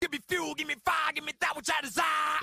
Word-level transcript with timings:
Give 0.00 0.12
me 0.12 0.18
fuel, 0.26 0.54
give 0.54 0.66
me 0.66 0.76
fire, 0.82 1.12
give 1.14 1.24
me 1.24 1.32
that 1.42 1.54
which 1.54 1.68
I 1.68 1.82
desire. 1.82 2.40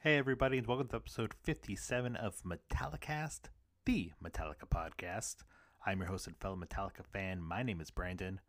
Hey, 0.00 0.18
everybody, 0.18 0.58
and 0.58 0.66
welcome 0.66 0.88
to 0.88 0.96
episode 0.96 1.34
57 1.44 2.16
of 2.16 2.42
Metallicast, 2.42 3.42
the 3.86 4.10
Metallica 4.20 4.66
podcast. 4.68 5.36
I'm 5.86 6.00
your 6.00 6.08
host 6.08 6.26
and 6.26 6.36
fellow 6.38 6.56
Metallica 6.56 7.06
fan. 7.12 7.40
My 7.40 7.62
name 7.62 7.80
is 7.80 7.92
Brandon. 7.92 8.40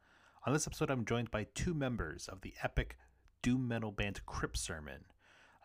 On 0.47 0.53
this 0.53 0.65
episode, 0.65 0.89
I'm 0.89 1.05
joined 1.05 1.29
by 1.29 1.45
two 1.53 1.75
members 1.75 2.27
of 2.27 2.41
the 2.41 2.55
epic 2.63 2.97
doom 3.43 3.67
metal 3.67 3.91
band 3.91 4.25
Crypt 4.25 4.57
Sermon. 4.57 5.03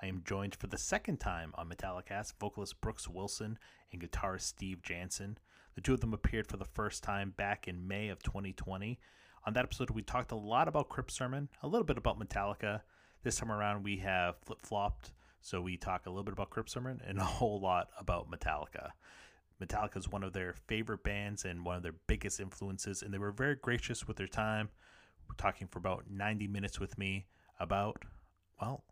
I 0.02 0.06
am 0.06 0.22
joined 0.26 0.54
for 0.54 0.66
the 0.66 0.76
second 0.76 1.20
time 1.20 1.52
on 1.54 1.70
Metallicast, 1.70 2.34
vocalist 2.38 2.80
Brooks 2.82 3.08
Wilson 3.08 3.58
and 3.90 4.02
guitarist 4.02 4.42
Steve 4.42 4.82
Jansen. 4.82 5.38
The 5.74 5.80
two 5.80 5.94
of 5.94 6.00
them 6.00 6.12
appeared 6.12 6.46
for 6.46 6.58
the 6.58 6.66
first 6.66 7.02
time 7.02 7.32
back 7.36 7.66
in 7.66 7.88
May 7.88 8.08
of 8.08 8.22
2020. 8.22 8.98
On 9.46 9.54
that 9.54 9.64
episode, 9.64 9.90
we 9.90 10.02
talked 10.02 10.32
a 10.32 10.36
lot 10.36 10.68
about 10.68 10.90
Crypt 10.90 11.10
Sermon, 11.10 11.48
a 11.62 11.66
little 11.66 11.86
bit 11.86 11.96
about 11.96 12.18
Metallica. 12.18 12.82
This 13.22 13.36
time 13.36 13.50
around, 13.50 13.84
we 13.84 13.96
have 13.98 14.36
flip 14.44 14.60
flopped, 14.60 15.12
so 15.40 15.62
we 15.62 15.78
talk 15.78 16.04
a 16.04 16.10
little 16.10 16.24
bit 16.24 16.34
about 16.34 16.50
Crypt 16.50 16.70
Sermon 16.70 17.00
and 17.06 17.18
a 17.18 17.24
whole 17.24 17.58
lot 17.58 17.88
about 17.98 18.30
Metallica. 18.30 18.90
Metallica 19.62 19.96
is 19.96 20.10
one 20.10 20.22
of 20.22 20.34
their 20.34 20.54
favorite 20.66 21.04
bands 21.04 21.46
and 21.46 21.64
one 21.64 21.76
of 21.76 21.82
their 21.82 21.94
biggest 22.06 22.38
influences, 22.38 23.02
and 23.02 23.14
they 23.14 23.18
were 23.18 23.32
very 23.32 23.54
gracious 23.54 24.06
with 24.06 24.18
their 24.18 24.26
time. 24.26 24.68
We're 25.26 25.36
talking 25.36 25.68
for 25.68 25.78
about 25.78 26.04
90 26.10 26.48
minutes 26.48 26.78
with 26.78 26.98
me 26.98 27.24
about, 27.58 28.04
well, 28.60 28.84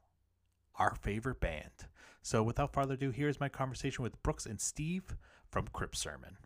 our 0.79 0.95
favorite 0.95 1.41
band. 1.41 1.89
So 2.23 2.43
without 2.43 2.73
further 2.73 2.95
ado, 2.95 3.11
here's 3.11 3.41
my 3.41 3.49
conversation 3.49 4.03
with 4.03 4.23
Brooks 4.23 4.47
and 4.47 4.61
Steve 4.61 5.17
from 5.51 5.69
Crypt 5.73 5.97
Sermon. 5.97 6.39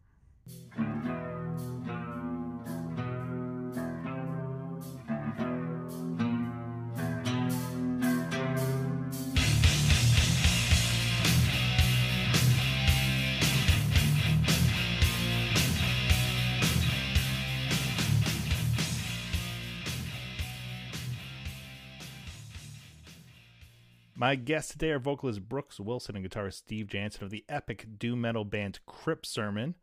My 24.21 24.35
guests 24.35 24.73
today 24.73 24.91
are 24.91 24.99
vocalist 24.99 25.49
Brooks 25.49 25.79
Wilson 25.79 26.17
and 26.17 26.29
guitarist 26.29 26.55
Steve 26.55 26.89
Jansen 26.89 27.23
of 27.23 27.31
the 27.31 27.45
epic 27.49 27.87
doom 28.01 28.21
metal 28.23 28.45
band 28.45 28.81
Crypt 28.85 29.25
Sermon. 29.25 29.77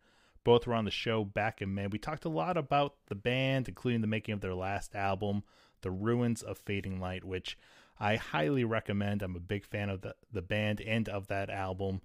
Both 0.44 0.68
were 0.68 0.74
on 0.74 0.84
the 0.84 0.92
show 0.92 1.24
back 1.24 1.62
in 1.62 1.74
May. 1.74 1.88
We 1.88 2.00
talked 2.00 2.26
a 2.26 2.30
lot 2.30 2.58
about 2.58 2.96
the 3.08 3.16
band, 3.16 3.70
including 3.70 4.02
the 4.02 4.08
making 4.08 4.34
of 4.34 4.42
their 4.42 4.54
last 4.54 4.94
album, 4.94 5.44
The 5.84 5.92
Ruins 5.92 6.42
of 6.42 6.58
Fading 6.58 7.00
Light, 7.00 7.24
which 7.24 7.58
I 7.98 8.18
highly 8.18 8.66
recommend. 8.66 9.22
I'm 9.22 9.38
a 9.38 9.40
big 9.40 9.64
fan 9.64 9.88
of 9.90 10.02
the, 10.02 10.16
the 10.30 10.42
band 10.42 10.82
and 10.82 11.08
of 11.08 11.28
that 11.28 11.50
album. 11.50 12.02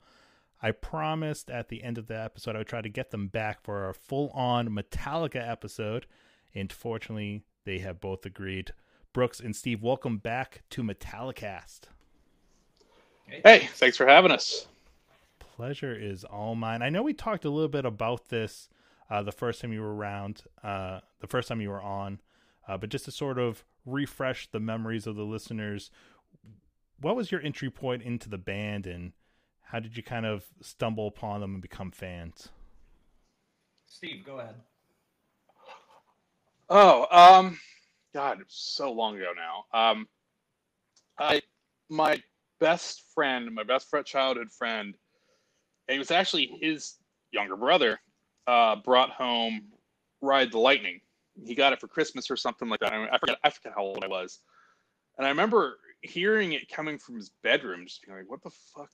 I 0.63 0.71
promised 0.71 1.51
at 1.51 1.69
the 1.69 1.83
end 1.83 1.99
of 1.99 2.07
the 2.07 2.17
episode 2.17 2.55
I 2.55 2.59
would 2.59 2.69
try 2.69 2.81
to 2.81 2.89
get 2.89 3.11
them 3.11 3.27
back 3.27 3.61
for 3.61 3.89
a 3.89 3.95
full 3.95 4.31
on 4.31 4.69
Metallica 4.69 5.51
episode, 5.51 6.07
and 6.55 6.73
fortunately, 6.73 7.43
they 7.65 7.81
have 7.81 8.01
both 8.01 8.25
agreed. 8.25 8.73
Brooks 9.13 9.41
and 9.41 9.57
Steve, 9.57 9.83
welcome 9.83 10.19
back 10.19 10.63
to 10.71 10.85
Metallicast. 10.85 11.89
Hey, 13.31 13.69
thanks 13.75 13.97
for 13.97 14.07
having 14.07 14.33
us. 14.33 14.67
Pleasure 15.39 15.95
is 15.95 16.25
all 16.25 16.55
mine. 16.55 16.83
I 16.83 16.89
know 16.89 17.03
we 17.03 17.13
talked 17.13 17.45
a 17.45 17.51
little 17.51 17.69
bit 17.69 17.85
about 17.85 18.29
this 18.29 18.69
uh, 19.09 19.23
the 19.23 19.33
first 19.33 19.61
time 19.61 19.73
you 19.73 19.81
were 19.81 19.95
around, 19.95 20.43
uh, 20.63 21.01
the 21.21 21.27
first 21.27 21.49
time 21.49 21.61
you 21.61 21.69
were 21.69 21.83
on, 21.83 22.21
uh, 22.69 22.77
but 22.77 22.91
just 22.91 23.05
to 23.07 23.11
sort 23.11 23.39
of 23.39 23.65
refresh 23.85 24.49
the 24.51 24.61
memories 24.61 25.07
of 25.07 25.17
the 25.17 25.25
listeners, 25.25 25.91
what 27.01 27.17
was 27.17 27.33
your 27.33 27.41
entry 27.41 27.71
point 27.71 28.03
into 28.03 28.29
the 28.29 28.39
band 28.39 28.87
and 28.87 29.13
how 29.63 29.81
did 29.81 29.97
you 29.97 30.03
kind 30.03 30.27
of 30.27 30.47
stumble 30.61 31.07
upon 31.07 31.41
them 31.41 31.55
and 31.55 31.63
become 31.63 31.91
fans? 31.91 32.49
Steve, 33.87 34.25
go 34.25 34.39
ahead. 34.39 34.57
Oh, 36.69 37.07
um, 37.11 37.59
God, 38.15 38.43
so 38.49 38.93
long 38.93 39.17
ago 39.17 39.33
now. 39.35 39.79
Um, 39.79 40.09
I, 41.19 41.43
my 41.89 42.23
best 42.61 43.05
friend, 43.15 43.53
my 43.55 43.63
best 43.63 43.89
friend, 43.89 44.07
childhood 44.07 44.51
friend, 44.53 44.95
and 45.89 45.97
it 45.97 45.99
was 45.99 46.11
actually 46.11 46.47
his 46.61 46.97
younger 47.33 47.57
brother, 47.57 47.99
uh, 48.47 48.77
brought 48.77 49.11
home 49.11 49.63
Ride 50.21 50.53
the 50.53 50.59
Lightning. 50.59 51.01
He 51.45 51.55
got 51.55 51.73
it 51.73 51.81
for 51.81 51.89
Christmas 51.89 52.31
or 52.31 52.37
something 52.37 52.69
like 52.69 52.81
that. 52.81 52.93
I, 52.93 53.09
I 53.13 53.19
forget. 53.19 53.39
I 53.43 53.51
forget 53.51 53.73
how 53.75 53.83
old 53.83 54.05
I 54.05 54.09
was, 54.09 54.41
and 55.17 55.27
I 55.27 55.31
remember 55.31 55.79
hearing 56.03 56.53
it 56.53 56.69
coming 56.69 56.99
from 56.99 57.17
his 57.17 57.31
bedroom, 57.43 57.85
just 57.87 58.03
being 58.05 58.17
like, 58.17 58.31
"What 58.31 58.43
the 58.43 58.51
fuck? 58.51 58.91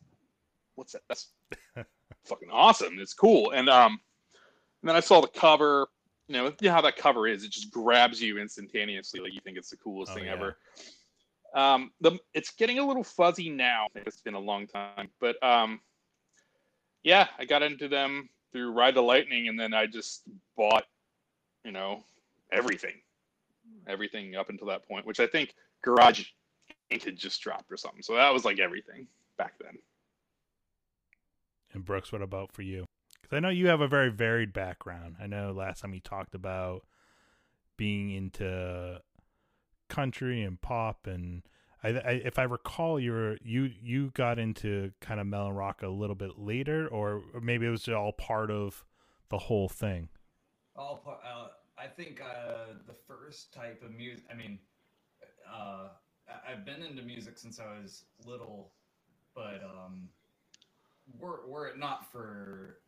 What's 0.77 0.93
that? 0.93 1.03
That's 1.09 1.33
fucking 2.27 2.51
awesome. 2.53 2.99
It's 2.99 3.15
cool." 3.15 3.53
And 3.53 3.69
um, 3.69 3.99
and 4.83 4.89
then 4.89 4.97
I 4.97 5.01
saw 5.01 5.21
the 5.21 5.29
cover. 5.29 5.89
You 6.29 6.35
know, 6.35 6.47
you 6.47 6.69
know 6.69 6.73
how 6.73 6.81
that 6.83 6.97
cover 6.97 7.29
is. 7.29 7.45
It 7.45 7.53
just 7.53 7.71
grabs 7.71 8.21
you 8.21 8.39
instantaneously. 8.39 9.21
Like 9.21 9.33
you 9.33 9.41
think 9.45 9.57
it's 9.57 9.71
the 9.71 9.77
coolest 9.77 10.13
Oh, 10.13 10.17
thing 10.17 10.27
yeah. 10.27 10.33
ever. 10.33 10.59
Um, 11.55 11.91
the 12.01 12.19
it's 12.35 12.51
getting 12.51 12.79
a 12.79 12.87
little 12.87 13.05
fuzzy 13.05 13.49
now. 13.49 13.87
It's 13.95 14.21
been 14.21 14.35
a 14.35 14.41
long 14.41 14.67
time, 14.67 15.09
but 15.21 15.43
um, 15.43 15.81
yeah, 17.03 17.29
I 17.39 17.45
got 17.45 17.63
into 17.63 17.89
them 17.89 18.29
through 18.53 18.73
Ride 18.73 18.95
the 18.95 19.03
Lightning, 19.03 19.49
and 19.49 19.59
then 19.59 19.73
I 19.75 19.87
just 19.87 20.23
bought, 20.57 20.85
you 21.65 21.73
know, 21.73 22.03
everything, 22.53 22.95
everything 23.87 24.37
up 24.37 24.51
until 24.51 24.67
that 24.69 24.87
point, 24.87 25.07
which 25.07 25.21
I 25.21 25.27
think 25.27 25.55
Garage 25.83 26.25
Inc. 26.91 27.05
had 27.05 27.17
just 27.17 27.41
dropped 27.41 27.71
or 27.71 27.77
something. 27.77 28.03
So 28.03 28.15
that 28.15 28.33
was 28.33 28.45
like 28.45 28.59
everything 28.59 29.07
back 29.39 29.55
then. 29.61 29.79
And 31.73 31.85
Brooks, 31.85 32.13
what 32.13 32.23
about 32.23 32.53
for 32.53 32.63
you? 32.63 32.87
Because 33.21 33.37
I 33.37 33.41
know 33.41 33.49
you 33.49 33.67
have 33.69 33.81
a 33.81 33.89
very 33.89 34.11
varied 34.11 34.53
background. 34.53 35.17
I 35.21 35.27
know 35.27 35.53
last 35.53 35.81
time 35.81 35.95
you 35.95 36.01
talked 36.01 36.35
about 36.35 36.83
being 37.77 38.11
into 38.11 39.01
country 39.89 40.43
and 40.43 40.61
pop, 40.61 41.07
and 41.07 41.43
I, 41.83 41.89
I 41.89 42.11
if 42.25 42.39
I 42.39 42.45
recall, 42.45 42.99
you 42.99 43.13
were 43.13 43.39
you 43.43 43.71
you 43.83 44.11
got 44.15 44.39
into 44.39 44.93
kind 45.01 45.21
of 45.21 45.27
melon 45.27 45.55
rock 45.55 45.83
a 45.83 45.89
little 45.89 46.17
bit 46.17 46.39
later, 46.39 46.89
or, 46.89 47.23
maybe 47.41 47.67
it 47.67 47.71
was 47.71 47.89
all 47.89 48.13
part 48.13 48.51
of 48.51 48.85
the 49.29 49.39
whole 49.39 49.69
thing. 49.69 50.09
All 50.75 50.99
part, 51.05 51.21
uh, 51.25 51.49
I 51.79 51.87
think 51.87 52.21
uh, 52.21 52.75
the 52.87 52.95
first 53.07 53.53
type 53.53 53.83
of 53.85 53.93
music. 53.93 54.25
I 54.31 54.35
mean, 54.35 54.59
uh, 55.51 55.89
I've 56.49 56.65
been 56.65 56.83
into 56.83 57.03
music 57.03 57.39
since 57.39 57.61
I 57.61 57.67
was 57.81 58.05
little, 58.25 58.73
but 59.35 59.63
um, 59.65 60.09
were 61.19 61.41
were 61.47 61.67
it 61.69 61.79
not 61.79 62.11
for 62.11 62.79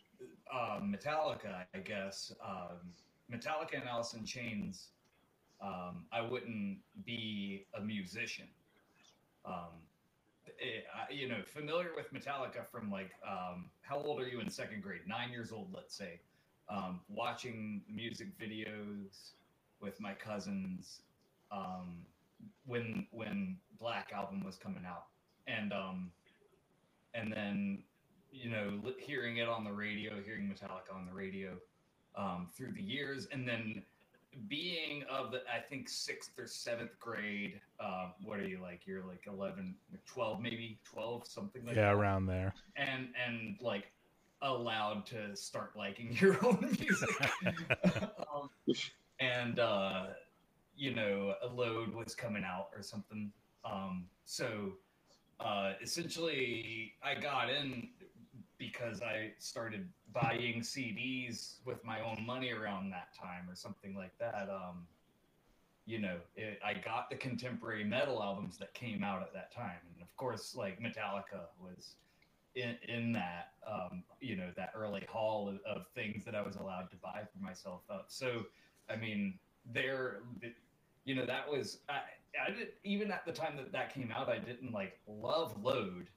uh, 0.52 0.80
Metallica, 0.80 1.64
I 1.74 1.78
guess 1.78 2.32
um, 2.44 2.92
Metallica 3.32 3.74
and 3.74 3.88
Alice 3.88 4.14
in 4.14 4.24
Chains, 4.24 4.88
um, 5.60 6.04
I 6.12 6.20
wouldn't 6.20 6.78
be 7.04 7.66
a 7.74 7.80
musician. 7.80 8.48
Um, 9.44 9.82
it, 10.58 10.84
I, 10.94 11.12
you 11.12 11.28
know, 11.28 11.42
familiar 11.44 11.90
with 11.96 12.12
Metallica 12.12 12.66
from 12.70 12.90
like, 12.90 13.10
um, 13.26 13.66
how 13.82 13.96
old 13.96 14.20
are 14.20 14.28
you 14.28 14.40
in 14.40 14.50
second 14.50 14.82
grade? 14.82 15.02
Nine 15.06 15.30
years 15.30 15.52
old, 15.52 15.68
let's 15.72 15.94
say. 15.94 16.20
Um, 16.68 17.00
watching 17.08 17.82
music 17.92 18.38
videos 18.38 19.32
with 19.80 20.00
my 20.00 20.12
cousins 20.12 21.00
um, 21.50 22.04
when 22.66 23.06
when 23.10 23.56
Black 23.80 24.12
album 24.14 24.44
was 24.44 24.56
coming 24.56 24.84
out, 24.86 25.06
and 25.46 25.72
um, 25.72 26.10
and 27.14 27.32
then 27.32 27.82
you 28.30 28.50
know 28.50 28.80
hearing 28.98 29.38
it 29.38 29.48
on 29.48 29.64
the 29.64 29.72
radio, 29.72 30.20
hearing 30.24 30.52
Metallica 30.52 30.94
on 30.94 31.06
the 31.06 31.12
radio 31.12 31.56
um, 32.16 32.48
through 32.54 32.72
the 32.72 32.82
years, 32.82 33.28
and 33.32 33.48
then 33.48 33.82
being 34.48 35.04
of 35.10 35.32
the 35.32 35.38
I 35.52 35.60
think 35.60 35.88
sixth 35.88 36.30
or 36.38 36.46
seventh 36.46 36.98
grade. 37.00 37.60
Uh, 37.80 38.10
what 38.24 38.38
are 38.38 38.46
you 38.46 38.60
like? 38.60 38.82
You're 38.86 39.04
like 39.04 39.24
11, 39.26 39.74
12 40.06 40.40
maybe 40.40 40.78
twelve, 40.84 41.26
something 41.26 41.64
like 41.64 41.76
yeah, 41.76 41.86
that 41.86 41.94
around 41.94 42.26
there. 42.26 42.54
and 42.76 43.08
and 43.26 43.56
like 43.60 43.90
allowed 44.42 45.04
to 45.06 45.34
start 45.34 45.72
liking 45.76 46.12
your 46.20 46.44
own 46.46 46.76
music 46.78 47.08
um, 48.32 48.48
and 49.18 49.58
uh 49.58 50.06
you 50.76 50.94
know 50.94 51.34
a 51.42 51.46
load 51.48 51.92
was 51.92 52.14
coming 52.14 52.44
out 52.44 52.68
or 52.76 52.80
something 52.80 53.32
um 53.64 54.04
so 54.26 54.74
uh 55.40 55.72
essentially 55.82 56.92
i 57.02 57.14
got 57.16 57.50
in 57.50 57.88
because 58.58 59.02
i 59.02 59.30
started 59.38 59.88
buying 60.12 60.60
cds 60.60 61.56
with 61.64 61.84
my 61.84 62.00
own 62.00 62.24
money 62.26 62.50
around 62.50 62.90
that 62.90 63.08
time 63.18 63.48
or 63.48 63.54
something 63.54 63.94
like 63.94 64.16
that 64.18 64.48
um 64.50 64.86
you 65.86 65.98
know 65.98 66.16
it, 66.36 66.58
i 66.64 66.74
got 66.74 67.08
the 67.10 67.16
contemporary 67.16 67.84
metal 67.84 68.22
albums 68.22 68.58
that 68.58 68.72
came 68.74 69.02
out 69.02 69.22
at 69.22 69.32
that 69.32 69.52
time 69.52 69.78
and 69.92 70.02
of 70.02 70.16
course 70.16 70.54
like 70.54 70.80
metallica 70.80 71.46
was 71.60 71.94
in 72.54 72.76
in 72.88 73.12
that 73.12 73.52
um, 73.66 74.02
you 74.20 74.36
know 74.36 74.50
that 74.56 74.72
early 74.74 75.06
haul 75.08 75.48
of, 75.48 75.58
of 75.64 75.86
things 75.94 76.24
that 76.24 76.34
I 76.34 76.42
was 76.42 76.56
allowed 76.56 76.90
to 76.90 76.96
buy 76.96 77.22
for 77.32 77.42
myself. 77.42 77.82
So 78.08 78.46
I 78.90 78.96
mean, 78.96 79.38
there, 79.72 80.20
you 81.04 81.14
know, 81.14 81.26
that 81.26 81.48
was 81.48 81.78
I, 81.88 82.00
I 82.46 82.50
did 82.50 82.68
even 82.84 83.10
at 83.10 83.24
the 83.26 83.32
time 83.32 83.56
that 83.56 83.72
that 83.72 83.94
came 83.94 84.12
out, 84.14 84.28
I 84.28 84.38
didn't 84.38 84.72
like 84.72 84.98
love 85.06 85.62
Load, 85.62 86.08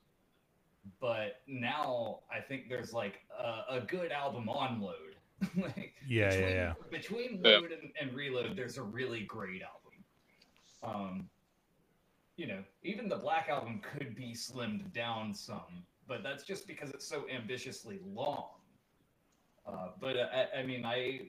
but 0.99 1.41
now 1.47 2.19
I 2.31 2.39
think 2.39 2.69
there's 2.69 2.93
like 2.93 3.19
a, 3.37 3.77
a 3.77 3.81
good 3.81 4.11
album 4.11 4.49
on 4.49 4.81
Load. 4.81 5.15
like, 5.55 5.93
Yeah, 6.07 6.25
yeah, 6.25 6.29
between, 6.29 6.49
yeah. 6.49 6.73
Between 6.89 7.41
Yeah. 7.43 7.57
Load 7.57 7.71
and, 7.71 7.91
and 7.99 8.13
Reload, 8.15 8.55
there's 8.55 8.77
a 8.77 8.83
really 8.83 9.23
great 9.23 9.61
album. 9.61 9.81
Um, 10.83 11.29
you 12.37 12.47
know, 12.47 12.63
even 12.83 13.07
the 13.07 13.17
Black 13.17 13.49
album 13.49 13.81
could 13.81 14.15
be 14.15 14.33
slimmed 14.33 14.91
down 14.93 15.33
some, 15.33 15.85
but 16.07 16.23
that's 16.23 16.43
just 16.43 16.67
because 16.67 16.89
it's 16.89 17.07
so 17.07 17.25
ambitiously 17.29 17.99
long. 18.03 18.49
Uh, 19.65 19.89
but 19.99 20.17
uh, 20.17 20.27
I, 20.33 20.59
I 20.59 20.63
mean, 20.63 20.85
I, 20.85 21.27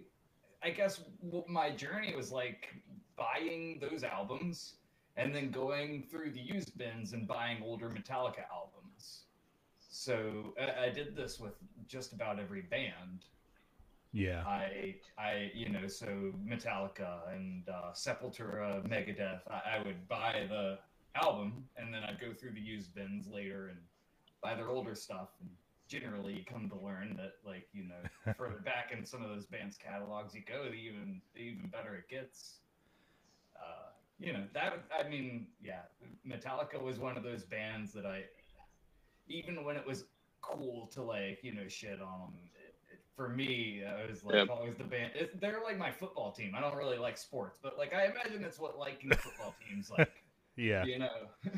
I 0.62 0.70
guess 0.70 1.02
what 1.20 1.49
my 1.49 1.70
journey 1.70 2.14
was 2.16 2.32
like 2.32 2.69
buying 3.16 3.78
those 3.81 4.04
albums 4.04 4.76
and 5.16 5.34
then 5.34 5.50
going 5.50 6.04
through 6.10 6.31
the 6.31 6.40
used 6.40 6.76
bins 6.78 7.12
and 7.12 7.28
buying 7.28 7.62
older 7.62 7.88
Metallica 7.88 8.44
albums. 8.50 8.81
So 9.92 10.54
I, 10.58 10.86
I 10.86 10.88
did 10.88 11.14
this 11.14 11.38
with 11.38 11.52
just 11.86 12.14
about 12.14 12.40
every 12.40 12.62
band. 12.62 13.26
Yeah. 14.10 14.42
I, 14.46 14.96
I, 15.18 15.50
you 15.54 15.68
know, 15.68 15.86
so 15.86 16.32
Metallica 16.46 17.30
and 17.34 17.68
uh, 17.68 17.92
Sepultura, 17.92 18.82
Megadeth. 18.88 19.42
I, 19.50 19.76
I 19.76 19.82
would 19.84 20.08
buy 20.08 20.46
the 20.48 20.78
album 21.14 21.64
and 21.76 21.92
then 21.92 22.02
I'd 22.04 22.18
go 22.18 22.32
through 22.32 22.52
the 22.52 22.60
used 22.60 22.94
bins 22.94 23.28
later 23.28 23.68
and 23.68 23.78
buy 24.42 24.54
their 24.54 24.70
older 24.70 24.94
stuff. 24.94 25.28
And 25.40 25.50
generally, 25.88 26.32
you 26.32 26.44
come 26.50 26.70
to 26.70 26.76
learn 26.82 27.14
that, 27.18 27.34
like, 27.44 27.68
you 27.74 27.84
know, 27.84 28.32
further 28.38 28.60
back 28.64 28.94
in 28.96 29.04
some 29.04 29.22
of 29.22 29.28
those 29.28 29.44
bands' 29.44 29.76
catalogs 29.76 30.34
you 30.34 30.40
go, 30.40 30.64
the 30.64 30.72
even 30.72 31.20
the 31.34 31.40
even 31.40 31.68
better 31.68 31.94
it 31.94 32.08
gets. 32.08 32.60
Uh, 33.56 33.90
you 34.18 34.32
know 34.32 34.44
that 34.54 34.84
I 34.98 35.06
mean, 35.08 35.48
yeah, 35.62 35.82
Metallica 36.26 36.80
was 36.80 36.98
one 36.98 37.16
of 37.16 37.22
those 37.22 37.42
bands 37.42 37.92
that 37.92 38.06
I, 38.06 38.24
even 39.32 39.64
when 39.64 39.76
it 39.76 39.87
was 39.87 40.05
cool 40.40 40.88
to 40.88 41.02
like 41.02 41.38
you 41.43 41.55
know 41.55 41.69
shit 41.69 42.00
on 42.00 42.20
them. 42.20 42.34
It, 42.55 42.75
it, 42.93 43.00
for 43.17 43.29
me, 43.29 43.82
I 43.87 44.06
was 44.11 44.25
like 44.25 44.37
Yeah. 44.37 44.44
always 44.49 44.76
the 44.76 44.84
band. 44.84 45.12
It, 45.14 45.40
they're 45.40 45.61
like 45.62 45.79
my 45.79 45.90
football 45.90 46.32
team. 46.32 46.55
I 46.56 46.61
don't 46.61 46.76
really 46.76 46.99
like 46.99 47.17
sports, 47.19 47.58
but 47.62 47.79
like 47.79 47.94
I 47.94 48.06
imagine 48.06 48.43
that's 48.43 48.58
what 48.58 48.79
liking 48.79 49.11
football 49.17 49.55
teams 49.69 49.90
like. 49.90 50.12
Yeah. 50.56 50.84
You 50.84 50.99
know, 51.00 51.11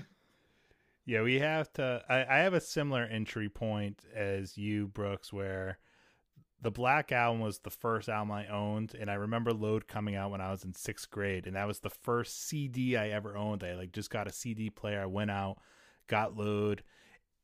Yeah, 1.07 1.23
we 1.23 1.39
have 1.41 1.73
to. 1.75 2.03
I, 2.09 2.25
I 2.25 2.39
have 2.39 2.55
a 2.55 2.61
similar 2.61 3.05
entry 3.05 3.49
point 3.49 4.05
as 4.15 4.57
you, 4.57 4.89
Brooks, 4.89 5.33
where 5.33 5.79
the 6.63 6.71
Black 6.71 7.13
Album 7.13 7.41
was 7.43 7.61
the 7.61 7.71
first 7.71 8.09
album 8.09 8.33
I 8.33 8.49
owned, 8.49 8.95
and 8.99 9.11
I 9.11 9.15
remember 9.15 9.53
Load 9.53 9.89
coming 9.89 10.17
out 10.17 10.31
when 10.31 10.41
I 10.41 10.51
was 10.51 10.65
in 10.65 10.75
sixth 10.75 11.11
grade, 11.11 11.47
and 11.47 11.57
that 11.57 11.67
was 11.67 11.81
the 11.81 11.91
first 11.91 12.47
CD 12.49 12.97
I 12.97 13.11
ever 13.11 13.37
owned. 13.37 13.65
I 13.65 13.75
like 13.75 13.93
just 13.93 14.11
got 14.11 14.29
a 14.29 14.33
CD 14.33 14.71
player. 14.71 15.03
I 15.03 15.07
went 15.07 15.31
out, 15.31 15.59
got 16.07 16.37
Load, 16.37 16.83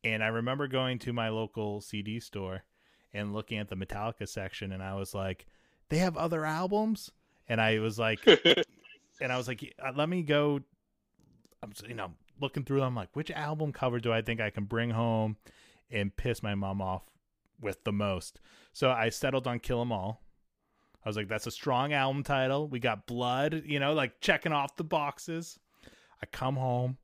and 0.04 0.22
I 0.22 0.28
remember 0.28 0.66
going 0.66 0.98
to 1.00 1.12
my 1.12 1.28
local 1.28 1.80
CD 1.80 2.20
store 2.20 2.64
and 3.12 3.32
looking 3.32 3.58
at 3.58 3.68
the 3.68 3.76
Metallica 3.76 4.28
section, 4.28 4.72
and 4.72 4.82
I 4.82 4.94
was 4.94 5.14
like, 5.14 5.46
"They 5.88 5.98
have 5.98 6.16
other 6.16 6.44
albums," 6.44 7.10
and 7.48 7.60
I 7.60 7.78
was 7.80 7.98
like, 7.98 8.20
and 9.20 9.32
I 9.32 9.36
was 9.36 9.48
like, 9.48 9.74
"Uh, 9.84 9.92
let 9.94 10.08
me 10.08 10.22
go. 10.22 10.60
I'm 11.62 11.72
you 11.86 11.94
know 11.94 12.12
looking 12.40 12.64
through 12.64 12.80
them 12.80 12.94
like 12.94 13.10
which 13.14 13.30
album 13.30 13.70
cover 13.72 14.00
do 14.00 14.12
I 14.12 14.22
think 14.22 14.40
I 14.40 14.48
can 14.48 14.64
bring 14.64 14.90
home 14.90 15.36
and 15.90 16.16
piss 16.16 16.42
my 16.42 16.54
mom 16.54 16.80
off 16.80 17.02
with 17.60 17.84
the 17.84 17.92
most. 17.92 18.40
So 18.72 18.90
I 18.90 19.10
settled 19.10 19.46
on 19.46 19.60
Kill 19.60 19.80
'Em 19.82 19.92
All. 19.92 20.22
I 21.04 21.08
was 21.08 21.16
like, 21.16 21.28
that's 21.28 21.46
a 21.46 21.50
strong 21.50 21.92
album 21.92 22.22
title. 22.22 22.68
We 22.68 22.78
got 22.78 23.06
blood, 23.06 23.62
you 23.66 23.80
know, 23.80 23.94
like 23.94 24.20
checking 24.20 24.52
off 24.52 24.76
the 24.76 24.84
boxes. 24.84 25.58
I 26.22 26.26
come 26.26 26.56
home, 26.56 26.98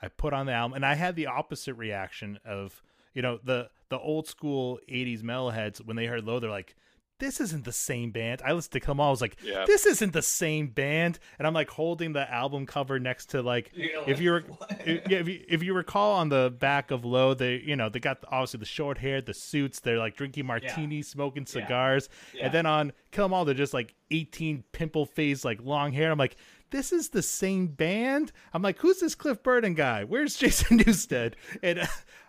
I 0.00 0.08
put 0.08 0.32
on 0.32 0.46
the 0.46 0.52
album, 0.52 0.74
and 0.76 0.86
I 0.86 0.94
had 0.94 1.16
the 1.16 1.26
opposite 1.26 1.74
reaction 1.74 2.38
of, 2.44 2.82
you 3.14 3.22
know, 3.22 3.38
the 3.42 3.70
the 3.88 3.98
old 3.98 4.26
school 4.28 4.78
'80s 4.88 5.22
metalheads 5.22 5.78
when 5.84 5.96
they 5.96 6.06
heard 6.06 6.24
Load, 6.24 6.42
they're 6.42 6.50
like, 6.50 6.76
"This 7.18 7.40
isn't 7.40 7.64
the 7.64 7.72
same 7.72 8.10
band." 8.12 8.42
I 8.44 8.52
listened 8.52 8.72
to 8.74 8.80
Kill 8.80 8.92
'Em 8.92 9.00
All, 9.00 9.08
I 9.08 9.10
was 9.10 9.20
like, 9.22 9.36
Yeah. 9.42 9.64
"This 9.66 9.86
isn't 9.86 10.12
the 10.12 10.22
same 10.22 10.68
band," 10.68 11.18
and 11.38 11.46
I'm 11.48 11.54
like 11.54 11.70
holding 11.70 12.12
the 12.12 12.30
album 12.32 12.64
cover 12.66 13.00
next 13.00 13.30
to 13.30 13.42
like 13.42 13.72
you 13.74 13.92
know, 13.94 14.04
if 14.06 14.20
you 14.20 14.30
were 14.32 14.44
if, 14.84 15.10
if 15.10 15.26
you, 15.28 15.44
if 15.48 15.62
you 15.64 15.74
recall 15.74 16.12
on 16.12 16.28
the 16.28 16.54
back 16.56 16.90
of 16.92 17.04
Load 17.04 17.38
they 17.38 17.56
you 17.56 17.74
know 17.76 17.88
they 17.88 17.98
got 17.98 18.18
obviously 18.28 18.60
the 18.60 18.66
short 18.66 18.98
hair 18.98 19.20
the 19.20 19.34
suits 19.34 19.80
they're 19.80 19.98
like 19.98 20.14
drinking 20.16 20.46
martinis 20.46 21.08
smoking 21.08 21.46
cigars 21.46 22.08
Yeah. 22.34 22.44
and 22.44 22.54
then 22.54 22.66
on 22.66 22.92
kill 23.10 23.24
'em 23.24 23.32
all 23.34 23.44
they're 23.44 23.54
just 23.54 23.74
like 23.74 23.94
18 24.12 24.62
pimple 24.72 25.06
face 25.06 25.44
like 25.44 25.60
long 25.62 25.92
hair 25.92 26.10
i'm 26.12 26.18
like 26.18 26.36
this 26.70 26.92
is 26.92 27.10
the 27.10 27.22
same 27.22 27.68
band? 27.68 28.32
I'm 28.52 28.62
like 28.62 28.78
who's 28.78 29.00
this 29.00 29.14
cliff 29.14 29.42
burton 29.42 29.74
guy? 29.74 30.04
Where's 30.04 30.36
jason 30.36 30.78
newsted? 30.80 31.34
And, 31.62 31.80
uh, 31.80 31.86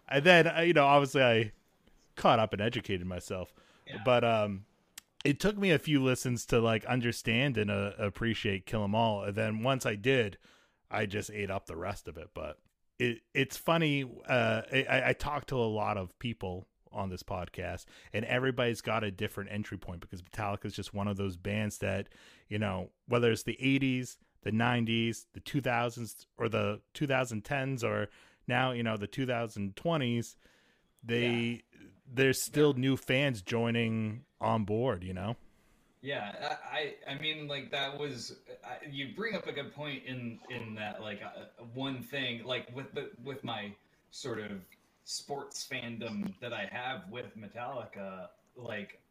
and 0.07 0.23
then 0.23 0.47
uh, 0.47 0.61
you 0.61 0.73
know 0.73 0.85
obviously 0.85 1.23
i 1.23 1.51
caught 2.15 2.39
up 2.39 2.53
and 2.53 2.61
educated 2.61 3.07
myself. 3.07 3.53
Yeah. 3.87 3.97
but 4.05 4.23
um 4.23 4.65
it 5.25 5.39
took 5.39 5.57
me 5.57 5.71
a 5.71 5.79
few 5.79 6.01
listens 6.01 6.45
to 6.47 6.59
like 6.59 6.85
understand 6.85 7.57
and 7.57 7.69
uh, 7.69 7.91
appreciate 7.97 8.65
kill 8.65 8.83
'em 8.83 8.95
all. 8.95 9.23
And 9.23 9.35
then 9.35 9.63
once 9.63 9.85
i 9.85 9.95
did 9.95 10.37
i 10.91 11.05
just 11.05 11.29
ate 11.31 11.51
up 11.51 11.65
the 11.67 11.75
rest 11.77 12.07
of 12.07 12.17
it. 12.17 12.29
But 12.33 12.57
it 12.99 13.21
it's 13.33 13.57
funny 13.57 14.05
uh 14.27 14.61
i 14.71 15.01
i 15.07 15.13
talked 15.13 15.49
to 15.49 15.55
a 15.55 15.63
lot 15.65 15.97
of 15.97 16.17
people 16.19 16.67
on 16.91 17.09
this 17.09 17.23
podcast 17.23 17.85
and 18.13 18.25
everybody's 18.25 18.81
got 18.81 19.03
a 19.03 19.11
different 19.11 19.51
entry 19.51 19.77
point 19.77 20.01
because 20.01 20.21
metallica 20.23 20.65
is 20.65 20.73
just 20.73 20.93
one 20.93 21.07
of 21.07 21.17
those 21.17 21.37
bands 21.37 21.77
that 21.77 22.09
you 22.47 22.57
know 22.57 22.89
whether 23.07 23.31
it's 23.31 23.43
the 23.43 23.57
80s 23.61 24.17
the 24.43 24.51
90s 24.51 25.25
the 25.33 25.39
2000s 25.41 26.25
or 26.37 26.49
the 26.49 26.79
2010s 26.93 27.83
or 27.83 28.09
now 28.47 28.71
you 28.71 28.83
know 28.83 28.97
the 28.97 29.07
2020s 29.07 30.35
they 31.03 31.61
there's 32.11 32.43
still 32.43 32.73
new 32.73 32.97
fans 32.97 33.41
joining 33.41 34.23
on 34.41 34.63
board 34.63 35.03
you 35.03 35.13
know? 35.13 35.35
Yeah, 36.01 36.31
I, 36.71 36.77
I 36.77 37.11
I 37.11 37.19
mean, 37.19 37.47
like 37.47 37.71
that 37.71 37.97
was 37.99 38.37
I, 38.63 38.85
you 38.89 39.09
bring 39.15 39.35
up 39.35 39.47
a 39.47 39.51
good 39.51 39.75
point 39.75 40.03
in 40.05 40.39
in 40.49 40.75
that 40.75 41.01
like 41.01 41.21
uh, 41.21 41.63
one 41.73 42.01
thing 42.01 42.45
like 42.45 42.73
with 42.73 42.93
the 42.93 43.09
with 43.23 43.43
my 43.43 43.73
sort 44.11 44.39
of 44.39 44.51
sports 45.03 45.67
fandom 45.69 46.33
that 46.39 46.53
I 46.53 46.69
have 46.71 47.01
with 47.11 47.37
Metallica, 47.37 48.29
like 48.55 49.01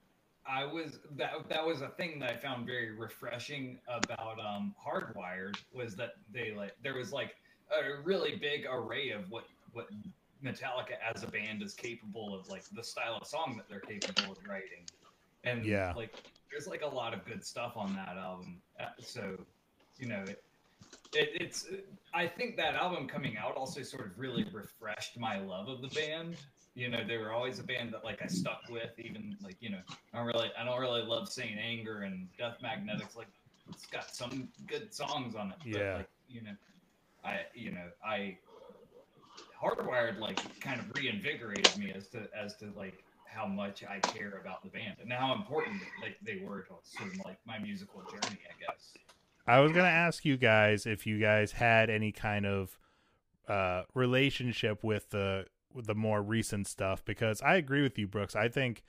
I 0.49 0.65
was 0.65 0.99
that 1.17 1.33
that 1.49 1.65
was 1.67 1.83
a 1.83 1.89
thing 1.89 2.19
that 2.21 2.31
I 2.31 2.37
found 2.37 2.67
very 2.67 2.93
refreshing 2.93 3.79
about 3.89 4.39
um 4.41 4.75
Hardwired 4.83 5.57
was 5.73 5.95
that 5.97 6.13
they 6.33 6.53
like 6.53 6.73
there 6.83 6.95
was 6.95 7.13
like 7.13 7.35
a 7.71 8.03
really 8.03 8.37
big 8.37 8.65
array 8.69 9.11
of 9.11 9.31
what 9.31 9.45
what 9.73 9.89
Metallica 10.43 10.95
as 11.15 11.23
a 11.23 11.27
band 11.27 11.63
is 11.63 11.75
capable 11.75 12.35
of 12.39 12.49
like 12.49 12.65
the 12.73 12.83
style 12.83 13.19
of 13.21 13.27
song 13.27 13.57
that 13.57 13.69
they're 13.69 13.81
capable 13.81 14.33
of 14.33 14.39
writing. 14.49 14.87
And 15.45 15.65
Yeah. 15.65 15.93
like 15.97 16.15
there's 16.51 16.67
like 16.67 16.83
a 16.83 16.87
lot 16.87 17.13
of 17.13 17.25
good 17.27 17.45
stuff 17.45 17.77
on 17.77 17.95
that 17.95 18.17
album. 18.17 18.63
Uh, 18.81 18.87
so, 19.01 19.37
you 19.99 20.07
know, 20.09 20.25
it, 20.27 20.43
it, 21.13 21.29
it's. 21.41 21.67
I 22.15 22.27
think 22.27 22.57
that 22.57 22.75
album 22.75 23.07
coming 23.09 23.37
out 23.37 23.57
also 23.57 23.83
sort 23.83 24.07
of 24.07 24.19
really 24.19 24.45
refreshed 24.53 25.19
my 25.19 25.39
love 25.39 25.69
of 25.69 25.83
the 25.83 25.89
band. 25.89 26.37
You 26.79 26.89
know, 26.89 27.05
they 27.05 27.17
were 27.17 27.33
always 27.33 27.59
a 27.59 27.65
band 27.65 27.93
that 27.93 28.05
like 28.05 28.23
I 28.23 28.29
stuck 28.29 28.63
with, 28.71 28.93
even 28.99 29.37
like 29.43 29.57
you 29.59 29.71
know, 29.71 29.81
I 30.15 30.19
don't 30.19 30.27
really, 30.29 30.49
I 30.57 30.65
don't 30.65 30.81
really 30.81 31.03
love 31.03 31.29
Saint 31.29 31.59
Anger 31.59 32.03
and 32.03 32.29
Death 32.39 32.59
Magnetics. 32.63 33.17
Like, 33.17 33.27
it's 33.69 33.87
got 33.87 34.15
some 34.15 34.49
good 34.69 34.95
songs 34.95 35.35
on 35.35 35.49
it. 35.51 35.57
But, 35.59 35.69
Yeah. 35.69 35.95
like, 35.97 36.11
you 36.29 36.43
know, 36.43 36.55
I, 37.25 37.41
you 37.53 37.73
know, 37.73 37.89
I 38.07 38.39
hardwired 39.61 40.21
like 40.21 40.39
kind 40.61 40.81
of 40.81 40.87
reinvigorated 40.97 41.77
me 41.77 41.93
as 41.93 42.07
to 42.11 42.29
as 42.33 42.55
to 42.59 42.67
like 42.77 43.03
how 43.25 43.47
much 43.47 43.83
I 43.83 43.99
care 43.99 44.41
about 44.41 44.63
the 44.63 44.71
band 44.71 44.99
and 45.03 45.13
how 45.13 45.35
important 45.35 45.83
like 46.01 46.17
they 46.23 46.45
were 46.47 46.61
to 46.63 46.75
sort 46.85 47.13
of 47.13 47.19
like 47.25 47.41
my 47.45 47.59
musical 47.59 48.03
journey, 48.03 48.39
I 48.49 48.55
guess. 48.65 48.95
I 49.49 49.59
was 49.59 49.73
gonna 49.73 49.89
ask 49.89 50.25
you 50.25 50.37
guys 50.37 50.87
if 50.87 51.09
you 51.09 51.19
guys 51.19 51.51
had 51.51 51.91
any 51.91 52.13
kind 52.13 52.47
of 52.47 52.79
uh, 53.49 53.83
relationship 53.95 54.85
with 54.85 55.11
the 55.11 55.47
the 55.83 55.95
more 55.95 56.23
recent 56.23 56.67
stuff 56.67 57.05
because 57.05 57.41
I 57.43 57.57
agree 57.57 57.83
with 57.83 57.99
you, 57.99 58.07
Brooks. 58.07 58.37
I 58.37 58.49
think 58.49 58.83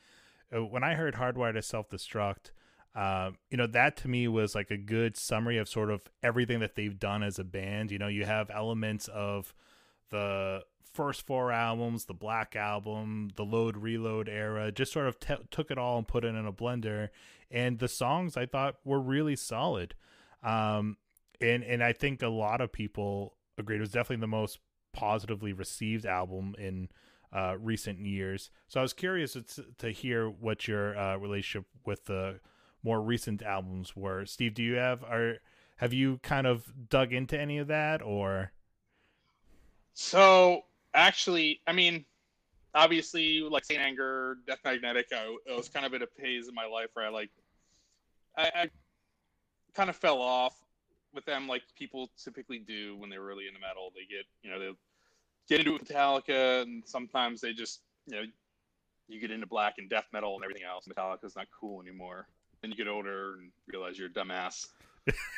uh, 0.56 0.64
when 0.64 0.84
I 0.84 0.96
heard 0.96 1.16
"Hardwired 1.16 1.54
to 1.54 1.62
Self 1.62 1.90
Destruct," 1.90 2.52
um, 2.96 3.38
you 3.50 3.58
know 3.58 3.68
that 3.68 3.98
to 3.98 4.08
me 4.08 4.28
was 4.28 4.56
like 4.56 4.72
a 4.72 4.78
good 4.78 5.16
summary 5.18 5.58
of 5.58 5.70
sort 5.70 5.92
of 5.92 6.04
everything 6.24 6.60
that 6.60 6.76
they've 6.76 7.00
done 7.00 7.24
as 7.24 7.40
a 7.40 7.44
band. 7.44 7.92
You 7.92 8.00
know, 8.00 8.08
you 8.08 8.26
have 8.26 8.50
elements 8.50 9.08
of 9.08 9.54
the 10.10 10.64
first 10.94 11.26
four 11.26 11.52
albums, 11.52 12.06
the 12.06 12.14
Black 12.14 12.56
album, 12.56 13.30
the 13.36 13.46
Load 13.46 13.78
Reload 13.78 14.28
era, 14.28 14.72
just 14.72 14.92
sort 14.92 15.08
of 15.08 15.20
t- 15.20 15.36
took 15.52 15.72
it 15.72 15.78
all 15.78 15.98
and 15.98 16.08
put 16.08 16.26
it 16.26 16.36
in 16.36 16.46
a 16.46 16.54
blender. 16.54 17.10
And 17.52 17.80
the 17.80 17.88
songs 17.88 18.36
I 18.36 18.46
thought 18.46 18.76
were 18.84 19.00
really 19.00 19.36
solid. 19.36 19.96
Um, 20.44 20.98
and 21.42 21.64
and 21.64 21.84
I 21.84 21.94
think 21.94 22.22
a 22.22 22.28
lot 22.28 22.62
of 22.62 22.72
people 22.72 23.36
agreed 23.58 23.78
it 23.78 23.82
was 23.82 23.92
definitely 23.92 24.22
the 24.22 24.28
most 24.28 24.60
positively 24.94 25.54
received 25.54 26.06
album 26.06 26.56
in 26.58 26.90
uh, 27.32 27.56
recent 27.60 28.00
years. 28.00 28.50
So 28.68 28.80
I 28.80 28.84
was 28.84 28.94
curious 28.94 29.38
to, 29.78 29.92
hear 29.92 30.30
what 30.30 30.68
your 30.68 30.98
uh, 30.98 31.18
relationship 31.18 31.68
with 31.86 32.06
the 32.06 32.40
more 32.84 33.02
recent 33.02 33.44
albums 33.44 33.96
were. 33.96 34.26
Steve, 34.26 34.54
do 34.54 34.64
you 34.64 34.76
have 34.76 35.04
are 35.04 35.38
have 35.78 35.94
you 35.94 36.20
kind 36.24 36.48
of 36.48 36.90
dug 36.90 37.14
into 37.14 37.40
any 37.40 37.58
of 37.58 37.68
that 37.68 38.02
or? 38.02 38.52
So 39.94 40.64
actually, 40.94 41.62
I 41.68 41.74
mean, 41.74 42.06
obviously, 42.74 43.42
like 43.42 43.66
Saint 43.66 43.82
Anger, 43.82 44.38
Death 44.48 44.60
Magnetic, 44.64 45.08
I, 45.14 45.36
it 45.46 45.56
was 45.56 45.70
kind 45.70 45.86
of 45.86 45.94
in 45.94 46.02
a 46.02 46.08
phase 46.08 46.48
in 46.48 46.56
my 46.56 46.66
life 46.66 46.90
where 46.94 47.06
I 47.06 47.10
like, 47.10 47.30
I, 48.38 48.44
I 48.56 48.70
kind 49.74 49.90
of 49.90 49.96
fell 49.96 50.22
off 50.22 50.56
with 51.14 51.26
them, 51.26 51.48
like 51.48 51.64
people 51.78 52.12
typically 52.22 52.60
do 52.60 52.96
when 52.98 53.10
they're 53.10 53.24
really 53.24 53.48
into 53.48 53.60
metal. 53.60 53.92
They 53.96 54.02
get, 54.02 54.26
you 54.44 54.52
know, 54.52 54.60
they 54.60 54.72
get 55.48 55.66
into 55.66 55.84
Metallica, 55.84 56.62
and 56.62 56.84
sometimes 56.86 57.42
they 57.42 57.54
just, 57.54 57.82
you 58.06 58.16
know, 58.16 58.24
you 59.08 59.20
get 59.20 59.32
into 59.32 59.48
black 59.48 59.76
and 59.78 59.90
death 59.90 60.06
metal 60.14 60.36
and 60.36 60.44
everything 60.44 60.64
else. 60.64 60.88
Metallica's 60.88 61.36
not 61.36 61.48
cool 61.60 61.82
anymore. 61.82 62.28
Then 62.62 62.72
you 62.72 62.78
get 62.78 62.88
older 62.88 63.36
and 63.36 63.52
realize 63.68 63.98
you're 63.98 64.10
a 64.10 64.12
dumbass. 64.12 64.68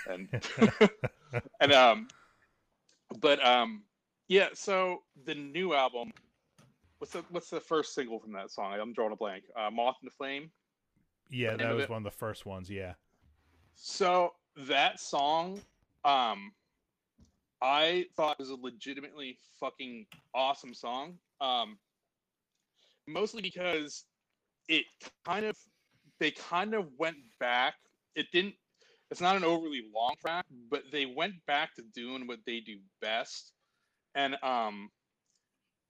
and 0.09 0.27
and 1.61 1.71
um, 1.71 2.07
but 3.19 3.43
um, 3.45 3.83
yeah. 4.27 4.49
So 4.53 5.03
the 5.25 5.35
new 5.35 5.73
album. 5.73 6.11
What's 6.97 7.13
the 7.13 7.23
what's 7.29 7.49
the 7.49 7.59
first 7.59 7.95
single 7.95 8.19
from 8.19 8.33
that 8.33 8.51
song? 8.51 8.73
I'm 8.79 8.93
drawing 8.93 9.13
a 9.13 9.15
blank. 9.15 9.45
Uh, 9.55 9.71
Moth 9.71 9.95
the 10.03 10.11
Flame. 10.11 10.51
Yeah, 11.31 11.55
that 11.55 11.75
was 11.75 11.89
one 11.89 11.99
of 11.99 12.03
the 12.03 12.11
first 12.11 12.45
ones. 12.45 12.69
Yeah. 12.69 12.93
So 13.75 14.33
that 14.55 14.99
song, 14.99 15.59
um, 16.05 16.51
I 17.61 18.05
thought 18.15 18.39
was 18.39 18.49
a 18.49 18.55
legitimately 18.55 19.37
fucking 19.59 20.05
awesome 20.33 20.73
song. 20.73 21.17
Um, 21.39 21.77
mostly 23.07 23.41
because 23.41 24.05
it 24.67 24.85
kind 25.25 25.45
of, 25.45 25.57
they 26.19 26.31
kind 26.31 26.73
of 26.73 26.87
went 26.97 27.17
back. 27.39 27.75
It 28.15 28.27
didn't. 28.31 28.55
It's 29.09 29.21
not 29.21 29.35
an 29.35 29.43
overly 29.43 29.83
long 29.93 30.15
track, 30.21 30.45
but 30.69 30.83
they 30.91 31.05
went 31.05 31.33
back 31.45 31.75
to 31.75 31.83
doing 31.93 32.27
what 32.27 32.39
they 32.45 32.61
do 32.61 32.77
best, 33.01 33.51
and 34.15 34.37
um, 34.41 34.89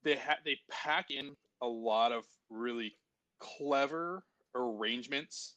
they 0.02 0.16
had 0.16 0.38
they 0.44 0.58
pack 0.68 1.10
in 1.10 1.36
a 1.62 1.66
lot 1.66 2.10
of 2.10 2.24
really 2.50 2.96
clever 3.38 4.24
arrangements 4.56 5.56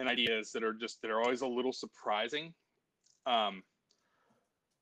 and 0.00 0.08
ideas 0.08 0.50
that 0.52 0.64
are 0.64 0.72
just 0.72 1.00
that 1.02 1.10
are 1.10 1.20
always 1.20 1.42
a 1.42 1.46
little 1.46 1.72
surprising. 1.72 2.52
Um, 3.26 3.62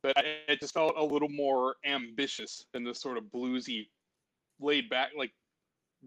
but 0.02 0.16
I, 0.16 0.22
it 0.46 0.60
just 0.60 0.72
felt 0.72 0.94
a 0.96 1.04
little 1.04 1.28
more 1.28 1.74
ambitious 1.84 2.64
than 2.72 2.84
the 2.84 2.94
sort 2.94 3.18
of 3.18 3.24
bluesy, 3.24 3.88
laid 4.60 4.88
back, 4.88 5.10
like 5.16 5.32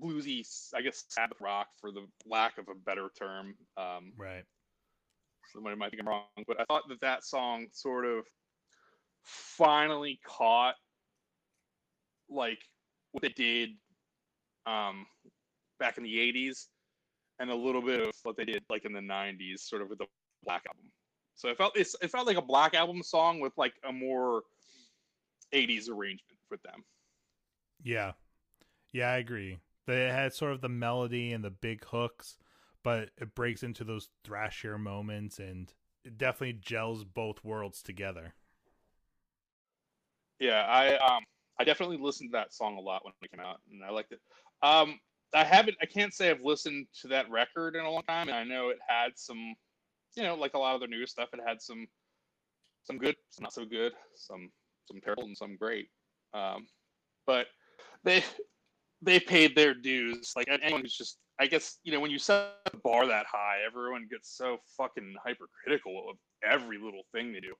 bluesy, 0.01 0.47
I 0.73 0.81
guess 0.81 1.03
Sabbath 1.09 1.41
rock 1.41 1.67
for 1.79 1.91
the 1.91 2.07
lack 2.25 2.57
of 2.57 2.69
a 2.69 2.73
better 2.73 3.11
term. 3.19 3.55
Um, 3.77 4.13
Right. 4.17 4.45
somebody 5.51 5.75
might 5.75 5.91
think 5.91 6.01
I'm 6.01 6.07
wrong, 6.07 6.23
but 6.47 6.59
I 6.59 6.65
thought 6.65 6.87
that 6.87 7.01
that 7.01 7.25
song 7.25 7.67
sort 7.73 8.05
of 8.05 8.25
finally 9.23 10.19
caught 10.25 10.75
like 12.29 12.59
what 13.11 13.21
they 13.21 13.29
did 13.29 13.71
um, 14.65 15.05
back 15.79 15.97
in 15.97 16.03
the 16.03 16.15
80s 16.15 16.67
and 17.41 17.49
a 17.49 17.55
little 17.55 17.81
bit 17.81 17.99
of 17.99 18.11
what 18.23 18.37
they 18.37 18.45
did 18.45 18.63
like 18.69 18.85
in 18.85 18.93
the 18.93 18.99
90s 19.01 19.59
sort 19.59 19.81
of 19.81 19.89
with 19.89 19.97
the 19.99 20.05
black 20.43 20.63
album 20.67 20.85
so 21.35 21.49
it 21.49 21.57
felt 21.57 21.75
it's, 21.75 21.95
it 22.01 22.11
felt 22.11 22.27
like 22.27 22.37
a 22.37 22.41
black 22.41 22.73
album 22.75 23.01
song 23.03 23.39
with 23.39 23.51
like 23.57 23.73
a 23.89 23.91
more 23.91 24.43
80s 25.53 25.89
arrangement 25.89 26.39
with 26.49 26.61
them 26.63 26.83
Yeah. 27.83 28.13
Yeah, 28.93 29.09
I 29.09 29.17
agree. 29.17 29.59
They 29.87 30.03
had 30.09 30.33
sort 30.33 30.51
of 30.53 30.61
the 30.61 30.69
melody 30.69 31.33
and 31.33 31.43
the 31.43 31.49
big 31.49 31.83
hooks, 31.85 32.37
but 32.83 33.09
it 33.17 33.33
breaks 33.35 33.63
into 33.63 33.83
those 33.83 34.09
thrashier 34.23 34.79
moments 34.79 35.39
and 35.39 35.73
it 36.05 36.17
definitely 36.17 36.53
gels 36.53 37.03
both 37.03 37.43
worlds 37.43 37.81
together. 37.81 38.35
yeah 40.39 40.65
i 40.67 40.95
um 40.97 41.23
i 41.59 41.63
definitely 41.63 41.97
listened 41.97 42.29
to 42.31 42.37
that 42.37 42.53
song 42.53 42.75
a 42.77 42.81
lot 42.81 43.05
when 43.05 43.13
it 43.21 43.31
came 43.31 43.39
out 43.45 43.61
and 43.71 43.83
i 43.83 43.89
liked 43.91 44.11
it 44.11 44.19
um 44.63 44.99
i 45.33 45.43
haven't 45.43 45.77
i 45.81 45.85
can't 45.85 46.13
say 46.13 46.29
i've 46.29 46.41
listened 46.43 46.85
to 46.99 47.07
that 47.07 47.29
record 47.29 47.75
in 47.75 47.85
a 47.85 47.89
long 47.89 48.03
time 48.03 48.27
and 48.27 48.37
i 48.37 48.43
know 48.43 48.69
it 48.69 48.79
had 48.87 49.11
some 49.15 49.53
you 50.15 50.23
know 50.23 50.35
like 50.35 50.53
a 50.53 50.57
lot 50.57 50.73
of 50.75 50.81
their 50.81 50.89
new 50.89 51.05
stuff 51.05 51.29
it 51.33 51.39
had 51.45 51.61
some 51.61 51.87
some 52.83 52.97
good 52.97 53.15
some 53.29 53.43
not 53.43 53.53
so 53.53 53.65
good 53.65 53.93
some 54.15 54.49
some 54.91 55.01
terrible 55.01 55.23
and 55.23 55.37
some 55.37 55.55
great. 55.55 55.87
Um 56.33 56.67
but 57.25 57.47
they 58.03 58.23
they 59.01 59.19
paid 59.19 59.55
their 59.55 59.73
dues. 59.73 60.33
Like 60.35 60.47
anyone 60.49 60.81
who's 60.81 60.95
just 60.95 61.17
i 61.39 61.47
guess 61.47 61.77
you 61.83 61.91
know 61.91 61.99
when 61.99 62.11
you 62.11 62.19
set 62.19 62.51
the 62.71 62.77
bar 62.77 63.07
that 63.07 63.25
high 63.25 63.59
everyone 63.65 64.07
gets 64.09 64.35
so 64.37 64.57
fucking 64.77 65.15
hypercritical 65.25 66.09
of 66.09 66.17
every 66.43 66.77
little 66.77 67.03
thing 67.13 67.33
they 67.33 67.39
do. 67.39 67.53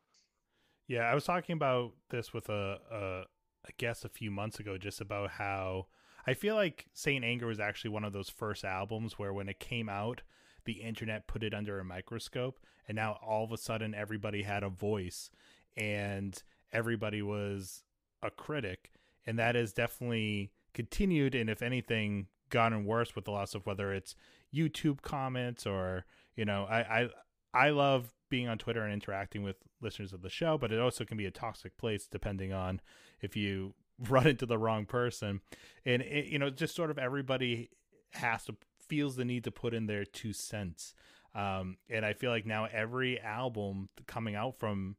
Yeah, 0.88 1.04
I 1.04 1.16
was 1.16 1.24
talking 1.24 1.54
about 1.54 1.94
this 2.10 2.34
with 2.34 2.50
a, 2.50 2.80
a 2.92 3.24
a 3.68 3.72
guest 3.78 4.04
a 4.04 4.10
few 4.10 4.32
months 4.32 4.60
ago, 4.60 4.78
just 4.78 5.02
about 5.02 5.32
how 5.32 5.88
I 6.26 6.34
feel 6.34 6.56
like 6.56 6.86
Saint 6.94 7.24
Anger 7.24 7.48
was 7.48 7.60
actually 7.60 7.92
one 7.92 8.04
of 8.04 8.14
those 8.14 8.30
first 8.30 8.64
albums 8.64 9.18
where 9.18 9.34
when 9.34 9.50
it 9.50 9.60
came 9.60 9.90
out, 9.90 10.22
the 10.66 10.74
internet 10.74 11.28
put 11.28 11.44
it 11.44 11.54
under 11.54 11.80
a 11.80 11.84
microscope, 11.84 12.60
and 12.88 12.96
now 12.96 13.18
all 13.26 13.44
of 13.44 13.52
a 13.52 13.58
sudden 13.58 13.96
everybody 13.96 14.44
had 14.44 14.64
a 14.64 14.70
voice, 14.70 15.32
and 15.76 16.44
everybody 16.72 17.22
was 17.22 17.84
a 18.22 18.30
critic, 18.30 18.92
and 19.26 19.40
that 19.40 19.56
has 19.56 19.74
definitely 19.74 20.52
continued, 20.74 21.34
and 21.34 21.50
if 21.50 21.62
anything, 21.62 22.28
gotten 22.50 22.86
worse 22.86 23.16
with 23.16 23.26
the 23.26 23.32
loss 23.32 23.56
of 23.56 23.66
whether 23.66 23.94
it's 23.94 24.16
YouTube 24.54 25.02
comments 25.02 25.66
or 25.66 26.06
you 26.36 26.46
know, 26.46 26.66
I 26.70 27.02
I 27.02 27.10
I 27.54 27.70
love 27.72 28.14
being 28.30 28.48
on 28.48 28.58
Twitter 28.58 28.84
and 28.84 28.94
interacting 28.94 29.44
with 29.44 29.58
listeners 29.82 30.14
of 30.14 30.22
the 30.22 30.30
show, 30.30 30.58
but 30.58 30.72
it 30.72 30.80
also 30.80 31.04
can 31.04 31.18
be 31.18 31.26
a 31.26 31.32
toxic 31.32 31.78
place 31.78 32.08
depending 32.08 32.54
on 32.54 32.80
if 33.22 33.36
you 33.36 33.74
run 34.10 34.28
into 34.28 34.46
the 34.46 34.58
wrong 34.58 34.86
person. 34.86 35.42
And 35.86 36.02
it, 36.02 36.26
you 36.26 36.40
know, 36.40 36.50
just 36.50 36.76
sort 36.76 36.92
of 36.92 36.98
everybody 36.98 37.70
has 38.12 38.46
to 38.46 38.56
feels 38.88 39.16
the 39.16 39.26
need 39.26 39.46
to 39.46 39.52
put 39.52 39.74
in 39.74 39.86
their 39.88 40.04
two 40.04 40.34
cents. 40.34 40.94
Um, 41.34 41.78
and 41.90 42.06
I 42.06 42.12
feel 42.12 42.30
like 42.30 42.46
now 42.46 42.66
every 42.66 43.20
album 43.22 43.88
coming 44.06 44.36
out 44.36 44.60
from 44.60 44.98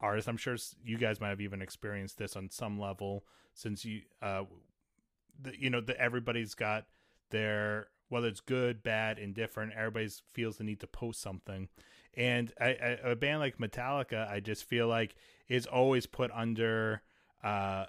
artists, 0.00 0.28
I'm 0.28 0.36
sure 0.36 0.56
you 0.84 0.98
guys 0.98 1.20
might 1.20 1.28
have 1.28 1.40
even 1.40 1.62
experienced 1.62 2.18
this 2.18 2.34
on 2.34 2.50
some 2.50 2.80
level 2.80 3.24
since 3.54 3.84
you, 3.84 4.02
uh, 4.20 4.42
the, 5.40 5.52
you 5.56 5.70
know, 5.70 5.80
that 5.80 5.96
everybody's 5.96 6.54
got 6.54 6.86
their 7.30 7.88
whether 8.08 8.26
it's 8.26 8.40
good, 8.40 8.82
bad, 8.82 9.18
indifferent. 9.18 9.72
Everybody's 9.76 10.22
feels 10.32 10.56
the 10.56 10.64
need 10.64 10.80
to 10.80 10.86
post 10.86 11.20
something, 11.20 11.68
and 12.14 12.52
I, 12.60 12.66
I, 12.66 12.98
a 13.10 13.16
band 13.16 13.40
like 13.40 13.58
Metallica, 13.58 14.28
I 14.30 14.40
just 14.40 14.64
feel 14.64 14.88
like 14.88 15.14
is 15.48 15.66
always 15.66 16.06
put 16.06 16.30
under, 16.32 17.02
uh, 17.44 17.84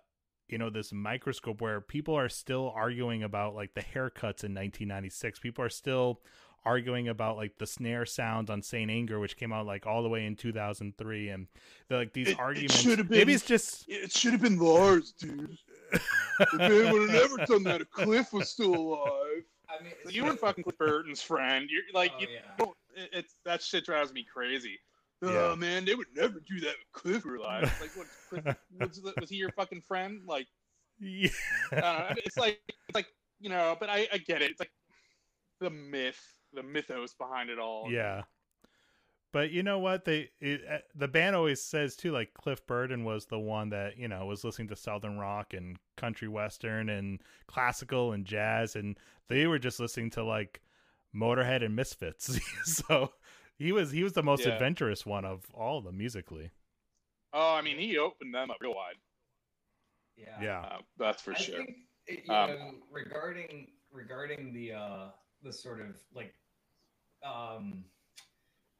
you 0.51 0.57
know, 0.57 0.69
this 0.69 0.91
microscope 0.91 1.61
where 1.61 1.81
people 1.81 2.15
are 2.15 2.29
still 2.29 2.71
arguing 2.75 3.23
about 3.23 3.55
like 3.55 3.73
the 3.73 3.81
haircuts 3.81 4.43
in 4.43 4.53
1996. 4.55 5.39
People 5.39 5.63
are 5.63 5.69
still 5.69 6.21
arguing 6.65 7.07
about 7.07 7.37
like 7.37 7.57
the 7.57 7.65
snare 7.65 8.05
sound 8.05 8.49
on 8.49 8.61
Saint 8.61 8.91
Anger, 8.91 9.19
which 9.19 9.37
came 9.37 9.53
out 9.53 9.65
like 9.65 9.85
all 9.87 10.03
the 10.03 10.09
way 10.09 10.25
in 10.25 10.35
2003, 10.35 11.29
and 11.29 11.47
they're 11.87 11.97
like 11.97 12.13
these 12.13 12.27
It- 12.27 12.31
it 12.31 12.39
arguments. 12.39 12.81
should've 12.81 13.09
Maybe 13.09 13.33
it's 13.33 13.45
just 13.45 13.85
It 13.87 14.11
should 14.11 14.33
have 14.33 14.41
been 14.41 14.57
Lars, 14.59 15.13
dude. 15.13 15.57
The 15.91 16.57
band 16.57 16.91
would 16.93 17.09
have 17.09 17.21
never 17.31 17.45
done 17.45 17.63
that 17.63 17.81
if 17.81 17.89
Cliff 17.91 18.31
was 18.33 18.49
still 18.49 18.75
alive. 18.75 19.43
I 19.69 19.83
mean, 19.83 19.93
You 20.09 20.25
were 20.25 20.35
fucking 20.35 20.63
Cliff 20.63 20.77
Burton's 20.77 21.21
friend. 21.21 21.69
You're 21.69 21.83
like, 21.93 22.11
Oh, 22.17 22.21
you 22.21 22.27
yeah. 22.31 22.39
don't, 22.57 22.75
it, 22.95 23.09
it's 23.13 23.35
that 23.45 23.61
shit 23.61 23.85
drives 23.85 24.11
me 24.13 24.25
crazy. 24.31 24.79
Yeah. 25.21 25.49
Oh 25.51 25.55
man, 25.55 25.85
they 25.85 25.95
would 25.95 26.07
never 26.15 26.39
do 26.39 26.59
that 26.61 26.69
if 26.69 26.91
Cliff 26.93 27.25
were 27.25 27.35
alive. 27.35 27.63
Like, 27.81 27.91
what? 27.95 28.07
Cliff, 28.29 28.55
was, 28.79 29.13
was 29.19 29.29
he 29.29 29.35
your 29.35 29.51
fucking 29.51 29.81
friend? 29.81 30.21
Like, 30.25 30.47
yeah. 30.99 31.29
Know. 31.71 32.07
It's 32.17 32.37
like, 32.37 32.59
it's 32.87 32.95
like, 32.95 33.07
you 33.39 33.49
know. 33.49 33.75
But 33.79 33.89
I, 33.89 34.07
I 34.13 34.17
get 34.17 34.41
it. 34.41 34.51
It's 34.51 34.59
like 34.59 34.71
the 35.59 35.69
myth, 35.69 36.21
the 36.53 36.63
mythos 36.63 37.13
behind 37.13 37.49
it 37.49 37.59
all. 37.59 37.91
Yeah. 37.91 38.23
But 39.31 39.51
you 39.51 39.61
know 39.61 39.77
what 39.77 40.05
they 40.05 40.31
it, 40.39 40.61
uh, 40.69 40.77
the 40.95 41.07
band 41.07 41.35
always 41.35 41.63
says 41.63 41.95
too 41.95 42.11
like 42.11 42.33
Cliff 42.33 42.65
Burton 42.65 43.03
was 43.03 43.27
the 43.27 43.37
one 43.37 43.69
that 43.69 43.95
you 43.97 44.07
know 44.07 44.25
was 44.25 44.43
listening 44.43 44.69
to 44.69 44.75
southern 44.75 45.19
rock 45.19 45.53
and 45.53 45.77
country 45.97 46.27
western 46.27 46.89
and 46.89 47.21
classical 47.45 48.13
and 48.13 48.25
jazz 48.25 48.75
and 48.75 48.97
they 49.27 49.45
were 49.45 49.59
just 49.59 49.79
listening 49.79 50.09
to 50.11 50.23
like 50.23 50.61
Motorhead 51.15 51.63
and 51.63 51.75
Misfits. 51.75 52.39
so 52.63 53.11
he 53.59 53.71
was 53.71 53.91
he 53.91 54.03
was 54.03 54.13
the 54.13 54.23
most 54.23 54.45
Yeah. 54.45 54.53
adventurous 54.53 55.05
one 55.05 55.25
of 55.25 55.45
all 55.53 55.77
of 55.77 55.83
them 55.83 55.97
musically. 55.97 56.49
Oh, 57.33 57.53
I 57.53 57.61
mean, 57.61 57.77
he 57.77 57.97
opened 57.99 58.33
them 58.33 58.49
up 58.49 58.57
real 58.59 58.73
wide. 58.73 58.95
Yeah. 60.17 60.41
Yeah. 60.41 60.61
Uh, 60.61 60.81
that's 60.97 61.21
for 61.21 61.33
I 61.33 61.37
sure. 61.37 61.57
think 61.57 61.77
you 62.25 62.33
Um, 62.33 62.49
know 62.49 62.71
regarding 62.89 63.71
regarding 63.91 64.53
the 64.53 64.73
uh 64.73 65.11
the 65.43 65.53
sort 65.53 65.81
of 65.81 65.95
like 66.13 66.33
um 67.23 67.83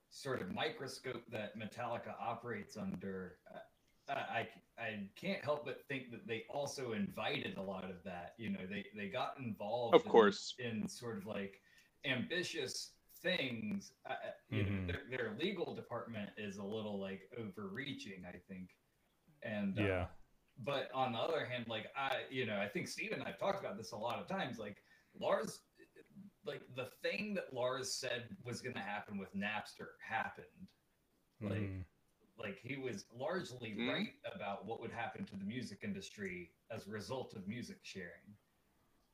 sort 0.10 0.42
of 0.42 0.52
microscope 0.54 1.24
that 1.32 1.58
Metallica 1.58 2.16
operates 2.20 2.76
under. 2.78 3.38
uh, 3.54 3.60
I, 4.10 4.14
I 4.40 4.48
I 4.84 5.10
can't 5.16 5.44
help 5.44 5.66
but 5.66 5.86
think 5.88 6.10
that 6.12 6.26
they 6.26 6.46
also 6.50 6.94
invited 6.94 7.58
a 7.58 7.62
lot 7.62 7.84
of 7.84 8.02
that. 8.06 8.34
You 8.38 8.50
know, 8.50 8.66
they 8.68 8.86
they 8.96 9.08
got 9.10 9.36
involved, 9.38 9.94
Of 9.94 10.06
in- 10.06 10.12
course. 10.12 10.56
in, 10.58 10.88
sort 10.88 11.18
of 11.18 11.28
like 11.28 11.62
ambitious 12.06 12.94
things. 13.22 13.94
Uh, 14.10 14.14
uh, 14.14 14.32
you 14.50 14.64
Mhm. 14.64 14.88
know, 14.88 14.94
their, 14.94 15.18
their 15.18 15.38
legal 15.38 15.76
department 15.76 16.30
is 16.38 16.58
a 16.58 16.64
little 16.64 17.00
like 17.00 17.30
overreaching, 17.38 18.26
I 18.26 18.38
think. 18.38 18.70
And 19.44 19.80
uh, 19.80 19.84
Yeah. 19.84 20.08
but 20.60 20.92
on 20.94 21.14
the 21.14 21.20
other 21.20 21.46
hand, 21.46 21.68
like 21.68 21.88
I, 21.96 22.24
you 22.30 22.46
know, 22.46 22.60
I 22.60 22.68
think 22.68 22.88
Steve 22.88 23.12
and 23.14 23.24
I've 23.24 23.38
talked 23.40 23.60
about 23.60 23.78
this 23.78 23.92
a 23.92 23.98
lot 23.98 24.20
of 24.20 24.28
times. 24.28 24.60
Like 24.60 24.84
Lars, 25.18 25.62
like 26.46 26.62
the 26.76 26.90
thing 27.02 27.34
that 27.36 27.54
Lars 27.54 27.94
said 27.94 28.36
was 28.44 28.62
going 28.62 28.76
to 28.76 28.82
happen 28.82 29.18
with 29.18 29.34
Napster 29.36 29.92
happened. 30.06 30.72
Like, 31.42 31.54
Mhm. 31.54 31.86
like 32.38 32.60
he 32.60 32.76
was 32.78 33.06
largely 33.14 33.74
Mhm. 33.76 33.90
right 33.90 34.14
about 34.34 34.66
what 34.66 34.82
would 34.82 34.92
happen 34.92 35.26
to 35.26 35.36
the 35.38 35.46
music 35.46 35.80
industry 35.84 36.52
as 36.70 36.88
a 36.88 36.90
result 36.92 37.34
of 37.36 37.48
music 37.48 37.80
sharing. 37.84 38.36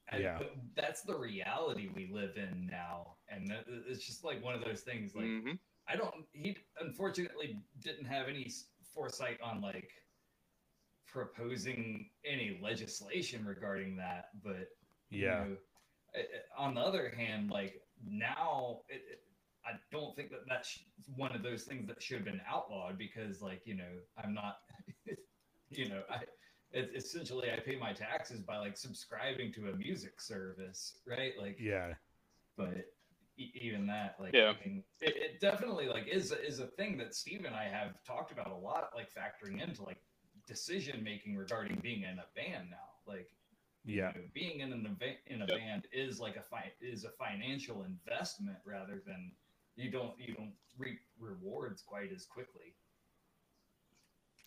And 0.09 0.21
Yeah. 0.23 0.37
but 0.37 0.55
that's 0.75 1.01
the 1.01 1.17
reality 1.17 1.87
we 1.87 2.07
live 2.07 2.37
in 2.37 2.67
now, 2.67 3.17
and 3.27 3.47
that- 3.49 3.65
it's 3.67 4.05
just 4.05 4.23
like 4.23 4.41
one 4.43 4.53
of 4.55 4.63
those 4.63 4.81
things. 4.83 5.15
Like 5.15 5.25
Mhm. 5.25 5.59
I 5.87 5.95
don't. 5.95 6.27
He 6.33 6.57
unfortunately 6.79 7.61
didn't 7.79 8.05
have 8.05 8.27
any 8.27 8.49
foresight 8.93 9.39
on 9.41 9.61
like 9.61 9.91
proposing 11.07 12.11
any 12.23 12.59
legislation 12.61 13.45
regarding 13.45 13.95
that. 13.97 14.29
But 14.43 14.69
you 15.09 15.23
Yeah. 15.25 15.43
know, 15.45 15.57
i- 16.15 16.19
i- 16.19 16.43
on 16.57 16.73
the 16.75 16.81
other 16.81 17.09
hand, 17.09 17.49
like 17.51 17.81
now, 18.03 18.83
it, 18.89 19.01
it, 19.07 19.21
I 19.63 19.79
don't 19.91 20.15
think 20.15 20.29
that 20.31 20.45
that's 20.47 20.83
one 21.15 21.35
of 21.35 21.41
those 21.41 21.63
things 21.65 21.87
that 21.87 22.01
should 22.01 22.17
have 22.17 22.25
been 22.25 22.41
outlawed 22.45 22.97
because, 22.97 23.41
like, 23.41 23.65
you 23.65 23.73
know, 23.75 23.99
I'm 24.17 24.33
not, 24.33 24.61
you 25.69 25.89
know, 25.89 26.03
I. 26.09 26.25
It's 26.75 27.05
essentially 27.05 27.49
I 27.51 27.59
pay 27.59 27.77
my 27.77 27.93
taxes 27.93 28.41
by 28.41 28.57
like 28.57 28.75
subscribing 28.77 29.53
to 29.53 29.69
a 29.69 29.75
music 29.75 30.19
service, 30.19 30.97
right? 31.07 31.31
Like, 31.39 31.57
Yeah. 31.59 31.93
but 32.57 32.91
e- 33.37 33.51
even 33.55 33.87
that 33.87 34.17
like 34.19 34.33
Yeah. 34.33 34.53
I 34.61 34.65
mean, 34.67 34.83
it, 35.01 35.15
it 35.15 35.39
definitely 35.39 35.87
like 35.87 36.07
is 36.07 36.31
is 36.33 36.59
a 36.59 36.67
thing 36.67 36.97
that 36.99 37.13
steve 37.13 37.43
and 37.45 37.53
i 37.55 37.65
have 37.65 38.01
talked 38.05 38.31
about 38.31 38.49
a 38.49 38.55
lot 38.55 38.91
like 38.95 39.09
factoring 39.13 39.61
into 39.61 39.83
like 39.83 40.01
decision 40.47 41.03
making 41.03 41.35
regarding 41.35 41.77
being 41.81 42.03
in 42.03 42.17
a 42.19 42.25
band 42.35 42.69
now 42.69 42.89
like 43.05 43.29
you 43.83 43.97
Yeah. 43.97 44.11
know, 44.15 44.21
being 44.33 44.61
in 44.61 44.71
an 44.73 44.85
event 44.85 45.17
in 45.27 45.41
a 45.41 45.45
Yep. 45.47 45.57
band 45.57 45.87
is 45.91 46.19
like 46.19 46.37
a 46.37 46.41
fi- 46.43 46.71
is 46.81 47.03
a 47.03 47.09
financial 47.11 47.83
investment 47.83 48.57
rather 48.65 49.01
than 49.05 49.31
you 49.75 49.91
don't 49.91 50.17
you 50.19 50.33
don't 50.33 50.53
reap 50.77 50.99
rewards 51.19 51.81
quite 51.81 52.11
as 52.13 52.25
quickly 52.25 52.73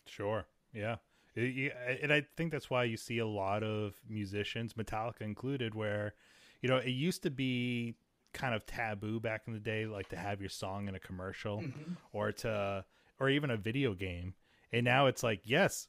Sure. 0.07 0.47
Yeah. 0.73 0.97
And 1.37 2.13
I 2.13 2.27
think 2.37 2.53
that's 2.53 2.71
why 2.71 2.85
you 2.85 2.97
see 2.97 3.19
a 3.19 3.27
lot 3.27 3.63
of 3.63 3.95
musicians, 4.09 4.75
Metallica 4.75 5.23
included, 5.23 5.75
where, 5.75 6.15
you 6.63 6.69
know, 6.69 6.79
it 6.79 6.91
used 6.91 7.23
to 7.23 7.31
be 7.31 7.95
kind 8.33 8.55
of 8.55 8.67
taboo 8.67 9.21
back 9.21 9.43
in 9.47 9.53
the 9.53 9.61
day, 9.61 9.87
like 9.87 10.09
to 10.09 10.17
have 10.17 10.41
your 10.41 10.51
song 10.51 10.89
in 10.89 10.95
a 10.95 11.01
commercial 11.01 11.63
or 12.13 12.33
to, 12.33 12.85
or 13.21 13.29
even 13.29 13.51
a 13.51 13.57
video 13.57 13.95
game. 13.95 14.35
And 14.71 14.85
now 14.85 15.07
it's 15.07 15.23
like, 15.23 15.41
yes, 15.45 15.89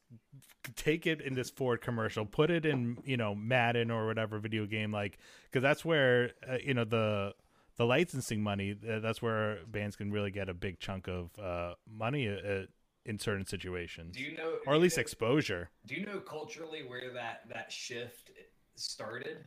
take 0.76 1.06
it 1.06 1.20
in 1.20 1.34
this 1.34 1.50
Ford 1.50 1.82
commercial, 1.82 2.26
put 2.26 2.50
it 2.50 2.66
in, 2.66 2.98
you 3.04 3.18
know, 3.18 3.36
Madden 3.36 3.92
or 3.92 4.06
whatever 4.06 4.40
video 4.40 4.66
game, 4.66 4.92
like, 4.92 5.18
because 5.46 5.62
that's 5.62 5.84
where, 5.84 6.32
uh, 6.50 6.58
you 6.64 6.74
know, 6.74 6.86
the, 6.86 7.34
the 7.76 7.86
licensing 7.86 8.42
money, 8.42 8.78
uh, 8.90 9.00
that's 9.00 9.22
where 9.22 9.60
bands 9.68 9.98
can 9.98 10.12
really 10.12 10.32
get 10.32 10.48
a 10.48 10.54
big 10.54 10.80
chunk 10.80 11.08
of 11.08 11.38
uh, 11.38 11.74
money 11.92 12.30
uh, 12.30 12.68
in 13.10 13.18
certain 13.18 13.46
situations 13.46 14.16
do 14.16 14.22
you 14.22 14.38
know 14.38 14.58
or 14.68 14.76
at 14.76 14.80
least 14.82 14.98
know- 14.98 15.02
exposure. 15.02 15.70
Do 15.88 15.96
you 15.96 16.06
know 16.06 16.20
culturally 16.20 16.84
where 16.88 17.12
that 17.14 17.42
that 17.50 17.72
shift 17.72 18.30
started? 18.76 19.38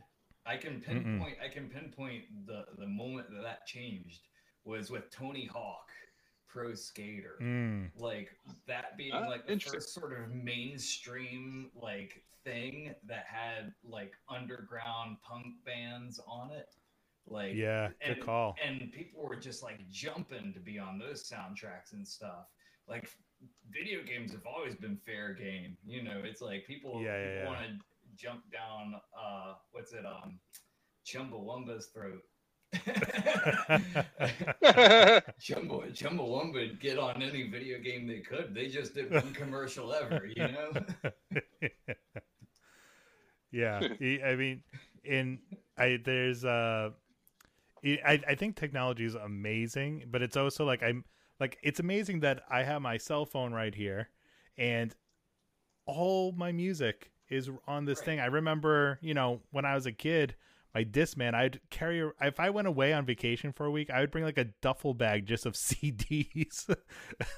I 0.45 0.57
can 0.57 0.81
pinpoint. 0.81 1.37
I 1.43 1.47
can 1.47 1.69
pinpoint 1.69 2.23
the 2.45 2.65
the 2.77 2.85
moment 2.87 3.27
that 3.31 3.43
that 3.43 3.65
changed 3.65 4.27
was 4.65 4.91
with 4.91 5.09
Tony 5.09 5.45
Hawk, 5.45 5.87
Pro 6.49 6.73
Skater. 6.73 7.35
Mm, 7.41 7.89
Like 7.97 8.29
that 8.67 8.97
being 8.97 9.13
Ah, 9.13 9.27
like 9.29 9.47
the 9.47 9.57
first 9.57 9.93
sort 9.93 10.11
of 10.11 10.29
mainstream 10.33 11.71
like 11.73 12.21
thing 12.43 12.93
that 13.07 13.25
had 13.27 13.73
like 13.85 14.13
underground 14.29 15.17
punk 15.21 15.45
bands 15.65 16.19
on 16.27 16.51
it. 16.51 16.75
Like 17.25 17.53
yeah, 17.55 17.87
good 18.05 18.17
and, 18.17 18.21
call. 18.25 18.55
And 18.61 18.91
people 18.91 19.23
were 19.23 19.37
just 19.37 19.63
like 19.63 19.89
jumping 19.89 20.51
to 20.53 20.59
be 20.59 20.77
on 20.77 20.99
those 20.99 21.23
soundtracks 21.29 21.93
and 21.93 22.05
stuff. 22.05 22.47
Like 22.89 23.09
video 23.71 24.03
games 24.03 24.31
have 24.31 24.45
always 24.45 24.75
been 24.75 24.97
fair 25.05 25.33
game. 25.33 25.77
You 25.85 26.03
know, 26.03 26.21
it's 26.23 26.41
like 26.41 26.65
people, 26.67 27.01
Yeah, 27.01 27.17
yeah, 27.17 27.33
yeah. 27.35 27.45
want 27.45 27.59
to 27.59 27.77
jump 28.15 28.43
down 28.51 28.95
uh 29.17 29.55
what's 29.71 29.91
it 29.93 30.05
um 30.05 30.39
Chumbawamba's 31.05 31.87
throat. 31.87 32.21
Chumba 35.39 35.91
Chumbawamba 35.91 36.53
would 36.53 36.79
get 36.79 36.97
on 36.97 37.21
any 37.21 37.43
video 37.49 37.79
game 37.79 38.07
they 38.07 38.19
could. 38.19 38.53
They 38.53 38.67
just 38.67 38.93
did 38.95 39.11
one 39.11 39.33
commercial 39.33 39.93
ever, 39.93 40.25
you 40.25 40.47
know? 40.47 40.71
yeah, 43.51 43.83
I 44.01 44.35
mean, 44.35 44.63
in 45.03 45.39
I 45.77 45.99
there's 46.03 46.45
uh, 46.45 46.91
I 47.85 47.99
I 48.05 48.19
I 48.29 48.35
think 48.35 48.55
technology 48.55 49.05
is 49.05 49.15
amazing, 49.15 50.05
but 50.11 50.21
it's 50.21 50.37
also 50.37 50.65
like 50.65 50.83
I'm 50.83 51.03
like 51.39 51.57
it's 51.63 51.79
amazing 51.79 52.21
that 52.21 52.43
I 52.49 52.63
have 52.63 52.81
my 52.81 52.97
cell 52.97 53.25
phone 53.25 53.53
right 53.53 53.73
here, 53.75 54.09
and 54.57 54.95
all 55.85 56.31
my 56.31 56.51
music 56.51 57.11
is 57.29 57.49
on 57.67 57.85
this 57.85 57.99
Right. 57.99 58.05
thing. 58.05 58.19
I 58.19 58.25
remember, 58.27 58.99
you 59.01 59.13
know, 59.13 59.41
when 59.51 59.65
I 59.65 59.75
was 59.75 59.85
a 59.85 59.91
kid. 59.91 60.35
My 60.75 60.83
Discman, 60.83 61.35
I'd 61.35 61.59
carry. 61.69 61.99
a- 62.01 62.13
If 62.19 62.39
I 62.39 62.49
went 62.49 62.67
away 62.67 62.93
on 62.93 63.05
vacation 63.05 63.51
for 63.53 63.67
a 63.67 63.69
week, 63.69 63.91
I 63.91 63.99
would 63.99 64.09
bring 64.09 64.23
like 64.23 64.39
a 64.39 64.45
duffel 64.45 64.95
bag 64.95 65.27
just 65.27 65.45
of 65.45 65.53
CDs, 65.55 66.67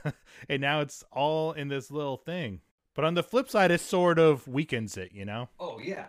and 0.50 0.62
now 0.62 0.80
it's 0.80 1.04
all 1.12 1.52
in 1.52 1.68
this 1.68 1.92
little 1.92 2.16
thing. 2.16 2.62
But 2.94 3.04
on 3.04 3.14
the 3.14 3.24
flip 3.24 3.50
side, 3.50 3.72
it 3.72 3.82
sort 3.82 4.20
of 4.20 4.48
weakens 4.48 4.96
it, 4.96 5.12
you 5.12 5.26
know. 5.26 5.50
Oh 5.60 5.80
yeah. 5.80 6.06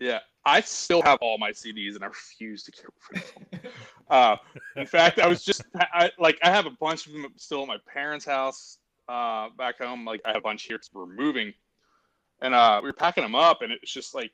Yeah, 0.00 0.18
I 0.48 0.62
still 0.62 1.02
have 1.02 1.18
all 1.20 1.36
my 1.36 1.50
CDs 1.50 1.94
and 1.94 2.02
I 2.02 2.06
refuse 2.06 2.62
to 2.64 2.70
get 2.70 2.84
rid 3.12 3.22
of 3.22 3.34
them. 3.34 3.72
Uh, 4.08 4.36
in 4.76 4.86
fact, 4.86 5.18
I 5.18 5.26
was 5.26 5.44
just 5.44 5.62
I, 5.76 6.10
like 6.18 6.38
I 6.42 6.48
have 6.48 6.64
a 6.64 6.70
bunch 6.70 7.06
of 7.06 7.12
them 7.12 7.26
still 7.36 7.60
at 7.60 7.68
my 7.68 7.76
parents' 7.86 8.24
house 8.24 8.78
uh, 9.10 9.50
back 9.58 9.78
home. 9.78 10.06
Like 10.06 10.22
I 10.24 10.28
have 10.28 10.38
a 10.38 10.40
bunch 10.40 10.62
here 10.62 10.80
we're 10.94 11.04
moving, 11.04 11.52
and 12.40 12.54
uh, 12.54 12.80
we 12.82 12.88
were 12.88 12.94
packing 12.94 13.22
them 13.22 13.34
up, 13.34 13.60
and 13.60 13.70
it's 13.70 13.92
just 13.92 14.14
like 14.14 14.32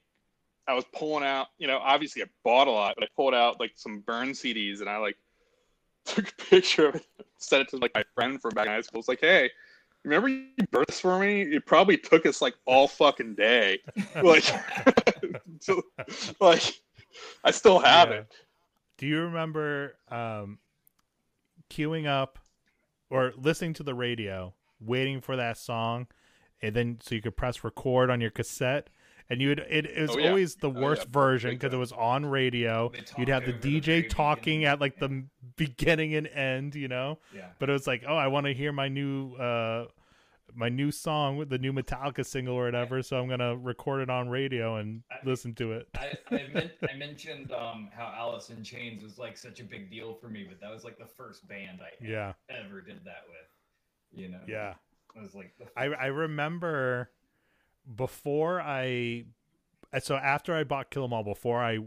I 0.68 0.74
was 0.74 0.84
pulling 0.94 1.24
out. 1.24 1.48
You 1.58 1.66
know, 1.66 1.78
obviously 1.78 2.22
I 2.22 2.26
bought 2.44 2.68
a 2.68 2.70
lot, 2.70 2.94
but 2.94 3.02
I 3.02 3.08
pulled 3.16 3.34
out 3.34 3.58
like 3.58 3.72
some 3.74 3.98
burn 3.98 4.28
CDs, 4.28 4.80
and 4.80 4.88
I 4.88 4.98
like 4.98 5.16
took 6.04 6.28
a 6.28 6.44
picture 6.44 6.86
of 6.86 6.94
it, 6.94 7.06
sent 7.38 7.62
it 7.62 7.70
to 7.70 7.78
like 7.78 7.92
my 7.96 8.04
friend 8.14 8.40
from 8.40 8.54
back 8.54 8.66
in 8.66 8.72
high 8.72 8.80
school. 8.82 9.00
It's 9.00 9.08
like, 9.08 9.20
hey. 9.20 9.50
Remember 10.04 10.28
you 10.28 10.50
burned 10.70 10.86
this 10.86 11.00
for 11.00 11.18
me? 11.18 11.40
It 11.40 11.64
probably 11.64 11.96
took 11.96 12.26
us 12.26 12.42
like 12.42 12.54
all 12.66 12.86
fucking 12.86 13.36
day. 13.36 13.78
Like, 14.22 14.44
so, 15.60 15.82
like 16.40 16.62
I 17.44 17.50
still 17.50 17.78
have 17.78 18.08
Yeah. 18.10 18.14
it. 18.16 18.32
Do 18.98 19.06
you 19.06 19.20
remember 19.22 19.96
um, 20.08 20.58
queuing 21.70 22.06
up 22.06 22.38
or 23.10 23.32
listening 23.36 23.74
to 23.74 23.82
the 23.82 23.94
radio, 23.94 24.54
waiting 24.80 25.20
for 25.20 25.36
that 25.36 25.58
song, 25.58 26.06
and 26.62 26.74
then 26.74 26.98
so 27.02 27.14
you 27.14 27.22
could 27.22 27.36
press 27.36 27.64
record 27.64 28.10
on 28.10 28.20
your 28.20 28.30
cassette? 28.30 28.88
And 29.30 29.40
you 29.40 29.48
would 29.48 29.60
it, 29.60 29.86
it 29.86 30.00
was 30.02 30.10
Oh, 30.10 30.18
yeah. 30.18 30.28
always 30.28 30.56
the 30.56 30.68
Oh, 30.68 30.80
worst 30.80 31.04
yeah. 31.06 31.12
version 31.12 31.50
because 31.52 31.72
it 31.72 31.78
was 31.78 31.92
on 31.92 32.26
radio. 32.26 32.92
You'd 33.16 33.28
have 33.28 33.46
the 33.46 33.52
talked 33.52 33.62
the 33.62 33.80
DJ 33.80 34.08
talking 34.08 34.58
beginning. 34.60 34.64
at 34.66 34.80
like 34.80 34.98
the 34.98 35.24
beginning 35.56 36.14
and 36.14 36.26
end, 36.28 36.74
you 36.74 36.88
know. 36.88 37.18
Yeah. 37.34 37.46
But 37.58 37.70
it 37.70 37.72
was 37.72 37.86
like, 37.86 38.04
oh, 38.06 38.16
I 38.16 38.26
want 38.28 38.46
to 38.46 38.52
hear 38.54 38.70
my 38.70 38.88
new 38.88 39.34
uh 39.36 39.86
my 40.54 40.68
new 40.68 40.90
song 40.90 41.36
with 41.36 41.48
the 41.48 41.58
new 41.58 41.72
Metallica 41.72 42.24
single 42.24 42.54
or 42.54 42.64
whatever, 42.64 43.02
so 43.02 43.18
I'm 43.18 43.28
gonna 43.28 43.56
record 43.56 44.02
it 44.02 44.10
on 44.10 44.28
radio 44.28 44.76
and 44.76 45.02
I- 45.10 45.16
listen 45.24 45.54
to 45.56 45.72
it. 45.72 45.88
I, 45.96 46.12
I, 46.30 46.46
men- 46.52 46.70
I 46.90 46.94
mentioned 46.96 47.52
um, 47.52 47.88
how 47.92 48.12
Alice 48.16 48.50
in 48.50 48.62
Chains 48.62 49.02
was 49.02 49.18
like 49.18 49.36
such 49.36 49.60
a 49.60 49.64
big 49.64 49.90
deal 49.90 50.14
for 50.14 50.28
me, 50.28 50.44
but 50.48 50.60
that 50.60 50.70
was 50.70 50.84
like 50.84 50.98
the 50.98 51.06
first 51.06 51.46
band 51.48 51.80
I 51.82 51.88
Yeah, 52.04 52.34
ever 52.50 52.80
did 52.80 53.04
that 53.04 53.24
with. 53.28 54.20
You 54.20 54.28
know, 54.28 54.40
yeah. 54.46 54.74
it 55.16 55.22
was 55.22 55.34
like 55.34 55.54
I 55.76 55.86
I 55.86 56.06
remember 56.06 57.10
before 57.96 58.60
I 58.60 59.24
so 60.00 60.16
after 60.16 60.54
I 60.54 60.64
bought 60.64 60.90
Kill 60.90 61.04
'Em 61.04 61.12
All, 61.12 61.24
before 61.24 61.62
I 61.62 61.78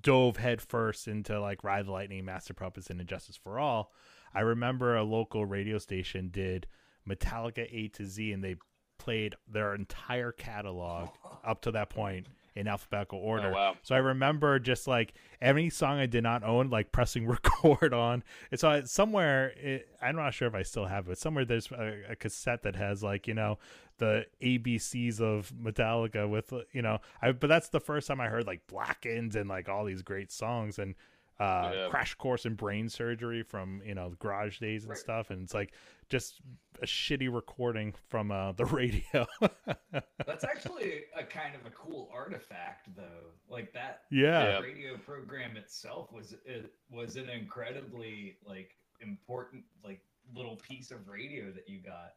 dove 0.00 0.36
headfirst 0.36 1.08
into 1.08 1.40
like 1.40 1.64
Ride 1.64 1.86
the 1.86 1.92
Lightning, 1.92 2.24
Master 2.24 2.54
Puppets, 2.54 2.88
and 2.90 3.00
Injustice 3.00 3.36
for 3.36 3.58
All, 3.58 3.92
I 4.34 4.40
remember 4.40 4.96
a 4.96 5.02
local 5.04 5.44
radio 5.46 5.78
station 5.78 6.28
did 6.30 6.66
Metallica 7.08 7.66
A 7.70 7.88
to 7.88 8.04
Z, 8.04 8.32
and 8.32 8.42
they 8.42 8.56
played 8.98 9.36
their 9.46 9.74
entire 9.74 10.32
catalog 10.32 11.08
up 11.44 11.62
to 11.62 11.70
that 11.72 11.90
point 11.90 12.26
in 12.58 12.66
alphabetical 12.66 13.20
oh, 13.20 13.26
order. 13.26 13.50
Oh, 13.50 13.54
wow. 13.54 13.76
So 13.84 13.94
I 13.94 13.98
remember 13.98 14.58
just 14.58 14.88
like 14.88 15.14
any 15.40 15.70
song 15.70 16.00
I 16.00 16.06
did 16.06 16.24
not 16.24 16.42
own, 16.42 16.70
like 16.70 16.90
pressing 16.90 17.26
record 17.28 17.94
on. 17.94 18.24
And 18.50 18.58
so 18.58 18.68
I, 18.68 18.80
somewhere, 18.82 19.52
it, 19.56 19.88
I'm 20.02 20.16
not 20.16 20.34
sure 20.34 20.48
if 20.48 20.54
I 20.54 20.64
still 20.64 20.86
have 20.86 21.08
it. 21.08 21.18
Somewhere 21.18 21.44
there's 21.44 21.70
a, 21.70 22.02
a 22.10 22.16
cassette 22.16 22.62
that 22.64 22.74
has 22.74 23.02
like 23.02 23.28
you 23.28 23.34
know 23.34 23.58
the 23.98 24.26
ABCs 24.42 25.20
of 25.20 25.52
Metallica 25.52 26.28
with 26.28 26.52
you 26.72 26.82
know. 26.82 26.98
I 27.22 27.30
but 27.32 27.46
that's 27.46 27.68
the 27.68 27.80
first 27.80 28.08
time 28.08 28.20
I 28.20 28.26
heard 28.26 28.46
like 28.46 28.66
Blackened 28.66 29.36
and 29.36 29.48
like 29.48 29.68
all 29.68 29.84
these 29.84 30.02
great 30.02 30.32
songs 30.32 30.78
and 30.78 30.96
uh 31.40 31.70
Yeah. 31.74 31.88
crash 31.88 32.14
course 32.16 32.44
in 32.46 32.54
brain 32.54 32.88
surgery 32.88 33.42
from 33.42 33.80
you 33.84 33.94
know 33.94 34.10
the 34.10 34.16
garage 34.16 34.58
days 34.58 34.82
and 34.84 34.90
Right. 34.90 34.98
stuff 34.98 35.30
and 35.30 35.42
it's 35.42 35.54
like 35.54 35.72
just 36.08 36.40
a 36.82 36.86
shitty 36.86 37.32
recording 37.32 37.94
from 38.08 38.30
uh 38.30 38.52
the 38.52 38.64
radio 38.80 39.26
That's 40.26 40.44
actually 40.44 41.02
a 41.16 41.24
kind 41.24 41.54
of 41.54 41.64
a 41.66 41.70
cool 41.70 42.08
artifact, 42.12 42.88
though. 42.96 43.32
Like 43.48 43.72
that 43.74 44.02
yeah 44.10 44.44
Yeah. 44.44 44.58
radio 44.60 44.96
program 44.96 45.56
itself 45.56 46.12
was 46.12 46.34
it 46.44 46.72
was 46.90 47.16
an 47.16 47.28
incredibly 47.28 48.36
like 48.44 48.76
important 49.00 49.64
like 49.84 50.00
little 50.34 50.56
piece 50.56 50.90
of 50.90 51.08
radio 51.08 51.50
that 51.52 51.68
you 51.68 51.78
got. 51.80 52.14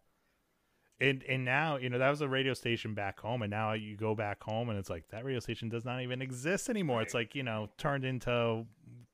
and 1.00 1.24
and 1.24 1.46
now 1.46 1.78
you 1.78 1.90
know 1.90 1.98
that 2.00 2.10
was 2.10 2.22
a 2.22 2.28
radio 2.28 2.54
station 2.54 2.94
back 2.94 3.20
home 3.20 3.42
and 3.42 3.50
now 3.52 3.74
you 3.74 3.96
go 3.96 4.14
back 4.16 4.44
home 4.44 4.70
and 4.70 4.78
it's 4.78 4.90
like 4.90 5.08
that 5.10 5.24
radio 5.24 5.40
station 5.40 5.70
does 5.70 5.86
not 5.86 6.02
even 6.02 6.22
exist 6.22 6.70
anymore 6.70 7.02
it's 7.02 7.14
like 7.14 7.34
you 7.36 7.44
know 7.44 7.70
turned 7.78 8.04
into 8.04 8.66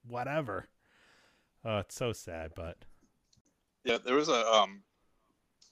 whatever 0.07 0.67
uh 1.65 1.81
it's 1.85 1.95
so 1.95 2.11
sad 2.11 2.51
but 2.55 2.77
Yeah, 3.83 3.97
there 4.03 4.15
was 4.15 4.29
a 4.29 4.45
um, 4.51 4.81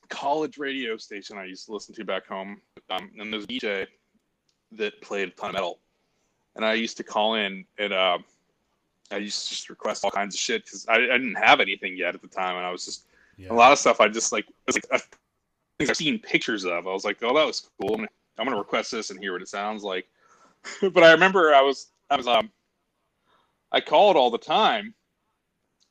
college 0.09 0.57
radio 0.57 0.97
station 0.97 1.37
I 1.37 1.45
used 1.45 1.65
to 1.65 1.73
listen 1.73 1.93
to 1.95 2.05
back 2.05 2.25
home, 2.27 2.61
um, 2.89 3.11
and 3.19 3.31
there's 3.31 3.43
a 3.43 3.47
DJ 3.47 3.87
that 4.73 5.01
played 5.01 5.29
a 5.29 5.31
ton 5.31 5.49
of 5.49 5.53
metal, 5.53 5.79
and 6.55 6.63
I 6.63 6.73
used 6.73 6.97
to 6.97 7.03
call 7.03 7.35
in 7.35 7.65
and 7.77 7.93
uh, 7.93 8.17
I 9.11 9.17
used 9.17 9.43
to 9.43 9.49
just 9.49 9.69
request 9.69 10.03
all 10.03 10.11
kinds 10.11 10.33
of 10.33 10.39
shit 10.39 10.65
because 10.65 10.85
I, 10.87 10.95
I 10.95 11.17
didn't 11.17 11.35
have 11.35 11.59
anything 11.59 11.97
yet 11.97 12.15
at 12.15 12.21
the 12.21 12.27
time, 12.27 12.55
and 12.57 12.65
I 12.65 12.71
was 12.71 12.85
just 12.85 13.05
yeah 13.37 13.51
a 13.51 13.53
lot 13.53 13.71
of 13.71 13.79
stuff 13.79 13.99
I 13.99 14.07
just 14.07 14.31
like 14.31 14.45
was 14.65 14.75
like 14.75 14.85
things 15.77 15.89
I've 15.89 15.97
seen 15.97 16.19
pictures 16.19 16.65
of. 16.65 16.87
I 16.87 16.91
was 16.91 17.03
like, 17.03 17.17
oh, 17.21 17.35
that 17.35 17.45
was 17.45 17.69
cool. 17.79 17.91
I'm 17.91 17.97
gonna, 17.97 18.07
I'm 18.37 18.45
gonna 18.45 18.57
request 18.57 18.91
this 18.91 19.09
and 19.09 19.19
hear 19.19 19.33
what 19.33 19.41
it 19.41 19.49
sounds 19.49 19.83
like. 19.83 20.07
but 20.81 21.03
I 21.03 21.11
remember 21.11 21.53
I 21.53 21.61
was 21.61 21.87
I 22.09 22.15
was 22.15 22.27
um 22.27 22.49
I 23.75 23.81
called 23.81 24.15
all 24.15 24.31
the 24.31 24.37
time, 24.37 24.93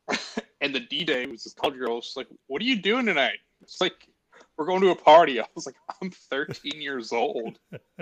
and 0.63 0.75
the 0.75 0.81
D 0.81 1.05
day 1.05 1.27
was 1.27 1.45
this 1.45 1.53
college 1.53 1.77
girl. 1.79 2.01
She's 2.01 2.17
like, 2.17 2.29
"What 2.47 2.63
are 2.63 2.65
you 2.65 2.81
doing 2.81 3.05
tonight?" 3.05 3.39
It's 3.61 3.79
like 3.81 4.09
we're 4.57 4.65
going 4.65 4.81
to 4.81 4.89
a 4.91 4.97
party. 4.97 5.39
I 5.43 5.45
was 5.55 5.67
like, 5.67 5.75
I'm 6.01 6.11
13 6.11 6.81
years 6.81 7.13
old. 7.13 7.59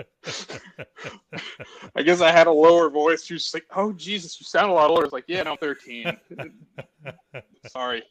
I 1.95 2.01
guess 2.03 2.21
I 2.21 2.31
had 2.31 2.47
a 2.47 2.51
lower 2.51 2.89
voice. 2.89 3.25
She 3.25 3.33
was 3.33 3.51
like, 3.53 3.65
"Oh 3.75 3.91
Jesus, 3.91 4.39
you 4.39 4.45
sound 4.45 4.71
a 4.71 4.73
lot 4.73 4.89
older." 4.89 5.03
I 5.03 5.05
was 5.05 5.13
like, 5.13 5.25
"Yeah, 5.27 5.43
no, 5.43 5.51
I'm 5.51 5.57
13. 5.57 6.17
Sorry." 7.67 8.03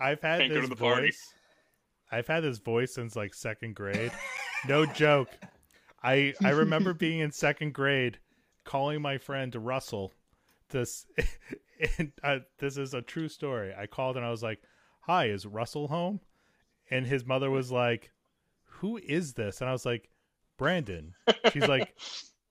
I've 0.00 0.20
had 0.20 0.40
Can't 0.40 0.52
this 0.52 0.68
the 0.68 0.76
party. 0.76 1.06
voice. 1.08 1.34
I've 2.12 2.26
had 2.28 2.44
this 2.44 2.58
voice 2.58 2.94
since 2.94 3.16
like 3.16 3.34
second 3.34 3.74
grade. 3.74 4.12
no 4.68 4.84
joke. 4.86 5.30
I 6.02 6.34
I 6.44 6.50
remember 6.50 6.92
being 6.94 7.20
in 7.20 7.32
second 7.32 7.72
grade, 7.74 8.18
calling 8.64 9.00
my 9.02 9.16
friend 9.18 9.54
Russell. 9.54 10.12
This, 10.70 11.06
and 11.98 12.12
uh, 12.22 12.38
this 12.58 12.76
is 12.76 12.94
a 12.94 13.02
true 13.02 13.28
story. 13.28 13.72
I 13.76 13.86
called 13.86 14.16
and 14.16 14.24
I 14.24 14.30
was 14.30 14.42
like, 14.42 14.60
"Hi, 15.02 15.28
is 15.28 15.46
Russell 15.46 15.88
home?" 15.88 16.20
And 16.90 17.06
his 17.06 17.24
mother 17.26 17.50
was 17.50 17.70
like, 17.72 18.12
"Who 18.64 18.98
is 18.98 19.34
this?" 19.34 19.60
And 19.60 19.68
I 19.68 19.72
was 19.72 19.86
like, 19.86 20.10
"Brandon." 20.56 21.14
She's 21.52 21.68
like, 21.68 21.94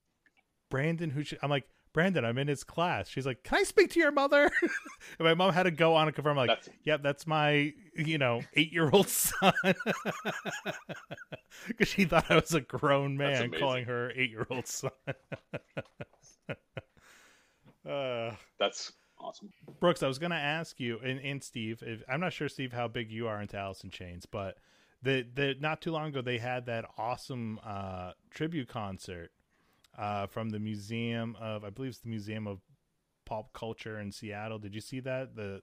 "Brandon, 0.69 1.09
who?" 1.09 1.23
Should... 1.23 1.39
I'm 1.41 1.49
like, 1.49 1.67
"Brandon, 1.93 2.25
I'm 2.25 2.37
in 2.37 2.47
his 2.47 2.63
class." 2.63 3.07
She's 3.09 3.25
like, 3.25 3.43
"Can 3.43 3.59
I 3.59 3.63
speak 3.63 3.91
to 3.91 3.99
your 3.99 4.11
mother?" 4.11 4.49
and 4.61 4.71
my 5.19 5.33
mom 5.33 5.53
had 5.53 5.63
to 5.63 5.71
go 5.71 5.95
on 5.95 6.07
and 6.07 6.15
confirm, 6.15 6.37
like, 6.37 6.47
That's- 6.47 6.69
yep, 6.83 7.03
that's 7.03 7.27
my, 7.27 7.73
you 7.95 8.17
know, 8.17 8.41
eight 8.55 8.71
year 8.73 8.89
old 8.91 9.09
son. 9.09 9.53
Because 11.67 11.87
she 11.87 12.05
thought 12.05 12.25
I 12.29 12.35
was 12.35 12.53
a 12.53 12.61
grown 12.61 13.17
man 13.17 13.51
calling 13.51 13.85
her 13.85 14.11
eight 14.15 14.31
year 14.31 14.47
old 14.49 14.67
son. 14.67 14.91
Uh, 17.87 18.35
That's 18.59 18.91
awesome. 19.19 19.49
Brooks, 19.79 20.03
I 20.03 20.07
was 20.07 20.19
going 20.19 20.31
to 20.31 20.37
ask 20.37 20.79
you, 20.79 20.99
and, 21.03 21.19
and 21.19 21.43
Steve, 21.43 21.83
if, 21.85 22.01
I'm 22.09 22.19
not 22.19 22.33
sure, 22.33 22.49
Steve, 22.49 22.73
how 22.73 22.87
big 22.87 23.11
you 23.11 23.27
are 23.27 23.41
into 23.41 23.57
Alice 23.57 23.83
in 23.83 23.89
Chains, 23.89 24.25
but 24.25 24.57
the, 25.01 25.25
the 25.33 25.55
not 25.59 25.81
too 25.81 25.91
long 25.91 26.09
ago, 26.09 26.21
they 26.21 26.37
had 26.37 26.65
that 26.65 26.85
awesome 26.97 27.59
uh, 27.65 28.11
tribute 28.31 28.67
concert 28.67 29.31
uh, 29.97 30.27
from 30.27 30.49
the 30.49 30.59
Museum 30.59 31.35
of, 31.39 31.63
I 31.63 31.69
believe 31.69 31.89
it's 31.89 31.99
the 31.99 32.09
Museum 32.09 32.47
of 32.47 32.59
Pop 33.25 33.53
Culture 33.53 33.99
in 33.99 34.11
Seattle. 34.11 34.59
Did 34.59 34.73
you 34.73 34.81
see 34.81 34.99
that? 35.01 35.35
The 35.35 35.61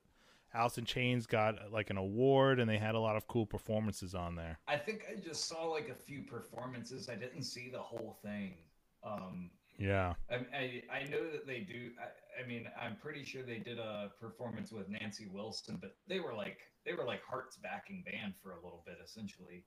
Alice 0.53 0.79
in 0.79 0.85
Chains 0.85 1.27
got 1.27 1.73
like 1.73 1.91
an 1.91 1.97
award, 1.97 2.61
and 2.61 2.71
they 2.71 2.79
had 2.79 2.95
a 2.95 3.01
lot 3.01 3.17
of 3.17 3.27
cool 3.27 3.47
performances 3.47 4.15
on 4.15 4.37
there. 4.37 4.59
I 4.69 4.77
think 4.77 5.05
I 5.11 5.21
just 5.21 5.49
saw 5.49 5.65
like 5.65 5.89
a 5.89 5.95
few 5.95 6.23
performances. 6.23 7.09
I 7.09 7.17
didn't 7.17 7.43
see 7.43 7.71
the 7.71 7.81
whole 7.81 8.19
thing. 8.23 8.55
Um, 9.03 9.51
Yeah. 9.79 10.15
I, 10.31 10.35
I 10.57 10.83
I 10.99 11.05
know 11.11 11.31
that 11.33 11.47
they 11.47 11.61
do. 11.61 11.91
I, 12.01 12.43
I 12.43 12.47
mean, 12.47 12.67
I'm 12.81 12.97
pretty 12.97 13.25
sure 13.25 13.43
they 13.43 13.59
did 13.59 13.79
a 13.79 14.11
performance 14.21 14.73
with 14.73 14.89
Nancy 14.89 15.27
Wilson, 15.33 15.79
but 15.81 15.97
they 16.09 16.21
were 16.21 16.35
like 16.35 16.59
they 16.85 16.93
were 16.95 17.05
like 17.05 17.23
Heart's 17.29 17.57
backing 17.57 18.05
band 18.05 18.35
for 18.43 18.53
a 18.53 18.57
little 18.57 18.83
bit, 18.87 18.99
essentially. 19.05 19.65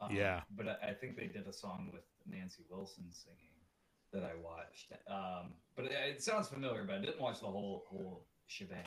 Um, 0.00 0.14
Yeah. 0.14 0.42
But 0.56 0.68
I, 0.68 0.90
I 0.90 0.94
think 0.94 1.16
they 1.16 1.26
did 1.26 1.46
a 1.46 1.52
song 1.52 1.90
with 1.92 2.02
Nancy 2.26 2.64
Wilson 2.70 3.04
singing 3.10 3.56
that 4.12 4.22
I 4.22 4.34
watched. 4.42 4.92
Um, 5.08 5.54
but 5.74 5.86
it, 5.86 5.92
it 5.92 6.22
sounds 6.22 6.48
familiar, 6.48 6.84
but 6.84 6.96
I 6.96 7.00
didn't 7.00 7.20
watch 7.20 7.40
the 7.40 7.46
whole 7.46 7.84
whole 7.88 8.26
shebang. 8.46 8.84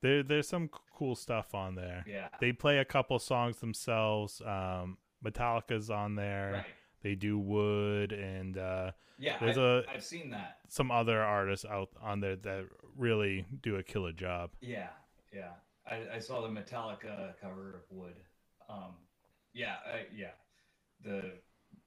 There, 0.00 0.22
there's 0.22 0.48
some 0.48 0.70
cool 0.96 1.16
stuff 1.16 1.54
on 1.54 1.74
there. 1.74 2.04
Yeah. 2.06 2.28
They 2.40 2.52
play 2.52 2.78
a 2.78 2.84
couple 2.84 3.18
songs 3.18 3.58
themselves. 3.58 4.40
Um, 4.44 4.98
Metallica's 5.24 5.90
on 5.90 6.14
there. 6.14 6.52
Right. 6.54 6.64
They 7.02 7.14
do 7.14 7.38
Wood 7.38 8.12
and 8.12 8.58
uh, 8.58 8.92
Yeah. 9.18 9.36
There's 9.40 9.58
I, 9.58 9.62
a- 9.62 9.82
I've 9.94 10.04
seen 10.04 10.30
that. 10.30 10.58
some 10.68 10.90
other 10.90 11.22
artists 11.22 11.64
out 11.64 11.90
on 12.02 12.20
there 12.20 12.36
that 12.36 12.64
really 12.96 13.46
do 13.62 13.76
a 13.76 13.82
killer 13.82 14.12
job. 14.12 14.50
Yeah, 14.60 14.88
yeah. 15.32 15.52
I, 15.90 16.16
I 16.16 16.18
saw 16.18 16.42
the 16.42 16.48
Metallica 16.48 17.34
cover 17.40 17.74
of 17.76 17.96
Wood. 17.96 18.16
Um, 18.68 18.94
yeah, 19.54 19.76
I, 19.86 20.06
yeah. 20.14 20.32
The 21.02 21.32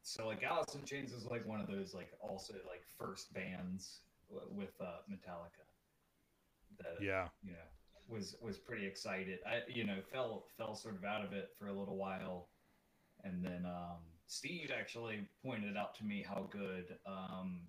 so 0.04 0.26
like 0.28 0.42
Alice 0.44 0.74
in 0.76 0.84
Chains 0.86 1.12
is 1.14 1.26
like 1.26 1.46
one 1.46 1.60
of 1.60 1.68
those 1.68 1.94
like 1.94 2.10
also 2.22 2.54
like 2.68 2.84
first 2.98 3.34
bands 3.34 4.00
with 4.50 4.74
uh, 4.82 5.02
Metallica. 5.12 5.66
That 6.80 7.04
Yeah. 7.04 7.28
you 7.44 7.52
know 7.52 7.58
was 8.08 8.36
was 8.42 8.58
pretty 8.58 8.86
excited. 8.88 9.40
I 9.46 9.62
you 9.70 9.84
know 9.86 9.98
fell 10.12 10.46
fell 10.58 10.74
sort 10.76 10.96
of 10.96 11.04
out 11.04 11.24
of 11.24 11.34
it 11.34 11.50
for 11.60 11.68
a 11.68 11.74
little 11.74 11.98
while, 11.98 12.48
and 13.24 13.44
then 13.46 13.66
um, 13.66 14.00
Steve 14.32 14.72
actually 14.74 15.28
pointed 15.46 15.76
out 15.76 15.94
to 15.96 16.06
me 16.06 16.26
how 16.26 16.48
good 16.50 16.86
um, 17.06 17.60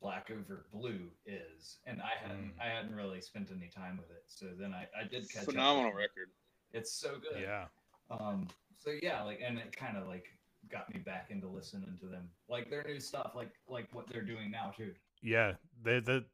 Black 0.00 0.30
Over 0.30 0.64
Blue 0.72 1.00
is, 1.26 1.78
and 1.86 2.00
I 2.00 2.12
hadn't 2.22 2.56
Mm. 2.56 2.60
I 2.62 2.68
hadn't 2.68 2.94
really 2.94 3.20
spent 3.20 3.50
any 3.50 3.68
time 3.68 3.96
with 3.98 4.10
it. 4.16 4.22
So 4.26 4.46
then 4.56 4.72
I 4.72 4.86
I 4.96 5.02
did 5.02 5.28
catch 5.28 5.42
up 5.42 5.50
Phenomenal 5.50 5.90
with 5.90 5.94
it. 5.94 6.02
record. 6.02 6.30
It's 6.72 6.92
so 6.92 7.16
good. 7.18 7.42
Yeah. 7.42 7.66
Um. 8.10 8.46
So 8.78 8.90
yeah, 9.02 9.24
like, 9.24 9.40
and 9.44 9.58
it 9.58 9.76
kind 9.76 9.96
of 9.96 10.06
like 10.06 10.26
got 10.70 10.92
me 10.94 11.00
back 11.00 11.26
into 11.30 11.48
listening 11.48 11.98
to 12.00 12.06
them, 12.06 12.30
like 12.48 12.70
their 12.70 12.84
new 12.84 13.00
stuff, 13.00 13.32
like 13.34 13.50
like 13.68 13.88
what 13.92 14.06
they're 14.06 14.22
doing 14.22 14.52
now 14.52 14.72
too. 14.76 14.94
Yeah. 15.20 15.54
They, 15.82 15.98
the, 15.98 16.24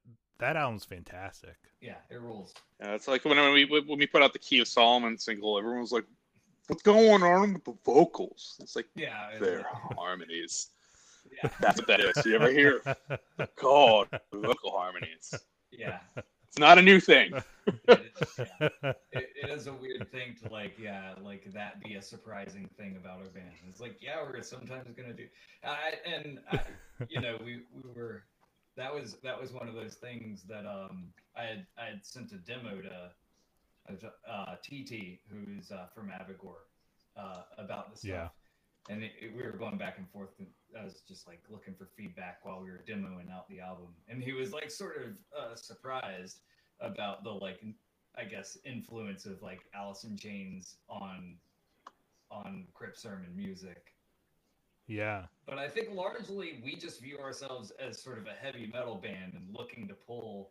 that 0.40 0.56
album's 0.56 0.84
fantastic. 0.84 1.56
Yeah, 1.80 1.96
it 2.10 2.20
rules. 2.20 2.52
Yeah, 2.80 2.92
it's 2.94 3.08
like 3.08 3.24
when 3.24 3.38
we 3.54 3.64
when 3.64 3.98
we 3.98 4.06
put 4.06 4.20
out 4.20 4.34
the 4.34 4.38
Key 4.38 4.58
of 4.58 4.68
Solomon 4.68 5.16
single, 5.16 5.56
everyone 5.56 5.80
was 5.80 5.92
like, 5.92 6.04
"What's 6.68 6.82
going 6.82 7.22
on 7.22 7.54
with 7.54 7.64
the 7.64 7.74
vocals?" 7.84 8.56
It's 8.60 8.76
like 8.76 8.86
Yeah. 8.94 9.38
their 9.38 9.64
harmonies. 9.96 10.70
Yeah. 11.42 11.48
That's 11.60 11.78
what 11.78 11.88
that 11.88 12.00
is. 12.00 12.24
You 12.26 12.34
ever 12.36 12.50
hear 12.50 12.82
God 13.60 14.08
vocal 14.32 14.70
harmonies? 14.72 15.34
Yeah. 15.70 15.98
It's 16.48 16.58
not 16.60 16.78
a 16.78 16.82
new 16.82 17.00
thing. 17.00 17.32
It 17.88 18.12
is, 18.20 18.38
yeah. 18.38 18.68
It, 19.12 19.30
it 19.42 19.50
is 19.50 19.66
a 19.66 19.72
weird 19.72 20.10
thing 20.12 20.36
to 20.42 20.52
like, 20.52 20.78
yeah, 20.78 21.14
like 21.22 21.52
that 21.52 21.80
be 21.82 21.94
a 21.94 22.02
surprising 22.02 22.68
thing 22.76 22.96
about 22.96 23.18
our 23.18 23.28
band. 23.30 23.50
It's 23.68 23.80
like, 23.80 23.96
yeah, 24.00 24.22
we're 24.22 24.42
sometimes 24.42 24.94
gonna 24.96 25.14
do, 25.14 25.26
I, 25.64 25.94
and 26.06 26.38
I, 26.52 26.60
you 27.08 27.20
know, 27.20 27.38
we 27.44 27.62
we 27.72 27.82
were, 27.94 28.24
that 28.76 28.92
was 28.94 29.14
that 29.22 29.40
was 29.40 29.52
one 29.52 29.68
of 29.68 29.74
those 29.74 29.94
things 29.94 30.42
that 30.48 30.66
um 30.66 31.12
I 31.36 31.42
had 31.42 31.66
I 31.76 31.84
had 31.86 32.04
sent 32.04 32.32
a 32.32 32.36
demo 32.38 32.80
to, 32.82 33.10
uh, 34.28 34.56
TT 34.62 35.20
who's 35.28 35.70
uh, 35.70 35.86
from 35.94 36.08
Avigor, 36.08 36.56
uh, 37.16 37.42
about 37.58 37.90
this 37.90 38.04
Yeah. 38.04 38.24
stuff. 38.26 38.32
And 38.90 39.02
it, 39.02 39.12
it- 39.20 39.34
we 39.34 39.42
were 39.42 39.52
going 39.52 39.78
back 39.78 39.98
and 39.98 40.08
forth. 40.10 40.30
And 40.38 40.48
I 40.78 40.84
was 40.84 41.02
just 41.06 41.26
like 41.26 41.42
looking 41.48 41.74
for 41.74 41.86
feedback 41.96 42.44
while 42.44 42.60
we 42.62 42.70
were 42.70 42.82
demoing 42.86 43.30
out 43.32 43.48
the 43.48 43.60
album, 43.60 43.94
and 44.08 44.22
he 44.22 44.32
was 44.32 44.52
like 44.52 44.70
sort 44.70 44.96
of 44.96 45.10
uh, 45.38 45.54
surprised 45.54 46.40
about 46.80 47.22
the 47.24 47.30
like 47.30 47.60
I 48.16 48.24
guess 48.24 48.58
influence 48.64 49.24
of 49.26 49.40
like 49.42 49.60
Alice 49.74 50.04
in 50.04 50.16
Chains 50.16 50.76
on 50.88 51.36
on 52.30 52.66
Crypt 52.74 52.98
Sermon 52.98 53.34
music. 53.34 53.94
Yeah. 54.86 55.26
But 55.46 55.58
I 55.58 55.68
think 55.68 55.90
largely 55.92 56.60
we 56.62 56.74
just 56.76 57.00
view 57.00 57.18
ourselves 57.18 57.70
as 57.80 58.02
sort 58.02 58.18
of 58.18 58.26
a 58.26 58.32
heavy 58.32 58.70
metal 58.72 58.96
band 58.96 59.32
and 59.34 59.46
looking 59.50 59.88
to 59.88 59.94
pull 59.94 60.50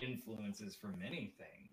influences 0.00 0.74
from 0.76 0.94
anything. 1.04 1.68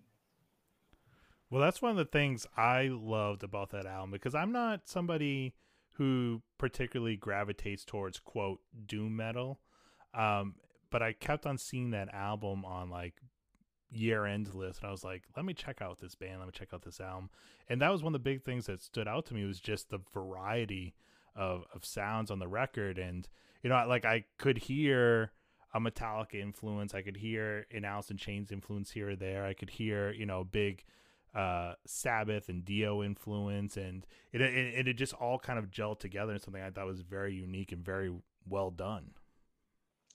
Well, 1.53 1.61
that's 1.61 1.83
one 1.83 1.91
of 1.91 1.97
the 1.97 2.05
things 2.05 2.47
I 2.57 2.89
loved 2.91 3.43
about 3.43 3.69
that 3.69 3.85
album 3.85 4.09
because 4.09 4.33
I'm 4.33 4.51
not 4.51 4.87
somebody 4.87 5.53
who 5.91 6.41
particularly 6.57 7.15
gravitates 7.15 7.85
towards 7.85 8.19
quote 8.19 8.59
doom 8.87 9.15
metal. 9.15 9.59
Um, 10.15 10.55
but 10.89 11.03
I 11.03 11.13
kept 11.13 11.45
on 11.45 11.59
seeing 11.59 11.91
that 11.91 12.11
album 12.11 12.65
on 12.65 12.89
like 12.89 13.21
year 13.91 14.25
end 14.25 14.55
list 14.55 14.79
and 14.79 14.87
I 14.87 14.91
was 14.91 15.03
like, 15.03 15.25
let 15.37 15.45
me 15.45 15.53
check 15.53 15.79
out 15.79 15.99
this 15.99 16.15
band, 16.15 16.39
let 16.39 16.47
me 16.47 16.53
check 16.55 16.69
out 16.73 16.81
this 16.81 16.99
album. 16.99 17.29
And 17.69 17.79
that 17.83 17.91
was 17.91 18.01
one 18.01 18.15
of 18.15 18.23
the 18.23 18.29
big 18.31 18.43
things 18.43 18.65
that 18.65 18.81
stood 18.81 19.07
out 19.07 19.27
to 19.27 19.35
me 19.35 19.45
was 19.45 19.59
just 19.59 19.91
the 19.91 19.99
variety 20.11 20.95
of, 21.35 21.65
of 21.71 21.85
sounds 21.85 22.31
on 22.31 22.39
the 22.39 22.47
record 22.47 22.97
and 22.97 23.29
you 23.61 23.69
know, 23.69 23.85
like 23.87 24.05
I 24.05 24.25
could 24.39 24.57
hear 24.57 25.33
a 25.71 25.79
Metallica 25.79 26.41
influence, 26.41 26.95
I 26.95 27.03
could 27.03 27.17
hear 27.17 27.67
an 27.69 27.85
Alice 27.85 28.09
in 28.09 28.17
Chains 28.17 28.51
influence 28.51 28.89
here 28.89 29.11
or 29.11 29.15
there. 29.15 29.45
I 29.45 29.53
could 29.53 29.69
hear, 29.69 30.11
you 30.11 30.25
know, 30.25 30.43
big 30.43 30.83
uh, 31.35 31.73
Sabbath 31.85 32.49
and 32.49 32.63
Dio 32.63 33.03
influence, 33.03 33.77
and 33.77 34.05
it, 34.31 34.41
it 34.41 34.87
it 34.87 34.93
just 34.93 35.13
all 35.13 35.39
kind 35.39 35.57
of 35.57 35.71
gelled 35.71 35.99
together 35.99 36.33
in 36.33 36.39
something 36.39 36.61
I 36.61 36.69
thought 36.69 36.85
was 36.85 37.01
very 37.01 37.33
unique 37.33 37.71
and 37.71 37.83
very 37.83 38.11
well 38.47 38.69
done. 38.69 39.11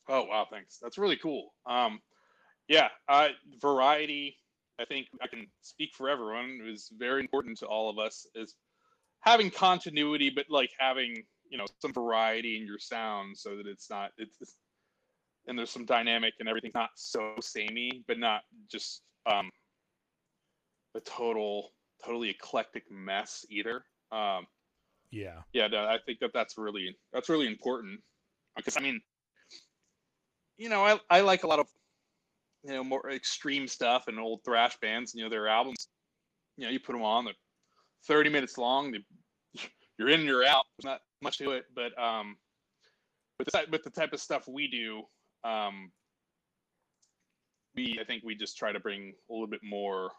Oh 0.09 0.25
wow, 0.25 0.47
thanks. 0.51 0.79
That's 0.81 0.99
really 0.99 1.17
cool. 1.17 1.55
Um, 1.67 2.01
yeah, 2.69 2.89
uh, 3.09 3.29
variety. 3.61 4.37
I 4.81 4.85
think 4.85 5.09
I 5.21 5.27
can 5.27 5.49
speak 5.63 5.91
for 5.97 6.09
everyone. 6.09 6.61
It 6.65 6.71
was 6.71 6.93
very 6.97 7.21
important 7.21 7.59
to 7.59 7.67
all 7.67 7.91
of 7.91 7.99
us. 7.99 8.27
Is 8.35 8.55
having 9.21 9.51
continuity, 9.51 10.31
but 10.31 10.47
like 10.49 10.71
having 10.79 11.25
you 11.51 11.59
know 11.59 11.67
some 11.81 11.93
variety 11.93 12.57
in 12.57 12.67
your 12.67 12.79
sound, 12.79 13.37
so 13.37 13.57
that 13.57 13.67
it's 13.67 13.91
not 13.91 14.11
it's 14.19 14.55
and 15.49 15.59
there's 15.59 15.71
some 15.71 15.87
dynamic 15.87 16.35
and 16.39 16.49
everything's 16.49 16.75
not 16.75 16.91
so 16.95 17.35
samey, 17.41 18.05
but 18.07 18.19
not 18.19 18.43
just 18.71 19.03
um, 19.27 19.51
a 20.95 21.01
total 21.01 21.71
totally 22.05 22.31
eclectic 22.31 22.85
mess 22.91 23.45
either. 23.51 23.85
Um, 24.13 24.47
yeah, 25.11 25.41
yeah, 25.53 25.69
no, 25.69 25.79
I 25.79 25.99
think 26.05 26.19
that 26.21 26.33
that's 26.35 26.59
really 26.59 26.97
that's 27.13 27.29
really 27.29 27.47
important 27.47 28.01
because 28.57 28.77
I 28.77 28.81
mean, 28.81 29.01
you 30.57 30.69
know, 30.69 30.85
I 30.85 30.99
I 31.11 31.21
like 31.21 31.45
a 31.45 31.47
lot 31.47 31.61
of 31.61 31.67
you 32.65 32.73
know 32.73 32.85
more 32.85 33.11
extreme 33.11 33.67
stuff 33.67 34.05
and 34.09 34.19
old 34.19 34.41
thrash 34.45 34.77
bands. 34.81 35.15
You 35.15 35.25
know, 35.25 35.31
their 35.31 35.49
albums, 35.49 35.89
you 36.57 36.65
know, 36.65 36.71
you 36.71 36.81
put 36.81 36.93
them 36.93 37.03
on, 37.03 37.25
they're 37.25 37.35
30 38.07 38.31
minutes 38.31 38.59
long. 38.59 38.93
They, 38.93 38.99
you're 39.99 40.11
in, 40.11 40.23
you're 40.23 40.47
out. 40.47 40.65
There's 40.77 40.91
not 40.91 41.01
much 41.23 41.39
to 41.39 41.53
it, 41.53 41.65
but 41.75 41.99
um, 42.03 42.37
with 43.39 43.49
the 43.49 43.65
with 43.71 43.85
the 43.85 43.91
type 43.91 44.13
of 44.13 44.21
stuff 44.21 44.47
we 44.47 44.69
do, 44.69 45.03
um, 45.49 45.91
we 47.75 47.99
I 48.01 48.05
think 48.05 48.25
we 48.25 48.35
just 48.35 48.59
try 48.59 48.73
to 48.73 48.81
bring 48.81 49.15
a 49.31 49.33
little 49.33 49.47
bit 49.47 49.61
more 49.63 50.11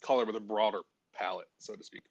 color 0.00 0.24
with 0.24 0.36
a 0.36 0.40
broader 0.40 0.80
palette, 1.14 1.48
so 1.58 1.74
to 1.74 1.84
speak. 1.84 2.02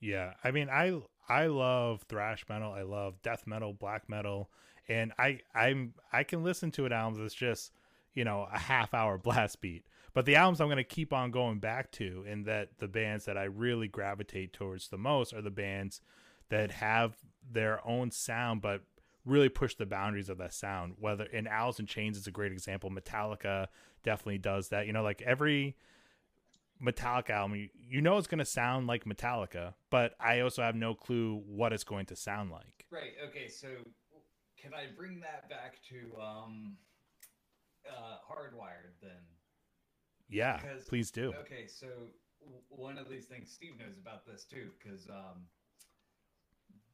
Yeah, 0.00 0.34
I 0.44 0.50
mean, 0.50 0.68
I 0.70 1.00
I 1.28 1.46
love 1.46 2.02
thrash 2.08 2.44
metal. 2.48 2.72
I 2.72 2.82
love 2.82 3.20
death 3.22 3.46
metal, 3.46 3.72
black 3.72 4.08
metal, 4.08 4.50
and 4.88 5.12
I 5.18 5.40
I'm 5.54 5.94
I 6.12 6.22
can 6.22 6.42
listen 6.42 6.70
to 6.72 6.86
an 6.86 6.92
album 6.92 7.20
that's 7.20 7.34
just 7.34 7.72
you 8.14 8.24
know 8.24 8.48
a 8.52 8.58
half 8.58 8.94
hour 8.94 9.18
blast 9.22 9.60
beat. 9.60 9.84
But 10.14 10.24
the 10.24 10.36
albums 10.36 10.60
I'm 10.60 10.68
going 10.68 10.78
to 10.78 10.84
keep 10.84 11.12
on 11.12 11.30
going 11.30 11.58
back 11.58 11.92
to, 11.92 12.24
and 12.26 12.46
that 12.46 12.78
the 12.78 12.88
bands 12.88 13.24
that 13.26 13.36
I 13.36 13.44
really 13.44 13.88
gravitate 13.88 14.52
towards 14.52 14.88
the 14.88 14.98
most 14.98 15.32
are 15.32 15.42
the 15.42 15.50
bands 15.50 16.00
that 16.48 16.70
have 16.72 17.16
their 17.50 17.86
own 17.86 18.10
sound, 18.10 18.62
but 18.62 18.82
really 19.24 19.48
push 19.48 19.74
the 19.74 19.86
boundaries 19.86 20.28
of 20.28 20.38
that 20.38 20.54
sound. 20.54 20.94
Whether 20.98 21.24
in 21.24 21.46
Alice 21.46 21.78
in 21.78 21.86
Chains 21.86 22.16
is 22.16 22.26
a 22.26 22.32
great 22.32 22.52
example. 22.52 22.90
Metallica 22.90 23.68
definitely 24.02 24.38
does 24.38 24.70
that. 24.70 24.86
You 24.86 24.92
know, 24.92 25.02
like 25.02 25.22
every 25.22 25.76
Metallica 26.82 27.30
album, 27.30 27.56
you, 27.56 27.68
you 27.74 28.00
know 28.00 28.16
it's 28.18 28.26
going 28.26 28.38
to 28.38 28.44
sound 28.44 28.86
like 28.86 29.04
Metallica, 29.04 29.74
but 29.90 30.14
I 30.20 30.40
also 30.40 30.62
have 30.62 30.74
no 30.74 30.94
clue 30.94 31.42
what 31.46 31.72
it's 31.72 31.84
going 31.84 32.06
to 32.06 32.16
sound 32.16 32.50
like. 32.50 32.86
Right. 32.90 33.12
Okay. 33.28 33.48
So 33.48 33.68
can 34.60 34.74
I 34.74 34.86
bring 34.96 35.20
that 35.20 35.48
back 35.48 35.78
to 35.88 36.20
um, 36.20 36.76
uh, 37.88 38.16
Hardwired 38.30 39.00
then? 39.02 39.10
Yeah, 40.28 40.58
because, 40.60 40.84
please 40.84 41.10
do. 41.10 41.32
Okay. 41.40 41.66
So 41.66 41.86
one 42.68 42.98
of 42.98 43.08
these 43.08 43.26
things 43.26 43.50
Steve 43.52 43.78
knows 43.78 43.98
about 43.98 44.26
this 44.26 44.44
too, 44.44 44.70
because 44.78 45.08
um, 45.08 45.46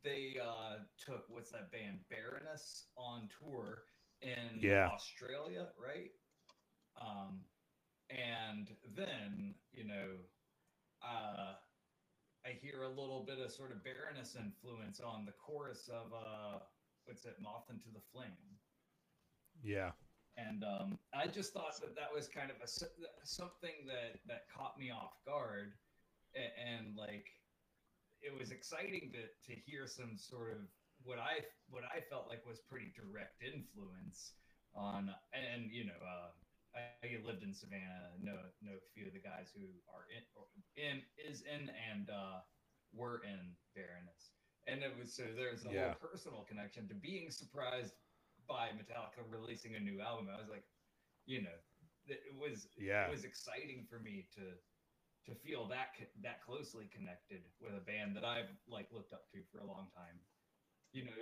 they 0.03 0.37
uh, 0.42 0.77
took 0.99 1.25
what's 1.29 1.51
that 1.51 1.73
band 1.73 1.99
Baroness 2.11 2.87
on 2.97 3.29
tour 3.40 3.83
in 4.23 4.61
yeah. 4.61 4.88
Australia, 4.92 5.66
right? 5.83 6.11
Um, 7.01 7.40
and 8.11 8.69
then 8.97 9.55
you 9.73 9.85
know, 9.85 10.17
uh, 11.03 11.55
I 12.47 12.51
hear 12.61 12.83
a 12.83 12.88
little 12.88 13.25
bit 13.27 13.38
of 13.38 13.51
sort 13.51 13.73
of 13.73 13.83
Baroness 13.85 14.37
influence 14.37 15.01
on 15.01 15.25
the 15.25 15.33
chorus 15.33 15.88
of 15.88 16.12
uh, 16.12 16.59
what's 17.05 17.25
it, 17.25 17.37
Moth 17.40 17.67
into 17.71 17.88
the 17.93 18.03
Flame. 18.12 18.59
Yeah. 19.62 19.93
And 20.37 20.64
um, 20.64 20.99
I 21.14 21.29
just 21.29 21.53
thought 21.53 21.81
that 21.81 21.95
that 21.95 22.11
was 22.12 22.29
kind 22.29 22.51
of 22.51 22.57
a 22.62 22.69
something 23.25 23.87
that 23.87 24.19
that 24.27 24.51
caught 24.51 24.77
me 24.79 24.90
off 24.90 25.14
guard, 25.25 25.75
and, 26.35 26.51
and 26.59 26.97
like 26.97 27.27
it 28.21 28.37
was 28.37 28.51
exciting 28.51 29.12
to 29.14 29.23
to 29.23 29.61
hear 29.61 29.87
some 29.87 30.19
sort 30.19 30.51
of 30.51 30.59
what 31.05 31.19
I 31.19 31.45
what 31.71 31.85
I 31.85 32.01
felt 32.01 32.27
like 32.29 32.43
was 32.47 32.59
pretty 32.69 32.90
direct 32.99 33.43
influence 33.47 34.35
on 34.75 35.14
and 35.33 35.71
you 35.71 35.85
know 35.87 36.03
uh, 36.03 36.35
I 36.75 37.19
lived 37.25 37.43
in 37.43 37.55
Savannah 37.55 38.13
know 38.21 38.39
know 38.63 38.77
a 38.77 38.91
few 38.95 39.07
of 39.07 39.15
the 39.15 39.23
guys 39.23 39.53
who 39.55 39.67
are 39.91 40.07
in 40.11 40.25
in 40.77 41.03
is 41.19 41.43
in 41.47 41.71
and 41.71 42.11
uh, 42.11 42.43
were 42.93 43.23
in 43.25 43.55
Baroness 43.75 44.35
and 44.67 44.83
it 44.83 44.93
was 44.99 45.15
so 45.15 45.25
there's 45.37 45.65
a 45.67 45.73
yeah. 45.73 45.95
whole 45.95 46.11
personal 46.11 46.47
connection 46.49 46.89
to 46.89 46.95
being 46.95 47.31
surprised 47.31 47.95
by 48.49 48.69
Metallica 48.75 49.23
releasing 49.29 49.75
a 49.77 49.81
new 49.81 50.01
album 50.01 50.29
I 50.33 50.41
was 50.41 50.51
like 50.51 50.65
you 51.27 51.43
know 51.43 51.59
it 52.07 52.21
was 52.37 52.69
yeah 52.77 53.07
it 53.07 53.11
was 53.11 53.25
exciting 53.25 53.87
for 53.89 53.99
me 53.99 54.27
to 54.37 54.55
to 55.27 55.35
feel 55.35 55.67
that 55.69 55.97
that 56.23 56.45
closely 56.45 56.89
connected 56.93 57.41
with 57.61 57.73
a 57.73 57.85
band 57.85 58.17
that 58.17 58.25
I've 58.25 58.53
like 58.69 58.89
looked 58.93 59.13
up 59.13 59.25
to 59.33 59.41
for 59.51 59.61
a 59.61 59.67
long 59.67 59.89
time. 59.97 60.21
You 60.93 61.05
know, 61.07 61.21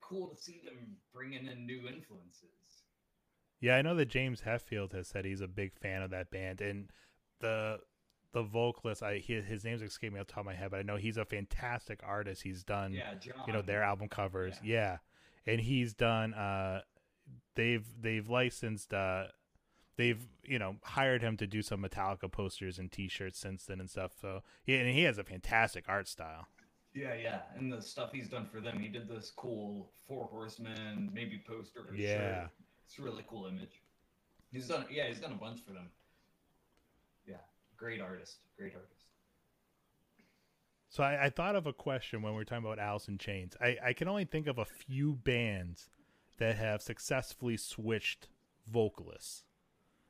cool 0.00 0.28
to 0.28 0.36
see 0.36 0.60
them 0.64 0.96
bringing 1.12 1.46
in 1.46 1.66
new 1.66 1.88
influences. 1.88 2.84
Yeah, 3.62 3.76
I 3.76 3.82
know 3.82 3.94
that 3.94 4.08
James 4.08 4.42
Hetfield 4.42 4.92
has 4.92 5.06
said 5.06 5.24
he's 5.24 5.40
a 5.40 5.46
big 5.46 5.72
fan 5.72 6.02
of 6.02 6.10
that 6.10 6.30
band, 6.30 6.60
and 6.60 6.90
the 7.40 7.78
the 8.32 8.42
vocalist, 8.42 9.02
I 9.02 9.18
his, 9.18 9.44
his 9.44 9.64
name's 9.64 9.82
escaping 9.82 10.14
me 10.14 10.20
off 10.20 10.26
the 10.26 10.32
top 10.32 10.40
of 10.40 10.46
my 10.46 10.54
head, 10.54 10.72
but 10.72 10.80
I 10.80 10.82
know 10.82 10.96
he's 10.96 11.16
a 11.16 11.24
fantastic 11.24 12.00
artist. 12.04 12.42
He's 12.42 12.64
done, 12.64 12.92
yeah, 12.92 13.14
you 13.46 13.52
know, 13.52 13.62
their 13.62 13.82
album 13.82 14.08
covers, 14.08 14.56
yeah, 14.64 14.98
yeah. 15.46 15.52
and 15.52 15.60
he's 15.62 15.94
done. 15.94 16.34
uh 16.34 16.82
They've 17.54 17.86
they've 18.00 18.28
licensed 18.28 18.92
uh 18.92 19.26
they've 19.96 20.26
you 20.42 20.58
know 20.58 20.76
hired 20.82 21.22
him 21.22 21.36
to 21.36 21.46
do 21.46 21.62
some 21.62 21.82
Metallica 21.82 22.30
posters 22.30 22.78
and 22.78 22.90
T-shirts 22.90 23.38
since 23.38 23.64
then 23.64 23.78
and 23.78 23.88
stuff. 23.88 24.12
So 24.20 24.42
yeah, 24.66 24.78
and 24.78 24.92
he 24.92 25.02
has 25.04 25.18
a 25.18 25.24
fantastic 25.24 25.84
art 25.88 26.08
style. 26.08 26.48
Yeah, 26.94 27.14
yeah, 27.14 27.40
and 27.56 27.72
the 27.72 27.80
stuff 27.80 28.10
he's 28.12 28.28
done 28.28 28.48
for 28.52 28.60
them, 28.60 28.80
he 28.80 28.88
did 28.88 29.08
this 29.08 29.32
cool 29.36 29.92
Four 30.08 30.28
Horsemen 30.30 31.10
maybe 31.14 31.42
poster. 31.46 31.86
yeah, 31.94 32.42
shirt. 32.42 32.50
It's 32.86 32.98
a 32.98 33.02
really 33.02 33.24
cool 33.28 33.46
image. 33.46 33.82
He's 34.52 34.68
done, 34.68 34.84
yeah, 34.90 35.08
he's 35.08 35.20
done 35.20 35.32
a 35.32 35.36
bunch 35.36 35.60
for 35.60 35.72
them. 35.72 35.90
Yeah, 37.26 37.36
great 37.76 38.00
artist, 38.00 38.38
great 38.58 38.74
artist. 38.74 39.04
So 40.88 41.02
I, 41.02 41.24
I 41.24 41.30
thought 41.30 41.56
of 41.56 41.66
a 41.66 41.72
question 41.72 42.20
when 42.20 42.32
we 42.32 42.38
were 42.38 42.44
talking 42.44 42.64
about 42.64 42.78
Alice 42.78 43.08
in 43.08 43.16
Chains. 43.16 43.56
I, 43.60 43.78
I 43.82 43.92
can 43.94 44.08
only 44.08 44.26
think 44.26 44.46
of 44.46 44.58
a 44.58 44.66
few 44.66 45.14
bands 45.14 45.88
that 46.38 46.56
have 46.56 46.82
successfully 46.82 47.56
switched 47.56 48.28
vocalists 48.70 49.44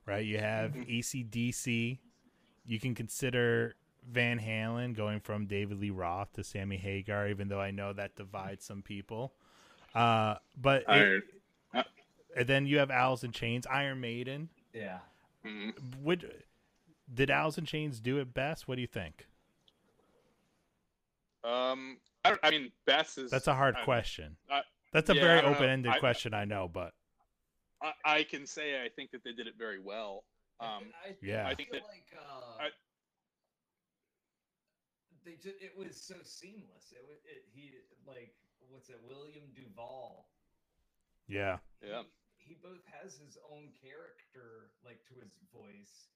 right? 0.07 0.25
You 0.25 0.39
have 0.39 0.73
mm-hmm. 0.73 0.91
ACDC. 0.91 1.99
You 2.65 2.81
can 2.81 2.95
consider 2.95 3.75
Van 4.09 4.39
Halen 4.39 4.97
going 4.97 5.21
from 5.21 5.47
David 5.47 5.79
Lee 5.79 5.91
Roth 5.91 6.33
to 6.35 6.45
Sammy 6.45 6.77
Hagar, 6.77 7.29
even 7.29 7.49
though 7.49 7.61
I 7.61 7.71
know 7.71 7.93
that 7.93 8.17
divides 8.17 8.65
some 8.65 8.83
people. 8.83 9.35
Uh, 9.95 10.37
but 10.61 10.85
it, 10.89 11.23
and 12.37 12.47
then 12.47 12.67
you 12.67 12.79
have 12.79 12.91
Alice 12.91 13.25
in 13.25 13.33
Chains, 13.33 13.67
Iron 13.67 14.01
Maiden. 14.01 14.49
Yeah. 14.73 14.99
Mm-hmm. 15.47 16.05
Would 16.05 16.45
did 17.13 17.31
Alice 17.31 17.59
in 17.59 17.65
Chains 17.65 18.01
do 18.01 18.19
it 18.19 18.33
best? 18.33 18.69
What 18.69 18.77
do 18.77 18.81
you 18.81 18.87
think? 18.87 19.27
Um, 21.45 21.99
I, 22.25 22.37
I 22.43 22.51
mean, 22.51 22.71
best 22.87 23.19
is 23.19 23.31
that's 23.31 23.49
a 23.49 23.55
hard 23.55 23.75
I, 23.77 23.85
question. 23.85 24.37
I, 24.51 24.61
that's 24.93 25.11
a 25.11 25.15
yeah, 25.15 25.23
very 25.23 25.41
open 25.41 25.69
ended 25.69 25.95
question. 25.99 26.35
I 26.35 26.45
know, 26.45 26.71
but 26.73 26.93
I, 27.83 27.93
I, 28.05 28.23
can 28.23 28.47
say 28.47 28.83
I 28.83 28.89
think 28.89 29.11
that 29.11 29.25
they 29.25 29.33
did 29.33 29.49
it 29.49 29.55
very 29.59 29.81
well. 29.81 30.25
Um, 30.61 30.85
I, 31.05 31.17
yeah, 31.21 31.49
I 31.49 31.55
think 31.55 31.71
that 31.73 31.83
like 31.83 32.07
uh, 32.17 32.69
they 35.25 35.33
just 35.33 35.57
it 35.61 35.73
was 35.77 35.97
so 35.97 36.15
seamless. 36.23 36.93
It 36.93 37.03
was 37.09 37.19
it, 37.25 37.45
he 37.53 37.73
like 38.07 38.33
what's 38.71 38.89
it, 38.89 39.01
William 39.09 39.45
DuVall. 39.57 40.25
Yeah. 41.29 41.59
Yeah. 41.83 42.03
He 42.53 42.61
both 42.61 42.85
has 43.01 43.17
his 43.17 43.41
own 43.49 43.73
character, 43.81 44.77
like 44.85 45.01
to 45.09 45.17
his 45.17 45.41
voice, 45.49 46.13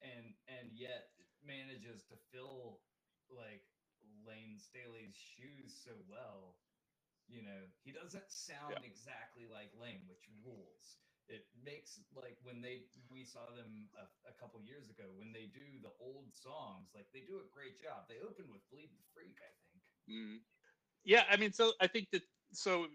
and 0.00 0.32
and 0.48 0.72
yet 0.72 1.12
manages 1.44 2.08
to 2.08 2.16
fill 2.32 2.80
like 3.28 3.68
Layne 4.24 4.56
Staley's 4.56 5.12
shoes 5.12 5.76
so 5.76 5.92
well. 6.08 6.56
You 7.28 7.44
know, 7.44 7.68
he 7.84 7.92
doesn't 7.92 8.32
sound 8.32 8.80
Yeah. 8.80 8.88
exactly 8.88 9.44
like 9.44 9.76
Layne, 9.76 10.08
which 10.08 10.24
rules. 10.40 10.96
It 11.28 11.44
makes 11.52 12.00
like 12.16 12.40
when 12.40 12.64
they 12.64 12.88
we 13.12 13.24
saw 13.28 13.52
them 13.52 13.92
a, 13.92 14.08
a 14.24 14.32
couple 14.40 14.64
years 14.64 14.88
ago 14.88 15.12
when 15.12 15.36
they 15.36 15.52
do 15.52 15.68
the 15.84 15.92
old 16.00 16.32
songs, 16.32 16.96
like 16.96 17.12
they 17.12 17.28
do 17.28 17.44
a 17.44 17.52
great 17.52 17.76
job. 17.76 18.08
They 18.08 18.24
open 18.24 18.48
with 18.48 18.64
"Bleed 18.72 18.88
the 18.96 19.04
Freak," 19.12 19.36
I 19.44 19.52
think. 19.68 19.84
Mm. 20.08 20.40
Yeah, 21.04 21.24
I 21.30 21.36
mean, 21.36 21.52
so 21.52 21.72
I 21.80 21.86
think 21.86 22.08
that 22.12 22.22
so 22.52 22.86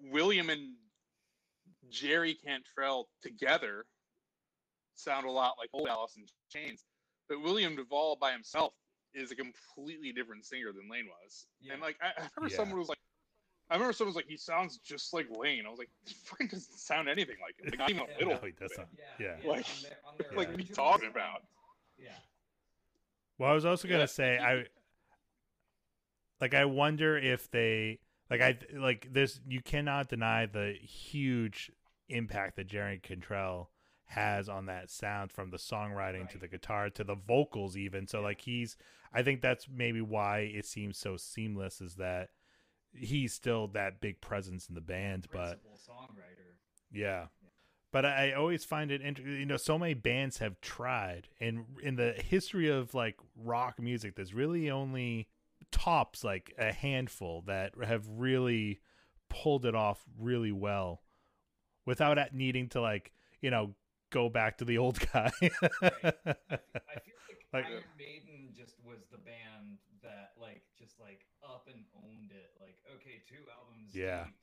William 0.00 0.50
and 0.50 0.76
Jerry 1.90 2.34
Cantrell 2.34 3.08
together 3.22 3.86
sound 4.94 5.26
a 5.26 5.30
lot 5.30 5.54
like 5.58 5.70
old 5.72 5.88
Alice 5.88 6.16
in 6.16 6.24
Chains, 6.50 6.84
but 7.28 7.40
William 7.42 7.76
DuVall 7.76 8.18
by 8.18 8.32
himself 8.32 8.72
is 9.14 9.30
a 9.30 9.34
completely 9.36 10.12
different 10.12 10.44
singer 10.44 10.72
than 10.72 10.88
Layne 10.90 11.06
was. 11.06 11.46
Yeah. 11.60 11.74
And 11.74 11.82
like, 11.82 11.96
I, 12.02 12.06
I 12.08 12.28
remember 12.36 12.50
Yeah. 12.52 12.56
someone 12.56 12.78
was 12.78 12.88
like, 12.88 12.98
I 13.70 13.74
remember 13.74 13.92
someone 13.92 14.10
was 14.10 14.16
like, 14.16 14.26
he 14.28 14.36
sounds 14.36 14.78
just 14.78 15.14
like 15.14 15.26
Layne. 15.30 15.64
I 15.66 15.70
was 15.70 15.78
like, 15.78 15.88
he 16.06 16.14
fucking 16.14 16.48
doesn't 16.48 16.78
sound 16.78 17.08
anything 17.08 17.36
like 17.42 17.58
him. 17.58 17.70
Like, 17.70 17.78
not 17.78 17.90
even 17.90 18.02
a 18.02 18.06
little. 18.18 18.34
no, 18.34 18.46
he 18.46 18.52
doesn't. 18.52 18.88
Yeah, 19.20 19.36
Yeah. 19.42 19.48
Like- 19.50 19.66
on 19.66 19.82
their, 19.82 19.96
on 20.06 20.14
their 20.18 20.28
like, 20.36 20.48
what 20.50 20.58
are 20.58 20.62
you 20.62 20.74
talking 20.74 21.08
about? 21.08 21.42
Yeah, 21.98 22.10
Well, 23.38 23.50
I 23.50 23.54
was 23.54 23.64
also 23.64 23.86
gonna 23.88 24.00
Yeah. 24.00 24.06
say 24.06 24.38
I 24.38 24.64
like 26.40 26.54
I 26.54 26.64
wonder 26.64 27.16
if 27.16 27.50
they 27.50 28.00
like 28.30 28.40
I 28.40 28.58
like 28.74 29.12
this. 29.12 29.40
You 29.48 29.60
cannot 29.60 30.08
deny 30.08 30.46
the 30.46 30.74
huge 30.80 31.70
impact 32.08 32.56
that 32.56 32.66
Jerry 32.66 33.00
Cantrell 33.02 33.70
has 34.06 34.48
on 34.48 34.66
that 34.66 34.90
sound 34.90 35.32
from 35.32 35.50
the 35.50 35.56
songwriting 35.56 36.28
to 36.28 36.38
the 36.38 36.48
guitar 36.48 36.90
to 36.90 37.02
the 37.02 37.14
vocals 37.14 37.74
even 37.74 38.06
so 38.06 38.20
like 38.20 38.42
he's 38.42 38.76
i 39.14 39.22
think 39.22 39.40
that's 39.40 39.66
maybe 39.74 40.00
why 40.02 40.40
it 40.40 40.66
seems 40.66 40.98
so 40.98 41.16
seamless 41.16 41.80
is 41.80 41.94
that 41.94 42.28
he's 42.92 43.32
still 43.32 43.66
that 43.66 44.00
big 44.00 44.20
presence 44.20 44.68
in 44.68 44.74
the 44.74 44.80
band 44.80 45.26
but 45.32 45.58
songwriter. 45.74 46.54
yeah. 46.92 47.26
But 47.92 48.04
I 48.04 48.32
always 48.32 48.64
find 48.64 48.90
it 48.90 49.02
interesting. 49.02 49.38
You 49.38 49.46
know, 49.46 49.56
so 49.56 49.78
many 49.78 49.94
bands 49.94 50.38
have 50.38 50.60
tried, 50.60 51.28
and 51.38 51.64
in 51.80 51.94
the 51.94 52.10
history 52.10 52.68
of 52.68 52.92
like 52.92 53.16
rock 53.36 53.80
music, 53.80 54.16
there's 54.16 54.34
really 54.34 54.68
only 54.68 55.28
tops 55.74 56.22
like 56.22 56.54
a 56.56 56.72
handful 56.72 57.42
that 57.46 57.72
have 57.82 58.06
really 58.08 58.80
pulled 59.28 59.66
it 59.66 59.74
off 59.74 60.00
really 60.16 60.52
well 60.52 61.02
without 61.84 62.16
at- 62.18 62.32
needing 62.34 62.68
to 62.70 62.80
like 62.80 63.10
you 63.42 63.50
know 63.50 63.74
go 64.10 64.28
back 64.28 64.58
to 64.58 64.64
the 64.64 64.78
old 64.78 64.98
guy. 65.12 65.30
I 65.42 65.50
feel 65.50 65.50
like, 65.82 67.42
Like- 67.52 67.66
Iron 67.66 67.82
Maiden 67.98 68.54
just 68.54 68.78
was 68.86 69.02
the 69.10 69.18
band 69.18 69.82
that 70.02 70.38
like 70.40 70.62
just 70.78 71.00
like 71.00 71.26
up 71.42 71.66
and 71.66 71.82
owned 71.98 72.30
it. 72.30 72.54
Like, 72.62 72.78
okay, 72.96 73.22
two 73.26 73.42
albums 73.50 73.90
Yeah. 73.94 74.24
deep. 74.30 74.38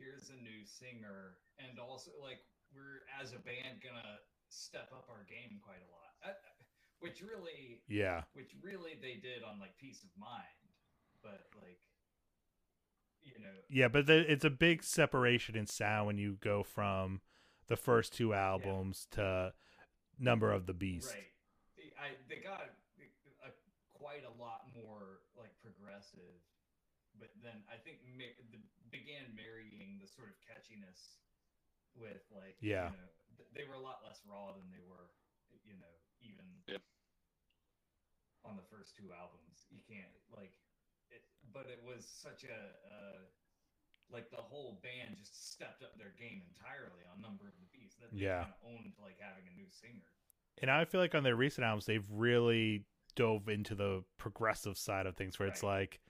Here's 0.00 0.30
a 0.30 0.38
new 0.40 0.64
singer, 0.64 1.36
and 1.62 1.78
also 1.78 2.10
like 2.20 2.40
we're 2.74 3.04
as 3.20 3.36
a 3.36 3.38
band 3.44 3.84
gonna 3.84 4.18
step 4.48 4.88
up 4.96 5.06
our 5.12 5.22
game 5.28 5.60
quite 5.62 5.78
a 5.84 5.90
lot. 5.92 6.10
Uh, 6.24 6.34
which 6.98 7.20
really, 7.22 7.82
yeah, 7.90 8.22
which 8.34 8.54
really 8.62 8.94
they 9.02 9.18
did 9.22 9.42
on 9.42 9.58
like 9.60 9.76
Piece 9.78 10.02
of 10.02 10.10
Mind, 10.18 10.61
but 11.22 11.46
like, 11.62 11.78
you 13.22 13.38
know, 13.42 13.54
yeah, 13.70 13.88
but 13.88 14.06
the, 14.06 14.30
it's 14.30 14.44
a 14.44 14.50
big 14.50 14.82
separation 14.82 15.56
in 15.56 15.66
sound 15.66 16.06
when 16.06 16.18
you 16.18 16.36
go 16.40 16.62
from 16.62 17.20
the 17.68 17.76
first 17.76 18.12
two 18.12 18.34
albums 18.34 19.06
to 19.12 19.52
Number 20.18 20.52
of 20.52 20.66
the 20.66 20.74
Beast. 20.74 21.08
Right. 21.14 21.30
I 21.98 22.18
they 22.28 22.42
got 22.42 22.62
a, 22.62 23.50
quite 23.94 24.26
a 24.26 24.34
lot 24.42 24.66
more 24.74 25.22
like 25.38 25.54
progressive, 25.62 26.42
but 27.18 27.30
then 27.42 27.62
I 27.70 27.78
think 27.78 28.02
ma- 28.18 28.34
the, 28.50 28.58
began 28.90 29.30
marrying 29.38 30.02
the 30.02 30.10
sort 30.10 30.28
of 30.30 30.36
catchiness 30.42 31.22
with 31.94 32.22
like 32.34 32.58
Yeah. 32.60 32.90
you 32.90 32.98
know, 32.98 33.10
th- 33.38 33.50
they 33.54 33.64
were 33.64 33.78
a 33.78 33.82
lot 33.82 34.02
less 34.02 34.18
raw 34.26 34.50
than 34.52 34.66
they 34.74 34.82
were 34.82 35.14
you 35.62 35.78
know 35.78 35.94
even 36.18 36.44
Yep. 36.66 36.82
on 38.44 38.58
the 38.58 38.66
first 38.66 38.98
two 38.98 39.14
albums. 39.14 39.66
You 39.70 39.78
can't 39.86 40.10
like 40.34 40.52
it, 41.14 41.22
but 41.52 41.66
it 41.70 41.80
was 41.84 42.06
such 42.06 42.44
a. 42.44 42.56
Uh, 42.88 43.18
like 44.10 44.28
the 44.30 44.36
whole 44.36 44.78
band 44.82 45.16
just 45.16 45.52
stepped 45.52 45.82
up 45.82 45.96
their 45.96 46.12
game 46.18 46.42
entirely 46.52 47.00
on 47.10 47.22
Number 47.22 47.44
of 47.46 47.54
the 47.60 47.66
Beast. 47.72 47.98
That 48.00 48.12
they 48.12 48.20
Yeah. 48.20 48.44
kinda 48.44 48.56
owned 48.66 48.92
like 49.00 49.18
having 49.18 49.48
a 49.48 49.50
new 49.56 49.68
singer. 49.70 50.04
And 50.60 50.70
I 50.70 50.84
feel 50.84 51.00
like 51.00 51.14
on 51.14 51.22
their 51.22 51.36
recent 51.36 51.64
albums, 51.64 51.86
they've 51.86 52.06
really 52.10 52.84
dove 53.14 53.48
into 53.48 53.74
the 53.74 54.04
progressive 54.18 54.76
side 54.76 55.06
of 55.06 55.16
things, 55.16 55.38
where 55.38 55.48
it's 55.48 55.62
like, 55.62 56.00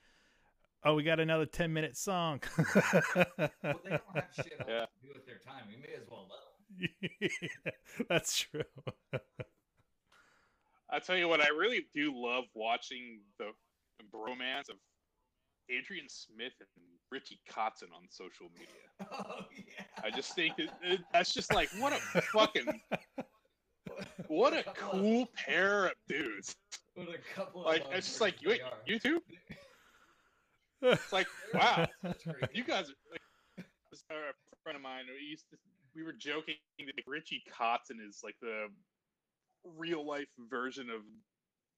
oh, 0.84 0.94
we 0.94 1.04
got 1.04 1.20
another 1.20 1.46
ten 1.46 1.72
minute 1.72 1.96
song. 1.96 2.40
Well, 3.62 3.80
they 3.84 3.90
don't 3.90 4.14
have 4.16 4.34
shit 4.34 4.52
Yeah. 4.66 4.86
to 4.86 4.88
do 5.00 5.08
with 5.14 5.24
their 5.26 5.38
time. 5.38 5.68
We 5.68 5.76
may 5.76 5.94
as 5.94 6.08
well 6.10 6.28
let 6.28 6.40
them. 7.30 7.38
That's 8.08 8.36
true. 8.36 8.64
I 10.90 10.98
tell 10.98 11.16
you 11.16 11.28
what, 11.28 11.40
I 11.40 11.48
really 11.48 11.86
do 11.94 12.12
love 12.14 12.44
watching 12.54 13.20
the, 13.38 13.46
the 13.46 13.71
bromance 14.12 14.68
of 14.68 14.76
Adrian 15.70 16.06
Smith 16.08 16.52
and 16.60 16.84
Richie 17.10 17.40
Kotzen 17.50 17.92
on 17.94 18.08
social 18.10 18.46
media. 18.54 18.66
Oh 19.10 19.40
yeah. 19.56 19.84
I 20.04 20.10
just 20.10 20.34
think 20.36 20.54
it, 20.58 20.70
it, 20.82 21.00
that's 21.12 21.34
just 21.34 21.52
like 21.52 21.68
what 21.78 21.92
a 21.92 21.96
fucking 22.20 22.80
what 24.28 24.52
a 24.52 24.60
of- 24.60 24.76
cool 24.76 25.28
pair 25.34 25.86
of 25.86 25.92
dudes. 26.08 26.54
What 26.94 27.08
a 27.08 27.34
couple. 27.34 27.62
Like 27.64 27.84
it's 27.90 28.06
just 28.06 28.20
like 28.20 28.36
wait, 28.44 28.62
are. 28.62 28.70
you 28.86 28.98
two? 28.98 29.20
It's 30.84 31.12
like 31.12 31.28
wow, 31.54 31.86
you 32.52 32.64
guys. 32.64 32.90
Are, 32.90 32.94
like, 33.12 33.22
a 33.92 34.56
friend 34.62 34.76
of 34.76 34.82
mine, 34.82 35.04
we 35.08 35.24
used 35.28 35.48
to, 35.50 35.56
we 35.94 36.02
were 36.02 36.12
joking 36.12 36.56
that 36.78 37.04
Richie 37.06 37.42
Kotzen 37.50 38.06
is 38.06 38.20
like 38.24 38.34
the 38.42 38.66
real 39.76 40.06
life 40.06 40.28
version 40.50 40.90
of 40.90 41.02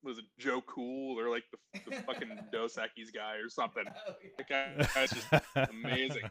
was 0.05 0.19
it 0.19 0.25
Joe 0.39 0.61
Cool 0.67 1.19
or 1.19 1.31
like 1.31 1.45
the, 1.51 1.81
the 1.91 1.97
fucking 2.07 2.39
Dos 2.53 2.77
Equis 2.77 3.13
guy 3.15 3.37
or 3.37 3.49
something. 3.49 3.85
Oh, 3.89 4.13
yeah. 4.23 4.31
That 4.39 4.49
guy, 4.49 4.87
guy's 4.95 5.11
just 5.11 5.71
amazing. 5.71 6.23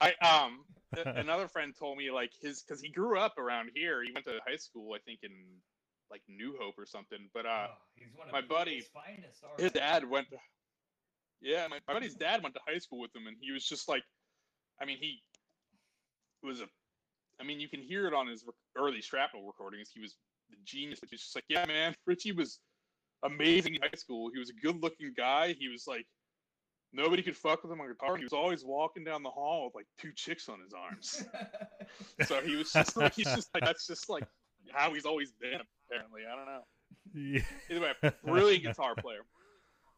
I 0.00 0.12
um 0.22 0.64
another 1.06 1.48
friend 1.48 1.74
told 1.78 1.96
me 1.98 2.10
like 2.10 2.30
his 2.40 2.62
because 2.62 2.80
he 2.80 2.88
grew 2.90 3.18
up 3.18 3.38
around 3.38 3.70
here. 3.74 4.02
He 4.04 4.12
went 4.12 4.26
to 4.26 4.38
high 4.46 4.56
school, 4.56 4.94
I 4.94 4.98
think 4.98 5.20
in 5.22 5.30
like 6.10 6.20
New 6.28 6.54
Hope 6.60 6.74
or 6.78 6.86
something. 6.86 7.18
But 7.32 7.46
uh, 7.46 7.66
Oh, 7.70 7.74
he's 7.96 8.08
one 8.14 8.28
of 8.28 8.32
my 8.32 8.42
buddy- 8.42 8.84
his 9.58 9.72
dad 9.72 10.08
went 10.08 10.28
to 10.30 10.36
yeah, 11.40 11.66
my, 11.68 11.78
my 11.86 11.94
buddy's 11.94 12.14
dad 12.14 12.42
went 12.42 12.54
to 12.54 12.60
high 12.66 12.78
school 12.78 13.00
with 13.00 13.14
him, 13.14 13.26
and 13.26 13.36
he 13.38 13.52
was 13.52 13.66
just 13.66 13.86
like, 13.88 14.02
I 14.80 14.86
mean, 14.86 14.96
he 14.98 15.20
was 16.42 16.60
a, 16.60 16.64
I 17.38 17.44
mean, 17.44 17.60
you 17.60 17.68
can 17.68 17.80
hear 17.82 18.06
it 18.06 18.14
on 18.14 18.26
his 18.28 18.44
early 18.78 19.02
shrapnel 19.02 19.44
recordings. 19.46 19.90
He 19.92 20.00
was 20.00 20.16
the 20.48 20.56
genius. 20.64 21.00
but 21.00 21.10
He's 21.10 21.20
just 21.20 21.34
like, 21.34 21.44
yeah, 21.48 21.66
man, 21.66 21.94
Richie 22.06 22.32
was 22.32 22.60
amazing 23.24 23.74
in 23.74 23.82
high 23.82 23.96
school. 23.96 24.30
He 24.32 24.38
was 24.38 24.50
a 24.50 24.54
good-looking 24.54 25.14
guy. 25.16 25.54
He 25.58 25.68
was 25.68 25.86
like, 25.86 26.06
nobody 26.92 27.22
could 27.22 27.36
fuck 27.36 27.62
with 27.62 27.72
him 27.72 27.80
on 27.80 27.88
guitar. 27.88 28.16
He 28.16 28.24
was 28.24 28.32
always 28.32 28.64
walking 28.64 29.04
down 29.04 29.22
the 29.22 29.30
hall 29.30 29.66
with 29.66 29.74
like 29.74 29.86
two 29.98 30.12
chicks 30.14 30.48
on 30.48 30.60
his 30.60 30.72
arms. 30.72 31.24
so 32.26 32.40
he 32.40 32.56
was 32.56 32.72
just 32.72 32.96
like, 32.96 33.14
he's 33.14 33.26
just 33.26 33.48
like, 33.54 33.64
that's 33.64 33.86
just 33.86 34.08
like 34.08 34.24
how 34.72 34.94
he's 34.94 35.06
always 35.06 35.32
been. 35.32 35.60
Apparently, 35.88 36.22
I 36.30 36.36
don't 36.36 36.46
know. 36.46 36.62
Yeah. 37.14 37.42
Either 37.70 37.80
way, 37.80 38.12
brilliant 38.24 38.64
guitar 38.64 38.94
player. 38.94 39.20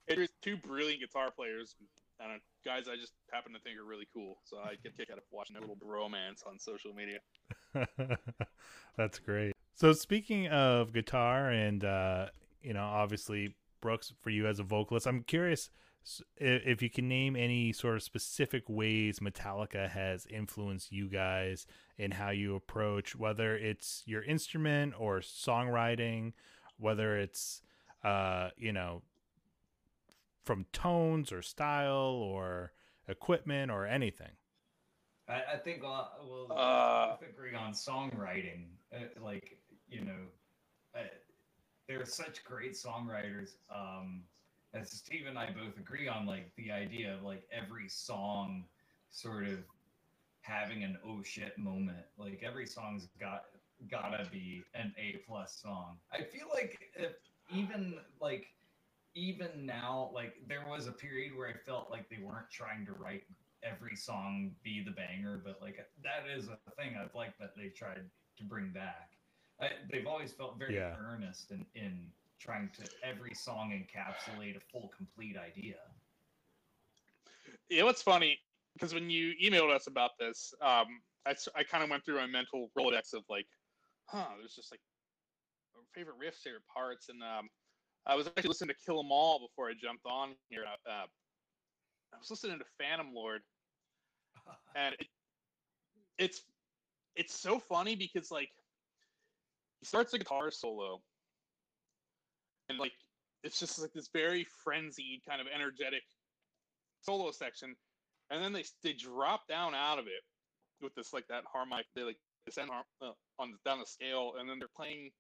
There's 0.08 0.30
two 0.42 0.56
brilliant 0.56 1.00
guitar 1.00 1.30
players. 1.30 1.74
I 2.20 2.28
know, 2.28 2.36
guys 2.64 2.84
I 2.88 2.96
just 2.96 3.12
happen 3.32 3.52
to 3.52 3.58
think 3.60 3.78
are 3.78 3.84
really 3.84 4.08
cool. 4.12 4.36
So 4.44 4.58
I 4.58 4.74
get 4.82 4.92
a 4.92 4.96
kick 4.96 5.10
out 5.10 5.18
of 5.18 5.24
watching 5.30 5.54
their 5.54 5.60
little 5.60 5.76
bromance 5.76 6.46
on 6.46 6.58
social 6.58 6.92
media. 6.94 7.18
That's 8.96 9.18
great. 9.18 9.52
So 9.74 9.92
speaking 9.92 10.48
of 10.48 10.92
guitar 10.92 11.50
and 11.50 11.84
uh, 11.84 12.26
you 12.66 12.74
know, 12.74 12.84
obviously 12.84 13.54
Brooks 13.80 14.12
for 14.22 14.30
you 14.30 14.46
as 14.46 14.58
a 14.58 14.64
vocalist, 14.64 15.06
I'm 15.06 15.22
curious 15.22 15.70
if 16.36 16.82
you 16.82 16.90
can 16.90 17.08
name 17.08 17.34
any 17.36 17.72
sort 17.72 17.96
of 17.96 18.02
specific 18.02 18.62
ways 18.68 19.18
Metallica 19.18 19.88
has 19.88 20.26
influenced 20.26 20.92
you 20.92 21.08
guys 21.08 21.66
in 21.98 22.12
how 22.12 22.30
you 22.30 22.54
approach 22.54 23.16
whether 23.16 23.56
it's 23.56 24.02
your 24.06 24.22
instrument 24.22 24.94
or 24.98 25.20
songwriting, 25.20 26.32
whether 26.78 27.16
it's 27.18 27.62
uh, 28.04 28.50
you 28.56 28.72
know, 28.72 29.02
from 30.44 30.66
tones 30.72 31.32
or 31.32 31.42
style 31.42 32.20
or 32.32 32.72
equipment 33.08 33.70
or 33.70 33.84
anything. 33.86 34.30
I, 35.28 35.54
I 35.54 35.56
think 35.56 35.82
uh, 35.84 36.04
we'll 36.22 36.52
Uh, 36.52 37.16
agree 37.28 37.54
on 37.54 37.72
songwriting. 37.72 38.66
Uh, 38.94 38.98
like 39.20 39.58
you 39.88 40.04
know, 40.04 40.22
uh, 40.94 41.00
they're 41.88 42.04
such 42.04 42.44
great 42.44 42.72
songwriters, 42.72 43.56
um, 43.74 44.22
as 44.74 44.90
Steve 44.90 45.26
and 45.28 45.38
I 45.38 45.46
both 45.46 45.78
agree 45.78 46.08
on, 46.08 46.26
like 46.26 46.50
the 46.56 46.70
idea 46.70 47.14
of 47.14 47.22
like 47.22 47.44
every 47.50 47.88
song 47.88 48.64
sort 49.10 49.46
of 49.46 49.58
having 50.40 50.84
an 50.84 50.98
oh 51.06 51.22
shit 51.22 51.56
moment. 51.58 52.04
Like 52.18 52.42
every 52.44 52.66
song's 52.66 53.08
got 53.18 53.44
gotta 53.90 54.26
be 54.30 54.62
an 54.74 54.92
A 54.98 55.18
plus 55.26 55.58
song. 55.62 55.98
I 56.12 56.22
feel 56.22 56.46
like 56.52 56.90
if 56.94 57.12
even 57.52 57.94
like 58.20 58.48
even 59.14 59.64
now, 59.64 60.10
like 60.12 60.34
there 60.46 60.64
was 60.68 60.86
a 60.86 60.92
period 60.92 61.36
where 61.36 61.48
I 61.48 61.54
felt 61.54 61.90
like 61.90 62.08
they 62.10 62.18
weren't 62.22 62.50
trying 62.50 62.84
to 62.86 62.92
write 62.92 63.24
every 63.62 63.96
song 63.96 64.52
be 64.62 64.82
the 64.84 64.90
banger, 64.90 65.40
but 65.42 65.58
like 65.62 65.78
that 66.02 66.24
is 66.30 66.48
a 66.48 66.58
thing 66.72 66.96
I've 67.02 67.14
liked 67.14 67.38
that 67.40 67.56
they 67.56 67.68
tried 67.68 68.02
to 68.36 68.44
bring 68.44 68.70
back. 68.70 69.15
I, 69.60 69.70
they've 69.90 70.06
always 70.06 70.32
felt 70.32 70.58
very 70.58 70.74
Yeah. 70.74 70.96
earnest 70.98 71.50
in, 71.50 71.66
in 71.74 72.12
trying 72.38 72.70
to 72.72 72.84
every 73.02 73.34
song 73.34 73.70
encapsulate 73.70 74.56
a 74.56 74.60
full 74.60 74.88
complete 74.88 75.36
idea. 75.36 75.78
Yeah, 77.68 77.84
what's 77.84 78.02
funny 78.02 78.38
because 78.74 78.92
when 78.94 79.10
you 79.10 79.34
emailed 79.42 79.74
us 79.74 79.86
about 79.86 80.10
this, 80.18 80.52
um, 80.60 81.02
I, 81.24 81.30
s- 81.30 81.48
I 81.54 81.64
kind 81.64 81.82
of 81.82 81.90
went 81.90 82.04
through 82.04 82.16
my 82.16 82.26
mental 82.26 82.70
rolodex 82.78 83.14
of 83.14 83.24
like, 83.28 83.46
huh, 84.06 84.34
there's 84.38 84.54
just 84.54 84.70
like 84.72 84.80
favorite 85.94 86.18
riffs, 86.18 86.42
favorite 86.42 86.66
parts, 86.72 87.08
and 87.08 87.22
um, 87.22 87.48
I 88.06 88.14
was 88.16 88.26
actually 88.26 88.48
listening 88.48 88.74
to 88.74 88.80
Kill 88.84 89.00
'Em 89.00 89.12
All 89.12 89.40
before 89.48 89.68
I 89.68 89.74
jumped 89.74 90.06
on 90.06 90.36
here. 90.50 90.64
Uh, 90.66 90.88
uh, 90.88 91.06
I 92.12 92.18
was 92.18 92.30
listening 92.30 92.58
to 92.58 92.64
Phantom 92.78 93.12
Lord, 93.12 93.42
and 94.74 94.94
it, 94.98 95.08
it's 96.18 96.42
it's 97.16 97.38
so 97.38 97.58
funny 97.58 97.96
because 97.96 98.30
like 98.30 98.50
he 99.80 99.86
starts 99.86 100.12
a 100.14 100.18
guitar 100.18 100.50
solo, 100.50 101.00
and 102.68 102.78
like 102.78 102.92
it's 103.42 103.58
just 103.60 103.80
like 103.80 103.92
this 103.92 104.08
very 104.12 104.44
frenzied 104.64 105.20
kind 105.28 105.40
of 105.40 105.46
energetic 105.54 106.02
solo 107.02 107.30
section, 107.30 107.74
and 108.30 108.42
then 108.42 108.52
they 108.52 108.64
they 108.82 108.92
drop 108.92 109.46
down 109.48 109.74
out 109.74 109.98
of 109.98 110.06
it 110.06 110.22
with 110.80 110.94
this 110.94 111.12
like 111.12 111.26
that 111.28 111.44
harmonic 111.50 111.86
they 111.94 112.02
like 112.02 112.18
descend 112.44 112.70
uh, 113.02 113.12
on 113.38 113.54
down 113.64 113.80
the 113.80 113.86
scale, 113.86 114.34
and 114.38 114.48
then 114.48 114.58
they're 114.58 114.68
playing, 114.76 115.10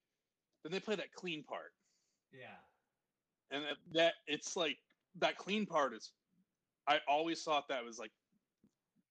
then 0.62 0.72
they 0.72 0.80
play 0.80 0.94
that 0.96 1.12
clean 1.12 1.42
part, 1.44 1.72
Yeah. 2.32 2.56
and 3.50 3.64
that, 3.64 3.76
that 3.92 4.14
it's 4.26 4.56
like 4.56 4.78
that 5.18 5.36
clean 5.36 5.66
part 5.66 5.94
is, 5.94 6.12
I 6.86 6.98
always 7.08 7.42
thought 7.42 7.68
that 7.68 7.84
was 7.84 7.98
like 7.98 8.12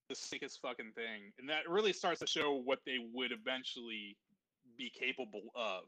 the 0.10 0.16
sickest 0.16 0.62
fucking 0.62 0.91
thing, 0.96 1.32
and 1.39 1.50
that 1.50 1.70
really 1.70 1.91
starts 1.93 2.20
to 2.22 2.28
show 2.28 2.62
what 2.64 2.80
they 2.86 2.98
would 3.14 3.32
eventually 3.32 4.18
be 4.78 4.89
capable 4.89 5.51
of, 5.55 5.84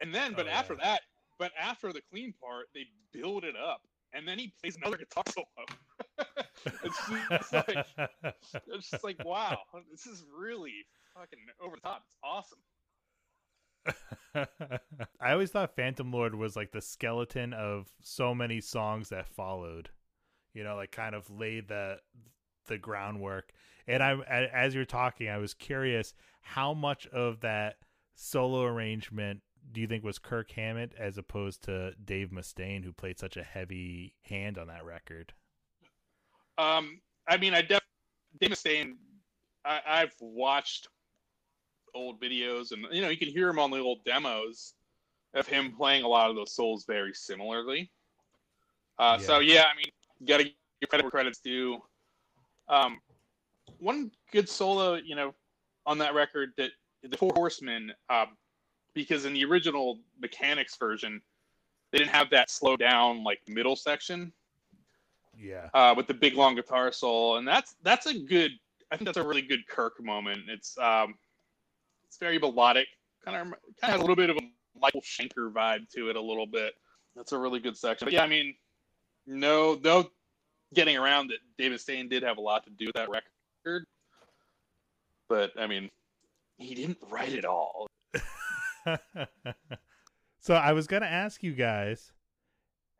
and 0.00 0.14
then 0.14 0.34
but 0.34 0.46
Oh, 0.46 0.50
after 0.50 0.74
yeah. 0.74 0.80
that, 0.82 1.00
but 1.38 1.52
after 1.60 1.92
the 1.92 2.02
clean 2.10 2.34
part, 2.42 2.66
they 2.74 2.86
build 3.12 3.44
it 3.44 3.56
up, 3.56 3.82
and 4.12 4.26
then 4.26 4.38
he 4.38 4.52
plays 4.60 4.76
another 4.76 4.96
guitar 4.98 5.24
solo. 5.28 5.46
it's 6.82 7.06
just 7.06 7.52
like 7.52 7.86
it's 8.66 8.90
just 8.90 9.04
like 9.04 9.18
wow, 9.24 9.60
this 9.90 10.06
is 10.06 10.24
really 10.36 10.86
fucking 11.14 11.38
over 11.62 11.76
the 11.76 11.82
top. 11.82 12.02
It's 12.06 12.16
awesome. 12.22 12.58
I 15.20 15.32
always 15.32 15.50
thought 15.50 15.74
Phantom 15.74 16.10
Lord 16.12 16.34
was 16.34 16.56
like 16.56 16.72
the 16.72 16.80
skeleton 16.80 17.52
of 17.52 17.88
so 18.00 18.34
many 18.34 18.60
songs 18.60 19.08
that 19.08 19.28
followed. 19.28 19.90
You 20.54 20.64
know, 20.64 20.76
like 20.76 20.92
kind 20.92 21.14
of 21.14 21.30
laid 21.30 21.68
the 21.68 21.98
the 22.66 22.78
groundwork. 22.78 23.52
And 23.86 24.02
I 24.02 24.18
as 24.52 24.74
you're 24.74 24.84
talking, 24.84 25.28
I 25.28 25.38
was 25.38 25.54
curious 25.54 26.14
how 26.42 26.74
much 26.74 27.06
of 27.08 27.40
that 27.40 27.76
solo 28.20 28.64
arrangement 28.64 29.40
do 29.72 29.80
you 29.80 29.86
think 29.86 30.04
was 30.04 30.18
Kirk 30.18 30.50
Hammett 30.52 30.92
as 30.98 31.18
opposed 31.18 31.62
to 31.64 31.92
Dave 32.04 32.30
Mustaine 32.30 32.84
who 32.84 32.92
played 32.92 33.18
such 33.18 33.36
a 33.36 33.42
heavy 33.42 34.14
hand 34.22 34.58
on 34.58 34.66
that 34.66 34.84
record? 34.84 35.32
Um, 36.58 37.00
I 37.28 37.36
mean, 37.36 37.54
I 37.54 37.60
definitely 37.60 37.86
Dave 38.40 38.50
Mustaine. 38.50 38.92
I, 39.64 39.80
I've 39.86 40.14
watched 40.20 40.88
old 41.94 42.20
videos, 42.20 42.72
and 42.72 42.86
you 42.90 43.02
know, 43.02 43.08
you 43.08 43.16
can 43.16 43.28
hear 43.28 43.48
him 43.48 43.58
on 43.58 43.70
the 43.70 43.78
old 43.78 44.04
demos 44.04 44.74
of 45.34 45.46
him 45.46 45.72
playing 45.76 46.04
a 46.04 46.08
lot 46.08 46.30
of 46.30 46.36
those 46.36 46.52
souls 46.52 46.84
very 46.86 47.14
similarly. 47.14 47.90
Uh, 48.98 49.18
So 49.18 49.38
yeah, 49.38 49.64
I 49.72 49.76
mean, 49.76 49.92
you 50.18 50.26
got 50.26 50.38
to 50.38 50.44
give 50.44 50.88
credit 50.88 51.04
where 51.04 51.10
credit's 51.10 51.40
due. 51.40 51.78
Um, 52.68 52.98
one 53.78 54.10
good 54.32 54.48
solo, 54.48 54.94
you 54.94 55.14
know, 55.14 55.34
on 55.86 55.98
that 55.98 56.14
record 56.14 56.52
that 56.56 56.70
the 57.02 57.16
Four 57.16 57.32
Horsemen, 57.34 57.92
um, 58.08 58.28
because 58.94 59.24
in 59.24 59.32
the 59.32 59.44
original 59.44 59.98
Mechanix 60.22 60.78
version, 60.78 61.20
they 61.90 61.98
didn't 61.98 62.10
have 62.10 62.30
that 62.30 62.50
slow 62.50 62.76
down 62.76 63.24
like 63.24 63.40
middle 63.48 63.76
section 63.76 64.32
Yeah. 65.38 65.68
uh, 65.74 65.94
with 65.96 66.06
the 66.06 66.14
big 66.14 66.34
long 66.34 66.54
guitar 66.54 66.92
solo, 66.92 67.36
and 67.36 67.46
that's 67.46 67.76
that's 67.82 68.06
a 68.06 68.18
good. 68.18 68.52
I 68.92 68.96
think 68.96 69.06
that's 69.06 69.18
a 69.18 69.26
really 69.26 69.42
good 69.42 69.66
Kirk 69.68 70.02
moment. 70.02 70.42
It's 70.48 70.76
um, 70.78 71.14
it's 72.06 72.18
very 72.18 72.38
melodic, 72.38 72.88
kind 73.24 73.36
of 73.36 73.42
kind 73.44 73.54
of 73.82 73.90
has 73.90 73.98
a 73.98 74.00
little 74.00 74.16
bit 74.16 74.30
of 74.30 74.36
a 74.36 74.40
Michael 74.78 75.00
Schenker 75.02 75.52
vibe 75.52 75.88
to 75.94 76.10
it, 76.10 76.16
a 76.16 76.20
little 76.20 76.46
bit. 76.46 76.74
That's 77.16 77.32
a 77.32 77.38
really 77.38 77.60
good 77.60 77.76
section. 77.76 78.06
But 78.06 78.12
yeah, 78.12 78.24
I 78.24 78.28
mean, 78.28 78.54
no, 79.26 79.78
no 79.82 80.10
getting 80.74 80.96
around 80.96 81.28
that. 81.28 81.38
Dave 81.58 81.72
Mustaine 81.72 82.08
did 82.10 82.22
have 82.22 82.38
a 82.38 82.40
lot 82.40 82.64
to 82.64 82.70
do 82.70 82.86
with 82.86 82.94
that 82.94 83.08
record, 83.10 83.86
but 85.28 85.52
I 85.58 85.66
mean, 85.66 85.90
he 86.60 86.74
didn't 86.74 86.98
write 87.10 87.32
it 87.32 87.44
all. 87.44 87.86
so 90.40 90.54
I 90.54 90.72
was 90.72 90.86
going 90.86 91.02
to 91.02 91.08
ask 91.10 91.42
you 91.42 91.52
guys 91.52 92.12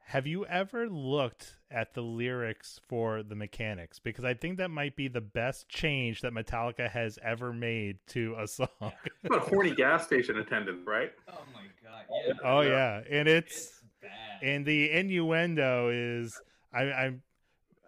have 0.05 0.27
you 0.27 0.45
ever 0.47 0.89
looked 0.89 1.57
at 1.71 1.95
the 1.95 2.01
lyrics 2.01 2.81
for 2.89 3.23
the 3.23 3.37
Mechanix 3.37 4.01
because 4.03 4.25
I 4.25 4.35
think 4.35 4.59
that 4.59 4.69
might 4.69 4.97
be 4.97 5.07
the 5.07 5.21
best 5.21 5.69
change 5.69 6.23
that 6.23 6.33
Metallica 6.33 6.91
has 6.91 7.17
ever 7.23 7.53
made 7.53 7.99
to 8.09 8.35
a 8.41 8.49
song. 8.49 8.69
About 8.81 9.37
a 9.37 9.39
horny 9.39 9.73
gas 9.73 10.05
station 10.05 10.37
attendant, 10.39 10.81
right? 10.85 11.13
Oh 11.29 11.39
my 11.55 11.63
god. 11.81 12.05
Yeah. 12.27 12.33
oh 12.43 12.61
yeah, 12.63 13.03
and 13.09 13.29
it's 13.29 13.55
It's 13.57 13.83
bad. 14.03 14.43
and 14.43 14.67
the 14.67 14.91
innuendo 14.91 15.91
is 15.93 16.41
I 16.75 16.83
I'm 16.91 17.23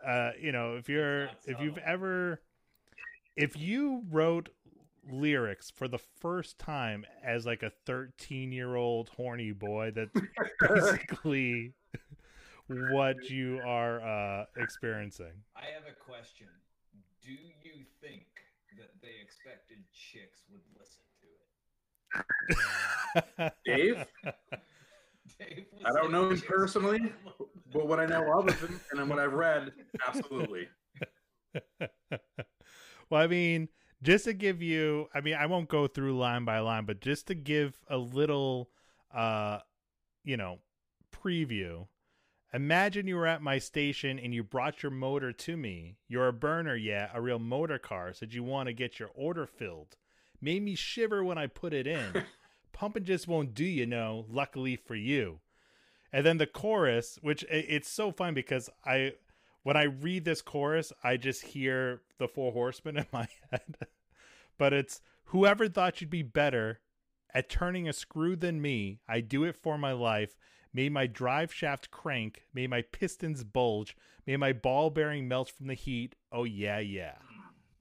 uh 0.07 0.31
you 0.41 0.53
know, 0.53 0.77
if 0.77 0.89
you're 0.89 1.29
if 1.47 1.61
you've 1.61 1.79
ever 1.79 2.41
if 3.37 3.59
you 3.59 4.05
wrote 4.13 4.49
lyrics 5.11 5.71
for 5.71 5.89
the 5.89 5.99
first 5.99 6.59
time 6.59 7.05
as 7.25 7.45
like 7.45 7.63
a 7.63 7.73
13 7.87 8.53
year 8.53 8.77
old 8.77 9.09
horny 9.17 9.53
boy 9.53 9.91
that's 9.95 10.13
basically 10.61 11.73
what 12.93 13.29
you 13.29 13.61
are 13.67 14.01
uh 14.01 14.45
experiencing 14.57 15.33
I 15.57 15.65
have 15.75 15.85
a 15.91 15.95
question. 15.95 16.47
Do 17.25 17.33
you 17.33 17.85
think 18.01 18.27
that 18.79 18.91
they 19.01 19.21
expected 19.23 19.79
chicks 19.93 20.41
would 20.51 20.63
listen 20.79 21.03
to 21.21 21.27
it? 23.45 23.53
Dave, 23.65 24.07
Dave 25.39 25.67
I 25.85 25.93
don't 25.93 26.11
know 26.11 26.31
him 26.31 26.41
personally, 26.41 27.13
but 27.73 27.87
what 27.87 28.01
I 28.01 28.07
know 28.07 28.39
of 28.39 28.49
him 28.61 28.81
and 28.93 29.09
what 29.09 29.19
I've 29.19 29.33
read, 29.33 29.73
absolutely. 30.07 30.69
well, 33.11 33.21
I 33.21 33.27
mean, 33.27 33.69
just 34.03 34.25
to 34.25 34.33
give 34.33 34.61
you, 34.61 35.09
I 35.15 35.21
mean, 35.21 35.35
I 35.35 35.47
won't 35.47 35.69
go 35.69 35.87
through 35.87 36.19
line 36.19 36.45
by 36.45 36.59
line, 36.59 36.85
but 36.85 37.01
just 37.01 37.29
to 37.29 37.35
give 37.35 37.79
a 37.89 37.97
little, 37.97 38.71
uh, 39.15 39.61
you 40.25 40.37
know, 40.37 40.59
preview. 41.13 41.87
Imagine 42.55 43.07
you 43.07 43.17
were 43.17 43.27
at 43.27 43.41
my 43.41 43.59
station 43.59 44.19
and 44.19 44.35
you 44.35 44.43
brought 44.43 44.83
your 44.83 44.93
motor 44.93 45.33
to 45.33 45.57
me. 45.57 45.97
You're 46.09 46.29
a 46.29 46.33
burner, 46.33 46.77
yeah, 46.77 47.09
a 47.15 47.21
real 47.21 47.39
motor 47.39 47.79
car. 47.79 48.13
Said 48.13 48.35
you 48.35 48.43
want 48.43 48.67
to 48.67 48.75
get 48.75 48.99
your 48.99 49.11
order 49.15 49.47
filled. 49.47 49.97
Made 50.41 50.63
me 50.63 50.75
shiver 50.75 51.25
when 51.25 51.39
I 51.39 51.47
put 51.47 51.73
it 51.73 51.87
in. 51.87 52.25
Pumping 52.73 53.05
just 53.05 53.29
won't 53.29 53.55
do, 53.55 53.65
you 53.65 53.87
know. 53.87 54.27
Luckily 54.29 54.77
for 54.77 54.97
you. 54.97 55.41
And 56.13 56.27
then 56.27 56.37
the 56.37 56.47
chorus, 56.47 57.19
which 57.23 57.45
it's 57.49 57.89
so 57.89 58.13
fun 58.13 58.35
because 58.35 58.69
I 58.85 59.15
when 59.63 59.77
I 59.77 59.85
read 59.85 60.25
this 60.25 60.43
chorus, 60.43 60.93
I 61.03 61.17
just 61.17 61.43
hear 61.43 62.03
the 62.19 62.29
four 62.29 62.53
horsemen 62.53 62.97
in 62.99 63.07
my 63.13 63.29
head. 63.51 63.77
but 64.59 64.73
it's 64.73 65.01
whoever 65.27 65.69
thought 65.69 66.01
you'd 66.01 66.11
be 66.11 66.23
better 66.23 66.81
at 67.35 67.49
turning 67.49 67.89
a 67.89 67.93
screw 67.93 68.37
than 68.37 68.61
me, 68.61 69.01
I 69.09 69.21
do 69.21 69.45
it 69.45 69.57
for 69.57 69.79
my 69.79 69.93
life. 69.93 70.37
May 70.75 70.89
my 70.89 71.07
drive 71.07 71.53
shaft 71.53 71.91
crank, 71.91 72.43
may 72.55 72.67
my 72.67 72.83
pistons 72.83 73.45
bulge, 73.45 73.97
may 74.27 74.37
my 74.37 74.53
ball 74.53 74.91
bearing 74.91 75.29
melt 75.29 75.51
from 75.51 75.67
the 75.67 75.75
heat. 75.75 76.15
Oh 76.31 76.45
yeah, 76.45 76.79
yeah. 76.79 77.17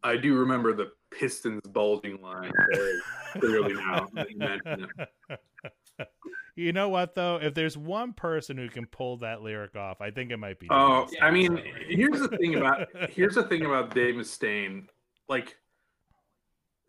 I 0.04 0.18
do 0.18 0.36
remember 0.36 0.74
the 0.74 0.92
Pistons 1.12 1.62
bulging 1.68 2.22
line 2.22 2.52
very 2.74 3.00
clearly 3.34 3.74
now 3.74 4.08
you 6.02 6.32
mention 6.32 6.34
it. 6.56 6.62
you 6.66 6.74
know 6.74 6.90
what 6.90 7.16
though? 7.16 7.38
If 7.38 7.54
there's 7.54 7.78
one 7.78 8.14
person 8.14 8.58
who 8.58 8.70
can 8.70 8.86
pull 8.86 9.18
that 9.18 9.42
lyric 9.42 9.76
off, 9.76 10.02
I 10.02 10.12
think 10.12 10.32
it 10.32 10.38
might 10.38 10.60
be. 10.60 10.68
Oh, 10.70 11.06
Dave. 11.06 11.14
Yeah, 11.20 11.26
I 11.26 11.32
mean, 11.32 11.58
so- 11.58 11.64
here's 11.88 12.20
the 12.20 12.38
thing 12.38 12.56
about 12.56 12.88
here's 13.10 13.36
the 13.36 13.44
thing 13.44 13.66
about 13.66 13.94
Dave 13.94 14.16
Mustaine. 14.16 14.88
Like, 15.28 15.58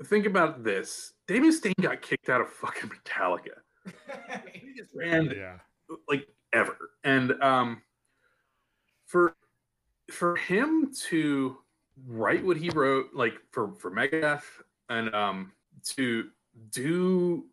think 0.04 0.26
about 0.26 0.64
this: 0.64 1.12
Dave 1.26 1.42
Mustaine 1.42 1.74
got 1.80 2.02
kicked 2.02 2.28
out 2.28 2.40
of 2.40 2.48
fucking 2.50 2.90
Metallica. 2.90 3.56
to 3.86 3.92
it." 5.00 5.08
And 5.08 5.32
yeah. 5.32 5.58
like 6.08 6.26
ever. 6.52 6.90
And 7.04 7.32
um 7.42 7.82
for 9.06 9.34
for 10.10 10.36
him 10.36 10.92
to 11.08 11.56
write 12.06 12.44
what 12.44 12.56
he 12.56 12.70
wrote, 12.70 13.10
like 13.14 13.34
for 13.50 13.74
for 13.74 13.90
Megadeth, 13.90 14.44
and 14.88 15.14
um 15.14 15.52
to 15.96 16.28
do 16.70 17.46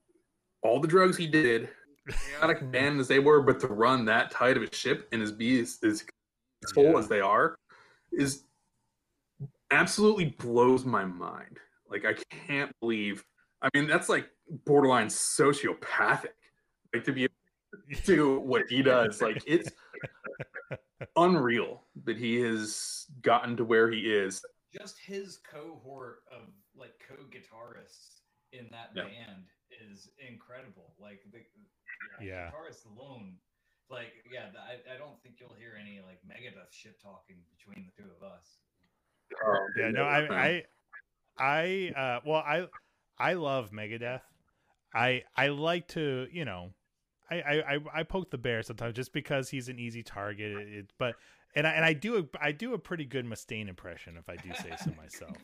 all 0.64 0.80
the 0.80 0.88
drugs 0.88 1.18
he 1.18 1.28
did, 1.28 1.70
chaotic 2.40 2.70
band 2.72 3.00
as 3.00 3.08
they 3.08 3.20
were, 3.20 3.42
but 3.42 3.60
to 3.62 3.68
run 3.68 4.06
that 4.06 4.32
tight 4.32 4.58
of 4.58 4.64
a 4.64 4.74
ship 4.76 5.08
and 5.12 5.22
as 5.22 5.32
be 5.32 5.60
as, 5.62 5.80
as 5.84 6.04
full 6.74 6.92
Yeah. 6.94 6.98
as 7.00 7.08
they 7.08 7.22
are, 7.22 7.56
is 8.12 8.44
absolutely 9.72 10.36
blows 10.40 10.86
my 10.86 11.06
mind. 11.06 11.60
Like 11.90 12.06
I 12.06 12.14
can't 12.48 12.72
believe. 12.82 13.24
I 13.62 13.70
mean, 13.74 13.88
that's 13.88 14.10
like 14.10 14.30
borderline 14.66 15.08
sociopathic. 15.08 16.30
Like 16.94 17.04
to 17.04 17.12
be 17.14 17.24
able 17.26 17.34
to 17.96 18.02
do 18.04 18.40
what 18.40 18.64
he 18.70 18.82
does, 18.82 19.22
like 19.22 19.44
it's 19.46 19.70
unreal 21.16 21.84
that 22.06 22.18
he 22.18 22.40
has 22.42 23.06
gotten 23.22 23.56
to 23.58 23.64
where 23.64 23.90
he 23.92 24.00
is. 24.12 24.42
just 24.74 24.98
his 25.00 25.40
cohort 25.52 26.20
of 26.32 26.48
like 26.76 26.94
co-guitarists 27.08 28.22
in 28.54 28.68
that 28.72 28.90
Yeah. 28.96 29.04
band 29.04 29.44
is 29.92 30.10
incredible. 30.20 30.94
Like 31.00 31.22
the 31.32 31.40
yeah, 31.40 32.26
Yeah. 32.26 32.52
guitarist 32.52 32.86
alone, 32.86 33.36
like 33.90 34.14
yeah, 34.32 34.50
the, 34.52 34.60
I, 34.60 34.96
I 34.96 34.98
don't 34.98 35.22
think 35.24 35.36
you'll 35.40 35.56
hear 35.58 35.78
any 35.80 36.02
like 36.06 36.20
Megadeth 36.28 36.72
shit 36.72 37.00
talking 37.02 37.38
between 37.58 37.86
the 37.86 38.04
two 38.04 38.10
of 38.16 38.24
us. 38.24 38.58
Yeah, 39.78 39.92
no, 39.92 40.04
I, 40.04 40.20
I, 40.36 40.64
I, 41.38 41.94
uh, 41.96 42.20
well, 42.26 42.44
I, 42.46 42.68
I 43.18 43.34
love 43.34 43.72
Megadeth. 43.72 44.22
I, 44.94 45.24
I 45.38 45.48
like 45.50 45.88
to, 45.90 46.28
you 46.32 46.46
know, 46.46 46.72
I, 47.30 47.36
I, 47.42 47.54
I, 47.76 47.80
I 47.94 48.04
poke 48.04 48.32
the 48.32 48.38
bear 48.40 48.64
sometimes 48.64 48.96
just 48.96 49.14
because 49.14 49.50
he's 49.50 49.70
an 49.70 49.78
easy 49.80 50.02
target. 50.04 50.52
It, 50.52 50.68
it- 50.74 50.94
but, 50.98 51.16
and 51.56 51.66
I, 51.66 51.72
and 51.72 51.86
I 51.86 51.94
do, 51.94 52.18
a, 52.18 52.24
I 52.42 52.52
do 52.52 52.74
a 52.74 52.80
pretty 52.80 53.06
good 53.06 53.26
Mustaine 53.26 53.70
impression 53.70 54.18
if 54.18 54.30
I 54.30 54.36
do 54.36 54.54
say 54.56 54.76
so 54.84 54.92
myself. 55.02 55.38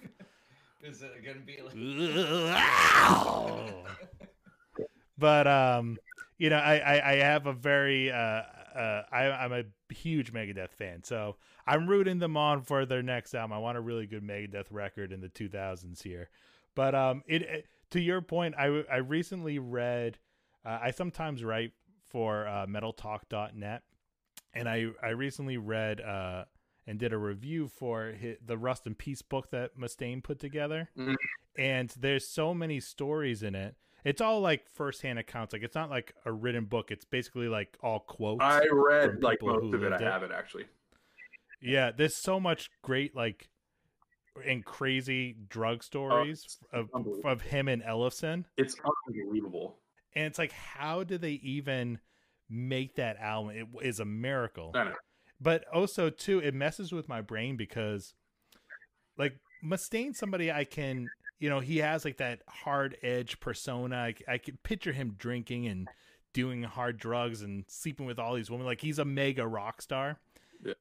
Is 0.86 1.01
it 1.01 1.25
gonna 1.25 1.39
be 1.39 1.59
like? 1.61 1.73
but 5.17 5.47
um 5.47 5.97
you 6.38 6.49
know 6.49 6.57
I, 6.57 6.77
I 6.77 7.11
i 7.11 7.15
have 7.15 7.47
a 7.47 7.53
very 7.53 8.11
uh 8.11 8.15
uh 8.15 9.03
I, 9.11 9.31
i'm 9.31 9.53
a 9.53 9.63
huge 9.93 10.31
megadeth 10.31 10.71
fan. 10.71 11.03
So 11.03 11.38
i'm 11.65 11.88
rooting 11.88 12.19
them 12.19 12.38
on 12.38 12.61
for 12.61 12.86
their 12.86 13.01
next 13.01 13.33
album. 13.33 13.53
I 13.53 13.59
want 13.59 13.77
a 13.77 13.81
really 13.81 14.05
good 14.05 14.23
megadeth 14.23 14.67
record 14.69 15.11
in 15.11 15.21
the 15.21 15.29
2000s 15.29 16.03
here. 16.03 16.29
But 16.75 16.93
um 16.93 17.23
it, 17.25 17.41
it 17.41 17.65
to 17.91 17.99
your 17.99 18.21
point 18.21 18.53
i 18.57 18.83
i 18.91 18.97
recently 18.97 19.57
read 19.57 20.19
uh, 20.65 20.79
i 20.83 20.91
sometimes 20.91 21.43
write 21.43 21.71
for 22.09 22.47
uh, 22.47 22.65
metaltalk.net 22.67 23.81
and 24.53 24.69
i 24.69 24.88
i 25.01 25.09
recently 25.09 25.57
read 25.57 26.01
uh 26.01 26.43
and 26.88 26.99
did 26.99 27.11
a 27.13 27.17
review 27.17 27.67
for 27.67 28.13
hi 28.19 28.38
the 28.45 28.57
Rust 28.57 28.86
in 28.88 28.95
Peace 28.95 29.21
book 29.21 29.49
that 29.51 29.77
mustaine 29.77 30.23
put 30.23 30.39
together 30.39 30.89
Mhm. 30.97 31.15
and 31.57 31.89
there's 31.99 32.27
so 32.27 32.53
many 32.53 32.79
stories 32.79 33.43
in 33.43 33.55
it 33.55 33.75
it's 34.03 34.21
all 34.21 34.39
like 34.39 34.69
firsthand 34.69 35.17
accounts. 35.17 35.51
Like 35.51 35.63
it's 35.63 35.73
not 35.73 35.89
like 35.89 36.13
a 36.25 36.31
written 36.31 36.65
book. 36.65 36.91
It's 36.91 37.05
basically 37.05 37.47
like 37.47 37.75
all 37.81 38.01
quotes. 38.01 38.43
I 38.43 38.63
read 38.71 39.23
like 39.23 39.41
most 39.41 39.73
of 39.73 39.81
it. 39.83 39.91
I 39.93 39.99
have 39.99 40.21
it 40.21 40.29
actually. 40.31 40.65
yeah, 41.59 41.89
there's 41.89 42.15
so 42.15 42.39
much 42.39 42.69
great 42.83 43.15
like 43.15 43.49
and 44.45 44.63
crazy 44.63 45.36
drug 45.49 45.81
stories 45.81 46.59
of 46.71 46.91
of 47.23 47.41
him 47.41 47.67
and 47.67 47.81
Ellefson. 47.81 48.45
It's 48.57 48.75
unbelievable. 49.07 49.79
And 50.13 50.25
it's 50.25 50.38
like 50.38 50.51
how 50.51 51.03
do 51.03 51.17
they 51.17 51.31
even 51.41 51.99
make 52.47 52.97
that 52.97 53.17
album? 53.17 53.55
It 53.55 53.67
is 53.88 53.99
a 53.99 54.05
miracle. 54.05 54.71
But 55.45 55.63
also 55.71 56.09
too, 56.09 56.39
it 56.39 56.55
messes 56.55 56.91
with 56.91 57.07
my 57.07 57.21
brain 57.21 57.55
because 57.55 58.15
like 59.15 59.35
Mustaine's 59.63 60.17
somebody 60.17 60.51
I 60.51 60.63
can 60.63 61.07
you 61.39 61.49
know, 61.49 61.59
he 61.59 61.77
has 61.77 62.03
like 62.03 62.17
that 62.17 62.39
hard 62.47 62.97
edge 63.03 63.39
persona. 63.39 63.95
I, 63.95 64.15
I 64.27 64.37
can 64.39 64.57
picture 64.63 64.91
him 64.91 65.15
drinking 65.19 65.67
and 65.67 65.87
doing 66.33 66.63
hard 66.63 66.97
drugs 66.97 67.43
and 67.43 67.65
sleeping 67.67 68.07
with 68.07 68.17
all 68.17 68.33
these 68.33 68.49
women. 68.49 68.65
Like 68.65 68.81
he's 68.81 68.97
a 68.97 69.05
mega 69.05 69.45
rock 69.45 69.83
star. 69.83 70.17
Yeah. 70.63 70.73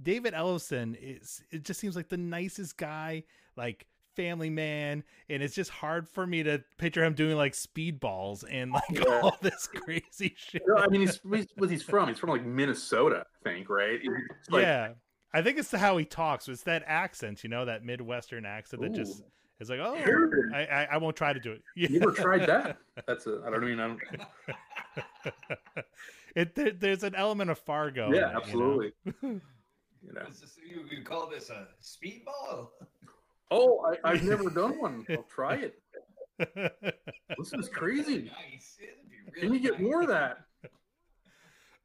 David 0.00 0.34
Ellefson 0.34 0.96
is 1.00 1.42
it 1.50 1.64
just 1.64 1.80
seems 1.80 1.96
like 1.96 2.08
the 2.08 2.16
nicest 2.16 2.76
guy, 2.76 3.24
like 3.56 3.86
family 4.16 4.50
man, 4.50 5.04
and 5.28 5.42
it's 5.42 5.54
just 5.54 5.70
hard 5.70 6.08
for 6.08 6.26
me 6.26 6.42
to 6.42 6.64
picture 6.78 7.04
him 7.04 7.14
doing 7.14 7.36
like 7.36 7.52
speedballs 7.52 8.44
and 8.50 8.72
like 8.72 8.82
Yeah. 8.90 9.20
all 9.22 9.36
this 9.42 9.66
crazy 9.74 10.34
shit. 10.36 10.62
No, 10.66 10.76
I 10.78 10.88
mean, 10.88 11.02
he's 11.02 11.20
he's 11.32 11.46
what 11.56 11.70
he's 11.70 11.82
from. 11.82 12.08
He's 12.08 12.18
from 12.18 12.30
like 12.30 12.44
Minnesota, 12.44 13.24
I 13.44 13.48
think, 13.48 13.68
right? 13.68 14.00
Like, 14.50 14.62
yeah. 14.62 14.92
I 15.34 15.42
think 15.42 15.58
it's 15.58 15.70
how 15.70 15.96
he 15.98 16.04
talks. 16.04 16.48
It's 16.48 16.62
that 16.62 16.82
accent, 16.86 17.44
you 17.44 17.50
know, 17.50 17.66
that 17.66 17.84
Midwestern 17.84 18.46
accent 18.46 18.80
that 18.82 18.94
just 18.94 19.22
is 19.60 19.68
like, 19.68 19.80
oh, 19.80 19.94
I, 20.54 20.64
I, 20.64 20.88
I 20.92 20.96
won't 20.96 21.14
try 21.16 21.32
to 21.32 21.40
do 21.40 21.52
it. 21.52 21.62
Yeah. 21.76 21.88
You 21.90 22.00
ever 22.00 22.12
tried 22.12 22.46
that? 22.46 22.78
That's 23.06 23.26
a. 23.26 23.42
I 23.46 23.50
don't 23.50 23.64
mean 23.64 23.78
I 23.80 23.86
don't, 23.88 24.00
it 26.34 26.54
there, 26.54 26.70
there's 26.72 27.02
an 27.02 27.14
element 27.14 27.50
of 27.50 27.58
Fargo. 27.58 28.06
in 28.08 28.14
it, 28.14 28.16
you 28.16 28.22
yeah, 28.22 28.32
know? 28.32 28.36
absolutely. 28.38 28.92
You 29.22 30.12
know. 30.12 30.22
Is 30.30 30.40
this, 30.40 30.56
you, 30.64 30.84
you 30.90 31.02
call 31.02 31.28
this 31.28 31.50
a 31.50 31.66
speedball? 31.82 32.68
Oh, 33.50 33.84
I, 33.84 33.96
I've 34.12 34.24
never 34.24 34.50
done 34.50 34.78
one. 34.80 35.06
I'll 35.10 35.22
try 35.24 35.56
it. 35.56 35.78
This 37.38 37.52
is 37.54 37.68
crazy. 37.68 38.30
Nice. 38.50 38.78
It'd 38.80 39.34
Can 39.40 39.54
you 39.54 39.60
get 39.60 39.80
more 39.80 40.02
of 40.02 40.08
that? 40.08 40.38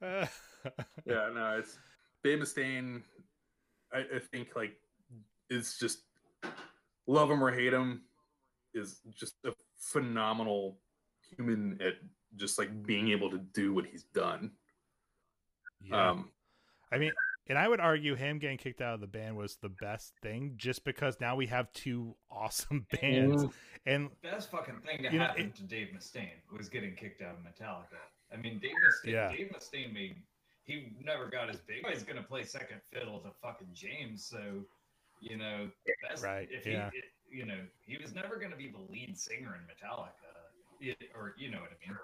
Yeah, 1.05 1.29
no, 1.33 1.57
it's 1.57 1.79
Dave 2.23 2.37
Mustaine. 2.39 3.01
I, 3.91 3.99
I 3.99 4.19
think 4.31 4.49
like 4.55 4.73
it's 5.49 5.79
just 5.79 6.03
love 7.07 7.31
him 7.31 7.43
or 7.43 7.51
hate 7.51 7.73
him 7.73 8.03
is 8.75 8.99
just 9.15 9.33
a 9.45 9.53
phenomenal 9.79 10.77
human 11.35 11.79
at 11.81 11.93
just 12.35 12.59
like 12.59 12.83
being 12.83 13.09
able 13.09 13.31
to 13.31 13.39
do 13.39 13.73
what 13.73 13.85
he's 13.85 14.03
done. 14.03 14.51
yeah. 15.83 16.11
Um, 16.11 16.29
I 16.91 16.97
mean, 16.97 17.11
and 17.47 17.57
I 17.57 17.67
would 17.67 17.79
argue 17.79 18.15
him 18.15 18.39
getting 18.39 18.57
kicked 18.57 18.81
out 18.81 18.93
of 18.93 19.01
the 19.01 19.07
band 19.07 19.35
was 19.35 19.57
the 19.57 19.69
best 19.69 20.13
thing, 20.21 20.53
just 20.57 20.83
because 20.85 21.19
now 21.19 21.35
we 21.35 21.47
have 21.47 21.71
two 21.73 22.15
awesome 22.31 22.85
bands, 23.01 23.45
and 23.85 24.09
the 24.21 24.29
Best 24.29 24.51
fucking 24.51 24.75
thing 24.85 25.03
to 25.03 25.11
You 25.11 25.19
know, 25.19 25.25
happen 25.25 25.45
it- 25.47 25.55
to 25.55 25.63
Dave 25.63 25.89
Mustaine 25.95 26.29
was 26.55 26.69
getting 26.69 26.95
kicked 26.95 27.21
out 27.21 27.35
of 27.35 27.39
Metallica. 27.41 27.99
I 28.33 28.37
mean, 28.37 28.59
Dave 28.59 28.71
Mustaine, 28.71 29.11
Yeah. 29.13 29.31
Dave 29.31 29.51
Mustaine 29.53 29.93
made 29.93 30.15
he 30.63 30.93
never 31.03 31.27
got 31.27 31.49
as 31.49 31.59
big. 31.59 31.85
He's 31.87 32.03
gonna 32.03 32.21
play 32.23 32.43
second 32.43 32.79
fiddle 32.93 33.19
to 33.21 33.31
fucking 33.41 33.69
James, 33.73 34.23
so 34.23 34.63
you 35.19 35.37
know, 35.37 35.69
best, 36.07 36.23
Right, 36.23 36.47
If 36.51 36.65
yeah. 36.65 36.89
he, 36.91 36.97
it, 36.99 37.03
you 37.29 37.45
know, 37.45 37.59
he 37.85 37.97
was 38.01 38.13
never 38.15 38.37
gonna 38.37 38.55
be 38.55 38.69
the 38.69 38.79
lead 38.91 39.17
singer 39.17 39.55
in 39.55 39.61
Metallica, 39.63 40.09
it, 40.79 40.97
or 41.15 41.33
you 41.37 41.49
know 41.51 41.59
what 41.59 41.69
I 41.71 41.87
mean. 41.89 41.97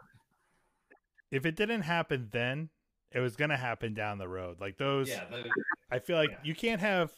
if 1.32 1.46
it 1.46 1.56
didn't 1.56 1.82
happen 1.82 2.28
then, 2.32 2.70
it 3.12 3.20
was 3.20 3.36
gonna 3.36 3.58
happen 3.58 3.94
down 3.94 4.18
the 4.18 4.28
road. 4.28 4.60
Like 4.60 4.78
those, 4.78 5.10
Yeah, 5.10 5.24
the, 5.30 5.50
I 5.92 6.00
feel 6.00 6.18
like 6.18 6.32
Yeah. 6.32 6.38
you 6.44 6.56
can't 6.56 6.82
have, 6.82 7.12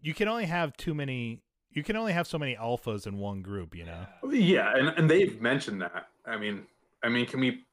you 0.00 0.14
can 0.14 0.28
only 0.28 0.46
have 0.46 0.76
too 0.76 0.94
many. 0.94 1.42
You 1.70 1.82
can 1.84 1.96
only 1.96 2.12
have 2.12 2.26
so 2.26 2.38
many 2.38 2.56
alphas 2.56 3.06
in 3.06 3.18
one 3.18 3.42
group, 3.42 3.74
you 3.74 3.84
know. 3.84 4.06
yeah, 4.30 4.74
and, 4.76 4.88
and 4.96 5.08
they've 5.08 5.40
mentioned 5.40 5.82
that. 5.82 6.08
I 6.26 6.36
mean, 6.38 6.66
I 7.04 7.08
mean, 7.08 7.26
can 7.26 7.40
we 7.40 7.64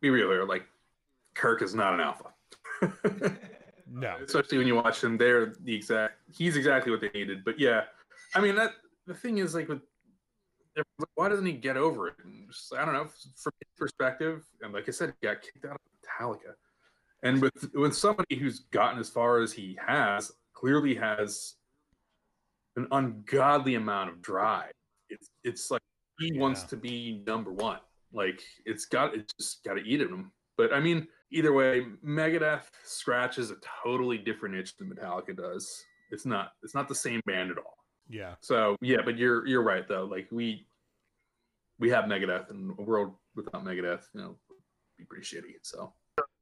be 0.00 0.10
real 0.10 0.30
here? 0.30 0.44
Like, 0.44 0.64
Kirk 1.34 1.62
is 1.62 1.74
not 1.74 1.94
an 1.94 2.00
alpha. 2.00 2.32
No, 3.86 4.16
especially 4.24 4.58
when 4.58 4.66
you 4.66 4.74
watch 4.74 5.00
them 5.00 5.16
they're 5.18 5.52
the 5.60 5.72
exact 5.74 6.14
he's 6.32 6.56
exactly 6.56 6.90
what 6.90 7.00
they 7.02 7.10
needed 7.14 7.44
but 7.44 7.60
yeah 7.60 7.82
i 8.34 8.40
mean 8.40 8.56
that 8.56 8.72
the 9.06 9.14
thing 9.14 9.38
is 9.38 9.54
like 9.54 9.68
with 9.68 9.82
why 11.14 11.28
doesn't 11.28 11.44
he 11.46 11.52
get 11.52 11.76
over 11.76 12.08
it 12.08 12.14
and 12.24 12.48
just, 12.50 12.74
i 12.74 12.82
don't 12.84 12.94
know 12.94 13.04
from 13.36 13.52
his 13.60 13.68
perspective 13.76 14.42
and 14.62 14.72
like 14.72 14.88
i 14.88 14.90
said 14.90 15.12
he 15.20 15.26
got 15.26 15.42
kicked 15.42 15.64
out 15.66 15.72
of 15.72 15.78
metallica. 16.04 16.54
And 17.22 17.40
with 17.40 17.70
with 17.74 17.96
somebody 17.96 18.36
who's 18.36 18.60
gotten 18.70 18.98
as 18.98 19.08
far 19.08 19.40
as 19.40 19.52
he 19.52 19.78
has 19.84 20.30
clearly 20.54 20.94
has 20.94 21.54
an 22.76 22.86
ungodly 22.92 23.76
amount 23.76 24.10
of 24.10 24.22
drive. 24.22 24.72
It's 25.08 25.30
it's 25.42 25.70
like 25.70 25.82
he 26.18 26.38
wants 26.38 26.64
to 26.64 26.76
be 26.76 27.22
number 27.26 27.52
one. 27.52 27.78
Like 28.12 28.42
it's 28.64 28.84
got 28.84 29.14
it's 29.14 29.32
just 29.38 29.64
got 29.64 29.74
to 29.74 29.82
eat 29.82 30.00
at 30.00 30.08
him. 30.08 30.32
But 30.56 30.72
i 30.72 30.80
mean 30.80 31.08
either 31.32 31.52
way, 31.52 31.86
Megadeth 32.04 32.64
scratches 32.84 33.50
a 33.50 33.56
totally 33.82 34.18
different 34.18 34.54
itch 34.54 34.76
than 34.76 34.90
Metallica 34.90 35.36
does. 35.36 35.84
It's 36.10 36.24
not 36.24 36.52
it's 36.62 36.74
not 36.74 36.88
the 36.88 36.94
same 36.94 37.20
band 37.26 37.50
at 37.50 37.58
all. 37.58 37.76
yeah, 38.08 38.34
So 38.40 38.76
yeah, 38.80 38.98
but 39.04 39.18
you're 39.18 39.46
you're 39.46 39.62
right 39.62 39.86
though. 39.88 40.04
Like 40.04 40.28
we 40.30 40.66
we 41.78 41.90
have 41.90 42.04
Megadeth 42.04 42.50
and 42.50 42.72
a 42.78 42.82
world 42.82 43.14
without 43.34 43.64
Megadeth, 43.64 44.04
you 44.14 44.20
know, 44.20 44.36
be 44.96 45.04
pretty 45.04 45.24
shitty. 45.24 45.54
So 45.62 45.92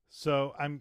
So 0.09 0.55
I'm 0.59 0.81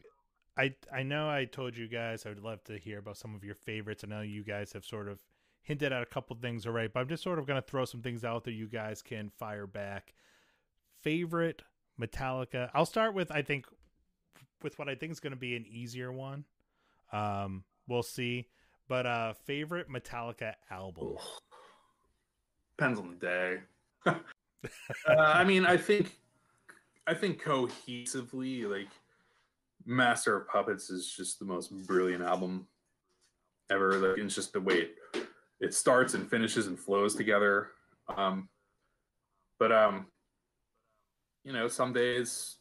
I 0.57 0.73
I 0.93 1.03
know 1.03 1.29
I 1.29 1.45
told 1.45 1.77
you 1.77 1.87
guys 1.87 2.25
I 2.25 2.29
would 2.29 2.43
love 2.43 2.63
to 2.65 2.77
hear 2.77 2.99
about 2.99 3.17
some 3.17 3.35
of 3.35 3.43
your 3.43 3.55
favorites. 3.55 4.03
I 4.03 4.07
know 4.07 4.21
you 4.21 4.43
guys 4.43 4.73
have 4.73 4.85
sort 4.85 5.07
of 5.07 5.19
hinted 5.63 5.93
at 5.93 6.01
a 6.01 6.05
couple 6.05 6.35
things 6.35 6.65
already, 6.65 6.89
but 6.93 6.99
I'm 6.99 7.07
just 7.07 7.23
sort 7.23 7.39
of 7.39 7.45
gonna 7.45 7.61
throw 7.61 7.85
some 7.85 8.01
things 8.01 8.25
out 8.25 8.43
there 8.43 8.53
you 8.53 8.67
guys 8.67 9.01
can 9.01 9.29
fire 9.29 9.67
back. 9.67 10.13
Favorite 11.01 11.61
Metallica. 11.99 12.69
I'll 12.73 12.85
start 12.85 13.13
with 13.13 13.31
I 13.31 13.41
think 13.41 13.65
with 14.63 14.77
what 14.77 14.89
I 14.89 14.95
think 14.95 15.11
is 15.11 15.19
gonna 15.19 15.35
be 15.35 15.55
an 15.55 15.65
easier 15.67 16.11
one. 16.11 16.45
Um, 17.11 17.63
we'll 17.87 18.03
see. 18.03 18.47
But 18.87 19.05
uh, 19.05 19.33
favorite 19.45 19.89
Metallica 19.89 20.55
album? 20.69 21.15
Depends 22.77 22.99
on 22.99 23.11
the 23.11 23.15
day. 23.25 23.59
uh, 24.05 24.15
I 25.15 25.45
mean, 25.45 25.65
I 25.65 25.77
think, 25.77 26.17
I 27.07 27.13
think 27.13 27.41
cohesively, 27.41 28.69
like 28.69 28.89
Master 29.85 30.37
of 30.37 30.47
Puppets 30.47 30.89
is 30.89 31.11
just 31.11 31.39
the 31.39 31.45
most 31.45 31.71
brilliant 31.87 32.23
album 32.23 32.67
ever. 33.69 33.97
Like 33.97 34.17
it's 34.17 34.35
just 34.35 34.53
the 34.53 34.61
way 34.61 34.89
it, 35.13 35.27
it 35.59 35.73
starts 35.73 36.13
and 36.13 36.29
finishes 36.29 36.67
and 36.67 36.79
flows 36.79 37.15
together. 37.15 37.69
Um, 38.15 38.49
but 39.59 39.71
um, 39.71 40.07
you 41.43 41.53
know, 41.53 41.67
some 41.67 41.93
days, 41.93 42.57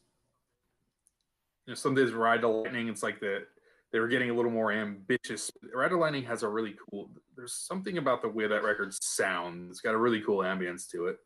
you 1.65 1.71
know, 1.71 1.75
some 1.75 1.95
days 1.95 2.11
Ride 2.11 2.41
the 2.41 2.47
Lightning, 2.47 2.87
it's 2.87 3.03
like 3.03 3.19
the 3.19 3.45
they 3.91 3.99
were 3.99 4.07
getting 4.07 4.29
a 4.29 4.33
little 4.33 4.51
more 4.51 4.71
ambitious. 4.71 5.51
Ride 5.73 5.91
the 5.91 5.97
Lightning 5.97 6.23
has 6.23 6.43
a 6.43 6.49
really 6.49 6.75
cool. 6.89 7.09
There's 7.35 7.53
something 7.53 7.97
about 7.97 8.21
the 8.21 8.29
way 8.29 8.47
that 8.47 8.63
record 8.63 8.93
sounds. 8.93 9.69
It's 9.69 9.81
got 9.81 9.93
a 9.93 9.97
really 9.97 10.21
cool 10.21 10.39
ambience 10.39 10.89
to 10.91 11.07
it. 11.07 11.17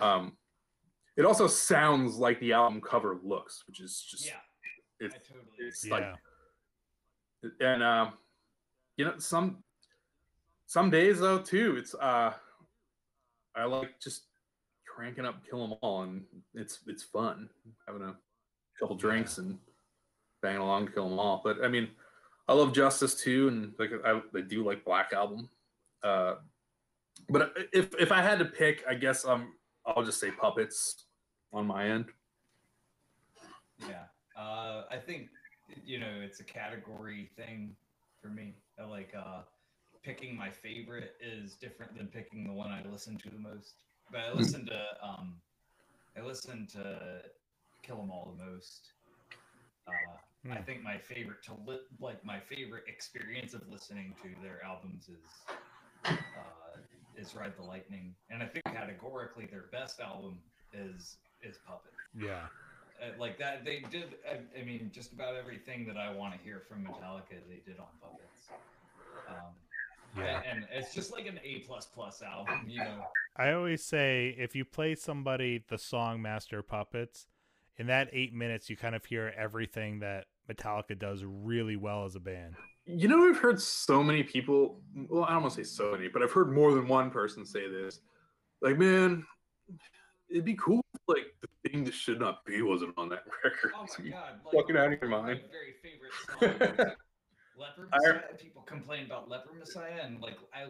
Um, 0.00 0.36
it 1.16 1.24
also 1.24 1.46
sounds 1.46 2.16
like 2.16 2.38
the 2.40 2.52
album 2.52 2.80
cover 2.80 3.18
looks, 3.22 3.64
which 3.66 3.80
is 3.80 4.00
just 4.08 4.26
Yeah, 4.26 4.32
it's, 5.00 5.14
I 5.14 5.18
totally. 5.18 5.46
it's 5.58 5.84
agree. 5.84 5.98
Yeah. 6.00 6.10
like 6.10 7.52
and 7.60 7.82
um 7.82 8.12
you 8.96 9.04
know 9.04 9.14
some 9.18 9.62
some 10.66 10.90
days 10.90 11.20
though 11.20 11.38
too 11.38 11.76
it's 11.76 11.94
uh 11.94 12.32
i 13.54 13.64
like 13.64 14.00
just 14.00 14.24
cranking 14.88 15.24
up 15.24 15.36
kill 15.48 15.62
'em 15.62 15.74
all 15.82 16.02
and 16.02 16.24
it's 16.54 16.80
it's 16.88 17.04
fun 17.04 17.48
having 17.86 18.02
a 18.02 18.16
couple 18.80 18.96
drinks 18.96 19.38
and 19.38 19.58
banging 20.42 20.60
along 20.60 20.86
to 20.86 20.92
kill 20.92 21.06
'em 21.12 21.18
all 21.20 21.40
but 21.44 21.62
i 21.62 21.68
mean 21.68 21.88
i 22.48 22.52
love 22.52 22.72
justice 22.72 23.14
too 23.14 23.46
and 23.48 23.74
like 23.78 23.90
i, 24.04 24.20
I 24.36 24.40
do 24.40 24.64
like 24.64 24.84
black 24.84 25.12
album 25.12 25.48
uh 26.02 26.36
but 27.28 27.52
if 27.72 27.94
if 28.00 28.10
i 28.10 28.22
had 28.22 28.38
to 28.40 28.44
pick 28.46 28.82
i 28.88 28.94
guess 28.94 29.24
I'm 29.24 29.52
i'll 29.84 30.02
just 30.04 30.18
say 30.18 30.30
puppets 30.32 31.04
on 31.56 31.66
my 31.66 31.88
end 31.88 32.06
Yeah. 33.88 34.04
Uh, 34.36 34.84
I 34.90 34.98
think 34.98 35.28
you 35.84 35.98
know 35.98 36.12
it's 36.22 36.40
a 36.40 36.44
category 36.44 37.30
thing 37.36 37.76
for 38.22 38.28
me. 38.28 38.54
I 38.78 38.84
like 38.84 39.14
uh, 39.16 39.42
picking 40.04 40.36
my 40.36 40.50
favorite 40.50 41.12
is 41.20 41.54
different 41.56 41.96
than 41.96 42.08
picking 42.08 42.46
the 42.46 42.52
one 42.52 42.70
I 42.70 42.82
listen 42.90 43.18
to 43.18 43.30
the 43.30 43.38
most. 43.38 43.82
But 44.10 44.20
I 44.20 44.32
listen 44.32 44.66
to 44.66 44.82
um, 45.02 45.40
I 46.18 46.22
listen 46.22 46.66
to 46.72 47.22
Kill 47.82 48.00
'Em 48.02 48.10
All 48.10 48.36
the 48.36 48.44
most. 48.44 48.92
Uh, 49.88 50.16
I 50.52 50.58
Hmm. 50.58 50.62
think 50.62 50.82
my 50.82 50.98
favorite 50.98 51.42
to 51.44 51.54
li- 51.66 51.86
like 52.00 52.24
my 52.24 52.40
favorite 52.40 52.84
experience 52.88 53.54
of 53.54 53.68
listening 53.68 54.14
to 54.22 54.28
their 54.42 54.62
albums 54.64 55.08
is 55.08 55.32
uh, 56.36 56.78
is 57.16 57.34
Ride 57.34 57.56
the 57.56 57.64
Lightning, 57.64 58.14
and 58.30 58.42
I 58.42 58.46
think 58.46 58.64
categorically 58.66 59.46
their 59.46 59.66
best 59.72 60.00
album 60.00 60.38
is 60.72 61.18
is 61.46 61.58
Puppet 61.66 61.92
Yeah. 62.18 62.46
uh, 63.02 63.10
like 63.18 63.38
that 63.38 63.64
they 63.64 63.80
did 63.90 64.14
I, 64.30 64.38
I 64.60 64.64
mean 64.64 64.90
just 64.92 65.12
about 65.12 65.36
everything 65.36 65.86
that 65.86 65.96
i 65.96 66.12
want 66.12 66.34
to 66.36 66.40
hear 66.44 66.62
from 66.68 66.84
metallica 66.84 67.36
they 67.48 67.62
did 67.64 67.78
on 67.78 67.86
puppets 68.00 68.48
um 69.28 69.34
Yeah. 70.16 70.42
and, 70.50 70.62
and 70.64 70.68
it's 70.72 70.94
just 70.94 71.12
like 71.12 71.26
an 71.26 71.38
a 71.44 71.60
plus 71.60 71.86
plus 71.86 72.22
album 72.22 72.60
you 72.66 72.80
know 72.80 73.04
I 73.38 73.52
always 73.52 73.84
say 73.84 74.34
if 74.38 74.56
you 74.56 74.64
play 74.64 74.94
somebody 74.94 75.62
the 75.68 75.76
song 75.76 76.22
Master 76.22 76.62
Puppets, 76.62 77.26
in 77.76 77.86
that 77.88 78.08
eight 78.10 78.32
minutes 78.32 78.70
you 78.70 78.78
kind 78.78 78.94
of 78.94 79.04
hear 79.04 79.30
everything 79.36 79.98
that 79.98 80.24
Metallica 80.50 80.98
does 80.98 81.22
really 81.22 81.76
well 81.76 82.06
as 82.06 82.14
a 82.14 82.20
band. 82.20 82.54
You 82.86 83.08
know, 83.08 83.28
I've 83.28 83.36
heard 83.36 83.60
so 83.60 84.02
many 84.02 84.22
people. 84.22 84.80
Well, 85.10 85.24
I 85.24 85.32
don't 85.34 85.42
want 85.42 85.52
to 85.54 85.62
say 85.62 85.68
so 85.68 85.92
many, 85.92 86.08
but 86.08 86.22
I've 86.22 86.32
heard 86.32 86.50
more 86.50 86.72
than 86.72 86.88
one 86.88 87.10
person 87.10 87.44
say 87.44 87.68
this. 87.68 88.00
Like, 88.62 88.78
man, 88.78 89.26
it'd 90.30 90.46
be 90.46 90.54
cool. 90.54 90.80
If, 91.08 91.16
like 91.16 91.26
the 91.40 91.68
thing 91.70 91.84
that 91.84 91.94
should 91.94 92.18
not 92.20 92.44
be 92.44 92.62
wasn't 92.62 92.94
on 92.96 93.08
that 93.10 93.24
record. 93.44 93.72
oh 93.76 93.86
my 93.98 94.10
god 94.10 94.40
like, 94.44 94.54
Fucking 94.54 94.76
out 94.76 94.92
of 94.92 95.00
your 95.00 95.10
my 95.10 95.20
mind. 95.22 95.40
very 95.50 95.74
favorite 95.82 96.12
song 96.28 96.76
was, 96.78 96.78
like, 96.78 96.96
Leper 97.58 97.88
I- 97.92 97.98
messiah 97.98 98.20
people 98.38 98.62
complain 98.62 99.06
about 99.06 99.28
Leper 99.28 99.52
Messiah 99.58 100.00
and 100.02 100.20
like 100.20 100.36
i 100.54 100.66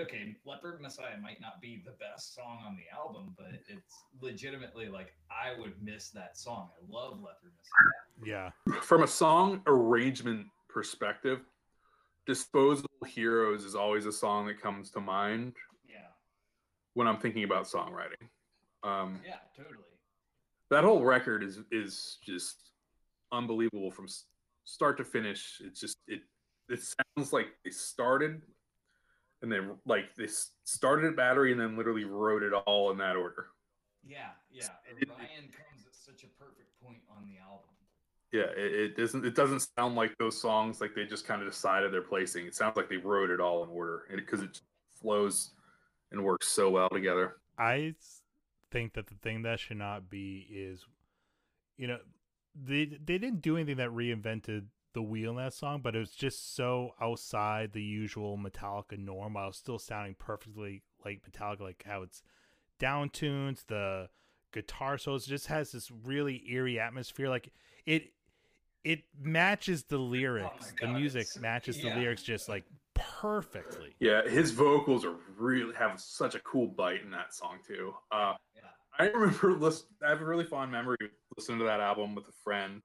okay 0.00 0.34
Leper 0.46 0.78
Messiah 0.80 1.18
might 1.20 1.40
not 1.40 1.60
be 1.60 1.82
the 1.84 1.90
best 1.92 2.34
song 2.34 2.58
on 2.66 2.76
the 2.76 2.84
album 2.96 3.34
but 3.36 3.48
it's 3.68 3.94
legitimately 4.20 4.88
like 4.88 5.12
i 5.30 5.58
would 5.58 5.74
miss 5.82 6.08
that 6.10 6.38
song 6.38 6.68
i 6.80 6.84
love 6.92 7.20
Leper 7.20 7.52
Messiah 7.56 8.24
Yeah. 8.24 8.50
From 8.82 9.02
a 9.02 9.06
song 9.08 9.60
arrangement 9.66 10.46
perspective, 10.68 11.40
"Disposable 12.26 12.88
Heroes" 13.06 13.64
is 13.64 13.74
always 13.74 14.06
a 14.06 14.12
song 14.12 14.46
that 14.46 14.60
comes 14.60 14.90
to 14.92 15.00
mind 15.00 15.54
yeah 15.88 16.06
when 16.94 17.06
I'm 17.08 17.18
thinking 17.18 17.44
about 17.44 17.64
songwriting. 17.64 18.28
Um, 18.84 19.20
yeah 19.24 19.36
totally 19.56 19.76
that 20.70 20.84
whole 20.84 21.02
record 21.04 21.42
is 21.42 21.60
is 21.70 22.18
just 22.24 22.70
unbelievable 23.30 23.90
from 23.90 24.06
start 24.64 24.96
to 24.98 25.04
finish. 25.04 25.60
It's 25.64 25.80
just 25.80 25.98
it 26.06 26.20
it 26.68 26.80
sounds 26.82 27.32
like 27.32 27.48
they 27.64 27.70
started 27.70 28.40
and 29.42 29.52
they 29.52 29.58
like 29.84 30.14
they 30.16 30.28
started 30.64 31.06
at 31.08 31.16
battery 31.16 31.52
and 31.52 31.60
then 31.60 31.76
literally 31.76 32.04
wrote 32.04 32.42
it 32.42 32.52
all 32.52 32.90
in 32.90 32.98
that 32.98 33.16
order. 33.16 33.48
Yeah, 34.04 34.30
yeah. 34.50 34.68
It- 34.98 35.08
Orion 35.10 35.50
comes 35.52 35.86
at 35.86 35.94
such 35.94 36.24
a 36.24 36.28
perfect 36.42 36.68
point 36.82 37.02
on 37.16 37.24
the 37.26 37.38
album. 37.38 37.68
Yeah, 38.32 38.50
it, 38.56 38.72
it 38.72 38.96
doesn't 38.96 39.26
it 39.26 39.34
doesn't 39.34 39.68
sound 39.78 39.94
like 39.94 40.16
those 40.18 40.40
songs 40.40 40.80
like 40.80 40.94
they 40.94 41.04
just 41.04 41.26
kind 41.26 41.42
of 41.42 41.48
decided 41.48 41.92
their 41.92 42.00
placing. 42.02 42.46
It 42.46 42.54
sounds 42.54 42.76
like 42.78 42.88
they 42.88 42.96
wrote 42.96 43.28
it 43.30 43.40
all 43.40 43.62
in 43.62 43.68
order 43.68 44.04
because 44.14 44.40
it, 44.40 44.60
flows 45.02 45.50
and 46.12 46.24
works 46.24 46.48
so 46.48 46.70
well 46.70 46.88
together. 46.88 47.36
I 47.58 47.94
s- 47.98 48.21
think 48.72 48.94
that 48.94 49.06
the 49.06 49.14
thing 49.14 49.42
that 49.42 49.60
should 49.60 49.76
not 49.76 50.10
be 50.10 50.46
is, 50.50 50.86
you 51.76 51.86
know, 51.86 51.98
they 52.54 52.86
they 52.86 53.18
didn't 53.18 53.42
do 53.42 53.56
anything 53.56 53.76
that 53.76 53.90
reinvented 53.90 54.66
the 54.94 55.02
wheel 55.02 55.30
in 55.30 55.36
that 55.36 55.54
song, 55.54 55.80
but 55.82 55.94
it 55.94 55.98
was 55.98 56.10
just 56.10 56.54
so 56.54 56.94
outside 57.00 57.72
the 57.72 57.82
usual 57.82 58.36
Metallica 58.36 58.98
norm 58.98 59.34
while 59.34 59.52
still 59.52 59.78
sounding 59.78 60.14
perfectly 60.18 60.82
like 61.04 61.22
Metallica, 61.30 61.60
like 61.60 61.84
how 61.86 62.02
it's 62.02 62.22
down 62.78 63.08
tunes, 63.08 63.64
the 63.68 64.08
guitar 64.52 64.98
solos, 64.98 65.26
it 65.26 65.30
just 65.30 65.46
has 65.46 65.72
this 65.72 65.90
really 66.04 66.42
eerie 66.50 66.78
atmosphere. 66.78 67.28
Like 67.28 67.50
it 67.86 68.12
it 68.84 69.04
matches 69.20 69.84
the 69.84 69.98
oh 69.98 70.02
lyrics. 70.02 70.72
the 70.80 70.86
God, 70.86 70.96
music 70.96 71.26
matches 71.40 71.78
yeah. 71.78 71.94
the 71.94 72.00
lyrics 72.00 72.22
just 72.22 72.48
like 72.48 72.64
perfectly. 73.20 73.94
Yeah, 74.00 74.28
his 74.28 74.50
vocals 74.50 75.04
are 75.04 75.16
really 75.36 75.74
have 75.74 76.00
such 76.00 76.34
a 76.34 76.40
cool 76.40 76.66
bite 76.66 77.02
in 77.02 77.10
that 77.10 77.34
song 77.34 77.58
too. 77.66 77.94
Uh, 78.10 78.34
Yeah. 78.54 78.62
I 78.98 79.04
remember 79.06 79.52
listen, 79.58 79.86
I 80.04 80.10
have 80.10 80.20
a 80.20 80.24
really 80.24 80.44
fond 80.44 80.70
memory 80.70 80.96
listening 81.36 81.58
to 81.60 81.64
that 81.64 81.80
album 81.80 82.14
with 82.14 82.28
a 82.28 82.32
friend 82.44 82.82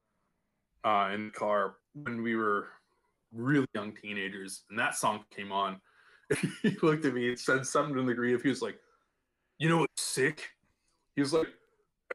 uh, 0.83 1.09
in 1.13 1.27
the 1.27 1.31
car 1.31 1.75
when 1.93 2.21
we 2.21 2.35
were 2.35 2.69
really 3.33 3.67
young 3.73 3.93
teenagers, 3.93 4.63
and 4.69 4.79
that 4.79 4.95
song 4.95 5.25
came 5.35 5.51
on. 5.51 5.81
he 6.61 6.75
looked 6.81 7.05
at 7.05 7.13
me 7.13 7.29
and 7.29 7.39
said 7.39 7.65
something 7.65 7.95
to 7.95 8.01
the 8.01 8.07
degree 8.07 8.33
of 8.33 8.41
he 8.41 8.49
was 8.49 8.61
like, 8.61 8.77
"You 9.57 9.69
know 9.69 9.77
what's 9.77 10.01
sick?" 10.01 10.49
He 11.15 11.21
was 11.21 11.33
like, 11.33 11.47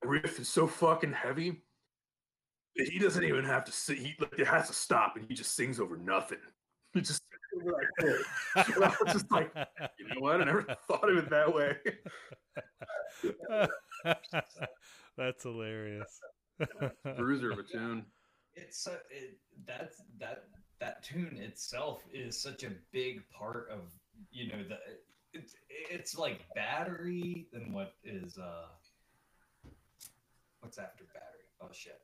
"That 0.00 0.09
riff 0.09 0.38
is 0.38 0.48
so 0.48 0.66
fucking 0.66 1.12
heavy. 1.12 1.62
He 2.74 2.98
doesn't 2.98 3.24
even 3.24 3.44
have 3.44 3.64
to 3.64 3.72
sing. 3.72 3.96
He 3.96 4.14
like, 4.18 4.38
it 4.38 4.46
has 4.46 4.68
to 4.68 4.74
stop, 4.74 5.16
and 5.16 5.26
he 5.26 5.34
just 5.34 5.55
sings 5.55 5.80
over 5.80 5.96
nothing. 5.96 6.38
He 7.53 7.59
just 7.59 7.64
sings 7.64 7.66
over 7.66 7.76
that 7.80 7.88
chord." 8.00 8.76
And 8.76 8.84
I 8.84 8.88
was 9.05 9.12
just 9.12 9.30
like, 9.30 9.53
you 9.98 10.09
know 10.14 10.20
what? 10.20 10.40
I 10.40 10.44
never 10.44 10.62
thought 10.88 11.09
of 11.09 11.16
it 11.18 11.30
that 11.30 11.55
way. 11.55 11.76
That's 15.16 15.42
hilarious. 15.42 16.20
Bruiser 17.16 17.53
of 17.53 17.59
a 17.59 17.62
tune. 17.62 18.07
It's 18.55 18.82
so 18.82 18.96
it, 19.11 19.38
that's 19.66 20.03
that 20.18 20.44
that 20.80 21.03
tune 21.03 21.38
itself 21.38 22.03
is 22.12 22.40
such 22.40 22.64
a 22.64 22.70
big 22.92 23.22
part 23.30 23.68
of 23.70 23.90
you 24.30 24.48
know 24.48 24.62
the 24.68 24.76
it's 25.32 25.55
it's 25.68 26.18
like 26.18 26.42
battery 26.55 27.46
and 27.55 27.72
what 27.72 27.94
is 28.05 28.36
uh 28.36 28.66
what's 30.61 30.78
after 30.78 31.05
battery? 31.14 31.46
Oh 31.62 31.68
shit. 31.72 32.00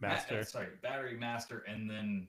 Ma- 0.00 0.08
uh, 0.08 0.10
Master. 0.12 0.44
sorry, 0.44 0.68
battery 0.82 1.16
master, 1.16 1.64
and 1.66 1.88
then 1.88 2.28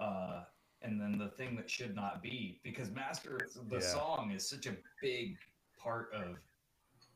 uh 0.00 0.44
and 0.84 1.00
then 1.00 1.18
the 1.18 1.28
thing 1.28 1.56
that 1.56 1.68
should 1.68 1.96
not 1.96 2.22
be 2.22 2.60
because 2.62 2.90
master 2.90 3.48
the 3.68 3.76
Yeah. 3.76 3.80
song 3.80 4.30
is 4.30 4.48
such 4.48 4.66
a 4.66 4.76
big 5.00 5.38
part 5.78 6.12
of 6.12 6.38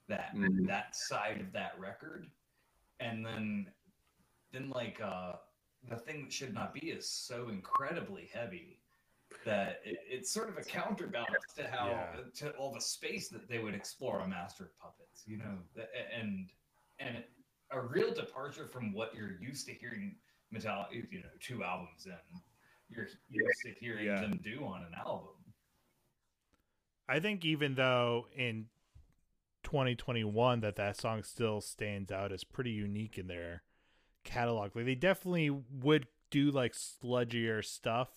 that 0.09 0.35
Mhm. 0.35 0.67
that 0.67 0.97
side 0.97 1.41
of 1.41 1.53
that 1.53 1.79
record 1.79 2.31
and 3.01 3.25
then 3.25 3.73
then 4.51 4.71
like 4.71 5.01
uh 5.01 5.37
the 5.85 5.97
thing 5.97 6.25
that 6.25 6.33
should 6.33 6.53
not 6.55 6.75
be 6.75 6.91
is 6.91 7.09
so 7.09 7.51
incredibly 7.51 8.27
heavy 8.27 8.81
that 9.45 9.81
it, 9.85 9.99
it's 10.09 10.31
sort 10.31 10.49
of 10.49 10.57
a 10.57 10.65
counterbalance 10.65 11.53
to 11.55 11.69
how 11.69 11.89
Yeah. 11.91 12.25
to 12.35 12.57
all 12.57 12.73
the 12.73 12.81
space 12.81 13.29
that 13.29 13.47
they 13.47 13.59
would 13.59 13.75
explore 13.75 14.21
on 14.21 14.31
master 14.31 14.65
of 14.65 14.79
puppets 14.79 15.27
you 15.27 15.37
know 15.37 15.63
and 16.13 16.51
and 16.99 17.25
a 17.71 17.81
real 17.81 18.13
departure 18.15 18.67
from 18.67 18.93
what 18.93 19.15
you're 19.15 19.39
used 19.41 19.67
to 19.67 19.75
hearing 19.75 20.19
metallic 20.51 20.91
you 21.13 21.21
know 21.23 21.31
two 21.39 21.63
albums 21.63 22.07
in 22.07 22.19
you're 22.89 23.07
used 23.31 23.61
to 23.65 23.73
hearing 23.81 24.07
Yeah. 24.07 24.21
them 24.23 24.41
do 24.43 24.65
on 24.65 24.83
an 24.83 24.93
album. 24.95 25.29
I 27.09 27.21
think 27.21 27.45
even 27.45 27.75
though 27.75 28.27
in 28.37 28.67
2021 29.65 30.61
that 30.61 30.77
that 30.77 30.97
song 30.97 31.23
still 31.23 31.61
stands 31.61 32.11
out 32.11 32.33
as 32.33 32.45
pretty 32.45 32.71
unique 32.71 33.19
in 33.19 33.27
their 33.27 33.63
catalog. 34.25 34.75
Like 34.77 34.85
they 34.85 34.95
definitely 34.95 35.51
would 35.51 36.07
do 36.31 36.51
like 36.51 36.73
sludgier 36.75 37.65
stuff. 37.65 38.09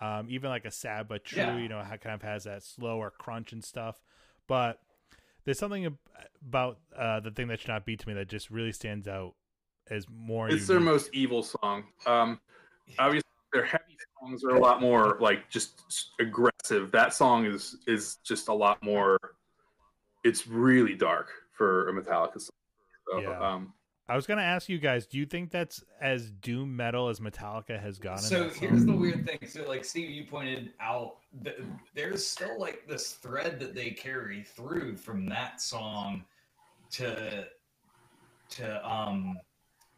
Um, 0.00 0.26
even 0.28 0.50
like 0.50 0.64
a 0.64 0.70
sad 0.70 1.06
but 1.08 1.24
true, 1.24 1.42
Yeah. 1.42 1.56
you 1.58 1.68
know, 1.68 1.80
ha- 1.82 1.96
kind 1.96 2.14
of 2.14 2.22
has 2.22 2.44
that 2.44 2.62
slower 2.64 3.10
crunch 3.10 3.52
and 3.52 3.62
stuff. 3.64 4.02
But 4.48 4.80
there's 5.44 5.58
something 5.58 5.96
about 6.46 6.80
uh, 6.96 7.20
the 7.20 7.30
thing 7.30 7.46
that 7.48 7.60
should 7.60 7.68
not 7.68 7.84
be 7.86 7.96
to 7.96 8.08
me 8.08 8.14
that 8.14 8.28
just 8.28 8.50
really 8.50 8.72
stands 8.72 9.06
out 9.06 9.34
as 9.88 10.06
more. 10.10 10.48
It's 10.48 10.66
their 10.66 10.80
most 10.80 11.10
evil 11.12 11.42
song. 11.44 11.84
Um, 12.06 12.40
obviously, 12.98 13.21
their 13.52 13.64
heavy 13.64 13.96
songs 14.20 14.44
are 14.44 14.54
a 14.56 14.60
lot 14.60 14.80
more 14.80 15.18
like 15.20 15.48
just 15.50 15.82
aggressive. 16.20 16.90
That 16.90 17.14
song 17.14 17.44
is 17.44 17.76
is 17.86 18.16
just 18.24 18.48
a 18.48 18.54
lot 18.54 18.82
more. 18.82 19.18
It's 20.24 20.46
really 20.46 20.94
dark 20.94 21.30
for 21.52 21.88
a 21.88 21.92
Metallica 21.92 22.40
song. 22.40 22.50
So, 23.08 23.20
Yeah. 23.20 23.38
um, 23.38 23.74
I 24.08 24.16
was 24.16 24.26
gonna 24.26 24.42
ask 24.42 24.68
you 24.68 24.78
guys, 24.78 25.06
do 25.06 25.18
you 25.18 25.26
think 25.26 25.50
that's 25.50 25.82
as 26.00 26.30
doom 26.30 26.74
metal 26.76 27.08
as 27.08 27.20
Metallica 27.20 27.80
has 27.80 27.98
gotten? 27.98 28.22
So 28.22 28.50
here's 28.50 28.84
the 28.84 28.94
weird 28.94 29.26
thing. 29.26 29.38
So, 29.46 29.66
like 29.68 29.84
Steve, 29.84 30.10
you 30.10 30.24
pointed 30.24 30.72
out, 30.80 31.18
th- 31.44 31.60
there's 31.94 32.26
still 32.26 32.58
like 32.58 32.86
this 32.86 33.12
thread 33.12 33.60
that 33.60 33.74
they 33.74 33.90
carry 33.90 34.42
through 34.42 34.96
from 34.96 35.26
that 35.26 35.60
song 35.60 36.24
to 36.92 37.48
to 38.50 38.88
um 38.88 39.38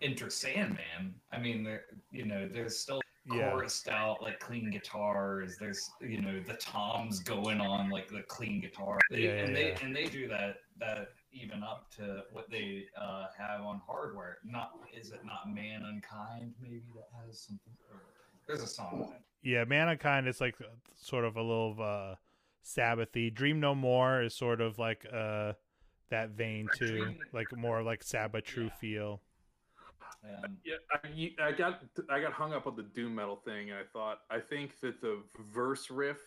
Enter 0.01 0.29
Sandman. 0.29 1.15
I 1.33 1.39
mean, 1.39 1.65
there 1.65 1.85
you 2.11 2.25
know, 2.27 2.49
there's 2.49 2.79
still 2.79 3.01
yeah, 3.27 3.51
chorused 3.51 3.89
out 3.89 4.23
like 4.23 4.39
clean 4.41 4.71
guitars. 4.71 5.57
There's 5.59 5.91
you 6.01 6.21
know 6.21 6.41
the 6.41 6.55
toms 6.55 7.21
going 7.21 7.61
on 7.61 7.91
like 7.91 8.09
the 8.09 8.23
clean 8.23 8.61
guitar. 8.61 8.99
They, 9.11 9.19
Yeah, 9.23 9.31
yeah, 9.31 9.45
and 9.45 9.57
they 9.57 9.73
and 9.83 9.97
they 9.97 10.07
do 10.07 10.29
that 10.29 10.57
that 10.79 11.09
even 11.33 11.63
up 11.63 11.91
to 11.97 12.23
what 12.33 12.51
they 12.51 12.87
uh, 13.01 13.27
have 13.37 13.61
on 13.63 13.81
Hardwired. 13.89 14.37
Not 14.45 14.73
is 14.93 15.11
it 15.11 15.21
not 15.25 15.49
ManUNkind 15.49 16.53
maybe 16.63 16.83
that 16.95 17.09
has 17.27 17.39
something. 17.41 17.73
Or, 17.91 18.01
there's 18.47 18.63
a 18.63 18.67
song. 18.67 19.05
on 19.07 19.13
it. 19.15 19.23
yeah. 19.43 19.65
Mankind 19.65 20.29
is 20.29 20.41
like 20.41 20.57
sort 21.01 21.25
of 21.25 21.37
a 21.37 21.43
little 21.43 21.77
uh, 21.81 22.15
Sabbathy. 22.65 23.33
Dream 23.33 23.59
No 23.59 23.75
More 23.75 24.23
is 24.23 24.35
sort 24.35 24.61
of 24.61 24.79
like 24.79 25.07
uh 25.13 25.55
that 26.11 26.31
vein 26.31 26.69
too, 26.77 27.15
like 27.33 27.57
more 27.57 27.83
like 27.83 28.03
Sabbath 28.03 28.45
True 28.45 28.65
Yeah. 28.65 28.71
feel. 28.81 29.21
Um, 30.25 30.57
yeah, 30.65 30.75
I, 30.93 31.49
I 31.49 31.53
got 31.53 31.81
I 32.11 32.21
got 32.21 32.33
hung 32.33 32.53
up 32.53 32.67
on 32.67 32.77
the 32.77 32.83
doom 32.83 33.15
metal 33.15 33.37
thing, 33.37 33.71
and 33.71 33.79
I 33.79 33.83
thought 33.93 34.21
I 34.31 34.41
think 34.41 34.81
that 34.81 35.01
the 35.01 35.23
verse 35.53 35.91
riff 35.91 36.19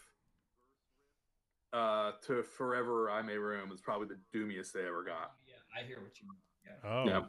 uh, 1.73 2.11
to 2.27 2.43
"Forever 2.43 3.09
I 3.09 3.21
May 3.21 3.37
Roam" 3.37 3.71
is 3.71 3.81
probably 3.81 4.07
the 4.07 4.37
doomiest 4.37 4.71
they 4.73 4.85
ever 4.87 5.03
got. 5.03 5.33
yeah, 5.47 5.55
I 5.77 5.85
hear 5.85 5.99
what 6.01 6.19
you 6.21 6.27
mean. 6.29 6.37
Yeah. 6.65 6.89
Oh, 6.89 7.05
Yeah. 7.05 7.21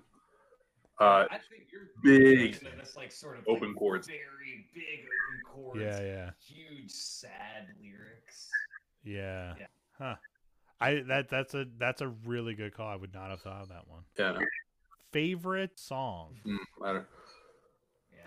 Uh, 1.00 1.26
I 1.30 1.38
think 1.38 1.68
you're 1.70 1.90
big 2.02 2.58
That's 2.76 2.96
like 2.96 3.12
sort 3.12 3.38
of 3.38 3.44
open 3.46 3.68
like, 3.68 3.76
chords. 3.76 4.08
very 4.08 4.66
big 4.74 5.06
open 5.06 5.42
chords. 5.44 5.80
yeah, 5.80 6.00
yeah, 6.00 6.30
Huge 6.44 6.90
sad 6.90 7.68
lyrics. 7.80 8.48
yeah, 9.04 9.54
Yeah. 9.60 9.66
Huh. 9.96 10.16
I 10.80 11.02
that 11.08 11.28
that's 11.28 11.54
a 11.54 11.66
that's 11.78 12.00
a 12.00 12.08
really 12.26 12.54
good 12.54 12.74
call. 12.74 12.88
I 12.88 12.96
would 12.96 13.14
not 13.14 13.30
have 13.30 13.40
thought 13.40 13.62
of 13.62 13.68
that 13.68 13.86
one. 13.86 14.02
Yeah, 14.18 14.32
no, 14.32 14.40
Favorite 15.12 15.78
song, 15.78 16.36
mm, 16.46 16.58
Yeah. 18.12 18.18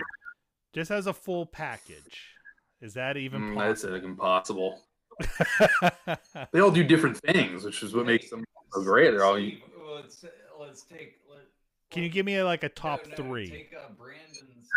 just 0.74 0.90
as 0.90 1.06
a 1.08 1.14
full 1.14 1.46
package. 1.46 2.40
Is 2.82 2.96
that 2.96 3.18
even 3.18 3.42
mm, 3.42 3.58
that's 3.60 3.82
possible? 3.84 3.94
like 3.94 4.04
impossible. 4.04 4.82
They 6.52 6.60
all 6.60 6.72
do 6.72 6.84
different 6.84 7.18
things, 7.18 7.64
which 7.64 7.84
is 7.84 7.94
what 7.94 8.06
makes 8.08 8.30
them 8.32 8.44
so 8.74 8.82
great. 8.82 9.12
They're 9.12 9.24
all 9.24 9.34
let's 9.36 10.26
let's 10.60 10.82
take. 10.84 11.20
Let, 11.30 11.42
Can 11.92 12.02
you 12.04 12.10
give 12.10 12.26
me 12.26 12.42
like 12.42 12.64
a 12.64 12.70
top 12.70 13.06
no, 13.08 13.16
three? 13.16 13.50
Take 13.52 13.74
uh, 13.78 13.90
Brandon's 13.98 14.70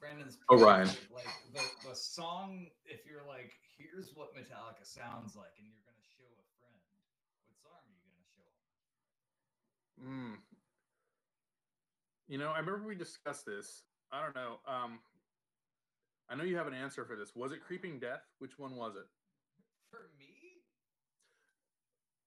Brandon's. 0.00 0.36
Orion. 0.50 0.86
perspective, 0.86 1.08
Like 1.14 1.26
the 1.54 1.88
the 1.88 1.94
song. 1.96 2.66
If 2.84 3.06
you're 3.06 3.26
like, 3.26 3.52
here's 3.78 4.12
what 4.14 4.34
Metallica 4.36 4.84
sounds 4.84 5.34
like, 5.36 5.52
and 5.58 5.66
you're 5.66 5.80
gonna 5.86 6.04
show 6.12 6.28
a 6.28 6.44
friend. 6.60 6.76
What 7.48 7.56
song 7.62 7.80
are 7.80 7.88
you 7.88 8.04
gonna 8.12 8.28
show? 8.36 8.48
'em? 10.04 10.36
Mm. 10.36 10.47
You 12.28 12.38
know, 12.38 12.50
I 12.50 12.58
remember 12.58 12.86
we 12.86 12.94
discussed 12.94 13.46
this. 13.46 13.84
I 14.12 14.22
don't 14.22 14.34
know. 14.36 14.58
Um, 14.66 15.00
I 16.28 16.34
know 16.34 16.44
you 16.44 16.56
have 16.56 16.66
an 16.66 16.74
answer 16.74 17.04
for 17.04 17.16
this. 17.16 17.34
Was 17.34 17.52
it 17.52 17.60
Creeping 17.64 17.98
Death? 17.98 18.20
Which 18.38 18.58
one 18.58 18.76
was 18.76 18.96
it? 18.96 19.06
For 19.90 20.10
me, 20.18 20.62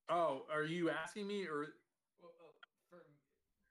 Oh, 0.10 0.44
are 0.52 0.64
you 0.64 0.90
asking 0.90 1.28
me 1.28 1.46
or 1.46 1.68
well, 2.20 2.32
uh, 2.42 2.52
for 2.90 3.00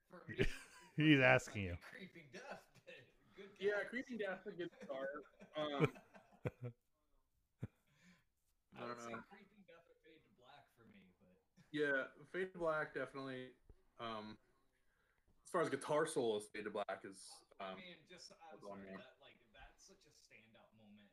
for 0.08 0.22
me, 0.30 0.46
He's 0.96 1.20
asking 1.20 1.62
you. 1.64 1.76
Creeping 1.92 2.28
Death. 2.32 2.62
but 2.86 2.94
Good 3.36 3.50
yeah, 3.58 3.82
guess. 3.82 3.90
Creeping 3.90 4.18
Death's 4.18 4.46
a 4.46 4.52
good 4.52 4.70
start. 4.84 5.08
Um, 5.58 5.90
I 8.78 8.86
would 8.86 8.96
I 8.96 9.02
say 9.02 9.10
don't 9.10 9.10
know. 9.12 9.18
Creeping 9.28 9.62
Death 9.66 9.84
or 9.90 9.98
Fade 10.06 10.22
to 10.22 10.32
Black 10.38 10.62
for 10.78 10.86
me, 10.94 11.10
but 11.18 11.34
yeah, 11.74 12.06
Fade 12.32 12.52
to 12.52 12.58
Black 12.58 12.94
definitely. 12.94 13.50
Um, 13.98 14.38
as 15.50 15.58
far 15.58 15.66
as 15.66 15.70
guitar 15.74 16.06
solos, 16.06 16.46
Fade 16.54 16.62
to 16.62 16.70
Black 16.70 17.02
is. 17.02 17.26
I 17.58 17.74
Um, 17.74 17.82
mean, 17.82 17.98
just 18.06 18.30
I'm 18.30 18.38
hold 18.62 18.70
on 18.70 18.86
sorry, 18.86 19.02
that 19.02 19.18
like 19.18 19.34
that's 19.50 19.82
such 19.82 19.98
a 20.06 20.14
standout 20.14 20.70
moment. 20.78 21.10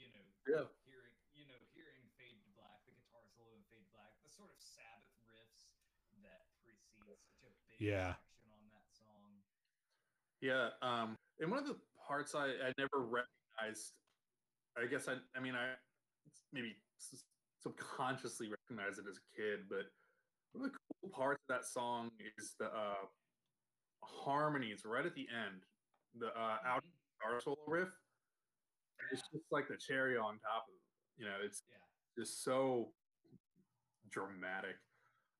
You 0.00 0.08
know, 0.16 0.24
Yeah. 0.48 0.64
hearing 0.88 1.12
you 1.36 1.44
know 1.44 1.60
hearing 1.76 2.00
Fade 2.16 2.40
to 2.40 2.48
Black, 2.56 2.80
the 2.88 2.96
guitar 2.96 3.20
solo 3.36 3.52
in 3.52 3.60
Fade 3.68 3.84
to 3.84 3.92
Black, 3.92 4.16
the 4.24 4.32
sort 4.32 4.48
of 4.48 4.56
Sabbath 4.64 5.12
riffs 5.28 5.68
that 6.24 6.48
precedes 6.64 7.20
such 7.36 7.44
a 7.44 7.52
big 7.68 7.76
Yeah. 7.84 8.16
section 8.16 8.48
on 8.56 8.64
that 8.72 8.88
song. 8.96 9.44
Yeah, 10.40 10.72
um, 10.80 11.12
and 11.36 11.52
one 11.52 11.60
of 11.60 11.68
the 11.68 11.76
parts 12.00 12.32
I, 12.34 12.56
I 12.64 12.72
never 12.80 13.04
recognized, 13.04 13.92
I 14.72 14.88
guess 14.88 15.04
I, 15.04 15.20
I 15.36 15.40
mean, 15.44 15.52
I 15.54 15.76
maybe 16.50 16.80
subconsciously 17.60 18.48
recognized 18.48 18.98
it 18.98 19.04
as 19.04 19.20
a 19.20 19.26
kid, 19.36 19.68
but 19.68 19.92
one 20.56 20.64
of 20.64 20.72
the 20.72 20.78
cool 21.04 21.10
parts 21.12 21.44
of 21.44 21.60
that 21.60 21.68
song 21.68 22.10
is 22.40 22.56
the 22.58 22.72
uh, 22.72 23.04
harmonies 24.06 24.84
right 24.84 25.04
at 25.06 25.14
the 25.14 25.26
end, 25.28 25.62
the 26.14 26.28
uh, 26.38 26.58
out 26.64 26.82
Mhm. 26.84 26.90
guitar 27.20 27.40
solo 27.40 27.64
riff. 27.66 27.88
It's 29.12 29.22
just 29.32 29.44
like 29.50 29.68
the 29.68 29.76
cherry 29.76 30.16
on 30.16 30.38
top 30.40 30.68
of, 30.68 30.74
you 31.16 31.24
know, 31.26 31.38
it's 31.42 31.62
Yeah. 31.68 31.76
just 32.16 32.42
so 32.42 32.94
dramatic. 34.10 34.76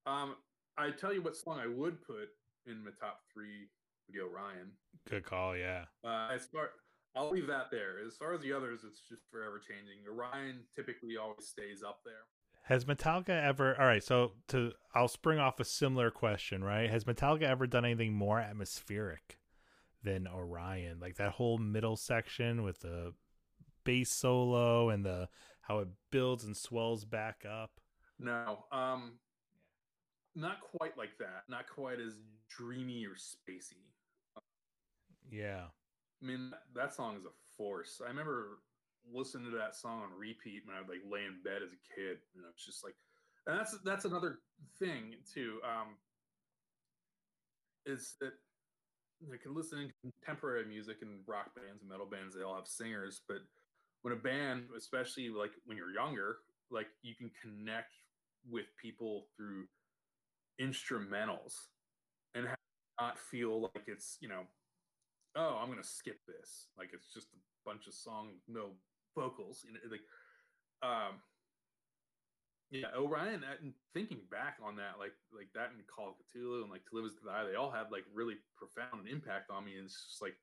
Um, 0.06 0.42
I 0.76 0.90
tell 0.90 1.12
you 1.12 1.22
what 1.22 1.36
song 1.36 1.58
I 1.58 1.66
would 1.66 2.02
put 2.02 2.28
in 2.66 2.84
my 2.84 2.90
top 2.92 3.24
three 3.32 3.70
would 4.06 4.12
be 4.12 4.20
Orion. 4.20 4.76
Good 5.06 5.24
call. 5.24 5.56
Yeah. 5.56 5.86
Uh, 6.04 6.28
as 6.32 6.46
far, 6.48 6.72
I'll 7.14 7.30
leave 7.30 7.46
that 7.46 7.70
there. 7.70 7.98
As 7.98 8.16
far 8.16 8.34
as 8.34 8.40
the 8.42 8.52
others, 8.52 8.84
it's 8.84 9.00
just 9.08 9.26
forever 9.30 9.58
changing. 9.58 10.06
Orion 10.06 10.68
typically 10.74 11.16
always 11.16 11.48
stays 11.48 11.82
up 11.82 12.02
there. 12.04 12.26
Has 12.66 12.84
Metallica 12.84 13.28
ever? 13.28 13.80
All 13.80 13.86
right, 13.86 14.02
so 14.02 14.32
to 14.48 14.72
I'll 14.92 15.06
spring 15.06 15.38
off 15.38 15.60
a 15.60 15.64
similar 15.64 16.10
question, 16.10 16.64
right? 16.64 16.90
Has 16.90 17.04
Metallica 17.04 17.42
ever 17.42 17.68
done 17.68 17.84
anything 17.84 18.12
more 18.12 18.40
atmospheric 18.40 19.38
than 20.02 20.26
Orion? 20.26 20.98
Like 20.98 21.14
that 21.16 21.30
whole 21.32 21.58
middle 21.58 21.96
section 21.96 22.64
with 22.64 22.80
the 22.80 23.14
bass 23.84 24.10
solo 24.10 24.90
and 24.90 25.04
the 25.04 25.28
how 25.60 25.78
it 25.78 25.88
builds 26.10 26.42
and 26.44 26.56
swells 26.56 27.04
back 27.04 27.44
up. 27.48 27.78
No, 28.18 28.64
um, 28.72 29.12
not 30.34 30.60
quite 30.60 30.98
like 30.98 31.18
that. 31.20 31.44
Not 31.48 31.68
quite 31.68 32.00
as 32.00 32.14
dreamy 32.48 33.06
or 33.06 33.14
spacey. 33.14 33.92
Yeah. 35.30 35.66
I 36.20 36.26
mean, 36.26 36.50
that, 36.50 36.62
that 36.74 36.94
song 36.94 37.16
is 37.16 37.26
a 37.26 37.56
force. 37.56 38.00
I 38.04 38.08
remember 38.08 38.58
listening 39.12 39.50
to 39.50 39.56
that 39.58 39.76
song 39.76 40.02
on 40.02 40.18
repeat 40.18 40.62
when 40.64 40.76
I'd 40.76 40.88
like 40.88 41.02
lay 41.08 41.24
in 41.24 41.42
bed 41.44 41.62
as 41.62 41.72
a 41.72 41.82
kid, 41.94 42.18
and 42.34 42.44
it's 42.50 42.64
just 42.64 42.84
like, 42.84 42.94
and 43.46 43.58
that's 43.58 43.76
that's 43.84 44.04
another 44.04 44.38
thing 44.78 45.14
too. 45.32 45.60
Um, 45.64 45.96
is 47.84 48.14
that 48.20 48.32
I 49.32 49.36
can 49.42 49.54
listen 49.54 49.78
to 49.78 50.10
contemporary 50.10 50.66
music 50.66 50.98
and 51.02 51.20
rock 51.26 51.54
bands 51.54 51.82
and 51.82 51.90
metal 51.90 52.06
bands. 52.06 52.34
They 52.34 52.42
all 52.42 52.56
have 52.56 52.66
singers, 52.66 53.22
but 53.28 53.38
when 54.02 54.12
a 54.12 54.16
band, 54.16 54.64
especially 54.76 55.28
like 55.30 55.52
when 55.64 55.76
you're 55.76 55.92
younger, 55.92 56.38
like 56.70 56.88
you 57.02 57.14
can 57.14 57.30
connect 57.42 57.92
with 58.48 58.66
people 58.80 59.26
through 59.36 59.66
instrumentals 60.60 61.54
and 62.34 62.46
not 63.00 63.18
feel 63.18 63.62
like 63.62 63.84
it's 63.86 64.16
you 64.20 64.28
know 64.28 64.42
oh, 65.36 65.58
I'm 65.60 65.68
gonna 65.68 65.84
skip 65.84 66.18
this. 66.26 66.68
Like 66.76 66.90
it's 66.92 67.12
just 67.12 67.28
a 67.28 67.38
bunch 67.64 67.86
of 67.86 67.94
song, 67.94 68.30
no 68.48 68.70
vocals. 69.16 69.64
You 69.66 69.72
know, 69.74 69.80
like, 69.90 70.04
um, 70.82 71.20
yeah, 72.70 72.88
Orion. 72.96 73.44
uh, 73.44 73.56
And 73.62 73.72
thinking 73.94 74.20
back 74.30 74.58
on 74.62 74.76
that, 74.76 74.98
like 74.98 75.12
like 75.34 75.48
that 75.54 75.70
and 75.70 75.80
Call 75.86 76.08
of 76.08 76.14
Cthulhu 76.34 76.62
and 76.62 76.70
like 76.70 76.84
To 76.90 76.96
Live 76.96 77.06
Is 77.06 77.14
to 77.20 77.26
Die, 77.26 77.44
they 77.50 77.56
all 77.56 77.70
had 77.70 77.90
like 77.90 78.04
really 78.14 78.34
profound 78.56 79.08
impact 79.08 79.50
on 79.50 79.64
me. 79.64 79.76
And 79.76 79.86
it's 79.86 80.06
just 80.08 80.22
like 80.22 80.36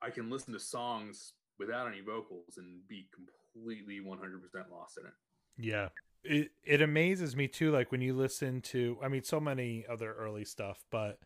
I 0.00 0.10
can 0.10 0.30
listen 0.30 0.52
to 0.54 0.60
songs 0.60 1.32
without 1.58 1.88
any 1.88 2.00
vocals 2.00 2.56
and 2.56 2.86
be 2.88 3.08
completely 3.12 3.98
100% 4.00 4.70
lost 4.70 4.98
in 4.98 5.06
it. 5.06 5.12
Yeah. 5.56 5.88
It 6.24 6.50
it 6.64 6.82
amazes 6.82 7.36
me 7.36 7.48
too 7.48 7.70
like 7.70 7.90
when 7.92 8.00
you 8.00 8.14
listen 8.14 8.60
to 8.62 8.98
I 9.02 9.08
mean 9.08 9.22
so 9.22 9.40
many 9.40 9.84
other 9.88 10.12
early 10.14 10.44
stuff 10.44 10.84
but 10.90 11.18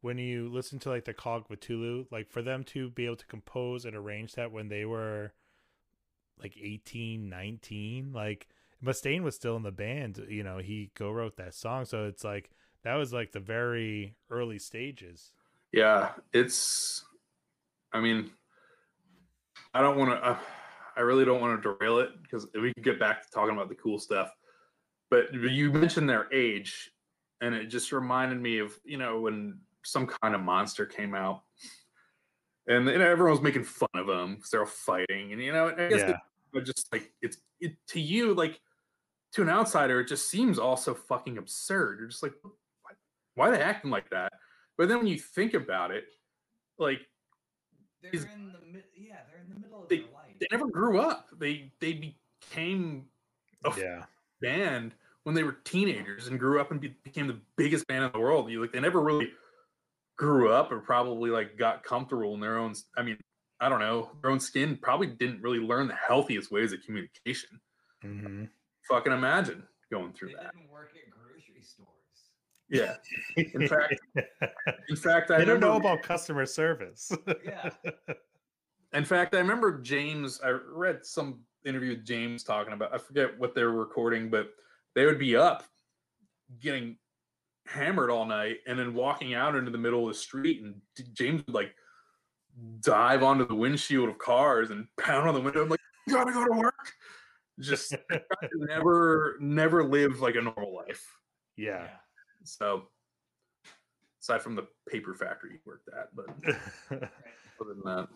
when 0.00 0.18
you 0.18 0.48
listen 0.52 0.78
to 0.80 0.90
like 0.90 1.04
the 1.04 1.14
Cog 1.14 1.48
Cthulhu 1.48 2.06
like 2.10 2.28
for 2.28 2.42
them 2.42 2.64
to 2.64 2.90
be 2.90 3.06
able 3.06 3.16
to 3.16 3.26
compose 3.26 3.84
and 3.84 3.96
arrange 3.96 4.32
that 4.34 4.52
when 4.52 4.68
they 4.68 4.84
were 4.84 5.32
like 6.40 6.56
18 6.60 7.28
19 7.28 8.12
like 8.12 8.48
Mustaine 8.84 9.22
was 9.22 9.34
still 9.34 9.56
in 9.56 9.62
the 9.62 9.72
band 9.72 10.24
you 10.28 10.42
know 10.42 10.58
he 10.58 10.90
co 10.94 11.10
wrote 11.10 11.36
that 11.36 11.54
song 11.54 11.84
so 11.84 12.04
it's 12.06 12.24
like 12.24 12.50
that 12.82 12.96
was 12.96 13.12
like 13.12 13.32
the 13.32 13.40
very 13.40 14.14
early 14.30 14.58
stages 14.58 15.32
Yeah, 15.74 16.12
it's. 16.32 17.04
I 17.92 18.00
mean, 18.00 18.30
I 19.74 19.82
don't 19.82 19.98
want 19.98 20.12
to. 20.12 20.24
Uh, 20.24 20.38
I 20.96 21.00
really 21.00 21.24
don't 21.24 21.40
want 21.40 21.60
to 21.60 21.76
derail 21.76 21.98
it 21.98 22.10
because 22.22 22.46
we 22.54 22.72
could 22.72 22.84
get 22.84 23.00
back 23.00 23.24
to 23.24 23.30
talking 23.32 23.56
about 23.56 23.68
the 23.68 23.74
cool 23.74 23.98
stuff. 23.98 24.30
But 25.10 25.34
you 25.34 25.72
mentioned 25.72 26.08
their 26.08 26.32
age, 26.32 26.92
and 27.40 27.56
it 27.56 27.66
just 27.66 27.90
reminded 27.90 28.40
me 28.40 28.58
of 28.58 28.78
you 28.84 28.98
know 28.98 29.20
when 29.20 29.58
some 29.82 30.06
kind 30.06 30.36
of 30.36 30.42
monster 30.42 30.86
came 30.86 31.12
out, 31.12 31.42
and 32.66 32.86
you 32.86 32.98
know, 32.98 33.04
everyone 33.10 33.32
was 33.32 33.42
making 33.42 33.64
fun 33.64 33.88
of 33.94 34.06
them 34.06 34.36
because 34.36 34.50
they're 34.50 34.60
all 34.60 34.66
fighting, 34.66 35.32
and 35.32 35.42
you 35.42 35.52
know, 35.52 35.68
I 35.68 35.88
guess 35.88 36.00
Yeah. 36.00 36.16
it, 36.54 36.64
just 36.64 36.90
like 36.92 37.12
it's 37.22 37.38
it 37.60 37.72
to 37.88 38.00
you 38.00 38.34
like 38.34 38.60
to 39.32 39.42
an 39.42 39.48
outsider, 39.48 40.00
it 40.00 40.08
just 40.08 40.28
seems 40.30 40.58
all 40.58 40.76
so 40.76 40.94
fucking 40.94 41.38
absurd. 41.38 41.98
You're 41.98 42.08
just 42.08 42.22
like, 42.22 42.34
why, 42.42 42.92
why 43.34 43.48
are 43.48 43.56
they 43.56 43.62
acting 43.62 43.90
like 43.90 44.08
that? 44.10 44.32
But 44.76 44.88
then 44.88 44.98
when 44.98 45.06
you 45.08 45.18
think 45.18 45.54
about 45.54 45.90
it, 45.90 46.04
like 46.78 47.00
They're 48.02 48.12
in 48.12 48.52
the. 48.52 48.82
Yeah, 48.96 49.16
they're 49.30 49.40
in 49.42 49.48
the 49.52 49.60
middle 49.60 49.82
of 49.82 49.88
They- 49.88 49.98
their 49.98 50.12
life. 50.12 50.34
they 50.38 50.46
never 50.50 50.66
grew 50.68 51.00
up. 51.00 51.28
They 51.38 51.72
they 51.80 52.14
became 52.40 53.08
a 53.64 53.72
yeah 53.78 54.04
band 54.40 54.94
when 55.24 55.34
they 55.34 55.42
were 55.42 55.52
teenagers 55.64 56.26
and 56.28 56.38
grew 56.38 56.60
up 56.60 56.70
and 56.70 56.80
be, 56.80 56.88
became 57.02 57.26
the 57.26 57.40
biggest 57.56 57.86
band 57.86 58.04
in 58.04 58.12
the 58.12 58.18
world. 58.18 58.50
You 58.50 58.60
like 58.60 58.72
they 58.72 58.80
never 58.80 59.00
really 59.00 59.32
grew 60.16 60.52
up 60.52 60.70
or 60.72 60.80
probably 60.80 61.30
like 61.30 61.56
got 61.58 61.82
comfortable 61.84 62.34
in 62.34 62.40
their 62.40 62.58
own. 62.58 62.74
i 62.96 63.02
mean, 63.02 63.16
I 63.60 63.68
don't 63.68 63.80
know, 63.80 64.10
their 64.22 64.30
own 64.30 64.40
skin. 64.40 64.76
Probably 64.80 65.06
didn't 65.06 65.42
really 65.42 65.58
learn 65.60 65.88
the 65.88 65.94
healthiest 65.94 66.50
ways 66.50 66.72
of 66.72 66.80
communication. 66.84 67.60
mm-hmm. 68.04 68.44
Fucking 68.88 69.12
imagine 69.12 69.62
going 69.90 70.12
through 70.12 70.28
They 70.28 70.34
that. 70.34 70.52
didn't 70.54 70.70
work 70.70 70.90
at 70.94 71.10
grocery 71.10 71.62
stores. 71.62 71.88
Yeah. 72.68 72.96
In 73.36 73.68
fact, 73.68 73.94
in 74.88 74.96
fact, 74.96 75.30
I 75.30 75.38
they 75.38 75.44
don't 75.44 75.60
know 75.60 75.76
about 75.76 76.02
customer 76.02 76.46
service 76.46 77.12
Yeah. 77.44 77.70
In 78.92 79.04
fact, 79.04 79.34
I 79.34 79.38
remember 79.38 79.80
James. 79.80 80.40
I 80.44 80.50
read 80.50 81.04
some 81.04 81.40
interview 81.64 81.90
with 81.96 82.04
James 82.04 82.44
talking 82.44 82.72
about. 82.74 82.94
I 82.94 82.98
forget 82.98 83.36
what 83.40 83.52
they 83.52 83.64
were 83.64 83.72
recording, 83.72 84.30
but 84.30 84.50
they 84.94 85.04
would 85.04 85.18
be 85.18 85.34
up, 85.36 85.64
getting 86.60 86.96
hammered 87.66 88.10
all 88.10 88.24
night, 88.26 88.58
and 88.66 88.78
then 88.78 88.94
walking 88.94 89.34
out 89.34 89.54
into 89.56 89.70
the 89.70 89.78
middle 89.78 90.06
of 90.08 90.14
the 90.14 90.18
street, 90.18 90.62
and 90.62 90.80
James 91.14 91.44
would 91.46 91.54
like 91.54 91.74
dive 92.80 93.22
onto 93.22 93.46
the 93.46 93.54
windshield 93.54 94.08
of 94.08 94.18
cars 94.18 94.70
and 94.70 94.86
pound 95.00 95.28
on 95.28 95.34
the 95.34 95.40
window. 95.40 95.62
I'm 95.62 95.68
like, 95.68 95.80
"You 96.06 96.14
gotta 96.14 96.32
go 96.32 96.44
to 96.44 96.58
work." 96.58 96.92
Just 97.60 97.94
never, 98.54 99.36
never 99.40 99.84
live 99.84 100.20
like 100.20 100.34
a 100.34 100.40
normal 100.42 100.74
life. 100.74 101.04
yeah 101.56 101.88
So, 102.44 102.88
aside 104.20 104.42
from 104.42 104.56
the 104.56 104.66
paper 104.88 105.14
factory 105.14 105.52
he 105.52 105.58
worked 105.64 105.88
at, 105.88 106.08
but 106.14 106.26
other 107.60 107.74
than 107.74 107.82
that, 107.84 108.08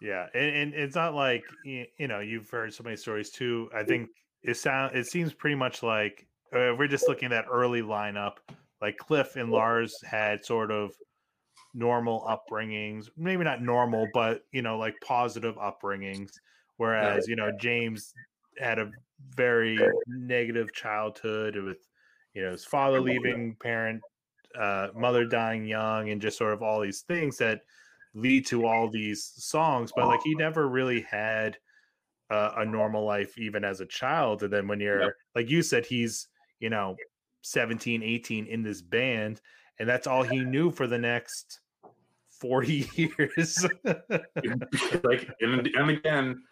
Yeah, 0.00 0.26
and, 0.34 0.56
and 0.56 0.74
it's 0.74 0.94
not 0.96 1.14
like 1.14 1.44
you 1.64 1.86
know 2.08 2.20
you've 2.20 2.48
heard 2.50 2.72
so 2.72 2.84
many 2.84 2.96
stories 2.96 3.30
too. 3.30 3.68
I 3.74 3.82
think 3.84 4.10
it 4.42 4.54
sound 4.54 4.96
it 4.96 5.06
seems 5.06 5.34
pretty 5.34 5.56
much 5.56 5.82
like 5.82 6.27
uh, 6.54 6.74
we're 6.78 6.88
just 6.88 7.08
looking 7.08 7.26
at 7.26 7.30
that 7.30 7.50
early 7.50 7.82
lineup. 7.82 8.34
Like 8.80 8.96
Cliff 8.96 9.36
and 9.36 9.50
Lars 9.50 9.96
had 10.02 10.44
sort 10.44 10.70
of 10.70 10.92
normal 11.74 12.26
upbringings, 12.28 13.08
maybe 13.16 13.44
not 13.44 13.62
normal, 13.62 14.08
but 14.14 14.42
you 14.52 14.62
know 14.62 14.78
like 14.78 14.94
positive 15.04 15.56
upbringings. 15.56 16.30
Whereas 16.76 17.26
you 17.26 17.36
know 17.36 17.50
James 17.58 18.14
had 18.58 18.78
a 18.78 18.90
very 19.34 19.78
negative 20.06 20.72
childhood 20.72 21.56
with 21.56 21.78
you 22.34 22.42
know 22.42 22.52
his 22.52 22.64
father 22.64 23.00
leaving, 23.00 23.56
parent, 23.60 24.00
uh, 24.58 24.88
mother 24.94 25.24
dying 25.24 25.66
young, 25.66 26.10
and 26.10 26.22
just 26.22 26.38
sort 26.38 26.52
of 26.52 26.62
all 26.62 26.80
these 26.80 27.02
things 27.02 27.36
that 27.38 27.62
lead 28.14 28.46
to 28.46 28.66
all 28.66 28.88
these 28.88 29.32
songs 29.36 29.92
but 29.94 30.08
like 30.08 30.20
he 30.24 30.34
never 30.34 30.68
really 30.68 31.02
had 31.02 31.56
uh, 32.30 32.52
a 32.56 32.64
normal 32.64 33.04
life 33.04 33.38
even 33.38 33.64
as 33.64 33.80
a 33.80 33.86
child 33.86 34.42
and 34.42 34.52
then 34.52 34.66
when 34.66 34.80
you're 34.80 35.14
like 35.34 35.48
you 35.48 35.62
said 35.62 35.84
he's 35.86 36.28
you 36.60 36.70
know 36.70 36.96
17 37.42 38.02
18 38.02 38.46
in 38.46 38.62
this 38.62 38.82
band 38.82 39.40
and 39.78 39.88
that's 39.88 40.06
all 40.06 40.22
he 40.22 40.38
knew 40.44 40.70
for 40.70 40.86
the 40.86 40.98
next 40.98 41.60
40 42.40 42.88
years. 43.18 43.66
Like 45.04 45.28
and, 45.40 45.66
and 45.66 45.90
again 45.90 46.42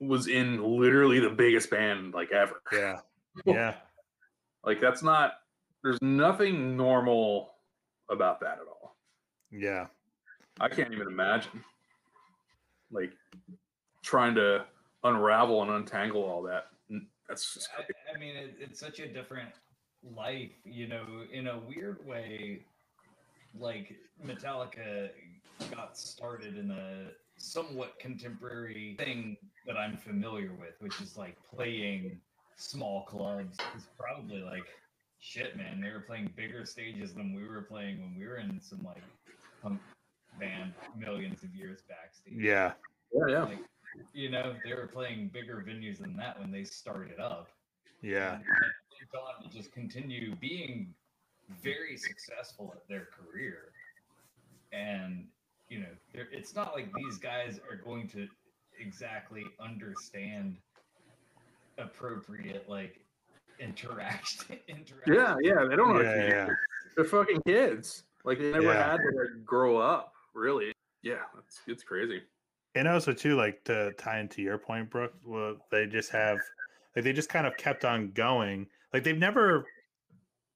was 0.00 0.28
in 0.28 0.62
literally 0.62 1.20
the 1.20 1.30
biggest 1.30 1.70
band 1.70 2.12
like 2.14 2.32
ever. 2.32 2.60
Yeah. 2.72 3.00
Yeah. 3.44 3.74
Like 4.64 4.80
that's 4.80 5.02
not 5.02 5.34
there's 5.82 6.00
nothing 6.02 6.76
normal 6.76 7.54
about 8.10 8.40
that 8.40 8.58
at 8.58 8.66
all. 8.68 8.96
Yeah. 9.50 9.86
I 10.60 10.68
can't 10.68 10.92
even 10.92 11.06
imagine 11.06 11.64
like 12.90 13.12
trying 14.02 14.34
to 14.36 14.64
unravel 15.04 15.62
and 15.62 15.70
untangle 15.70 16.22
all 16.22 16.42
that 16.42 16.66
that's 17.28 17.54
just 17.54 17.68
I, 17.76 17.82
I 18.14 18.18
mean, 18.18 18.36
it, 18.36 18.56
it's 18.60 18.80
such 18.80 19.00
a 19.00 19.08
different 19.08 19.50
life, 20.02 20.52
you 20.64 20.86
know, 20.86 21.06
in 21.32 21.48
a 21.48 21.58
weird 21.58 22.04
way. 22.06 22.64
Like 23.58 23.96
Metallica 24.24 25.08
got 25.70 25.96
started 25.96 26.56
in 26.58 26.70
a 26.70 27.10
somewhat 27.38 27.98
contemporary 27.98 28.96
thing 28.98 29.36
that 29.66 29.76
I'm 29.76 29.96
familiar 29.96 30.52
with, 30.58 30.74
which 30.80 31.00
is 31.00 31.16
like 31.16 31.36
playing 31.54 32.20
small 32.56 33.04
clubs. 33.04 33.56
It's 33.74 33.86
probably 33.98 34.42
like 34.42 34.66
shit, 35.20 35.56
man. 35.56 35.80
They 35.80 35.90
were 35.90 36.04
playing 36.06 36.32
bigger 36.36 36.64
stages 36.66 37.14
than 37.14 37.34
we 37.34 37.46
were 37.46 37.62
playing 37.62 38.00
when 38.00 38.16
we 38.18 38.26
were 38.26 38.36
in 38.36 38.60
some 38.60 38.82
like 38.84 39.02
punk 39.62 39.80
band 40.38 40.72
millions 40.96 41.42
of 41.42 41.54
years 41.54 41.80
backstage. 41.88 42.34
yeah 42.36 42.72
yeah 43.12 43.26
yeah 43.28 43.42
Like, 43.44 43.58
you 44.12 44.30
know, 44.30 44.54
they 44.64 44.74
were 44.74 44.86
playing 44.86 45.28
bigger 45.32 45.64
venues 45.66 45.98
than 45.98 46.16
that 46.16 46.38
when 46.40 46.50
they 46.50 46.64
started 46.64 47.18
up. 47.20 47.48
yeah 48.02 48.38
they've 48.38 49.10
gone 49.12 49.42
to 49.42 49.48
just 49.56 49.72
continue 49.72 50.34
being 50.36 50.94
very 51.62 51.96
successful 51.96 52.72
at 52.74 52.86
their 52.88 53.08
career. 53.16 53.72
And, 54.72 55.26
you 55.68 55.78
know, 55.80 55.86
it's 56.32 56.54
not 56.54 56.74
like 56.74 56.88
these 56.94 57.18
guys 57.18 57.60
are 57.70 57.76
going 57.76 58.08
to 58.08 58.26
exactly 58.80 59.44
understand 59.60 60.56
appropriate, 61.78 62.68
like, 62.68 63.00
interaction. 63.58 64.56
interaction. 64.68 65.14
yeah 65.14 65.34
yeah 65.42 65.64
they 65.66 65.76
don't 65.76 65.94
know 65.94 66.02
yeah, 66.02 66.26
yeah. 66.28 66.48
they're 66.94 67.06
fucking 67.06 67.40
kids 67.46 68.02
like 68.24 68.38
they 68.38 68.50
never 68.52 68.64
Yeah. 68.66 68.90
had 68.90 68.98
to 68.98 69.04
like, 69.18 69.44
grow 69.46 69.78
up 69.78 70.12
really 70.34 70.72
yeah 71.02 71.22
it's, 71.38 71.60
it's 71.66 71.82
crazy 71.82 72.20
and 72.76 72.86
also 72.86 73.12
too 73.12 73.36
like 73.36 73.64
to 73.64 73.92
tie 73.92 74.20
into 74.20 74.42
your 74.42 74.58
point 74.58 74.90
brooke 74.90 75.14
well, 75.24 75.56
they 75.70 75.86
just 75.86 76.10
have 76.10 76.38
like 76.94 77.04
they 77.04 77.12
just 77.12 77.28
kind 77.28 77.46
of 77.46 77.56
kept 77.56 77.84
on 77.84 78.10
going 78.12 78.66
like 78.92 79.02
they've 79.02 79.18
never 79.18 79.66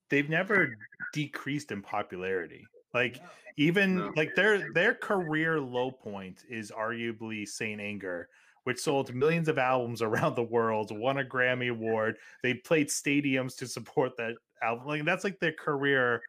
they've 0.08 0.28
never 0.28 0.76
decreased 1.12 1.72
in 1.72 1.82
popularity. 1.82 2.66
Like 2.92 3.20
even 3.56 3.96
No. 3.96 4.12
like 4.16 4.34
their 4.34 4.72
their 4.72 4.94
career 4.94 5.60
low 5.60 5.90
point 5.90 6.44
is 6.48 6.70
arguably 6.70 7.46
saint 7.46 7.80
anger 7.80 8.28
which 8.64 8.78
sold 8.78 9.14
millions 9.14 9.48
of 9.48 9.58
albums 9.58 10.02
around 10.02 10.36
the 10.36 10.42
world 10.42 10.96
won 10.96 11.18
a 11.18 11.24
grammy 11.24 11.70
award. 11.70 12.18
They 12.42 12.54
played 12.54 12.88
stadiums 12.88 13.56
to 13.56 13.66
support 13.66 14.16
that 14.18 14.34
album. 14.62 14.86
Like 14.86 15.04
that's 15.04 15.24
like 15.24 15.40
their 15.40 15.52
career 15.52 16.22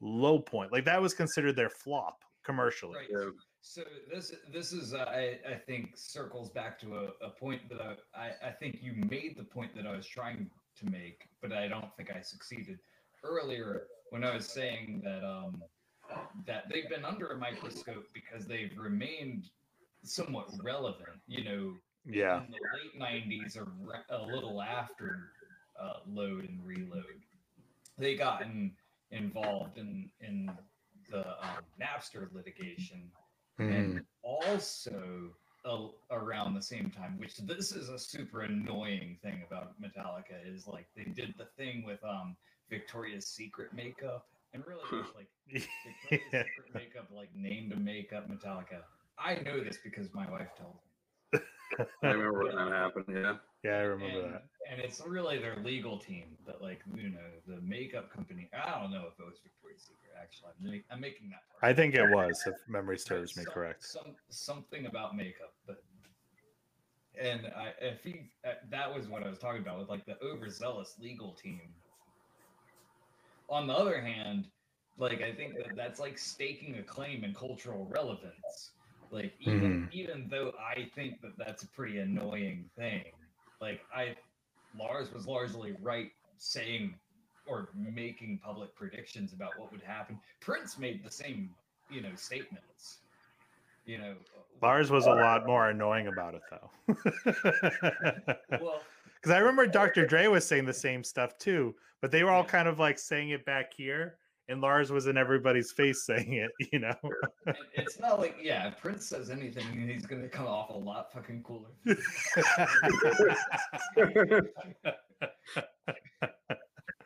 low 0.00 0.38
point. 0.38 0.72
Like 0.72 0.84
that 0.84 1.00
was 1.00 1.14
considered 1.14 1.56
their 1.56 1.70
flop 1.70 2.22
commercially. 2.44 2.98
Right. 3.12 3.32
So 3.62 3.82
this 4.10 4.32
this 4.52 4.72
is 4.72 4.94
uh, 4.94 5.04
I 5.08 5.38
I 5.48 5.54
think 5.54 5.96
circles 5.96 6.50
back 6.50 6.78
to 6.80 6.96
a, 6.96 7.26
a 7.26 7.30
point 7.30 7.68
that 7.68 7.80
I, 7.80 8.18
I 8.18 8.48
I 8.48 8.50
think 8.50 8.78
you 8.82 8.94
made 8.94 9.36
the 9.36 9.44
point 9.44 9.74
that 9.76 9.86
I 9.86 9.96
was 9.96 10.06
trying 10.06 10.50
to 10.78 10.90
make, 10.90 11.28
but 11.42 11.52
I 11.52 11.68
don't 11.68 11.94
think 11.96 12.10
I 12.10 12.20
succeeded 12.22 12.78
earlier 13.22 13.82
when 14.10 14.24
I 14.24 14.34
was 14.34 14.46
saying 14.46 15.02
that 15.04 15.24
um 15.24 15.62
that 16.46 16.64
they've 16.70 16.88
been 16.88 17.04
under 17.04 17.28
a 17.28 17.38
microscope 17.38 18.06
because 18.14 18.46
they've 18.46 18.72
remained 18.78 19.50
somewhat 20.02 20.46
relevant. 20.62 21.20
You 21.26 21.44
know, 21.44 21.74
yeah 22.06 22.42
in 22.42 22.50
the 22.50 23.00
late 23.02 23.28
'90s 23.28 23.56
or 23.58 23.68
re- 23.80 23.98
a 24.08 24.22
little 24.22 24.62
after 24.62 25.32
uh, 25.78 26.00
load 26.08 26.48
and 26.48 26.58
reload, 26.64 27.04
they 27.98 28.16
got 28.16 28.40
in, 28.42 28.72
involved 29.10 29.76
in 29.76 30.08
in 30.20 30.50
the 31.10 31.28
um, 31.28 31.64
Napster 31.80 32.32
litigation 32.32 33.10
Mhm. 33.60 33.72
and 33.72 34.06
also 34.22 35.34
a, 35.64 35.88
around 36.10 36.54
the 36.54 36.62
same 36.62 36.90
time. 36.90 37.18
Which 37.18 37.36
this 37.36 37.72
is 37.72 37.88
a 37.88 37.98
super 37.98 38.42
annoying 38.42 39.18
thing 39.22 39.42
about 39.46 39.80
Metallica 39.80 40.40
is 40.44 40.66
like 40.66 40.88
they 40.96 41.04
did 41.04 41.34
the 41.36 41.46
thing 41.56 41.84
with 41.84 42.02
um 42.04 42.36
Victoria's 42.70 43.26
Secret 43.26 43.72
makeup, 43.74 44.26
and 44.54 44.64
really 44.66 44.84
like 45.14 45.28
Victoria's. 45.46 45.68
Secret 46.46 46.74
makeup 46.74 47.08
like 47.12 47.30
named 47.34 47.72
a 47.72 47.76
makeup 47.76 48.28
Metallica. 48.30 48.82
I 49.18 49.34
know 49.36 49.62
this 49.62 49.78
because 49.84 50.12
my 50.14 50.30
wife 50.30 50.48
told 50.56 50.74
me. 50.74 50.89
I 52.02 52.06
remember 52.08 52.44
when 52.44 52.56
that 52.56 52.72
happened. 52.72 53.04
Yeah. 53.08 53.36
Yeah, 53.62 53.72
I 53.76 53.80
remember 53.80 54.20
and, 54.20 54.34
that. 54.34 54.44
and 54.70 54.80
it's 54.80 55.02
really 55.06 55.38
their 55.38 55.56
legal 55.56 55.98
team 55.98 56.36
that 56.46 56.62
like 56.62 56.80
you 56.94 57.10
know 57.10 57.18
the 57.46 57.60
makeup 57.60 58.10
company. 58.10 58.48
I 58.54 58.80
don't 58.80 58.90
know 58.90 59.04
if 59.12 59.18
it 59.20 59.26
was 59.26 59.38
Victoria's 59.42 59.82
Secret. 59.82 60.12
Actually, 60.20 60.50
I'm, 60.58 60.66
ma- 60.66 60.94
I'm 60.94 61.00
making 61.00 61.28
that. 61.28 61.40
part 61.60 61.70
I 61.70 61.74
think 61.74 61.94
it 61.94 62.08
was, 62.10 62.42
if 62.46 62.54
memory 62.68 62.96
But 62.96 63.02
serves 63.02 63.36
me 63.36 63.44
some- 63.44 63.52
correct. 63.52 63.84
Some 63.84 64.16
something 64.30 64.86
about 64.86 65.14
makeup, 65.16 65.52
but 65.66 65.82
and 67.20 67.46
I 67.54 67.72
if 67.82 68.02
he 68.02 68.30
uh, 68.46 68.52
that 68.70 68.94
was 68.94 69.08
what 69.08 69.22
I 69.22 69.28
was 69.28 69.38
talking 69.38 69.60
about 69.60 69.78
with 69.78 69.88
like 69.90 70.06
the 70.06 70.16
overzealous 70.24 70.94
legal 70.98 71.32
team. 71.32 71.60
On 73.50 73.66
the 73.66 73.74
other 73.74 74.00
hand, 74.00 74.46
like 74.96 75.20
I 75.22 75.32
think 75.32 75.56
that 75.56 75.76
that's 75.76 76.00
like 76.00 76.16
staking 76.16 76.78
a 76.78 76.82
claim 76.82 77.24
in 77.24 77.34
cultural 77.34 77.86
relevance. 77.90 78.70
Like 79.10 79.32
even 79.40 79.60
mm-hmm. 79.60 79.84
even 79.92 80.28
though 80.30 80.52
I 80.58 80.88
think 80.94 81.20
that 81.22 81.36
that's 81.36 81.64
a 81.64 81.66
pretty 81.68 81.98
annoying 81.98 82.70
thing, 82.76 83.04
like 83.60 83.80
I 83.94 84.14
Lars 84.78 85.12
was 85.12 85.26
largely 85.26 85.74
right 85.82 86.10
saying 86.38 86.94
or 87.46 87.68
making 87.74 88.38
public 88.42 88.74
predictions 88.76 89.32
about 89.32 89.58
what 89.58 89.72
would 89.72 89.82
happen. 89.82 90.18
Prince 90.40 90.78
made 90.78 91.04
the 91.04 91.10
same, 91.10 91.50
you 91.90 92.00
know, 92.00 92.10
statements. 92.14 92.98
You 93.86 93.98
know, 93.98 94.14
Lars 94.62 94.90
was 94.90 95.06
a 95.06 95.10
lot 95.10 95.46
more 95.46 95.70
annoying 95.70 96.06
about 96.06 96.34
it 96.34 96.42
though. 96.50 96.96
well, 98.60 98.82
Because 99.14 99.32
I 99.32 99.38
remember 99.38 99.66
Dr. 99.66 100.06
Dre 100.06 100.28
was 100.28 100.46
saying 100.46 100.66
the 100.66 100.72
same 100.72 101.02
stuff 101.02 101.36
too, 101.38 101.74
but 102.00 102.10
they 102.12 102.22
were 102.22 102.30
all 102.30 102.44
Yeah. 102.44 102.50
kind 102.50 102.68
of 102.68 102.78
like 102.78 102.98
saying 102.98 103.30
it 103.30 103.44
back 103.44 103.72
here, 103.74 104.16
and 104.50 104.60
Lars 104.60 104.90
was 104.90 105.06
in 105.06 105.16
everybody's 105.16 105.70
face 105.72 106.04
saying 106.04 106.34
it, 106.34 106.50
you 106.72 106.80
know? 106.80 106.94
it's 107.74 107.98
not 108.00 108.18
like 108.18 108.36
yeah, 108.42 108.68
if 108.68 108.78
Prince 108.80 109.06
says 109.06 109.30
anything, 109.30 109.64
he's 109.88 110.06
gonna 110.06 110.28
come 110.28 110.46
off 110.46 110.70
a 110.70 110.72
lot 110.72 111.12
fucking 111.12 111.42
cooler. 111.42 111.68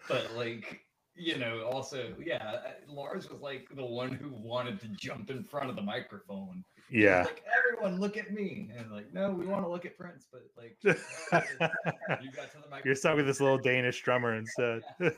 but 0.08 0.34
like 0.34 0.83
you 1.16 1.38
know 1.38 1.62
also 1.62 2.12
yeah 2.24 2.60
uh, 2.66 2.92
lars 2.92 3.30
was 3.30 3.40
like 3.40 3.68
the 3.76 3.84
one 3.84 4.10
who 4.10 4.30
wanted 4.30 4.80
to 4.80 4.88
jump 4.88 5.30
in 5.30 5.42
front 5.42 5.70
of 5.70 5.76
the 5.76 5.82
microphone 5.82 6.64
yeah. 6.90 7.22
like 7.22 7.42
everyone 7.56 8.00
look 8.00 8.16
at 8.16 8.32
me 8.32 8.70
and 8.76 8.90
like 8.90 9.12
no 9.12 9.30
we 9.30 9.46
want 9.46 9.64
to 9.64 9.68
look 9.68 9.86
at 9.86 9.96
prince 9.96 10.26
but 10.30 10.42
like 10.56 10.76
you 10.84 12.30
got 12.32 12.50
to 12.50 12.58
the 12.58 12.68
microphone 12.68 12.80
You're 12.84 12.94
stuck 12.94 13.16
with 13.16 13.26
this 13.26 13.40
little 13.40 13.58
Danish 13.58 14.02
drummer 14.02 14.34
instead. 14.38 14.82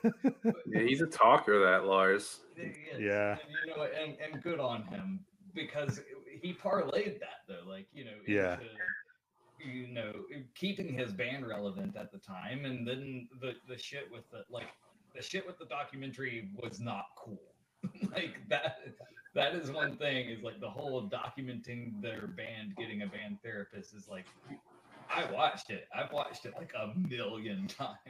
Yeah, 0.68 0.82
he's 0.82 1.00
a 1.00 1.06
talker, 1.06 1.60
that 1.60 1.86
Lars. 1.86 2.40
There 2.56 2.66
he 2.66 2.96
is. 2.96 3.00
Yeah. 3.00 3.32
and, 3.32 3.40
you 3.64 3.76
know 3.76 3.82
and, 3.84 4.16
and 4.20 4.42
good 4.42 4.60
on 4.60 4.84
him 4.84 5.20
because 5.54 6.00
he 6.42 6.52
parlayed 6.52 7.18
that 7.20 7.42
though 7.48 7.68
like 7.68 7.86
you 7.92 8.04
know 8.04 8.10
Yeah. 8.26 8.54
into, 8.54 8.66
you 9.58 9.88
know 9.88 10.12
keeping 10.54 10.92
his 10.92 11.12
band 11.12 11.46
relevant 11.46 11.96
at 11.96 12.12
the 12.12 12.18
time 12.18 12.64
and 12.64 12.86
then 12.86 13.28
the 13.40 13.54
the 13.68 13.78
shit 13.78 14.10
with 14.12 14.28
the 14.30 14.44
like 14.50 14.68
the 15.16 15.22
shit 15.22 15.46
with 15.46 15.58
the 15.58 15.64
documentary 15.64 16.48
was 16.62 16.80
not 16.80 17.06
cool 17.16 17.40
like 18.12 18.36
that 18.48 18.78
that 19.34 19.54
is 19.54 19.70
one 19.70 19.96
thing 19.96 20.28
is 20.28 20.42
like 20.42 20.60
the 20.60 20.68
whole 20.68 21.08
documenting 21.08 22.00
their 22.02 22.26
band 22.26 22.74
getting 22.76 23.02
a 23.02 23.06
band 23.06 23.38
therapist 23.42 23.94
is 23.94 24.08
like 24.08 24.26
i 25.10 25.30
watched 25.32 25.70
it 25.70 25.88
i've 25.94 26.12
watched 26.12 26.44
it 26.44 26.54
like 26.58 26.72
a 26.78 26.92
million 27.08 27.66
times 27.68 28.00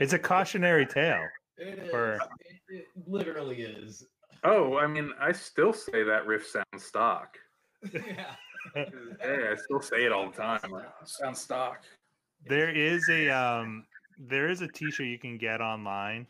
it's 0.00 0.12
a 0.12 0.18
cautionary 0.18 0.86
tale. 0.86 1.24
it 1.58 1.78
is 1.78 1.90
for- 1.90 2.14
it, 2.40 2.60
it 2.68 2.86
literally 3.06 3.62
is 3.62 4.04
Oh, 4.44 4.76
I 4.76 4.86
mean, 4.86 5.12
I 5.18 5.32
still 5.32 5.72
say 5.72 6.04
that 6.04 6.26
riff 6.26 6.46
sounds 6.46 6.84
stock. 6.84 7.36
yeah 7.92 8.34
Hey, 8.74 9.48
I 9.50 9.56
still 9.56 9.80
say 9.80 10.04
it 10.04 10.12
all 10.12 10.30
the 10.30 10.36
time. 10.36 10.60
Sounds 11.04 11.40
stock. 11.40 11.82
There 12.46 12.68
is 12.70 13.08
a 13.08 13.28
um 13.30 13.84
there 14.16 14.48
is 14.48 14.60
a 14.60 14.68
t-shirt 14.68 15.06
you 15.06 15.18
can 15.18 15.38
get 15.38 15.60
online 15.60 16.26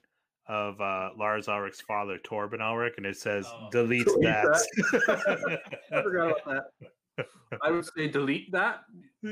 of 0.49 0.81
uh 0.81 1.11
Lars 1.17 1.49
Ulrich's 1.49 1.81
father, 1.81 2.19
Torben 2.19 2.61
Ulrich, 2.61 2.95
and 2.97 3.07
it 3.07 3.17
says 3.17 3.47
Oh. 3.47 3.69
delete 3.71 4.07
Delete 4.07 4.23
that. 4.23 5.61
I 5.93 6.03
forgot 6.03 6.41
about 6.41 6.73
that. 7.17 7.27
I 7.63 7.71
would 7.71 7.85
say 7.97 8.09
delete 8.09 8.53
that. 8.53 8.85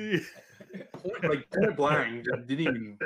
Like 1.22 1.48
point 1.50 1.76
blank, 1.76 2.24
just 2.24 2.46
didn't 2.46 2.66
even. 2.66 2.98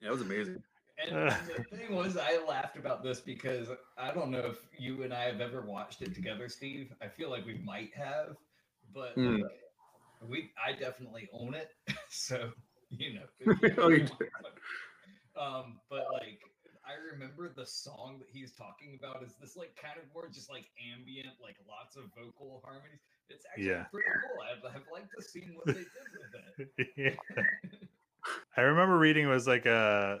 Yeah, 0.00 0.08
it 0.08 0.10
was 0.10 0.20
amazing. 0.20 0.62
And 0.98 1.16
and 1.16 1.48
the 1.48 1.64
thing 1.76 1.94
was, 1.94 2.16
I 2.16 2.38
laughed 2.44 2.76
about 2.76 3.02
this 3.02 3.20
because 3.20 3.68
I 3.96 4.12
don't 4.12 4.30
know 4.30 4.40
if 4.40 4.58
you 4.78 5.02
and 5.02 5.12
I 5.14 5.24
have 5.24 5.40
ever 5.40 5.62
watched 5.62 6.02
it 6.02 6.14
together, 6.14 6.48
Steve. 6.48 6.92
I 7.00 7.08
feel 7.08 7.30
like 7.30 7.44
we 7.46 7.58
might 7.58 7.94
have, 7.94 8.36
but 8.92 9.14
Hmm. 9.14 9.40
like, 9.42 9.60
we 10.22 10.52
I 10.64 10.72
definitely 10.72 11.28
own 11.32 11.54
it, 11.54 11.70
so 12.10 12.52
you 12.98 13.14
know. 13.14 13.26
Oh, 13.78 13.88
you 13.88 14.06
um, 15.40 15.80
but 15.88 16.06
like 16.12 16.40
I 16.84 16.94
remember 17.12 17.52
the 17.54 17.66
song 17.66 18.18
that 18.18 18.28
he's 18.32 18.52
talking 18.52 18.98
about 18.98 19.22
is 19.22 19.36
this 19.40 19.56
like 19.56 19.76
kind 19.76 19.98
of 19.98 20.04
more 20.12 20.28
just 20.28 20.50
like 20.50 20.66
ambient, 20.92 21.34
like 21.40 21.56
lots 21.68 21.96
of 21.96 22.04
vocal 22.16 22.62
harmonies. 22.64 23.00
It's 23.28 23.44
actually 23.46 23.66
Yeah. 23.66 23.84
pretty 23.92 24.08
cool. 24.22 24.40
I've, 24.40 24.64
I've 24.64 24.88
liked 24.90 25.14
to 25.16 25.22
see 25.22 25.46
what 25.54 25.66
they 25.66 25.84
did 25.84 26.08
with 26.12 26.34
it. 26.34 26.90
Yeah. 26.96 27.44
I 28.56 28.60
remember 28.62 28.98
reading 28.98 29.24
it 29.24 29.28
was 29.28 29.46
like 29.46 29.66
a 29.66 30.20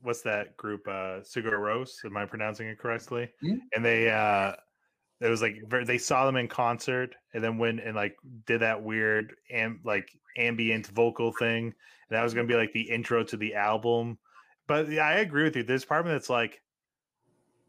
what's 0.00 0.22
that 0.22 0.56
group 0.56 0.86
uh 0.88 1.20
Sigur 1.20 1.52
Rós 1.52 2.04
am 2.04 2.16
I 2.16 2.24
pronouncing 2.24 2.68
it 2.68 2.78
correctly 2.78 3.28
Hmm. 3.40 3.56
and 3.74 3.84
they 3.84 4.08
uh 4.10 4.54
it 5.20 5.28
was 5.28 5.42
like 5.42 5.56
they 5.84 5.98
saw 5.98 6.26
them 6.26 6.36
in 6.36 6.48
concert 6.48 7.14
and 7.34 7.42
then 7.42 7.58
went 7.58 7.80
and 7.80 7.96
like 7.96 8.16
did 8.46 8.60
that 8.60 8.82
weird 8.82 9.34
am 9.50 9.80
like 9.84 10.08
ambient 10.36 10.86
vocal 10.88 11.32
thing. 11.32 11.64
And 11.66 11.74
that 12.16 12.22
was 12.22 12.34
going 12.34 12.46
to 12.46 12.52
be 12.52 12.58
like 12.58 12.72
the 12.72 12.88
intro 12.90 13.24
to 13.24 13.36
the 13.36 13.54
album. 13.54 14.18
But 14.66 14.88
yeah, 14.90 15.06
I 15.06 15.14
agree 15.14 15.44
with 15.44 15.56
you. 15.56 15.62
There's 15.62 15.84
part 15.84 16.00
of 16.00 16.06
me 16.06 16.12
that's 16.12 16.30
like 16.30 16.60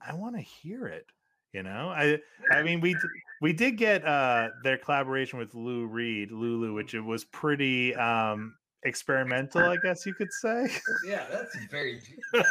I 0.05 0.13
want 0.13 0.35
to 0.35 0.41
hear 0.41 0.87
it 0.87 1.05
you 1.53 1.63
know? 1.63 1.89
I 1.89 2.19
I 2.51 2.63
mean 2.63 2.81
we 2.81 2.95
we 3.41 3.53
did 3.53 3.77
get 3.77 4.05
uh 4.05 4.49
their 4.63 4.77
collaboration 4.77 5.39
with 5.39 5.53
Lou 5.55 5.87
Reed 5.87 6.31
Lulu 6.31 6.73
which 6.73 6.93
it 6.93 7.01
was 7.01 7.25
pretty 7.25 7.95
um 7.95 8.55
experimental 8.83 9.61
I 9.61 9.77
guess 9.83 10.05
you 10.05 10.13
could 10.13 10.31
say 10.31 10.67
Yeah, 11.05 11.25
that's 11.31 11.55
very. 11.69 12.01
yes. 12.33 12.45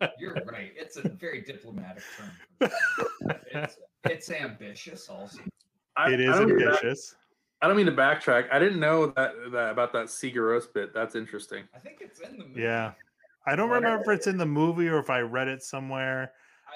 You're 0.18 0.34
right. 0.46 0.72
It's 0.76 0.96
a 0.96 1.08
very 1.08 1.40
diplomatic 1.40 2.02
term. 2.18 2.70
It's, 3.52 3.76
it's 4.04 4.30
ambitious, 4.30 5.08
also. 5.08 5.38
I, 5.96 6.12
it 6.12 6.20
I 6.20 6.32
is 6.32 6.40
mean 6.40 6.50
ambitious 6.60 7.14
I 7.62 7.66
don't 7.68 7.76
mean 7.78 7.86
to 7.86 7.92
backtrack. 7.92 8.52
I 8.52 8.58
didn't 8.58 8.78
know 8.80 9.06
that, 9.16 9.32
that 9.52 9.70
about 9.70 9.92
that 9.94 10.06
Sigur 10.06 10.52
Rós 10.52 10.70
bit. 10.70 10.92
That's 10.92 11.14
interesting. 11.14 11.64
I 11.74 11.78
think 11.78 11.98
it's 12.00 12.20
in 12.20 12.36
the 12.36 12.44
movie. 12.44 12.60
Yeah. 12.60 12.92
I 13.46 13.56
don't 13.56 13.70
remember 13.70 14.02
if 14.12 14.18
it's 14.18 14.26
in 14.26 14.36
the 14.36 14.44
movie 14.44 14.88
or 14.88 14.98
if 14.98 15.08
I 15.08 15.20
read 15.20 15.48
it 15.48 15.62
somewhere, 15.62 16.32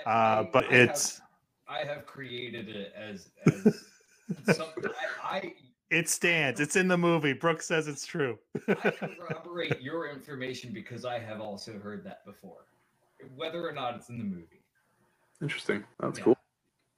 I, 0.07 0.11
uh, 0.11 0.40
I- 0.42 0.51
but 0.51 0.64
I 0.64 0.72
have- 0.76 0.90
it's 0.90 1.20
I 1.68 1.78
have 1.84 2.07
created 2.07 2.70
it 2.70 2.94
as 2.96 3.28
as 3.46 3.84
some. 4.57 4.68
I, 5.22 5.53
it 5.91 6.09
stands. 6.09 6.61
It's 6.61 6.76
in 6.76 6.89
the 6.89 6.99
movie. 6.99 7.32
Brooke 7.32 7.62
says 7.62 7.89
it's 7.89 8.07
true. 8.07 8.39
I 8.68 8.72
I 8.72 8.91
corroborate 9.18 9.80
your 9.80 10.09
information 10.09 10.72
because 10.72 11.05
I 11.05 11.18
have 11.18 11.41
also 11.41 11.78
heard 11.78 12.05
that 12.05 12.24
before, 12.24 12.66
whether 13.36 13.66
or 13.66 13.72
not 13.72 13.97
it's 13.97 14.09
in 14.09 14.18
the 14.18 14.24
movie. 14.24 14.62
Interesting. 15.41 15.84
That's 16.01 16.18
Yeah. 16.18 16.24
cool. 16.24 16.39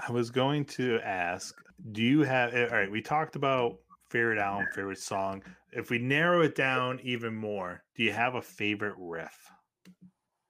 I 0.06 0.12
was 0.12 0.30
going 0.30 0.64
to 0.66 0.98
ask, 1.00 1.60
do 1.92 2.02
you 2.02 2.22
have 2.22 2.54
eh, 2.54 2.66
all 2.70 2.76
right, 2.76 2.90
we 2.90 3.02
talked 3.02 3.36
about 3.36 3.78
favorite 4.08 4.38
album, 4.38 4.66
favorite 4.74 4.98
song. 4.98 5.42
If 5.72 5.90
we 5.90 5.98
narrow 5.98 6.40
it 6.40 6.54
down 6.54 6.98
even 7.02 7.34
more, 7.34 7.84
do 7.94 8.02
you 8.02 8.12
have 8.12 8.34
a 8.34 8.42
favorite 8.42 8.94
riff? 8.98 9.50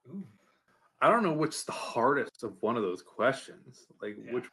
Ooh. 0.07 0.25
I 1.01 1.09
don't 1.09 1.23
know 1.23 1.33
which 1.33 1.55
is 1.55 1.63
the 1.65 1.71
hardest 1.73 2.43
of 2.43 2.55
one 2.61 2.77
of 2.77 2.83
those 2.83 3.01
questions. 3.01 3.85
Like 4.01 4.15
Yeah. 4.25 4.33
which. 4.33 4.45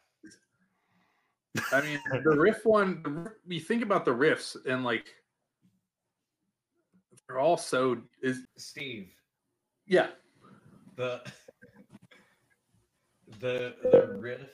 I 1.71 1.81
mean, 1.81 1.99
the 2.23 2.37
riff 2.37 2.65
one. 2.65 3.27
You 3.47 3.59
think 3.59 3.83
about 3.83 4.05
the 4.05 4.11
riffs 4.11 4.55
and 4.65 4.83
like 4.83 5.07
they're 7.27 7.39
all 7.39 7.57
so 7.57 7.97
is 8.21 8.41
Steve, 8.57 9.09
yeah. 9.87 10.07
the 10.95 11.21
the 13.39 13.73
the 13.91 14.17
riff 14.19 14.49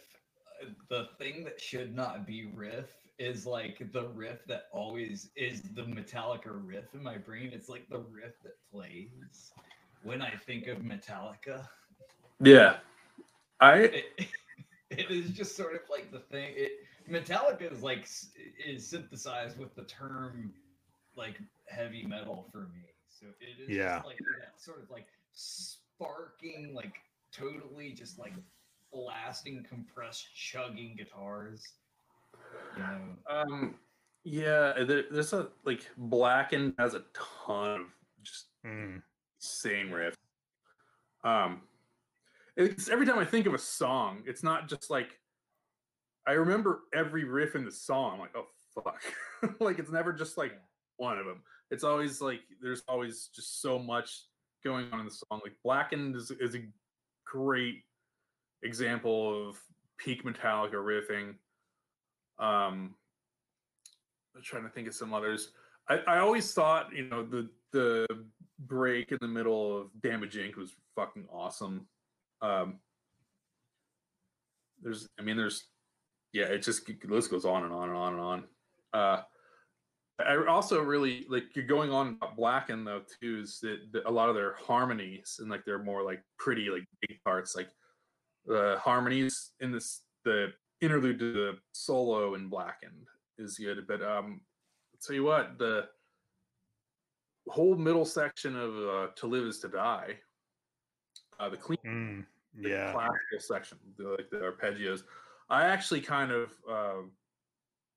the 0.90 1.08
thing 1.18 1.44
that 1.44 1.60
should 1.60 1.96
not 1.96 2.26
be 2.26 2.46
riff 2.54 2.90
is 3.18 3.46
like 3.46 3.82
the 3.92 4.08
riff 4.10 4.46
that 4.48 4.64
always 4.72 5.30
is 5.36 5.62
the 5.74 5.84
metallica 5.84 6.52
riff 6.66 6.86
in 6.94 7.04
my 7.04 7.18
brain 7.18 7.50
it's 7.54 7.70
like 7.70 7.88
the 7.90 8.00
riff 8.00 8.34
that 8.44 8.54
plays 8.72 9.52
when 10.04 10.22
i 10.22 10.32
think 10.46 10.68
of 10.68 10.80
metallica 10.80 11.68
Yeah. 12.42 12.78
I 13.60 13.74
it, 13.76 14.06
it 14.98 15.12
is 15.12 15.30
just 15.32 15.56
sort 15.56 15.76
of 15.76 15.82
like 15.90 16.12
the 16.12 16.20
thing 16.20 16.54
it 16.56 16.72
Metallica 17.10 17.72
is 17.72 17.84
like 17.84 18.08
is 18.66 18.88
synthesized 18.88 19.58
with 19.60 19.76
the 19.76 19.84
term 19.84 20.54
like 21.16 21.40
heavy 21.68 22.04
metal 22.06 22.48
for 22.52 22.62
me. 22.74 22.82
So 23.08 23.28
it 23.40 23.62
is 23.62 23.76
Yeah. 23.78 24.02
like 24.06 24.18
that 24.18 24.60
sort 24.60 24.82
of 24.82 24.90
like 24.90 25.08
sparking, 25.34 26.74
like 26.74 26.96
totally 27.32 27.92
just 27.92 28.18
like 28.20 28.34
blasting, 28.92 29.66
compressed, 29.70 30.28
chugging 30.36 30.96
guitars. 30.98 31.64
You 32.76 32.84
know, 32.84 33.02
Um, 33.30 33.76
yeah, 34.24 34.74
there, 34.84 35.04
there's 35.12 35.34
a 35.34 35.50
like 35.64 35.86
Blackened 35.98 36.74
has 36.80 36.94
a 36.96 37.04
ton 37.14 37.82
of 37.82 37.88
just 38.24 38.48
Mm. 38.66 39.02
insane 39.40 39.90
riffs. 39.90 40.16
Um, 41.24 41.62
it's 42.58 42.90
every 42.90 43.06
time 43.06 43.20
I 43.20 43.26
think 43.26 43.46
of 43.46 43.54
a 43.54 43.60
song, 43.60 44.24
it's 44.26 44.44
not 44.44 44.70
just 44.70 44.90
like 44.90 45.20
I 46.28 46.34
remember 46.34 46.82
every 46.94 47.24
riff 47.24 47.56
in 47.56 47.66
the 47.66 47.72
song. 47.72 48.14
I'm 48.14 48.20
like, 48.20 48.36
oh 48.36 48.48
fuck, 48.74 49.02
like 49.60 49.80
it's 49.80 49.92
never 49.92 50.14
just 50.14 50.38
like 50.38 50.54
one 50.98 51.18
of 51.18 51.26
them. 51.26 51.42
It's 51.72 51.84
always 51.84 52.22
like 52.22 52.42
there's 52.62 52.84
always 52.88 53.30
just 53.36 53.62
so 53.62 53.78
much 53.78 54.26
going 54.64 54.88
on 54.92 55.00
in 55.00 55.06
the 55.06 55.12
song. 55.12 55.42
Like 55.44 55.54
Blackened 55.64 56.16
is, 56.16 56.32
is 56.32 56.56
a 56.56 56.64
great 57.26 57.84
example 58.64 59.50
of 59.50 59.58
peak 59.98 60.24
Metallica 60.24 60.74
riffing. 60.74 61.36
Um, 62.40 62.96
I'm 64.36 64.42
trying 64.44 64.64
to 64.64 64.70
think 64.70 64.88
of 64.88 64.96
some 64.96 65.14
others. 65.14 65.52
I, 65.88 66.00
I 66.08 66.18
always 66.18 66.52
thought, 66.54 66.94
you 66.94 67.08
know, 67.08 67.24
the 67.24 67.50
the 67.72 68.06
break 68.60 69.12
in 69.12 69.18
the 69.22 69.28
middle 69.28 69.78
of 69.78 69.88
Damage 70.02 70.36
Inc. 70.36 70.56
was 70.56 70.72
fucking 70.96 71.26
awesome. 71.32 71.88
Um, 72.42 72.80
there's, 74.82 75.08
I 75.20 75.24
mean, 75.24 75.38
there's, 75.38 75.66
yeah, 76.34 76.46
it 76.46 76.64
just 76.64 76.86
the 76.86 76.96
list 77.08 77.32
goes 77.32 77.46
on 77.46 77.64
and 77.64 77.74
on 77.74 77.90
and 77.90 77.98
on 77.98 78.14
and 78.14 78.22
on. 78.22 78.44
Uh, 78.94 79.22
I 80.20 80.46
also 80.48 80.82
really 80.82 81.26
like 81.30 81.56
you're 81.56 81.66
going 81.66 81.92
on 81.92 82.18
about 82.22 82.38
Blacken 82.38 82.86
though 82.86 83.02
too 83.22 83.42
is 83.42 83.60
that, 83.62 83.80
that 83.92 84.06
a 84.06 84.12
lot 84.12 84.30
of 84.30 84.36
their 84.36 84.56
harmonies 84.56 85.38
and 85.40 85.50
like 85.50 85.66
they're 85.66 85.84
more 85.84 86.04
like 86.04 86.22
pretty 86.40 86.70
like 86.70 86.86
big 87.02 87.18
parts 87.26 87.56
like 87.56 87.68
the 88.46 88.78
harmonies 88.80 89.52
in 89.60 89.72
this 89.72 90.04
the 90.24 90.54
interlude 90.80 91.20
to 91.20 91.34
the 91.34 91.58
solo 91.74 92.36
in 92.36 92.48
Blackened 92.48 93.08
is 93.38 93.58
good 93.58 93.86
but 93.88 94.02
um 94.02 94.40
I'll 94.94 95.00
tell 95.06 95.16
you 95.16 95.26
what 95.26 95.58
the 95.58 95.90
whole 97.50 97.76
middle 97.76 98.06
section 98.06 98.56
of 98.56 98.76
uh, 98.76 99.08
To 99.18 99.28
Live 99.28 99.44
Is 99.44 99.60
to 99.60 99.68
Die 99.68 100.18
uh, 101.40 101.50
the 101.50 101.58
clean 101.58 101.78
Mm. 101.86 102.26
the 102.64 102.70
Yeah. 102.70 102.92
classical 102.94 103.40
section, 103.40 103.78
the, 103.98 104.10
like 104.10 104.30
the 104.30 104.38
arpeggios. 104.38 105.04
I 105.50 105.66
actually 105.66 106.02
kind 106.02 106.32
of 106.32 106.52
uh, 106.70 107.02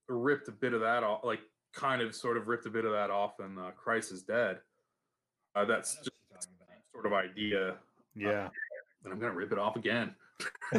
ripped 0.09 0.49
a 0.49 0.53
bit 0.53 0.73
of 0.75 0.81
that 0.81 1.03
off, 1.05 1.25
like 1.25 1.41
kind 1.73 2.03
of 2.03 2.15
sort 2.15 2.37
of 2.37 2.49
ripped 2.49 2.67
a 2.67 2.71
bit 2.71 2.85
of 2.85 2.93
that 2.93 3.11
off 3.11 3.41
in 3.41 3.59
uh, 3.59 3.71
Christ 3.73 4.11
is 4.13 4.23
Dead. 4.23 4.61
Uh, 5.55 5.65
that's 5.65 5.97
just 5.97 6.11
what 6.11 6.15
you're 6.31 6.39
talking 6.41 6.55
about. 6.61 6.93
sort 6.93 7.07
of 7.07 7.13
idea, 7.13 7.77
Yeah. 8.15 8.49
and 9.05 9.13
I'm 9.13 9.19
gonna 9.19 9.33
rip 9.35 9.53
it 9.53 9.59
off 9.59 9.77
again. 9.77 10.15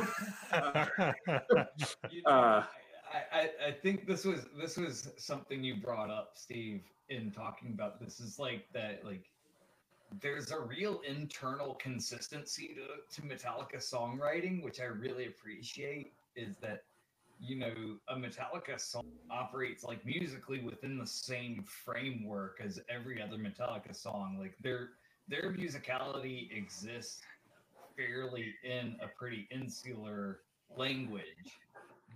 You 2.12 2.22
know, 2.26 2.32
Uh, 2.32 2.66
I, 3.12 3.20
I, 3.40 3.50
I 3.68 3.72
think 3.72 4.06
this 4.06 4.24
was 4.26 4.46
this 4.60 4.78
was 4.78 5.10
something 5.18 5.64
you 5.64 5.76
brought 5.78 6.10
up, 6.10 6.32
Steve, 6.36 6.84
in 7.10 7.32
talking 7.32 7.70
about 7.70 8.00
this. 8.00 8.20
Is 8.20 8.38
like 8.40 8.68
that 8.74 9.04
like 9.04 9.26
there's 10.22 10.52
a 10.52 10.60
real 10.60 11.02
internal 11.08 11.76
consistency 11.76 12.76
to, 12.76 13.22
to 13.22 13.28
Metallica 13.28 13.78
songwriting, 13.78 14.64
which 14.64 14.80
I 14.80 14.86
really 14.86 15.28
appreciate. 15.28 16.14
Is 16.36 16.58
that 16.58 16.84
you 17.40 17.58
know 17.58 17.74
a 18.08 18.16
Metallica 18.16 18.80
song 18.80 19.06
operates 19.32 19.84
like 19.84 20.06
musically 20.06 20.62
within 20.62 20.98
the 20.98 21.06
same 21.06 21.64
framework 21.64 22.62
as 22.64 22.80
every 22.90 23.22
other 23.22 23.38
Metallica 23.38 23.96
song. 23.96 24.38
Like 24.40 24.56
their 24.62 24.90
their 25.28 25.52
musicality 25.54 26.56
exists 26.56 27.22
fairly 27.96 28.56
in 28.64 28.98
a 29.02 29.08
pretty 29.08 29.48
insular 29.52 30.42
language. 30.76 31.60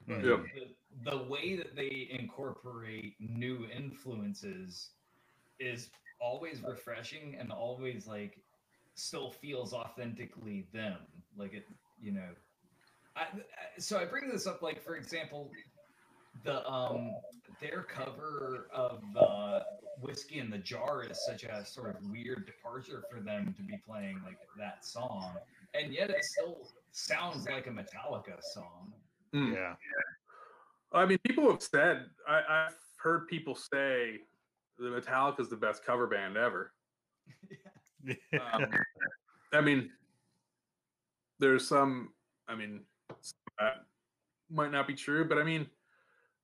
Hmm. 0.07 0.13
But 0.13 0.25
Yep. 0.25 0.45
the, 1.03 1.11
the 1.11 1.23
way 1.25 1.55
that 1.55 1.75
they 1.75 2.07
incorporate 2.11 3.15
new 3.19 3.67
influences 3.75 4.91
is 5.59 5.89
always 6.23 6.61
refreshing 6.63 7.35
and 7.39 7.51
always 7.51 8.07
like 8.07 8.39
still 8.95 9.29
feels 9.29 9.73
authentically 9.73 10.65
them. 10.73 10.97
Like 11.37 11.53
it, 11.53 11.65
you 12.01 12.11
know. 12.13 12.29
I, 13.15 13.21
I- 13.21 13.79
so 13.79 13.99
I 13.99 14.05
bring 14.05 14.29
this 14.29 14.47
up, 14.47 14.61
like 14.61 14.81
for 14.81 14.95
example, 14.95 15.51
the 16.43 16.67
um 16.67 17.11
their 17.61 17.83
cover 17.83 18.67
of 18.73 19.01
uh, 19.15 19.59
whiskey 20.01 20.39
in 20.39 20.49
the 20.49 20.57
jar 20.57 21.03
is 21.03 21.23
such 21.25 21.43
a 21.43 21.63
sort 21.65 21.95
of 21.95 22.09
weird 22.09 22.45
departure 22.45 23.03
for 23.11 23.19
them 23.19 23.53
to 23.55 23.61
be 23.63 23.77
playing 23.87 24.19
like 24.25 24.39
that 24.57 24.83
song, 24.85 25.35
and 25.73 25.93
yet 25.93 26.09
it 26.09 26.23
still 26.23 26.57
sounds 26.91 27.45
like 27.47 27.67
a 27.67 27.69
Metallica 27.69 28.41
song. 28.41 28.91
Mm. 29.33 29.53
yeah. 29.53 29.73
I 30.91 31.05
mean, 31.05 31.17
people 31.27 31.49
have 31.51 31.61
said 31.61 32.05
I, 32.27 32.41
I've 32.49 32.75
heard 32.97 33.27
people 33.27 33.55
say 33.55 34.21
the 34.31 34.32
Metallica 34.81 35.39
is 35.39 35.49
the 35.49 35.55
best 35.55 35.85
cover 35.85 36.07
band 36.07 36.37
ever. 36.37 36.71
Um, 38.33 38.65
I 39.53 39.61
mean, 39.61 39.89
there's 41.39 41.65
some. 41.65 42.09
I 42.49 42.55
mean, 42.55 42.81
that 43.59 43.85
might 44.49 44.73
not 44.73 44.87
be 44.87 44.93
true, 44.93 45.23
but 45.23 45.37
I 45.37 45.43
mean, 45.43 45.67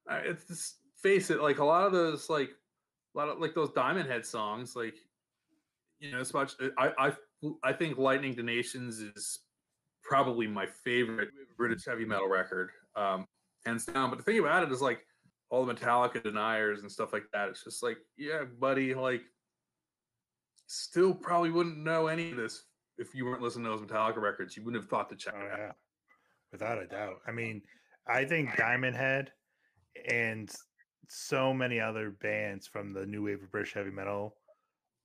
it's 0.10 0.48
just 0.48 0.76
face 0.96 1.30
it. 1.30 1.42
Like 1.42 1.60
a 1.60 1.66
lot 1.66 1.86
of 1.86 1.92
those, 1.92 2.30
like 2.30 2.52
a 3.14 3.18
lot 3.18 3.28
of 3.28 3.40
like 3.40 3.54
those 3.54 3.72
Diamond 3.72 4.10
Head 4.10 4.26
songs, 4.26 4.74
like 4.76 4.96
you 6.00 6.12
know, 6.12 6.20
as 6.20 6.34
much. 6.34 6.54
I 6.78 6.92
I 6.98 7.14
I 7.64 7.74
think 7.74 7.98
Lightning 7.98 8.36
to 8.36 8.44
Nations 8.44 9.00
is 9.00 9.40
probably 10.02 10.48
my 10.48 10.66
favorite 10.66 11.30
British 11.58 11.86
heavy 11.86 12.06
metal 12.06 12.28
record, 12.28 12.70
um, 12.96 13.26
hands 13.66 13.86
down. 13.86 14.10
But 14.10 14.18
the 14.18 14.24
thing 14.24 14.40
about 14.40 14.64
it 14.64 14.72
is 14.72 14.82
like 14.82 15.02
all 15.50 15.66
the 15.66 15.74
Metallica 15.74 16.22
deniers 16.24 16.82
and 16.82 16.92
stuff 16.92 17.14
like 17.14 17.26
that. 17.34 17.50
It's 17.50 17.64
just 17.64 17.82
like, 17.82 17.98
yeah, 18.18 18.44
buddy, 18.60 18.94
like 18.94 19.22
still 20.68 21.14
probably 21.14 21.50
wouldn't 21.50 21.78
know 21.78 22.08
any 22.08 22.32
of 22.32 22.38
this 22.38 22.64
if 22.98 23.16
you 23.16 23.26
weren't 23.26 23.42
listening 23.42 23.66
to 23.66 23.72
those 23.72 23.82
Metallica 23.82 24.18
records. 24.18 24.56
You 24.56 24.64
wouldn't 24.64 24.84
have 24.84 24.90
thought 24.90 25.10
to 25.10 25.16
check 25.16 25.34
Oh, 25.36 25.46
it 25.46 25.52
out. 25.52 25.60
yeah. 25.60 25.72
Without 26.52 26.82
a 26.82 26.88
doubt. 26.88 27.18
I 27.28 27.32
mean, 27.32 27.62
I 28.08 28.26
think 28.26 28.56
Diamond 28.58 28.96
Head 28.96 29.32
and 30.10 30.50
so 31.08 31.54
many 31.54 31.80
other 31.80 32.12
bands 32.22 32.68
from 32.68 32.94
the 32.94 33.06
new 33.06 33.24
wave 33.24 33.42
of 33.42 33.52
British 33.52 33.74
heavy 33.74 33.92
metal 33.92 34.36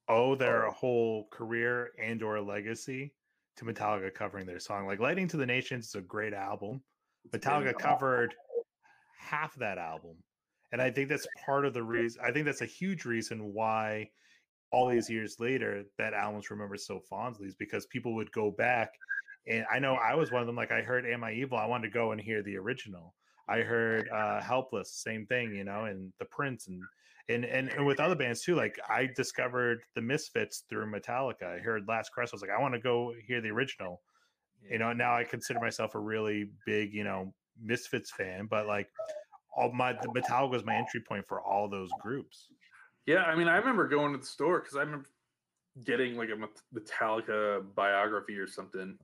owe 0.08 0.34
their 0.34 0.66
oh. 0.66 0.70
whole 0.70 1.28
career 1.30 1.90
and 2.02 2.22
or 2.22 2.40
legacy 2.40 3.14
to 3.56 3.64
Metallica 3.64 4.12
covering 4.12 4.46
their 4.46 4.58
song. 4.58 4.86
Like 4.86 5.00
Lightning 5.00 5.28
to 5.28 5.36
the 5.36 5.46
Nations 5.46 5.86
is 5.88 5.94
a 5.94 6.00
great 6.00 6.34
album. 6.34 6.82
Metallica 7.32 7.74
covered 7.78 8.34
half 9.18 9.54
that 9.56 9.78
album. 9.78 10.16
And 10.74 10.82
I 10.82 10.90
think 10.90 11.08
that's 11.08 11.26
part 11.46 11.64
of 11.64 11.72
the 11.72 11.84
reason 11.84 12.20
I 12.26 12.32
think 12.32 12.46
that's 12.46 12.60
a 12.60 12.66
huge 12.66 13.04
reason 13.04 13.54
why 13.54 14.10
all 14.72 14.88
these 14.88 15.08
years 15.08 15.36
later 15.38 15.84
that 15.98 16.14
album's 16.14 16.50
remembered 16.50 16.80
so 16.80 16.98
fondly 16.98 17.46
is 17.46 17.54
because 17.54 17.86
people 17.86 18.12
would 18.16 18.32
go 18.32 18.50
back 18.50 18.90
and 19.46 19.64
I 19.72 19.78
know 19.78 19.94
I 19.94 20.16
was 20.16 20.32
one 20.32 20.40
of 20.40 20.48
them. 20.48 20.56
Like 20.56 20.72
I 20.72 20.82
heard 20.82 21.06
"Am 21.06 21.22
I 21.22 21.32
Evil?" 21.32 21.58
I 21.58 21.66
wanted 21.66 21.88
to 21.88 21.94
go 21.94 22.10
and 22.10 22.20
hear 22.20 22.42
the 22.42 22.56
original. 22.56 23.14
I 23.48 23.58
heard 23.58 24.08
uh, 24.08 24.40
"Helpless," 24.40 24.90
same 24.90 25.26
thing, 25.26 25.54
you 25.54 25.62
know, 25.62 25.84
and 25.84 26.12
the 26.18 26.24
Prince, 26.24 26.66
and 26.66 26.82
and 27.28 27.44
and, 27.44 27.68
and 27.68 27.86
with 27.86 28.00
other 28.00 28.16
bands 28.16 28.42
too. 28.42 28.56
Like 28.56 28.76
I 28.88 29.08
discovered 29.14 29.82
the 29.94 30.02
Misfits 30.02 30.64
through 30.68 30.90
Metallica. 30.90 31.56
I 31.56 31.58
heard 31.58 31.86
Last 31.86 32.10
Caress. 32.12 32.30
I 32.32 32.36
was 32.36 32.42
like, 32.42 32.50
I 32.50 32.60
want 32.60 32.74
to 32.74 32.80
go 32.80 33.12
hear 33.28 33.40
the 33.40 33.50
original. 33.50 34.00
You 34.68 34.78
know, 34.78 34.92
now 34.92 35.14
I 35.14 35.22
consider 35.24 35.60
myself 35.60 35.94
a 35.94 36.00
really 36.00 36.48
big, 36.64 36.94
you 36.94 37.04
know, 37.04 37.34
Misfits 37.62 38.10
fan. 38.10 38.46
But 38.46 38.66
like, 38.66 38.88
all 39.56 39.72
my 39.72 39.92
the 39.92 40.08
Metallica 40.20 40.50
was 40.50 40.64
my 40.64 40.76
entry 40.76 41.00
point 41.00 41.26
for 41.28 41.40
all 41.40 41.68
those 41.68 41.90
groups. 42.00 42.48
Yeah, 43.06 43.22
I 43.22 43.34
mean, 43.34 43.48
I 43.48 43.56
remember 43.56 43.86
going 43.86 44.12
to 44.12 44.18
the 44.18 44.26
store 44.26 44.60
because 44.60 44.76
I 44.76 44.80
remember 44.80 45.08
getting 45.84 46.16
like 46.16 46.30
a 46.30 46.78
Metallica 46.78 47.64
biography 47.74 48.36
or 48.36 48.46
something 48.46 48.96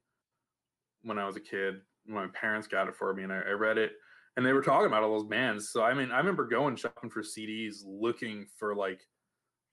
when 1.02 1.18
I 1.18 1.26
was 1.26 1.36
a 1.36 1.40
kid. 1.40 1.80
My 2.06 2.26
parents 2.28 2.66
got 2.66 2.88
it 2.88 2.96
for 2.96 3.12
me, 3.12 3.24
and 3.24 3.32
I, 3.32 3.40
I 3.40 3.52
read 3.52 3.78
it, 3.78 3.92
and 4.36 4.44
they 4.44 4.52
were 4.52 4.62
talking 4.62 4.86
about 4.86 5.02
all 5.02 5.18
those 5.18 5.28
bands. 5.28 5.70
So 5.70 5.82
I 5.82 5.94
mean, 5.94 6.10
I 6.10 6.18
remember 6.18 6.46
going 6.46 6.76
shopping 6.76 7.10
for 7.10 7.22
CDs, 7.22 7.82
looking 7.84 8.46
for 8.58 8.74
like 8.74 9.00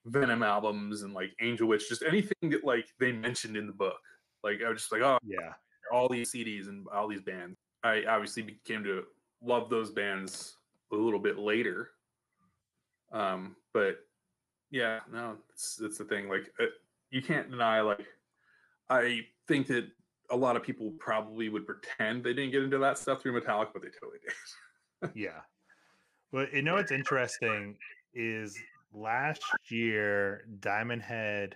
Venom 0.06 0.44
albums 0.44 1.04
and 1.04 1.14
like 1.14 1.32
Angel 1.41 1.68
Witch, 1.68 1.90
just 1.90 2.04
anything 2.04 2.49
that 2.49 2.64
like 2.64 2.88
they 2.99 3.12
mentioned 3.12 3.56
in 3.56 3.68
the 3.68 3.74
book. 3.74 3.99
Like 4.44 4.60
I 4.66 4.70
was 4.70 4.80
just 4.80 4.91
like, 4.91 5.02
oh, 5.02 5.20
Yeah, 5.26 5.54
all 5.91 6.10
these 6.10 6.32
CDs 6.32 6.68
and 6.68 6.86
all 6.94 7.08
these 7.08 7.22
bands. 7.22 7.56
I 7.84 8.04
obviously 8.10 8.44
became 8.44 8.84
to 8.84 9.04
love 9.41 9.70
those 9.70 9.91
bands 9.91 10.56
a 10.91 10.95
little 10.95 11.19
bit 11.19 11.38
later. 11.38 11.89
Um, 13.11 13.55
but 13.73 13.99
yeah, 14.72 14.99
no, 15.11 15.38
it's 15.53 15.80
it's 15.81 15.97
the 15.97 16.03
thing. 16.03 16.30
Like 16.30 16.51
uh, 16.59 16.65
you 17.09 17.22
can't 17.22 17.49
deny. 17.49 17.81
Like 17.81 18.05
I 18.89 19.22
think 19.47 19.68
that 19.68 19.88
a 20.30 20.35
lot 20.35 20.55
of 20.55 20.64
people 20.64 20.93
probably 20.99 21.49
would 21.49 21.65
pretend 21.65 22.23
they 22.23 22.34
didn't 22.34 22.51
get 22.51 22.64
into 22.64 22.77
that 22.80 22.97
stuff 22.97 23.22
through 23.22 23.39
Metallica, 23.39 23.69
but 23.73 23.81
they 23.81 23.89
totally 23.89 24.19
did. 24.23 25.11
yeah. 25.15 25.41
Well, 26.31 26.47
you 26.51 26.61
know 26.61 26.76
what's 26.76 26.91
interesting 26.91 27.77
is 28.14 28.57
last 28.93 29.41
year 29.69 30.45
Diamond 30.59 31.01
Head 31.01 31.55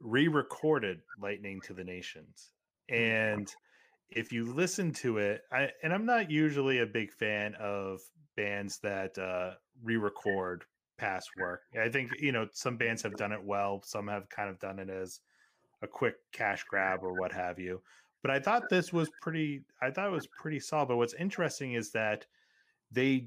re-recorded 0.00 1.00
Lightning 1.20 1.60
to 1.62 1.74
the 1.74 1.84
Nations. 1.84 2.52
And 2.88 3.52
if 4.10 4.32
you 4.32 4.52
listen 4.52 4.92
to 4.92 5.18
it, 5.18 5.42
I 5.52 5.70
and 5.82 5.92
I'm 5.92 6.06
not 6.06 6.30
usually 6.30 6.80
a 6.80 6.86
big 6.86 7.12
fan 7.12 7.54
of 7.60 8.00
bands 8.36 8.78
that 8.78 9.16
uh 9.18 9.52
re-record 9.82 10.64
past 10.98 11.30
work. 11.38 11.62
I 11.80 11.88
think, 11.88 12.10
you 12.20 12.32
know, 12.32 12.48
some 12.52 12.76
bands 12.76 13.02
have 13.02 13.16
done 13.16 13.32
it 13.32 13.42
well, 13.42 13.82
some 13.84 14.08
have 14.08 14.28
kind 14.28 14.48
of 14.48 14.58
done 14.60 14.78
it 14.78 14.88
as 14.88 15.20
a 15.82 15.86
quick 15.86 16.16
cash 16.32 16.64
grab 16.64 17.00
or 17.02 17.12
what 17.14 17.32
have 17.32 17.58
you. 17.58 17.82
But 18.22 18.30
I 18.30 18.38
thought 18.38 18.70
this 18.70 18.92
was 18.92 19.10
pretty 19.20 19.62
I 19.82 19.90
thought 19.90 20.06
it 20.06 20.12
was 20.12 20.26
pretty 20.26 20.60
solid. 20.60 20.88
But 20.88 20.96
what's 20.96 21.14
interesting 21.14 21.74
is 21.74 21.90
that 21.92 22.26
they 22.90 23.26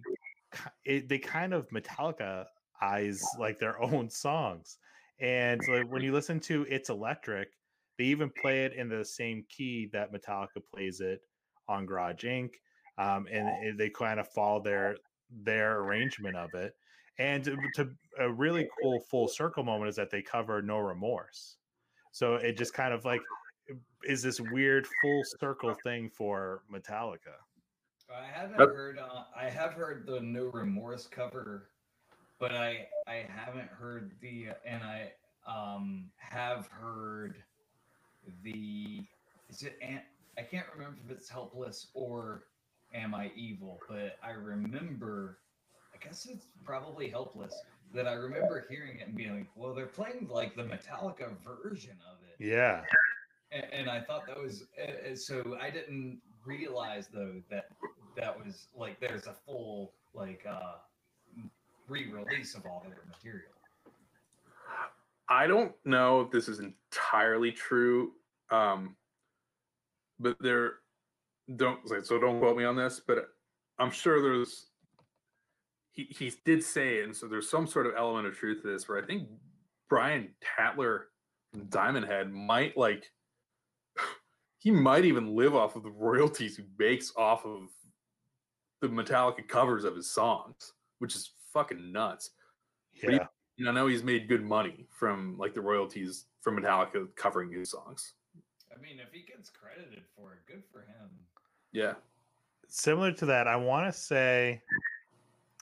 it, 0.86 1.10
they 1.10 1.20
kind 1.20 1.54
of 1.54 1.70
Metallica 1.70 2.46
eyes 2.82 3.22
like 3.40 3.60
their 3.60 3.82
own 3.82 4.10
songs. 4.10 4.78
And 5.20 5.62
like 5.72 5.92
when 5.92 6.04
you 6.04 6.14
listen 6.14 6.40
to 6.42 6.66
It's 6.70 6.90
Electric, 6.90 7.50
they 7.98 8.06
even 8.06 8.32
play 8.42 8.66
it 8.66 8.74
in 8.74 8.88
the 8.88 9.04
same 9.04 9.44
key 9.50 9.90
that 9.94 10.14
Metallica 10.14 10.62
plays 10.74 11.00
it 11.00 11.22
on 11.68 11.86
Garage 11.86 12.24
Inc. 12.24 12.52
Um, 12.98 13.28
and 13.32 13.78
they 13.78 13.90
kind 13.90 14.19
of 14.19 14.28
follow 14.28 14.61
their 14.61 14.98
their 15.44 15.80
arrangement 15.80 16.36
of 16.36 16.53
it. 16.53 16.76
And 17.19 17.44
to, 17.44 17.57
to 17.76 17.90
a 18.19 18.32
really 18.32 18.68
cool 18.82 18.99
full 18.99 19.28
circle 19.28 19.64
moment 19.64 19.90
is 19.90 19.95
that 19.95 20.10
they 20.10 20.22
cover 20.22 20.61
No 20.61 20.78
Remorse. 20.80 21.57
So 22.11 22.36
it 22.36 22.57
just 22.57 22.74
kind 22.74 22.94
of 22.94 23.06
like 23.06 23.22
is 24.03 24.22
this 24.22 24.40
weird 24.40 24.88
full 25.02 25.24
circle 25.40 25.76
thing 25.84 26.10
for 26.10 26.64
Metallica. 26.72 27.36
I 28.10 28.26
haven't 28.26 28.57
heard. 28.57 28.99
Uh, 28.99 29.24
I 29.36 29.49
have 29.49 29.74
heard 29.74 30.06
the 30.07 30.22
No 30.22 30.45
Remorse 30.45 31.07
cover, 31.07 31.69
but 32.40 32.53
I 32.53 32.88
I 33.06 33.26
haven't 33.28 33.69
heard 33.69 34.14
the 34.22 34.48
and 34.65 34.82
I 34.84 35.11
um 35.45 36.06
have 36.18 36.68
heard 36.68 37.44
the 38.44 39.06
is 39.49 39.64
it 39.64 39.78
An- 39.82 40.03
I 40.38 40.41
can't 40.44 40.68
remember 40.74 40.98
if 41.06 41.11
it's 41.11 41.30
Helpless 41.30 41.88
or 41.94 42.44
Am 42.93 43.14
I 43.14 43.31
Evil, 43.35 43.80
but 43.88 44.18
I 44.23 44.31
remember. 44.31 45.39
I 45.93 46.05
guess 46.05 46.27
it's 46.30 46.45
probably 46.64 47.09
Helpless 47.09 47.53
that 47.93 48.07
I 48.07 48.14
remember 48.14 48.65
hearing 48.69 48.99
it 48.99 49.07
and 49.07 49.15
being 49.15 49.35
like, 49.35 49.47
well, 49.55 49.73
they're 49.73 49.85
playing 49.85 50.27
like 50.30 50.55
the 50.55 50.64
Metallica 50.64 51.30
version 51.43 51.97
of 52.11 52.18
it. 52.27 52.45
Yeah. 52.45 52.81
And, 53.51 53.65
and 53.72 53.89
I 53.89 54.01
thought 54.01 54.27
that 54.27 54.39
was 54.39 54.65
uh, 54.81 55.15
so. 55.15 55.57
I 55.61 55.69
didn't 55.69 56.19
realize 56.45 57.07
though 57.14 57.41
that 57.49 57.69
that 58.15 58.38
was 58.38 58.68
like 58.76 58.99
there's 58.99 59.27
a 59.27 59.34
full 59.45 59.93
like 60.14 60.45
uh 60.49 60.76
re-release 61.88 62.55
of 62.55 62.65
all 62.65 62.84
their 62.85 62.97
material. 63.07 63.51
I 65.30 65.47
don't 65.47 65.73
know 65.85 66.22
if 66.22 66.31
this 66.31 66.47
is 66.47 66.59
entirely 66.59 67.51
true, 67.51 68.14
um, 68.49 68.95
but 70.19 70.38
there 70.39 70.76
don't 71.56 71.88
say 71.88 72.02
so 72.03 72.19
don't 72.19 72.40
quote 72.40 72.57
me 72.57 72.65
on 72.65 72.76
this, 72.76 72.99
but 73.06 73.30
I'm 73.80 73.91
sure 73.91 74.22
there's 74.22 74.68
he 75.94 76.03
he 76.10 76.32
did 76.45 76.64
say 76.64 76.98
it, 76.99 77.06
and 77.06 77.15
so 77.15 77.28
there's 77.28 77.49
some 77.49 77.68
sort 77.68 77.86
of 77.88 77.94
element 77.98 78.28
of 78.28 78.36
truth 78.36 78.61
to 78.61 78.68
this 78.68 78.88
where 78.88 79.02
I 79.02 79.06
think 79.06 79.30
Brian 79.90 80.30
Tatler 80.41 81.07
from 81.52 81.65
Diamond 81.65 82.06
Head 82.06 82.32
might 82.32 82.78
like 82.78 83.06
he 84.60 84.72
might 84.72 85.06
even 85.06 85.36
live 85.36 85.56
off 85.56 85.76
of 85.76 85.84
the 85.84 85.91
royalties 85.91 86.57
he 86.57 86.64
makes 86.78 87.14
off 87.15 87.45
of 87.45 87.69
the 88.82 88.88
Metallica 88.90 89.48
covers 89.48 89.86
of 89.86 89.95
his 89.95 90.11
songs, 90.11 90.74
which 90.99 91.15
is 91.15 91.32
fucking 91.53 91.91
nuts. 91.91 92.32
But 93.02 93.10
he- 93.11 93.15
Yeah. 93.18 93.28
you 93.56 93.65
know, 93.65 93.72
I 93.72 93.74
know 93.74 93.88
he's 93.88 94.03
made 94.03 94.28
good 94.28 94.44
money 94.44 94.86
from 94.91 95.36
like 95.40 95.53
the 95.56 95.61
royalties 95.61 96.26
from 96.41 96.57
Metallica 96.57 97.07
covering 97.15 97.52
his 97.52 97.72
songs. 97.72 98.14
I 98.72 98.80
mean, 98.80 98.99
if 98.99 99.11
he 99.11 99.24
gets 99.24 99.49
credited 99.49 100.03
for 100.15 100.34
it, 100.34 100.40
good 100.45 100.64
for 100.72 100.82
him. 100.82 101.10
Yeah. 101.78 101.94
similar 102.68 103.12
to 103.14 103.26
that, 103.28 103.48
I 103.48 103.56
want 103.56 103.91
to 103.91 103.98
say, 103.98 104.62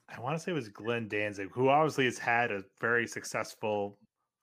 I 0.07 0.19
want 0.21 0.37
to 0.37 0.39
say 0.39 0.51
it 0.51 0.55
was 0.55 0.69
Glenn 0.69 1.07
Danzig, 1.09 1.49
who 1.51 1.67
obviously 1.67 2.05
has 2.05 2.17
had 2.17 2.51
a 2.51 2.63
very 2.79 3.05
successful 3.05 3.97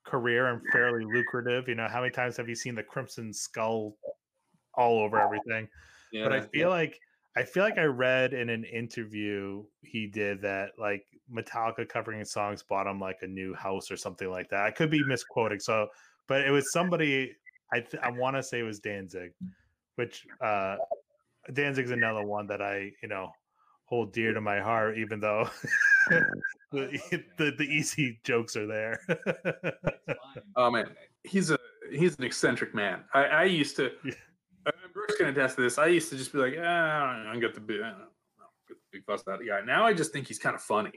career 0.05 0.49
and 0.49 0.61
fairly 0.71 1.05
lucrative. 1.05 1.69
You 1.69 1.77
know, 1.77 1.89
how 1.89 2.01
many 2.01 2.13
times 2.13 2.37
have 2.37 2.49
you 2.49 2.55
seen 2.55 2.75
the 2.75 2.83
Crimson 2.83 3.33
Skull 3.33 3.97
all 4.75 4.99
over 4.99 5.19
everything? 5.19 5.67
Yeah. 6.13 6.25
but 6.25 6.33
I 6.35 6.41
feel 6.43 6.69
like 6.69 7.01
I 7.37 7.43
feel 7.43 7.63
like 7.65 7.79
I 7.79 7.85
read 7.85 8.35
in 8.35 8.51
an 8.51 8.65
interview 8.65 9.65
he 9.81 10.07
did 10.07 10.43
that 10.43 10.73
like 10.79 11.07
Metallica 11.33 11.89
covering 11.89 12.19
his 12.19 12.31
songs 12.31 12.63
bought 12.63 12.87
him 12.87 13.01
like 13.01 13.21
a 13.23 13.27
new 13.27 13.55
house 13.55 13.91
or 13.91 13.97
something 13.97 14.29
like 14.29 14.51
that. 14.51 14.65
I 14.65 14.71
could 14.71 14.91
be 14.91 15.03
misquoting. 15.05 15.59
So, 15.59 15.89
but 16.27 16.43
it 16.43 16.51
was 16.51 16.71
somebody 16.71 17.35
I 17.73 17.81
th- 17.81 18.03
I 18.03 18.11
want 18.11 18.37
to 18.37 18.43
say 18.43 18.59
it 18.61 18.65
was 18.65 18.79
Danzig, 18.81 19.33
which 19.95 20.27
uh 20.43 20.77
Danzig's 21.53 21.91
another 21.91 22.23
one 22.25 22.47
that 22.49 22.63
I 22.63 22.93
you 23.03 23.09
know 23.09 23.31
hold 23.87 24.13
dear 24.13 24.33
to 24.33 24.41
my 24.41 24.61
heart, 24.61 24.97
even 24.99 25.21
though 25.21 25.49
the, 26.73 26.99
the 27.39 27.53
the 27.59 27.65
easy 27.65 28.21
jokes 28.25 28.57
are 28.57 28.67
there. 28.67 29.01
Oh, 30.57 30.71
man. 30.71 30.91
he's 31.25 31.51
a 31.51 31.59
he's 31.91 32.17
an 32.19 32.25
eccentric 32.25 32.75
man. 32.75 33.05
I, 33.13 33.25
I 33.25 33.45
used 33.45 33.77
to 33.77 33.91
Yeah. 34.05 34.13
uh, 34.67 34.71
Brooks 34.95 35.17
can 35.17 35.27
attest 35.29 35.57
to 35.57 35.63
this. 35.63 35.77
I 35.79 35.87
used 35.87 36.11
to 36.11 36.17
just 36.17 36.33
be 36.33 36.39
like, 36.39 36.55
ah, 36.59 36.63
I 36.63 37.17
don't 37.17 37.25
know, 37.25 37.31
I 37.33 37.39
get 37.41 37.55
the 37.55 37.61
big 37.61 37.81
I 37.81 37.91
don't 37.91 37.99
know, 37.99 38.05
get 38.69 38.77
the 38.79 38.99
big 38.99 39.05
fuss 39.05 39.27
out 39.29 39.35
of 39.35 39.41
the 39.41 39.47
guy. 39.49 39.61
Now 39.63 39.85
I 39.87 39.93
just 39.95 40.13
think 40.13 40.27
he's 40.27 40.39
kind 40.39 40.55
of 40.55 40.63
funny. 40.63 40.93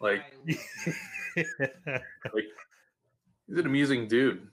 Like 0.00 0.22
like 1.36 2.46
he's 3.46 3.58
an 3.58 3.66
amusing 3.66 4.06
dude. 4.08 4.46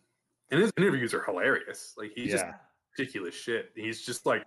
And 0.52 0.62
his 0.62 0.72
interviews 0.78 1.14
are 1.14 1.24
hilarious. 1.24 1.94
Like 1.98 2.12
he's 2.16 2.32
just 2.32 2.46
ridiculous 2.98 3.36
shit. 3.36 3.72
He's 3.76 4.06
just 4.06 4.26
like 4.26 4.44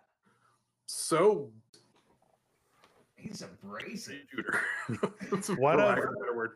so 0.93 1.51
He's 3.17 3.43
abrasive. 3.43 4.23
shooter. 4.31 4.61
That's 5.31 5.49
for 5.49 5.55
What 5.57 5.79
a- 5.79 5.83
of 5.89 5.99
a 5.99 6.01
better 6.21 6.35
word. 6.35 6.53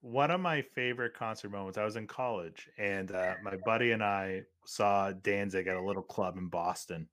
one 0.00 0.30
of 0.30 0.40
my 0.40 0.62
favorite 0.62 1.12
concert 1.14 1.50
moments. 1.50 1.76
I 1.76 1.84
was 1.84 1.96
in 1.96 2.06
college, 2.06 2.68
and 2.78 3.10
uh, 3.10 3.34
my 3.42 3.56
buddy 3.64 3.90
and 3.90 4.02
I 4.02 4.42
saw 4.64 5.10
Danzig 5.12 5.66
at 5.66 5.76
a 5.76 5.82
little 5.82 6.02
club 6.04 6.36
in 6.38 6.46
Boston, 6.48 7.08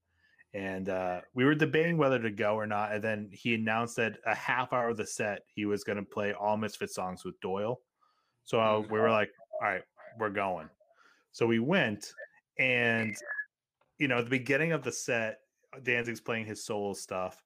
and 0.54 0.88
uh, 0.88 1.22
we 1.34 1.46
were 1.46 1.56
debating 1.56 1.98
whether 1.98 2.20
to 2.20 2.30
go 2.30 2.54
or 2.56 2.68
not. 2.68 2.92
And 2.92 3.04
then 3.04 3.30
he 3.32 3.56
announced 3.56 3.96
that 3.96 4.18
a 4.28 4.36
half 4.36 4.72
hour 4.72 4.90
of 4.90 4.98
the 4.98 5.06
set 5.08 5.40
he 5.48 5.66
was 5.66 5.84
going 5.84 5.98
to 5.98 6.04
play 6.06 6.34
all 6.34 6.56
Misfit 6.56 6.92
songs 6.92 7.26
with 7.26 7.40
Doyle. 7.42 7.82
So 8.44 8.60
uh, 8.60 8.80
we 8.82 9.00
were 9.00 9.10
like, 9.10 9.32
"All 9.64 9.68
right, 9.68 9.84
we're 10.20 10.30
going." 10.30 10.70
So 11.32 11.48
we 11.48 11.58
went, 11.58 12.14
and 12.60 13.16
you 13.98 14.08
know, 14.08 14.20
at 14.20 14.26
the 14.26 14.30
beginning 14.30 14.74
of 14.74 14.84
the 14.84 14.92
set, 14.92 15.40
Danzig's 15.84 16.22
playing 16.22 16.46
his 16.46 16.64
solo 16.64 16.94
stuff, 16.94 17.44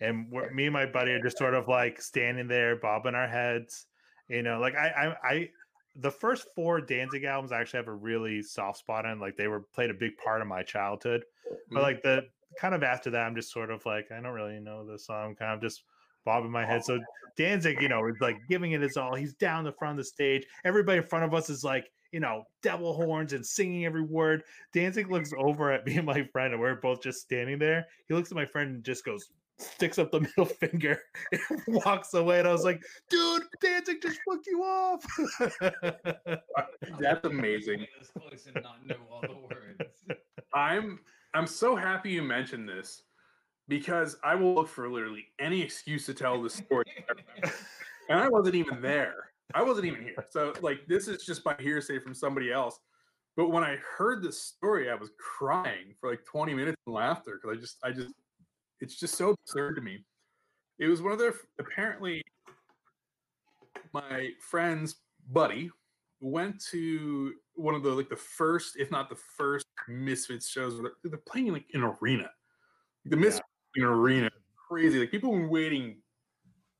and 0.00 0.30
we're, 0.30 0.50
me 0.50 0.64
and 0.64 0.72
my 0.72 0.86
buddy 0.86 1.12
are 1.12 1.22
just 1.22 1.38
sort 1.38 1.54
of 1.54 1.68
like 1.68 2.00
standing 2.00 2.48
there, 2.48 2.76
bobbing 2.76 3.14
our 3.14 3.28
heads. 3.28 3.86
You 4.28 4.42
know, 4.42 4.58
like 4.58 4.74
I, 4.74 4.88
I, 4.88 5.28
I, 5.28 5.50
the 5.96 6.10
first 6.10 6.48
four 6.54 6.80
Danzig 6.80 7.24
albums 7.24 7.52
I 7.52 7.60
actually 7.60 7.78
have 7.78 7.88
a 7.88 7.94
really 7.94 8.42
soft 8.42 8.78
spot 8.78 9.06
in. 9.06 9.20
Like 9.20 9.36
they 9.36 9.48
were 9.48 9.60
played 9.60 9.90
a 9.90 9.94
big 9.94 10.16
part 10.16 10.40
of 10.42 10.48
my 10.48 10.62
childhood. 10.62 11.24
But 11.70 11.78
Mhm. 11.78 11.82
like 11.82 12.02
the 12.02 12.28
kind 12.58 12.74
of 12.74 12.82
after 12.82 13.10
that, 13.10 13.26
I'm 13.26 13.34
just 13.34 13.52
sort 13.52 13.70
of 13.70 13.84
like 13.86 14.10
I 14.10 14.20
don't 14.20 14.32
really 14.32 14.58
know 14.58 14.86
this 14.86 15.06
song. 15.06 15.36
kind 15.36 15.52
of 15.52 15.60
just 15.60 15.84
bobbing 16.24 16.50
my 16.50 16.66
head. 16.66 16.84
So 16.84 16.98
Danzig, 17.36 17.80
you 17.80 17.88
know, 17.88 18.04
is 18.08 18.16
like 18.20 18.36
giving 18.48 18.72
it 18.72 18.80
his 18.80 18.96
all. 18.96 19.14
He's 19.14 19.34
down 19.34 19.62
the 19.64 19.72
front 19.72 19.92
of 19.92 19.98
the 19.98 20.04
stage. 20.04 20.44
Everybody 20.64 20.98
in 20.98 21.04
front 21.04 21.24
of 21.24 21.34
us 21.34 21.48
is 21.50 21.62
like, 21.62 21.90
you 22.16 22.20
know, 22.20 22.44
devil 22.62 22.94
horns 22.94 23.34
and 23.34 23.44
singing 23.44 23.84
every 23.84 24.00
word. 24.00 24.42
Danzig 24.72 25.10
looks 25.10 25.34
over 25.36 25.70
at 25.70 25.84
me 25.84 25.98
and 25.98 26.06
my 26.06 26.22
friend, 26.32 26.54
and 26.54 26.62
we're 26.62 26.76
both 26.76 27.02
just 27.02 27.20
standing 27.20 27.58
there. 27.58 27.84
He 28.08 28.14
looks 28.14 28.30
at 28.30 28.36
my 28.36 28.46
friend 28.46 28.76
and 28.76 28.82
just 28.82 29.04
goes, 29.04 29.28
sticks 29.58 29.98
up 29.98 30.10
the 30.10 30.20
middle 30.38 30.46
finger 30.46 30.98
and 31.30 31.60
walks 31.84 32.14
away. 32.14 32.38
And 32.38 32.48
I 32.48 32.52
was 32.52 32.64
like, 32.64 32.82
dude, 33.10 33.42
Danzig 33.60 34.00
just 34.00 34.18
fucked 34.26 34.46
you 34.46 34.62
off. 34.62 35.04
That's 36.98 37.26
amazing. 37.26 37.80
Get 37.80 37.88
this 38.00 38.10
close 38.18 38.46
and 38.46 38.64
not 38.64 38.86
know 38.86 38.96
all 39.10 39.20
the 39.20 39.34
words. 39.34 40.22
I'm 40.54 41.00
I'm 41.34 41.46
so 41.46 41.76
happy 41.76 42.12
you 42.12 42.22
mentioned 42.22 42.66
this 42.66 43.02
because 43.68 44.16
I 44.24 44.36
will 44.36 44.54
look 44.54 44.68
for 44.68 44.88
literally 44.88 45.26
any 45.38 45.60
excuse 45.60 46.06
to 46.06 46.14
tell 46.14 46.40
the 46.40 46.48
story. 46.48 46.86
and 48.08 48.18
I 48.18 48.30
wasn't 48.30 48.54
even 48.54 48.80
there. 48.80 49.32
I 49.54 49.62
wasn't 49.62 49.86
even 49.86 50.02
here. 50.02 50.14
So 50.30 50.52
like 50.60 50.86
this 50.88 51.08
is 51.08 51.24
just 51.24 51.44
by 51.44 51.54
hearsay 51.58 51.98
from 51.98 52.14
somebody 52.14 52.52
else. 52.52 52.78
But 53.36 53.50
when 53.50 53.62
I 53.64 53.76
heard 53.96 54.22
this 54.22 54.42
story, 54.42 54.90
I 54.90 54.94
was 54.94 55.10
crying 55.18 55.94
for 56.00 56.10
like 56.10 56.24
20 56.24 56.54
minutes 56.54 56.76
in 56.86 56.92
laughter 56.92 57.38
because 57.40 57.56
I 57.56 57.60
just 57.60 57.76
I 57.84 57.90
just 57.92 58.14
it's 58.80 58.98
just 58.98 59.14
so 59.16 59.30
absurd 59.30 59.76
to 59.76 59.82
me. 59.82 60.04
It 60.78 60.88
was 60.88 61.00
one 61.02 61.12
of 61.12 61.18
their 61.18 61.34
apparently 61.58 62.22
my 63.92 64.30
friend's 64.40 64.96
buddy 65.30 65.70
went 66.20 66.62
to 66.70 67.32
one 67.54 67.74
of 67.74 67.82
the 67.82 67.90
like 67.90 68.08
the 68.08 68.16
first, 68.16 68.76
if 68.78 68.90
not 68.90 69.08
the 69.08 69.16
first, 69.36 69.66
Misfits 69.88 70.48
shows. 70.48 70.80
where 70.80 70.92
They're, 71.04 71.18
playing 71.18 71.52
like 71.52 71.66
an 71.74 71.82
arena. 71.82 72.30
The 73.04 73.16
Misfits 73.16 73.46
in 73.76 73.84
an 73.84 73.88
arena, 73.90 74.30
crazy. 74.68 74.98
Like 74.98 75.10
people 75.10 75.30
were 75.30 75.48
waiting 75.48 75.96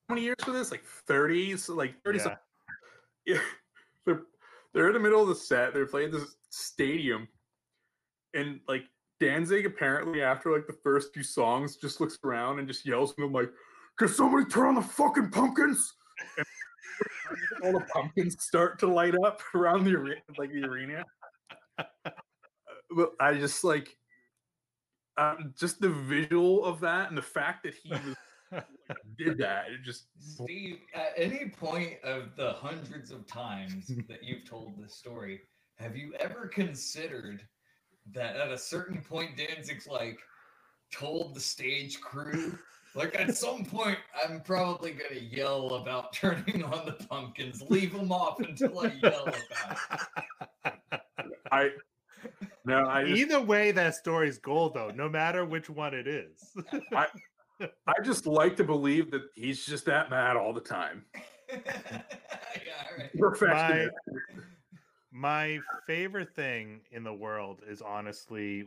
many 0.08 0.22
years 0.22 0.36
for 0.42 0.52
this? 0.52 0.70
Like 0.70 0.84
30, 0.84 1.56
so 1.56 1.74
like 1.74 1.94
30 2.02 2.18
Yeah. 2.18 2.24
some- 2.24 2.36
Yeah. 3.26 3.40
They're 4.06 4.22
they're 4.72 4.88
in 4.88 4.94
the 4.94 5.00
middle 5.00 5.22
of 5.22 5.28
the 5.28 5.34
set. 5.34 5.74
They're 5.74 5.86
playing 5.86 6.12
this 6.12 6.36
stadium. 6.50 7.26
And 8.34 8.60
like 8.68 8.84
Danzig 9.18 9.66
apparently 9.66 10.22
after 10.22 10.52
like 10.52 10.66
the 10.66 10.76
first 10.84 11.14
few 11.14 11.22
songs 11.22 11.76
just 11.76 12.00
looks 12.00 12.18
around 12.22 12.58
and 12.58 12.68
just 12.68 12.86
yells 12.86 13.10
at 13.10 13.16
them 13.16 13.32
like, 13.32 13.50
Can 13.98 14.08
somebody 14.08 14.44
turn 14.44 14.68
on 14.68 14.74
the 14.76 14.82
fucking 14.82 15.30
pumpkins? 15.30 15.94
And 16.36 16.46
all 17.64 17.72
the 17.72 17.86
pumpkins 17.86 18.36
start 18.44 18.78
to 18.80 18.86
light 18.86 19.14
up 19.24 19.40
around 19.54 19.84
the 19.84 19.96
arena 19.96 20.20
like 20.38 20.52
the 20.52 20.64
arena. 20.64 21.02
But 21.76 23.12
I 23.18 23.34
just 23.34 23.64
like 23.64 23.96
um, 25.16 25.54
just 25.58 25.80
the 25.80 25.88
visual 25.88 26.64
of 26.64 26.80
that 26.80 27.08
and 27.08 27.16
the 27.16 27.22
fact 27.22 27.62
that 27.64 27.74
he 27.74 27.90
was 27.90 28.16
did 29.18 29.38
that. 29.38 29.66
It 29.70 29.82
just 29.84 30.06
Steve, 30.18 30.78
at 30.94 31.12
any 31.16 31.48
point 31.48 31.94
of 32.04 32.36
the 32.36 32.52
hundreds 32.52 33.10
of 33.10 33.26
times 33.26 33.86
that 34.08 34.22
you've 34.22 34.48
told 34.48 34.82
this 34.82 34.94
story, 34.94 35.40
have 35.76 35.96
you 35.96 36.14
ever 36.18 36.46
considered 36.46 37.42
that 38.12 38.36
at 38.36 38.50
a 38.50 38.58
certain 38.58 39.02
point 39.02 39.36
Danzig's 39.36 39.86
like 39.86 40.18
told 40.92 41.34
the 41.34 41.40
stage 41.40 42.00
crew, 42.00 42.56
like 42.94 43.18
at 43.18 43.36
some 43.36 43.64
point 43.64 43.98
I'm 44.24 44.40
probably 44.40 44.92
gonna 44.92 45.20
yell 45.20 45.74
about 45.74 46.12
turning 46.12 46.62
on 46.64 46.86
the 46.86 46.92
pumpkins, 46.92 47.62
leave 47.68 47.92
them 47.92 48.12
off 48.12 48.40
until 48.40 48.80
I 48.80 48.92
yell 49.02 49.28
about 49.28 50.78
it. 50.92 51.00
I 51.52 51.70
no, 52.64 52.84
I 52.88 53.04
just, 53.04 53.18
Either 53.18 53.40
way, 53.40 53.70
that 53.70 53.94
story's 53.94 54.38
gold, 54.38 54.74
though. 54.74 54.90
No 54.90 55.08
matter 55.08 55.44
which 55.44 55.70
one 55.70 55.94
it 55.94 56.08
is. 56.08 56.52
I 56.92 57.06
just 58.04 58.26
like 58.26 58.56
to 58.56 58.64
believe 58.64 59.10
that 59.10 59.22
he's 59.34 59.64
just 59.64 59.84
that 59.86 60.10
mad 60.10 60.36
all 60.36 60.52
the 60.52 60.60
time. 60.60 61.04
yeah, 61.50 61.60
all 62.90 62.98
right. 62.98 63.10
Perfectionist. 63.18 63.94
My 65.12 65.58
favorite 65.86 66.34
thing 66.34 66.80
in 66.90 67.02
the 67.02 67.14
world 67.14 67.62
is 67.68 67.80
honestly 67.80 68.64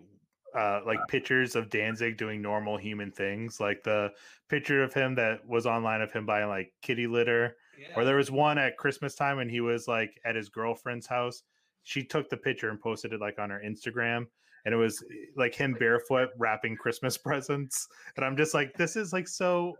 uh 0.56 0.80
like 0.84 0.98
pictures 1.08 1.56
of 1.56 1.70
Danzig 1.70 2.18
doing 2.18 2.42
normal 2.42 2.78
human 2.78 3.12
things, 3.12 3.60
like 3.60 3.84
the 3.84 4.12
picture 4.50 4.84
of 4.84 4.94
him 4.94 5.14
that 5.16 5.48
was 5.48 5.68
online 5.68 6.02
of 6.02 6.12
him 6.12 6.26
buying 6.26 6.48
like 6.48 6.74
kitty 6.82 7.06
litter, 7.06 7.56
or 7.96 8.04
there 8.04 8.16
was 8.16 8.32
one 8.32 8.58
at 8.58 8.78
Christmas 8.78 9.14
time 9.14 9.38
when 9.38 9.50
he 9.50 9.62
was 9.62 9.88
like 9.88 10.20
at 10.26 10.36
his 10.36 10.50
girlfriend's 10.50 11.06
house. 11.06 11.44
She 11.84 12.04
took 12.04 12.30
the 12.30 12.38
picture 12.38 12.70
and 12.70 12.80
posted 12.80 13.14
it 13.14 13.22
like 13.22 13.40
on 13.40 13.52
her 13.52 13.62
Instagram, 13.64 14.26
and 14.66 14.74
it 14.74 14.78
was 14.78 15.04
eh, 15.12 15.26
like 15.36 15.56
him 15.56 15.76
barefoot 15.80 16.30
wrapping 16.38 16.76
Christmas 16.76 17.18
presents, 17.28 17.88
and 18.16 18.26
I'm 18.26 18.38
just 18.38 18.54
like, 18.54 18.74
this 18.74 18.96
is 18.96 19.14
like 19.14 19.28
so 19.28 19.76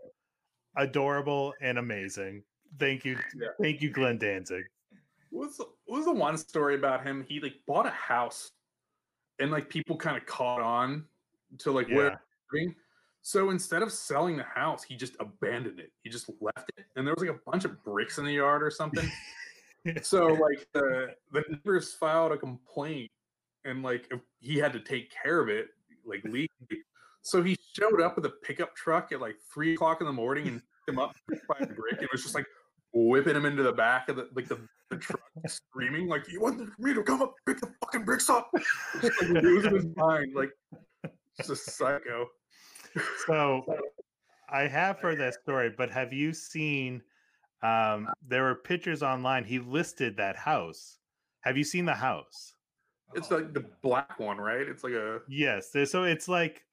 adorable 0.76 1.54
and 1.60 1.78
amazing. 1.78 2.42
Thank 2.78 3.04
you, 3.04 3.18
Yeah. 3.36 3.48
thank 3.60 3.82
you, 3.82 3.90
Glenn 3.90 4.18
Danzig. 4.18 4.64
What 5.30 5.48
was 5.48 5.56
the, 5.56 5.66
what 5.86 5.96
was 5.98 6.06
the 6.06 6.12
one 6.12 6.36
story 6.38 6.74
about 6.74 7.04
him? 7.04 7.24
He 7.28 7.40
like 7.40 7.54
bought 7.66 7.86
a 7.86 7.90
house, 7.90 8.52
and 9.38 9.50
like 9.50 9.68
people 9.68 9.96
kind 9.96 10.16
of 10.16 10.26
caught 10.26 10.60
on 10.60 11.04
to 11.58 11.72
like 11.72 11.88
where 11.88 12.06
Yeah. 12.08 12.16
living. 12.52 12.74
So 13.22 13.50
instead 13.50 13.82
of 13.82 13.92
selling 13.92 14.36
the 14.38 14.44
house, 14.44 14.82
he 14.82 14.96
just 14.96 15.14
abandoned 15.20 15.78
it. 15.78 15.92
He 16.02 16.08
just 16.10 16.30
left 16.40 16.70
it, 16.76 16.86
and 16.96 17.06
there 17.06 17.14
was 17.14 17.22
like 17.26 17.36
a 17.36 17.50
bunch 17.50 17.64
of 17.64 17.82
bricks 17.84 18.18
in 18.18 18.24
the 18.24 18.32
yard 18.32 18.62
or 18.62 18.70
something. 18.70 19.08
so 20.02 20.26
like 20.26 20.66
the 20.72 21.14
the 21.32 21.42
neighbors 21.50 21.92
filed 21.92 22.32
a 22.32 22.38
complaint, 22.38 23.10
and 23.64 23.82
like 23.82 24.06
if- 24.10 24.20
he 24.40 24.56
had 24.56 24.72
to 24.72 24.80
take 24.80 25.12
care 25.22 25.40
of 25.40 25.48
it 25.48 25.68
like 26.04 26.22
legally. 26.24 26.48
So 27.22 27.42
he 27.42 27.56
showed 27.74 28.00
up 28.00 28.16
with 28.16 28.24
a 28.26 28.32
pickup 28.42 28.74
truck 28.74 29.12
at 29.12 29.20
like 29.20 29.36
three 29.52 29.74
o'clock 29.74 30.00
in 30.00 30.06
the 30.06 30.12
morning 30.12 30.48
and 30.48 30.62
picked 30.86 30.88
him 30.88 30.98
up 30.98 31.14
by 31.48 31.56
the 31.60 31.66
brick. 31.66 32.00
It 32.02 32.08
was 32.10 32.22
just 32.22 32.34
like 32.34 32.46
whipping 32.92 33.36
him 33.36 33.44
into 33.44 33.62
the 33.62 33.72
back 33.72 34.08
of 34.08 34.16
the 34.16 34.28
like 34.34 34.48
the, 34.48 34.58
the 34.88 34.96
truck, 34.96 35.20
screaming 35.46 36.08
like, 36.08 36.30
"You 36.30 36.40
want 36.40 36.68
me 36.78 36.94
to 36.94 37.02
come 37.02 37.22
up 37.22 37.34
pick 37.46 37.60
the 37.60 37.72
fucking 37.84 38.04
bricks 38.04 38.30
up?" 38.30 38.50
Just, 39.00 39.22
like, 39.22 39.42
losing 39.42 39.74
his 39.74 39.86
mind, 39.96 40.34
like 40.34 40.50
just 41.36 41.50
a 41.50 41.56
psycho. 41.56 42.26
So 43.26 43.64
I 44.52 44.62
have 44.62 44.98
heard 44.98 45.20
that 45.20 45.34
story, 45.34 45.72
but 45.76 45.90
have 45.90 46.12
you 46.12 46.32
seen 46.32 47.02
um 47.62 48.08
there 48.26 48.44
were 48.44 48.54
pictures 48.54 49.02
online. 49.02 49.44
He 49.44 49.58
listed 49.58 50.16
that 50.16 50.36
house. 50.36 50.98
Have 51.42 51.56
you 51.56 51.64
seen 51.64 51.84
the 51.84 51.94
house? 51.94 52.54
It's 53.14 53.30
like 53.30 53.52
the 53.52 53.64
black 53.82 54.18
one, 54.18 54.38
right? 54.38 54.68
It's 54.68 54.84
like 54.84 54.92
a 54.92 55.20
Yes. 55.28 55.74
So 55.86 56.04
it's 56.04 56.28
like 56.28 56.64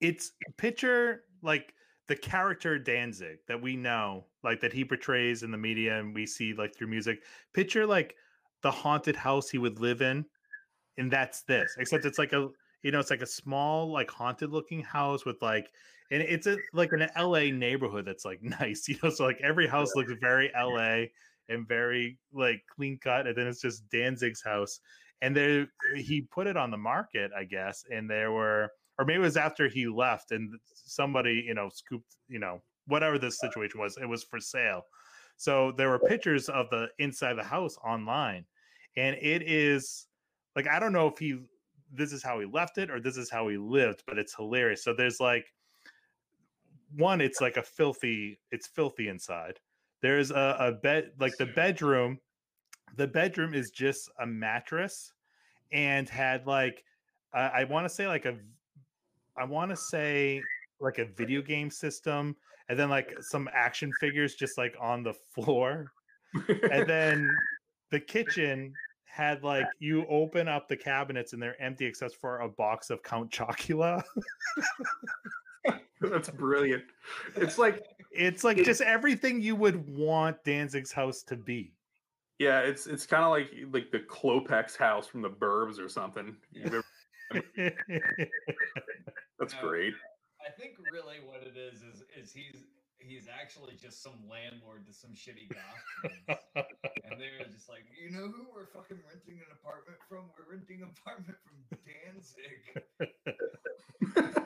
it's 0.00 0.32
picture 0.56 1.24
like 1.42 1.74
the 2.08 2.16
character 2.16 2.78
Danzig 2.78 3.38
that 3.48 3.60
we 3.60 3.76
know, 3.76 4.24
like 4.42 4.60
that 4.60 4.72
he 4.72 4.84
portrays 4.84 5.42
in 5.42 5.50
the 5.50 5.58
media 5.58 5.98
and 5.98 6.14
we 6.14 6.26
see 6.26 6.54
like 6.54 6.74
through 6.74 6.88
music. 6.88 7.22
Picture 7.52 7.86
like 7.86 8.16
the 8.62 8.70
haunted 8.70 9.16
house 9.16 9.48
he 9.48 9.58
would 9.58 9.78
live 9.78 10.02
in, 10.02 10.24
and 10.96 11.10
that's 11.10 11.42
this. 11.42 11.76
Except 11.78 12.04
it's 12.04 12.18
like 12.18 12.32
a 12.32 12.48
you 12.82 12.92
know, 12.92 13.00
it's 13.00 13.10
like 13.10 13.22
a 13.22 13.26
small, 13.26 13.92
like 13.92 14.10
haunted 14.10 14.50
looking 14.50 14.82
house 14.82 15.24
with 15.24 15.40
like 15.42 15.70
and 16.10 16.22
it's 16.22 16.46
a 16.46 16.56
like 16.72 16.92
an 16.92 17.08
LA 17.18 17.50
neighborhood 17.50 18.04
that's 18.04 18.24
like 18.24 18.42
nice, 18.60 18.88
you 18.88 18.96
know. 19.02 19.10
So 19.10 19.24
like 19.24 19.40
every 19.42 19.66
house 19.66 19.94
looks 19.94 20.12
very 20.20 20.50
LA 20.56 21.06
and 21.48 21.66
very 21.66 22.18
like 22.32 22.62
clean 22.74 22.98
cut, 22.98 23.26
and 23.26 23.36
then 23.36 23.46
it's 23.46 23.60
just 23.60 23.88
Danzig's 23.90 24.42
house. 24.42 24.80
And 25.22 25.36
there 25.36 25.68
he 25.96 26.22
put 26.22 26.46
it 26.46 26.56
on 26.56 26.70
the 26.70 26.76
market, 26.76 27.30
I 27.36 27.44
guess, 27.44 27.84
and 27.90 28.08
there 28.08 28.32
were 28.32 28.70
or 28.98 29.04
maybe 29.04 29.18
it 29.18 29.22
was 29.22 29.36
after 29.36 29.68
he 29.68 29.86
left 29.86 30.32
and 30.32 30.52
somebody, 30.74 31.44
you 31.46 31.54
know, 31.54 31.68
scooped, 31.68 32.16
you 32.28 32.40
know, 32.40 32.60
whatever 32.86 33.18
the 33.18 33.30
situation 33.30 33.78
was, 33.78 33.96
it 33.96 34.08
was 34.08 34.24
for 34.24 34.40
sale. 34.40 34.82
So 35.36 35.72
there 35.76 35.88
were 35.88 36.00
pictures 36.00 36.48
of 36.48 36.68
the 36.70 36.88
inside 36.98 37.30
of 37.30 37.36
the 37.36 37.44
house 37.44 37.76
online. 37.84 38.44
And 38.96 39.16
it 39.20 39.42
is 39.42 40.06
like 40.56 40.66
I 40.68 40.78
don't 40.78 40.92
know 40.92 41.08
if 41.08 41.18
he 41.18 41.38
this 41.92 42.12
is 42.12 42.22
how 42.22 42.38
he 42.40 42.46
left 42.46 42.78
it 42.78 42.90
or 42.90 43.00
this 43.00 43.16
is 43.16 43.30
how 43.30 43.48
he 43.48 43.56
lived, 43.56 44.02
but 44.06 44.18
it's 44.18 44.34
hilarious. 44.34 44.84
So 44.84 44.92
there's 44.92 45.20
like 45.20 45.46
one, 46.96 47.20
it's 47.20 47.40
like 47.40 47.56
a 47.56 47.62
filthy, 47.62 48.38
it's 48.50 48.66
filthy 48.66 49.08
inside. 49.08 49.58
There's 50.00 50.30
a, 50.30 50.56
a 50.58 50.72
bed, 50.72 51.12
like 51.18 51.36
the 51.38 51.46
bedroom. 51.46 52.18
The 52.96 53.06
bedroom 53.06 53.54
is 53.54 53.70
just 53.70 54.10
a 54.20 54.26
mattress 54.26 55.12
and 55.72 56.08
had 56.08 56.46
like 56.46 56.82
I, 57.34 57.40
I 57.40 57.64
want 57.64 57.84
to 57.84 57.88
say 57.94 58.06
like 58.06 58.24
a 58.24 58.36
I 59.36 59.44
want 59.44 59.70
to 59.70 59.76
say 59.76 60.42
like 60.80 60.98
a 60.98 61.04
video 61.04 61.42
game 61.42 61.70
system 61.70 62.34
and 62.68 62.78
then 62.78 62.88
like 62.90 63.14
some 63.20 63.48
action 63.52 63.92
figures 64.00 64.34
just 64.34 64.58
like 64.58 64.74
on 64.80 65.02
the 65.02 65.12
floor 65.12 65.92
and 66.48 66.86
then 66.88 67.30
the 67.90 68.00
kitchen 68.00 68.72
had 69.04 69.42
like 69.42 69.66
you 69.78 70.06
open 70.08 70.46
up 70.48 70.68
the 70.68 70.76
cabinets 70.76 71.32
and 71.32 71.42
they're 71.42 71.60
empty 71.60 71.84
except 71.86 72.14
for 72.16 72.40
a 72.40 72.48
box 72.48 72.90
of 72.90 73.02
Count 73.02 73.30
Chocula. 73.30 74.02
that's 76.00 76.30
brilliant. 76.30 76.84
It's 77.36 77.58
like 77.58 77.82
It's 78.12 78.44
like 78.44 78.58
It- 78.58 78.64
just 78.64 78.80
everything 78.80 79.40
you 79.40 79.56
would 79.56 79.88
want 79.96 80.42
Danzig's 80.44 80.92
house 80.92 81.22
to 81.24 81.36
be. 81.36 81.72
Yeah, 82.38 82.60
it's 82.60 82.86
it's 82.86 83.04
kind 83.06 83.24
of 83.24 83.30
like 83.30 83.50
like 83.72 83.90
the 83.90 83.98
Klopeks 84.00 84.76
house 84.76 85.06
from 85.08 85.22
the 85.22 85.30
Burbs 85.30 85.78
or 85.80 85.88
something. 85.88 86.36
You've 86.52 86.66
ever- 86.74 86.84
That's 89.38 89.54
No. 89.54 89.60
great. 89.68 89.94
I 90.46 90.50
think 90.58 90.74
really 90.92 91.16
what 91.26 91.42
it 91.42 91.56
is 91.56 91.82
is 91.82 92.02
is 92.16 92.32
he's 92.32 92.62
he's 93.00 93.26
actually 93.28 93.74
just 93.80 94.02
some 94.02 94.14
landlord 94.30 94.86
to 94.86 94.92
some 94.92 95.10
shitty 95.10 95.48
goth. 95.50 96.38
and 97.10 97.20
they're 97.20 97.46
just 97.52 97.68
like, 97.68 97.84
you 98.00 98.10
know 98.10 98.28
who 98.28 98.46
we're 98.54 98.66
fucking 98.66 98.98
renting 99.08 99.38
an 99.40 99.50
apartment 99.52 99.98
from? 100.08 100.30
We're 100.38 100.50
renting 100.56 100.82
an 100.82 100.90
apartment 100.98 101.38
from 101.44 101.78
Danzig. 101.84 102.62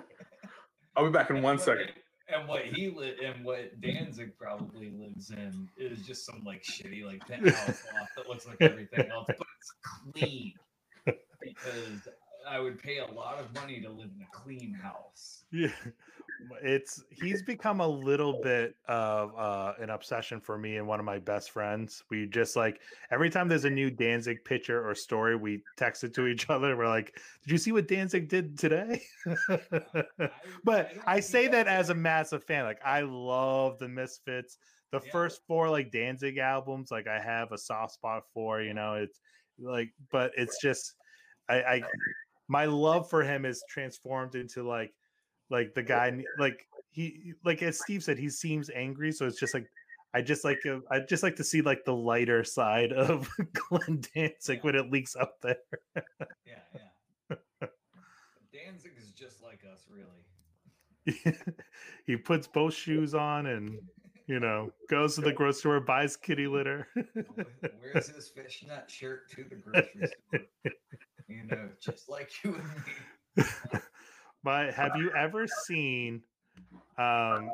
I'll 0.96 1.04
be 1.06 1.10
back 1.12 1.30
in 1.30 1.36
And 1.36 1.44
one 1.44 1.56
what- 1.56 1.64
second. 1.64 1.92
And 2.32 2.48
what 2.48 2.64
he 2.64 2.88
li- 2.90 3.16
and 3.24 3.44
what 3.44 3.80
Danzig 3.80 4.38
probably 4.38 4.90
lives 4.90 5.30
in 5.30 5.68
is 5.76 6.06
just 6.06 6.24
some 6.24 6.42
like 6.44 6.62
shitty 6.62 7.04
like 7.04 7.26
penthouse 7.26 7.84
loft 7.92 8.12
that 8.16 8.28
looks 8.28 8.46
like 8.46 8.56
everything 8.60 9.10
else, 9.10 9.26
but 9.36 9.46
it's 9.58 9.72
clean. 10.14 10.54
Because 11.40 12.08
I 12.48 12.58
would 12.60 12.78
pay 12.78 12.98
a 12.98 13.06
lot 13.06 13.38
of 13.38 13.52
money 13.54 13.80
to 13.80 13.88
live 13.88 14.10
in 14.16 14.22
a 14.22 14.36
clean 14.36 14.74
house. 14.74 15.44
yeah 15.52 15.68
it's 16.62 17.02
he's 17.10 17.42
become 17.42 17.80
a 17.80 17.86
little 17.86 18.32
bit 18.32 18.74
of 18.88 19.32
uh 19.36 19.74
an 19.78 19.90
obsession 19.90 20.40
for 20.40 20.58
me 20.58 20.76
and 20.76 20.86
one 20.86 20.98
of 20.98 21.06
my 21.06 21.18
best 21.18 21.50
friends. 21.52 22.02
We 22.10 22.26
just 22.26 22.56
like 22.56 22.80
every 23.10 23.30
time 23.30 23.48
there's 23.48 23.64
a 23.64 23.70
new 23.70 23.90
danzig 23.90 24.44
picture 24.44 24.88
or 24.88 24.94
story 24.94 25.36
we 25.36 25.62
text 25.76 26.02
it 26.04 26.14
to 26.14 26.26
each 26.26 26.50
other. 26.50 26.76
We're 26.76 26.88
like 26.88 27.14
did 27.42 27.52
you 27.52 27.58
see 27.58 27.70
what 27.72 27.86
danzig 27.86 28.28
did 28.28 28.58
today? 28.58 29.02
But 30.64 30.92
i 31.06 31.20
say 31.20 31.48
that. 31.48 31.68
as 31.68 31.90
a 31.90 31.94
massive 31.94 32.44
fan. 32.44 32.64
Like 32.64 32.80
i 32.84 33.02
love 33.02 33.78
the 33.78 33.88
misfits. 33.88 34.58
The 34.90 35.00
Yeah. 35.04 35.12
first 35.12 35.42
four 35.46 35.70
like 35.70 35.90
danzig 35.92 36.38
albums 36.38 36.90
like 36.90 37.06
i 37.06 37.20
have 37.20 37.52
a 37.52 37.58
soft 37.58 37.94
spot 37.94 38.24
for 38.34 38.60
you 38.60 38.74
know 38.74 38.94
it's 38.94 39.20
like 39.58 39.90
but 40.10 40.32
it's 40.36 40.60
just 40.60 40.94
i 41.48 41.62
i 41.62 41.82
my 42.48 42.64
love 42.64 43.08
for 43.08 43.22
him 43.22 43.44
is 43.44 43.62
transformed 43.68 44.34
into 44.34 44.62
like 44.62 44.92
like 45.50 45.74
the 45.74 45.82
guy 45.82 46.22
like 46.38 46.66
he 46.90 47.34
like 47.44 47.62
as 47.62 47.78
Steve 47.78 48.02
said, 48.02 48.18
he 48.18 48.28
seems 48.28 48.70
angry, 48.70 49.12
so 49.12 49.26
it's 49.26 49.40
just 49.40 49.54
like 49.54 49.66
I 50.14 50.20
just 50.20 50.44
like 50.44 50.60
I 50.90 51.00
just 51.00 51.22
like 51.22 51.36
to 51.36 51.44
see 51.44 51.62
like 51.62 51.84
the 51.84 51.94
lighter 51.94 52.44
side 52.44 52.92
of 52.92 53.28
Glenn 53.52 54.02
Danzig 54.14 54.62
when 54.62 54.74
it 54.74 54.90
leaks 54.90 55.16
up 55.16 55.40
there. 55.40 55.56
Yeah, 56.46 56.80
yeah. 57.30 57.36
Danzig 58.52 58.92
is 58.98 59.10
just 59.12 59.42
like 59.42 59.60
us, 59.72 59.86
really. 59.90 61.24
he 62.06 62.16
puts 62.16 62.46
both 62.46 62.74
shoes 62.74 63.14
on 63.14 63.46
and 63.46 63.78
you 64.32 64.40
know 64.40 64.72
goes 64.88 65.14
to 65.16 65.20
the 65.20 65.32
grocery 65.32 65.58
store, 65.58 65.80
buys 65.80 66.16
kitty 66.16 66.46
litter. 66.46 66.88
Wears 67.78 68.08
his 68.16 68.28
fishnet 68.28 68.90
shirt 68.90 69.30
to 69.32 69.44
the 69.44 69.56
grocery 69.56 70.06
store. 70.06 70.40
You 71.28 71.44
know, 71.44 71.68
just 71.78 72.08
like 72.08 72.30
you 72.44 72.54
and 72.54 73.44
me. 73.44 73.44
but 74.42 74.72
have 74.72 74.96
you 74.96 75.10
ever 75.10 75.46
seen 75.46 76.22
um 76.98 77.52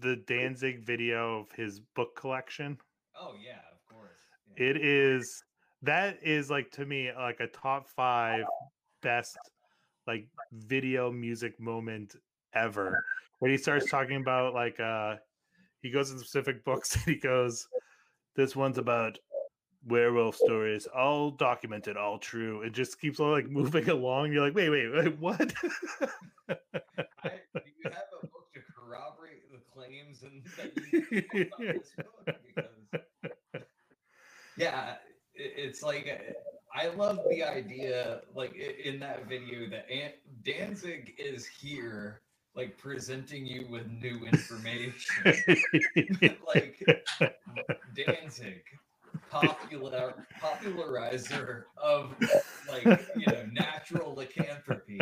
the 0.00 0.16
Danzig 0.26 0.80
video 0.80 1.40
of 1.40 1.52
his 1.52 1.80
book 1.94 2.16
collection? 2.16 2.78
Oh 3.20 3.34
yeah, 3.44 3.60
of 3.70 3.94
course. 3.94 4.10
Yeah. 4.56 4.70
It 4.70 4.76
is 4.78 5.44
that 5.82 6.18
is 6.22 6.48
like 6.48 6.70
to 6.72 6.86
me 6.86 7.10
like 7.14 7.40
a 7.40 7.46
top 7.46 7.88
five 7.90 8.46
best 9.02 9.36
like 10.06 10.28
video 10.50 11.12
music 11.12 11.60
moment 11.60 12.16
ever. 12.54 13.04
When 13.40 13.50
he 13.50 13.58
starts 13.58 13.90
talking 13.90 14.16
about 14.16 14.54
like 14.54 14.80
uh 14.80 15.16
he 15.84 15.90
goes 15.90 16.10
in 16.10 16.18
specific 16.18 16.64
books 16.64 16.94
and 16.94 17.04
he 17.04 17.16
goes, 17.16 17.68
This 18.34 18.56
one's 18.56 18.78
about 18.78 19.18
werewolf 19.86 20.34
stories, 20.34 20.86
all 20.86 21.30
documented, 21.30 21.98
all 21.98 22.18
true. 22.18 22.62
It 22.62 22.72
just 22.72 22.98
keeps 22.98 23.20
on 23.20 23.30
like 23.30 23.48
moving 23.50 23.88
along. 23.90 24.32
You're 24.32 24.42
like, 24.42 24.54
wait, 24.54 24.70
wait, 24.70 24.88
wait, 24.88 25.18
what? 25.20 25.52
I, 26.48 26.54
do 26.54 27.60
you 27.76 27.84
have 27.84 28.08
a 28.22 28.26
book 28.26 28.48
to 28.54 28.60
corroborate 28.74 29.52
the 29.52 29.60
claims 29.72 30.22
and 30.22 30.42
that 30.56 30.72
you 30.90 31.06
made 31.32 31.48
about 31.48 31.60
this 31.60 31.92
book? 31.96 32.36
Because, 32.54 33.66
yeah, 34.56 34.94
it, 35.34 35.52
it's 35.56 35.82
like 35.82 36.08
uh, 36.10 36.32
I 36.74 36.88
love 36.88 37.20
the 37.28 37.42
idea, 37.44 38.22
like 38.34 38.54
in 38.54 38.98
that 39.00 39.28
video, 39.28 39.68
that 39.68 39.90
Ant- 39.90 40.14
Danzig 40.44 41.14
is 41.18 41.44
here, 41.44 42.22
like 42.56 42.76
presenting 42.78 43.46
you 43.46 43.66
with 43.68 43.90
new 43.90 44.24
information. 44.26 45.24
like 46.54 46.84
Danzig, 47.94 48.62
popular 49.30 50.26
popularizer 50.40 51.66
of 51.76 52.14
like 52.68 52.84
you 53.16 53.26
know 53.26 53.44
natural 53.52 54.14
lycanthropy, 54.14 55.00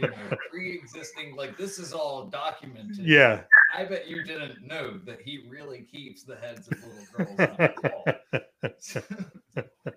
you 0.00 0.08
know, 0.08 0.36
pre-existing. 0.50 1.36
Like 1.36 1.56
this 1.56 1.78
is 1.78 1.92
all 1.92 2.26
documented. 2.26 2.98
yeah. 2.98 3.42
I 3.74 3.84
bet 3.84 4.08
you 4.08 4.24
didn't 4.24 4.66
know 4.66 4.98
that 5.04 5.20
he 5.20 5.44
really 5.48 5.86
keeps 5.92 6.22
the 6.22 6.36
heads 6.36 6.68
of 6.68 6.78
little 6.82 7.36
girls 7.36 7.38
on 7.38 7.68
his 7.68 9.02
wall. 9.04 9.64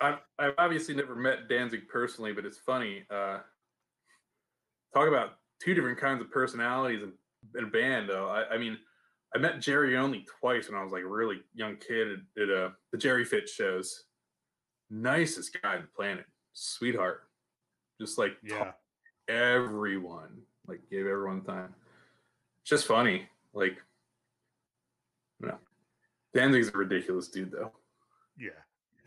I've, 0.00 0.18
I've 0.38 0.54
obviously 0.58 0.94
never 0.94 1.14
met 1.14 1.48
Danzig 1.48 1.88
personally, 1.88 2.32
but 2.32 2.44
it's 2.44 2.58
funny. 2.58 3.04
Uh, 3.10 3.38
talk 4.94 5.08
about 5.08 5.38
two 5.62 5.74
different 5.74 5.98
kinds 5.98 6.20
of 6.20 6.30
personalities 6.30 7.02
in, 7.02 7.12
in 7.56 7.64
a 7.64 7.68
band, 7.68 8.08
though. 8.08 8.28
I, 8.28 8.54
I 8.54 8.58
mean, 8.58 8.78
I 9.34 9.38
met 9.38 9.60
Jerry 9.60 9.96
only 9.96 10.26
twice 10.40 10.68
when 10.68 10.78
I 10.78 10.82
was 10.82 10.92
like 10.92 11.04
a 11.04 11.08
really 11.08 11.40
young 11.54 11.76
kid 11.76 12.08
at, 12.36 12.42
at 12.42 12.50
uh, 12.50 12.70
the 12.90 12.98
Jerry 12.98 13.24
Fit 13.24 13.48
shows. 13.48 14.04
Nicest 14.90 15.56
guy 15.62 15.76
on 15.76 15.82
the 15.82 15.88
planet, 15.96 16.26
sweetheart. 16.52 17.22
Just 18.00 18.18
like 18.18 18.32
Yeah. 18.42 18.72
everyone, 19.28 20.42
like 20.66 20.80
gave 20.90 21.06
everyone 21.06 21.42
time. 21.42 21.74
It's 22.62 22.70
just 22.70 22.86
funny. 22.86 23.26
Like, 23.54 23.76
no. 25.40 25.56
Danzig's 26.34 26.68
a 26.68 26.72
ridiculous 26.72 27.28
dude, 27.28 27.52
though. 27.52 27.72
Yeah. 28.38 28.50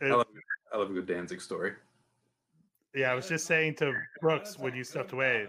I 0.00 0.06
love, 0.14 0.26
I 0.72 0.78
love 0.78 0.90
a 0.90 0.94
good 0.94 1.06
Danzig 1.06 1.40
story. 1.40 1.72
Yeah, 2.94 3.12
I 3.12 3.14
was 3.14 3.28
just 3.28 3.46
saying 3.46 3.74
to 3.76 3.92
Brooks 4.20 4.58
when 4.58 4.74
you 4.74 4.82
stepped 4.84 5.12
away. 5.12 5.46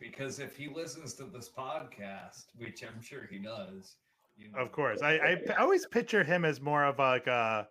Because 0.00 0.40
if 0.40 0.56
he 0.56 0.68
listens 0.68 1.14
to 1.14 1.24
this 1.24 1.48
podcast, 1.48 2.46
which 2.56 2.82
I'm 2.82 3.02
sure 3.02 3.28
he 3.30 3.38
does, 3.38 3.96
you 4.38 4.50
know, 4.50 4.58
Of 4.58 4.72
course, 4.72 5.02
I 5.02 5.38
I 5.48 5.54
always 5.58 5.86
picture 5.86 6.24
him 6.24 6.44
as 6.44 6.60
more 6.60 6.84
of 6.84 6.98
like 6.98 7.26
a 7.26 7.68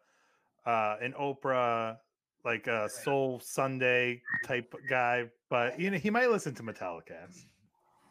uh, 0.66 0.96
an 1.02 1.14
Oprah, 1.20 1.98
like 2.46 2.68
a 2.68 2.88
Soul 2.88 3.40
Sunday 3.40 4.22
type 4.46 4.74
guy. 4.88 5.26
But 5.50 5.80
you 5.80 5.90
know, 5.90 5.98
he 5.98 6.12
might 6.12 6.30
listen 6.30 6.54
to 6.56 6.64
Metallica. 6.64 7.28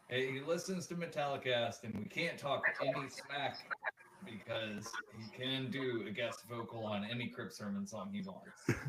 Hey, 0.09 0.33
he 0.33 0.41
listens 0.41 0.87
to 0.89 0.95
Metallicast, 0.95 1.85
and 1.85 1.95
we 1.95 2.07
can't 2.07 2.39
talk 2.39 2.65
any 2.81 3.09
smack 3.09 3.59
because 4.25 4.91
he 5.17 5.39
can 5.39 5.71
do 5.71 6.05
a 6.09 6.11
guest 6.11 6.45
vocal 6.51 6.85
on 6.87 7.05
any 7.05 7.29
Crypt 7.29 7.53
Sermon 7.53 7.87
song 7.87 8.11
he 8.13 8.23
wants. 8.23 8.69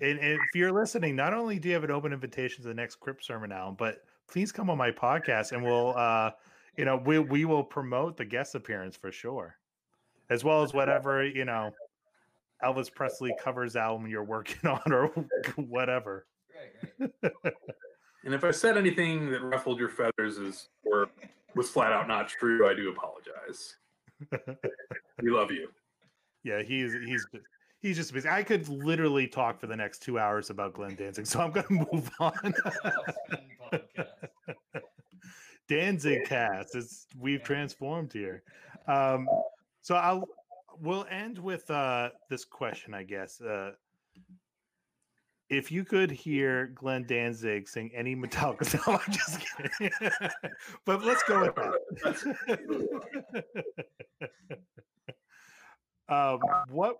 And 0.00 0.18
if 0.18 0.40
you're 0.52 0.72
listening, 0.72 1.14
not 1.14 1.32
only 1.32 1.60
do 1.60 1.68
you 1.68 1.74
have 1.74 1.84
an 1.84 1.92
open 1.92 2.12
invitation 2.12 2.62
to 2.62 2.68
the 2.68 2.74
next 2.74 2.96
Crypt 2.96 3.24
Sermon 3.24 3.52
album, 3.52 3.76
but 3.78 4.02
please 4.32 4.50
come 4.50 4.70
on 4.70 4.78
my 4.78 4.90
podcast 4.90 5.52
and 5.52 5.62
we'll, 5.62 5.94
uh, 5.96 6.30
you 6.76 6.84
know, 6.84 6.96
we 6.96 7.18
we 7.18 7.44
will 7.44 7.62
promote 7.62 8.16
the 8.16 8.24
guest 8.24 8.54
appearance 8.54 8.96
for 8.96 9.12
sure, 9.12 9.56
as 10.30 10.42
well 10.42 10.62
as 10.62 10.72
whatever 10.72 11.24
you 11.24 11.44
know, 11.44 11.70
Elvis 12.64 12.92
Presley 12.92 13.34
covers 13.38 13.76
album 13.76 14.06
you're 14.06 14.24
working 14.24 14.70
on 14.70 14.92
or 14.92 15.08
whatever. 15.56 16.26
Right, 16.98 17.12
right. 17.22 17.52
And 18.24 18.32
if 18.32 18.44
I 18.44 18.52
said 18.52 18.78
anything 18.78 19.30
that 19.32 19.42
ruffled 19.42 19.80
your 19.80 19.88
feathers 19.88 20.38
is 20.38 20.68
or 20.84 21.08
was 21.56 21.68
flat 21.70 21.90
out 21.90 22.06
not 22.06 22.28
true, 22.28 22.70
I 22.70 22.72
do 22.72 22.88
apologize. 22.90 23.76
we 25.20 25.28
love 25.28 25.50
you. 25.50 25.68
Yeah, 26.44 26.62
he's 26.62 26.92
he's 27.04 27.26
he's 27.82 27.96
just 27.96 28.12
busy. 28.14 28.28
I 28.28 28.42
could 28.42 28.68
literally 28.68 29.26
talk 29.26 29.60
for 29.60 29.66
the 29.66 29.76
next 29.76 30.00
two 30.02 30.18
hours 30.18 30.48
about 30.48 30.72
Glenn 30.72 30.94
Danzig, 30.94 31.26
so 31.26 31.40
I'm 31.40 31.50
gonna 31.50 31.66
move 31.92 32.10
on. 32.18 32.54
Danzig 35.68 36.24
cast 36.26 36.74
is 36.74 37.06
we've 37.18 37.42
transformed 37.42 38.12
here. 38.12 38.42
Um, 38.86 39.28
so 39.82 39.96
I'll 39.96 40.26
we'll 40.80 41.06
end 41.10 41.38
with 41.38 41.70
uh 41.70 42.10
this 42.30 42.44
question, 42.44 42.94
I 42.94 43.02
guess. 43.02 43.40
Uh 43.40 43.72
if 45.52 45.70
you 45.70 45.84
could 45.84 46.10
hear 46.10 46.68
Glenn 46.74 47.04
Danzig 47.06 47.68
sing 47.68 47.90
any 47.94 48.16
Metallica 48.16 48.64
song, 48.84 48.98
I'm 49.06 49.12
just 49.12 49.38
kidding. 49.40 49.90
but 50.86 51.04
let's 51.04 51.22
go 51.24 51.42
with 51.42 51.54
that. 51.54 51.84
um, 56.08 56.40
what, 56.70 56.96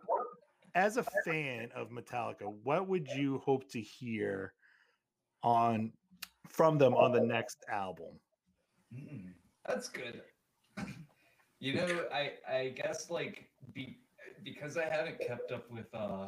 as 0.75 0.97
a 0.97 1.05
fan 1.25 1.71
of 1.75 1.91
Metallica, 1.91 2.53
what 2.63 2.89
would 2.89 3.09
you 3.09 3.39
hope 3.39 3.69
to 3.71 3.81
hear 3.81 4.55
on 5.43 5.93
from 6.49 6.79
them 6.79 6.95
on 6.95 7.13
the 7.13 7.21
next 7.21 7.65
album? 7.71 8.19
Mm, 8.95 9.33
that's 9.67 9.89
good. 9.89 10.23
You 11.61 11.75
know, 11.75 12.07
I 12.13 12.33
I 12.51 12.69
guess 12.71 13.09
like 13.09 13.49
be, 13.73 13.97
because 14.43 14.77
I 14.77 14.85
haven't 14.87 15.21
kept 15.21 15.53
up 15.53 15.71
with 15.71 15.87
uh 15.95 16.27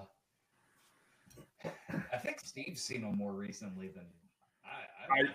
I 2.12 2.18
think 2.18 2.38
Steve's 2.38 2.82
seen 2.82 3.02
them 3.02 3.16
more 3.16 3.32
recently 3.32 3.88
than 3.88 4.04
I 4.64 5.12
I've 5.12 5.28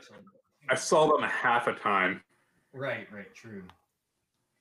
I- 0.70 0.74
I 0.74 0.76
saw 0.76 1.12
them 1.12 1.24
a 1.24 1.28
half 1.28 1.68
a 1.68 1.74
time. 1.74 2.24
Right, 2.72 3.12
right, 3.12 3.34
true. 3.36 3.64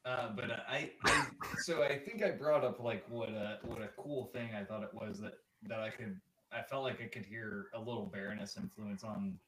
Uh, 0.05 0.31
but 0.35 0.51
I, 0.51 0.91
I, 1.05 1.27
so 1.59 1.83
I 1.83 1.99
think 1.99 2.23
I 2.23 2.31
brought 2.31 2.65
up 2.65 2.81
like 2.81 3.05
what 3.09 3.29
a 3.29 3.59
what 3.65 3.83
a 3.83 3.89
cool 3.97 4.31
thing 4.33 4.51
I 4.55 4.65
thought 4.65 4.83
it 4.83 4.95
was 4.95 5.21
that 5.21 5.35
that 5.69 5.81
I 5.81 5.91
could 5.91 6.19
I 6.53 6.63
felt 6.63 6.85
like 6.85 7.03
I 7.03 7.07
could 7.07 7.27
hear 7.27 7.67
a 7.75 7.79
little 7.79 8.07
Baroness 8.07 8.57
influence 8.57 9.05
on 9.05 9.39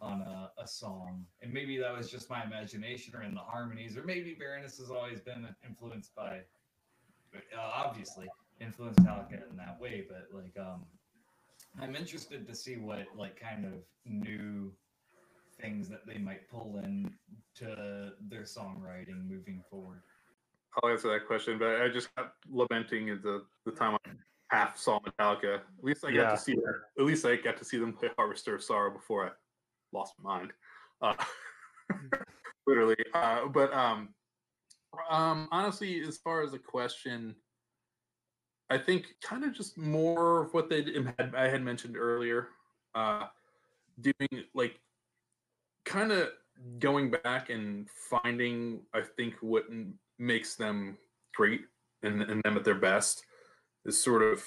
on 0.00 0.20
a, 0.20 0.50
a 0.60 0.66
song, 0.66 1.24
and 1.42 1.52
maybe 1.52 1.78
that 1.78 1.96
was 1.96 2.10
just 2.10 2.28
my 2.28 2.42
imagination 2.42 3.14
or 3.14 3.22
in 3.22 3.34
the 3.34 3.40
harmonies, 3.40 3.96
or 3.96 4.02
maybe 4.02 4.34
Baroness 4.36 4.78
has 4.78 4.90
always 4.90 5.20
been 5.20 5.46
influenced 5.64 6.12
by, 6.16 6.40
uh, 7.34 7.70
obviously 7.72 8.28
influenced 8.60 8.98
Metallica 8.98 9.48
in 9.48 9.56
that 9.56 9.80
way, 9.80 10.04
but 10.08 10.26
like 10.36 10.56
um, 10.58 10.84
I'm 11.80 11.94
interested 11.94 12.46
to 12.48 12.54
see 12.54 12.76
what 12.76 13.06
like 13.16 13.40
kind 13.40 13.64
of 13.64 13.72
new 14.04 14.72
things 15.60 15.88
that 15.88 16.06
they 16.06 16.18
might 16.18 16.48
pull 16.48 16.80
in 16.82 17.12
to 17.56 18.12
their 18.28 18.42
songwriting 18.42 19.28
moving 19.28 19.62
forward. 19.70 20.02
I'll 20.82 20.90
answer 20.90 21.12
that 21.12 21.26
question, 21.26 21.58
but 21.58 21.82
I 21.82 21.88
just 21.88 22.14
got 22.16 22.34
lamenting 22.50 23.10
at 23.10 23.22
the, 23.22 23.44
the 23.66 23.72
time 23.72 23.96
I 24.06 24.10
half 24.50 24.78
saw 24.78 25.00
Metallica. 25.00 25.56
At 25.56 25.62
least 25.84 26.04
I 26.04 26.12
got 26.12 26.30
to 26.30 26.38
see 26.38 26.56
at 26.98 27.04
least 27.04 27.24
I 27.24 27.36
got 27.36 27.56
to 27.58 27.64
see 27.64 27.78
them 27.78 27.92
play 27.92 28.10
Harvester 28.16 28.54
of 28.54 28.62
Sorrow 28.62 28.90
before 28.90 29.26
I 29.26 29.30
lost 29.92 30.14
my 30.22 30.38
mind. 30.38 30.52
Uh, 31.00 31.14
literally. 32.66 32.96
Uh, 33.14 33.46
but 33.46 33.72
um 33.72 34.14
um 35.10 35.48
honestly, 35.50 36.00
as 36.02 36.18
far 36.18 36.42
as 36.42 36.52
the 36.52 36.58
question, 36.58 37.34
I 38.70 38.78
think 38.78 39.06
kind 39.22 39.44
of 39.44 39.52
just 39.52 39.76
more 39.76 40.42
of 40.42 40.54
what 40.54 40.68
they 40.68 40.82
did- 40.82 41.12
had 41.18 41.34
I 41.34 41.48
had 41.48 41.62
mentioned 41.62 41.96
earlier. 41.96 42.48
Uh 42.94 43.26
doing 44.00 44.44
like 44.54 44.80
kind 45.84 46.12
of 46.12 46.28
going 46.78 47.10
back 47.10 47.50
and 47.50 47.88
finding, 48.10 48.82
I 48.94 49.02
think, 49.02 49.34
what 49.40 49.64
makes 50.18 50.56
them 50.56 50.96
great 51.34 51.62
and, 52.02 52.22
and 52.22 52.42
them 52.42 52.56
at 52.56 52.64
their 52.64 52.74
best 52.74 53.24
is 53.84 54.02
sort 54.02 54.22
of 54.22 54.44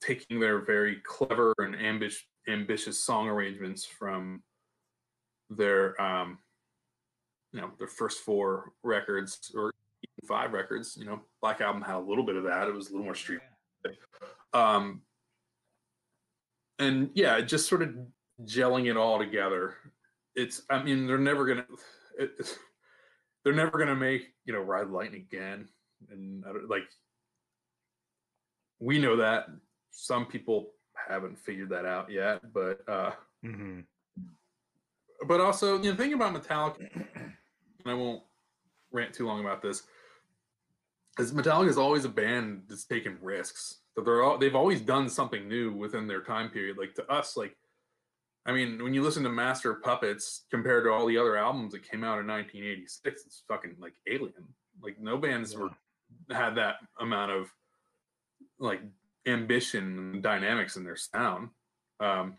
taking 0.00 0.40
their 0.40 0.58
very 0.58 0.96
clever 1.04 1.54
and 1.58 1.76
ambitious 1.76 2.24
ambitious 2.48 2.98
song 2.98 3.28
arrangements 3.28 3.84
from 3.84 4.42
their 5.48 6.00
um 6.02 6.38
you 7.52 7.60
know 7.60 7.70
their 7.78 7.86
first 7.86 8.20
four 8.20 8.72
records 8.82 9.52
or 9.54 9.72
even 10.02 10.28
five 10.28 10.52
records 10.52 10.96
you 10.98 11.04
know 11.04 11.20
black 11.40 11.60
album 11.60 11.82
had 11.82 11.94
a 11.94 11.98
little 12.00 12.24
bit 12.24 12.34
of 12.34 12.42
that 12.42 12.66
it 12.66 12.74
was 12.74 12.88
a 12.88 12.90
little 12.90 13.04
more 13.04 13.14
street 13.14 13.38
um 14.52 15.02
and 16.80 17.10
yeah 17.14 17.40
just 17.40 17.68
sort 17.68 17.82
of 17.82 17.94
gelling 18.44 18.90
it 18.90 18.96
all 18.96 19.18
together 19.18 19.76
it's 20.34 20.62
i 20.70 20.82
mean 20.82 21.06
they're 21.06 21.18
never 21.18 21.46
gonna 21.46 21.66
it, 22.18 22.58
they're 23.44 23.54
never 23.54 23.78
gonna 23.78 23.96
make 23.96 24.34
you 24.44 24.52
know 24.52 24.60
ride 24.60 24.88
lightning 24.88 25.26
again. 25.32 25.68
And 26.10 26.44
I 26.44 26.52
don't, 26.52 26.68
like 26.68 26.88
we 28.80 28.98
know 28.98 29.16
that. 29.16 29.46
Some 29.90 30.26
people 30.26 30.70
haven't 31.08 31.38
figured 31.38 31.68
that 31.70 31.84
out 31.84 32.10
yet 32.10 32.40
but 32.52 32.80
uh 32.88 33.10
hmm 33.42 33.80
but 35.26 35.40
also 35.40 35.80
you 35.82 35.90
know 35.90 35.96
thinking 35.96 36.14
about 36.14 36.34
metallica 36.34 36.88
and 37.14 37.34
i 37.86 37.94
won't 37.94 38.22
rant 38.92 39.12
too 39.12 39.26
long 39.26 39.40
about 39.40 39.62
this 39.62 39.82
is 41.18 41.32
metallica 41.32 41.68
is 41.68 41.78
always 41.78 42.04
a 42.04 42.08
band 42.08 42.62
that's 42.68 42.84
taking 42.84 43.16
risks. 43.20 43.80
That 43.96 44.04
they're 44.04 44.22
all 44.22 44.38
they've 44.38 44.54
always 44.56 44.80
done 44.80 45.08
something 45.08 45.48
new 45.48 45.72
within 45.72 46.06
their 46.06 46.22
time 46.22 46.48
period. 46.48 46.78
Like 46.78 46.94
to 46.94 47.06
us 47.10 47.36
like 47.36 47.56
i 48.46 48.52
mean 48.52 48.82
when 48.82 48.94
you 48.94 49.02
listen 49.02 49.22
to 49.22 49.28
master 49.28 49.70
of 49.70 49.82
puppets 49.82 50.44
compared 50.50 50.84
to 50.84 50.90
all 50.90 51.06
the 51.06 51.18
other 51.18 51.36
albums 51.36 51.72
that 51.72 51.88
came 51.88 52.04
out 52.04 52.18
in 52.18 52.26
1986 52.26 53.24
it's 53.26 53.42
fucking 53.48 53.76
like 53.78 53.94
alien. 54.06 54.46
Like 54.80 54.98
no 55.00 55.16
bands 55.16 55.54
were 55.56 55.70
had 56.30 56.56
that 56.56 56.76
amount 57.00 57.30
of 57.30 57.50
like 58.58 58.80
ambition 59.26 59.98
and 59.98 60.22
dynamics 60.22 60.76
in 60.76 60.84
their 60.84 60.96
sound. 60.96 61.50
Um 62.00 62.36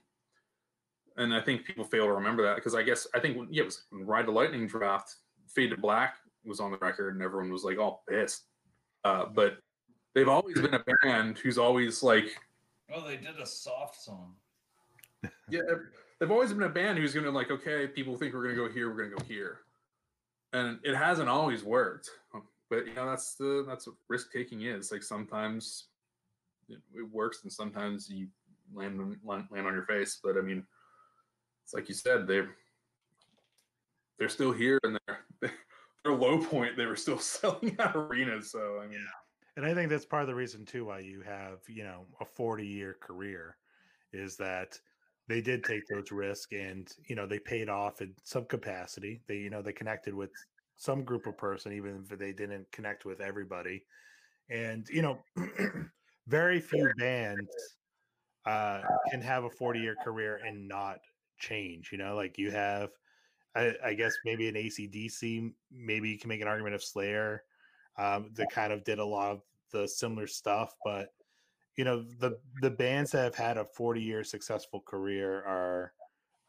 and 1.16 1.34
i 1.34 1.40
think 1.40 1.64
people 1.64 1.86
fail 1.86 2.06
to 2.06 2.14
remember 2.14 2.44
that 2.44 2.56
because 2.56 2.74
i 2.74 2.82
guess 2.82 3.06
i 3.14 3.20
think 3.20 3.38
when, 3.38 3.48
yeah 3.52 3.62
it 3.62 3.66
was 3.66 3.84
when 3.92 4.06
ride 4.06 4.26
the 4.26 4.32
lightning 4.32 4.68
draft, 4.68 5.16
fade 5.48 5.70
to 5.70 5.78
black 5.78 6.16
was 6.44 6.60
on 6.60 6.72
the 6.72 6.78
record 6.80 7.14
and 7.14 7.24
everyone 7.24 7.52
was 7.52 7.64
like 7.64 7.78
all 7.78 8.04
pissed. 8.10 8.44
Uh 9.04 9.26
but 9.26 9.58
they've 10.14 10.28
always 10.28 10.60
been 10.60 10.74
a 10.74 10.84
band 11.04 11.38
who's 11.38 11.58
always 11.58 12.04
like 12.04 12.38
Well, 12.90 13.06
they 13.06 13.18
did 13.18 13.40
a 13.40 13.46
soft 13.46 14.02
song. 14.02 14.36
Yeah 15.50 15.62
they've- 16.20 16.32
always 16.32 16.54
been 16.54 16.64
a 16.64 16.70
band 16.70 16.98
who's 16.98 17.14
gonna 17.14 17.30
like 17.30 17.52
okay 17.52 17.88
people 17.88 18.16
think 18.16 18.34
we're 18.34 18.44
gonna 18.44 18.56
go 18.56 18.70
here 18.70 18.90
we're 18.90 19.04
gonna 19.04 19.16
go 19.16 19.24
here. 19.26 19.60
And 20.54 20.80
it 20.84 20.96
hasn't 20.96 21.28
always 21.28 21.64
worked 21.64 22.10
um, 22.34 22.44
but 22.70 22.88
you 22.88 22.94
know 22.94 23.06
that's 23.06 23.36
the 23.36 23.66
that's 23.68 23.88
what 23.88 23.96
risk 24.08 24.32
taking 24.32 24.62
is 24.62 24.92
like 24.92 25.04
sometimes 25.04 25.88
it, 26.70 26.80
it 26.96 27.12
works 27.12 27.40
and 27.44 27.52
sometimes 27.52 28.10
you 28.10 28.28
land 28.74 29.00
on 29.00 29.18
land, 29.24 29.48
on 29.68 29.74
your 29.74 29.86
face 29.86 30.20
but 30.24 30.38
i 30.38 30.42
mean 30.42 30.64
it's 31.64 31.74
like 31.74 31.90
you 31.90 31.96
said 31.96 32.26
they're 32.26 32.56
they're 34.18 34.30
still 34.30 34.52
here 34.52 34.80
and 34.84 34.98
they're 35.08 35.52
their 36.04 36.14
low 36.14 36.38
point 36.38 36.78
they 36.78 36.86
were 36.86 36.96
still 36.96 37.20
selling 37.36 37.76
out 37.80 37.96
arenas 37.96 38.52
so 38.52 38.80
i 38.82 38.88
mean. 38.88 39.06
And 39.56 39.66
I 39.66 39.74
think 39.76 39.90
that's 39.90 40.06
part 40.06 40.24
of 40.24 40.28
the 40.28 40.36
reason 40.36 40.66
too 40.66 40.86
why 40.86 41.00
you 41.00 41.22
have, 41.22 41.60
you 41.68 41.84
know, 41.84 42.06
a 42.20 42.26
40 42.26 42.66
year 42.66 42.98
career 43.00 43.56
is 44.12 44.36
that 44.38 44.80
they 45.28 45.42
did 45.42 45.64
take 45.64 45.88
those 45.88 46.12
risks 46.12 46.52
and, 46.52 46.92
you 47.08 47.16
know, 47.16 47.26
they 47.26 47.40
paid 47.40 47.70
off 47.70 48.02
in 48.02 48.14
some 48.24 48.46
capacity. 48.46 49.22
They, 49.28 49.38
you 49.38 49.50
know, 49.50 49.62
they 49.62 49.72
connected 49.72 50.14
with 50.14 50.32
some 50.76 51.04
group 51.04 51.28
of 51.28 51.38
person, 51.38 51.74
even 51.74 52.06
if 52.10 52.20
they 52.20 52.34
didn't 52.34 52.72
connect 52.72 53.06
with 53.06 53.22
everybody. 53.22 53.84
And, 54.50 54.88
you 54.90 55.02
know, 55.02 55.20
very 56.28 56.60
few 56.60 56.92
bands 56.98 57.48
uh, 58.46 58.82
can 59.12 59.22
have 59.22 59.46
a 59.46 59.50
40 59.50 59.80
year 59.80 59.96
career 60.04 60.40
and 60.46 60.68
not 60.68 61.00
change, 61.40 61.92
you 61.92 61.98
know, 61.98 62.16
like 62.16 62.38
you 62.38 62.52
have, 62.52 62.90
I, 63.56 63.74
I 63.84 63.94
guess 63.94 64.14
maybe 64.26 64.48
an 64.50 64.56
ACDC, 64.56 65.54
maybe 65.72 66.10
you 66.10 66.18
can 66.18 66.28
make 66.28 66.42
an 66.42 66.48
argument 66.48 66.76
of 66.76 66.84
Slayer 66.84 67.44
um, 67.98 68.32
that 68.34 68.52
kind 68.52 68.74
of 68.74 68.84
did 68.84 69.00
a 69.00 69.06
lot 69.06 69.32
of 69.32 69.42
the 69.72 69.88
similar 69.88 70.28
stuff. 70.28 70.74
But 70.84 71.10
you 71.76 71.84
know, 71.84 72.04
the 72.20 72.38
the 72.62 72.70
bands 72.70 73.12
that 73.12 73.24
have 73.24 73.36
had 73.36 73.58
a 73.58 73.66
40 73.66 74.02
year 74.02 74.24
successful 74.24 74.82
career 74.82 75.44
are 75.44 75.94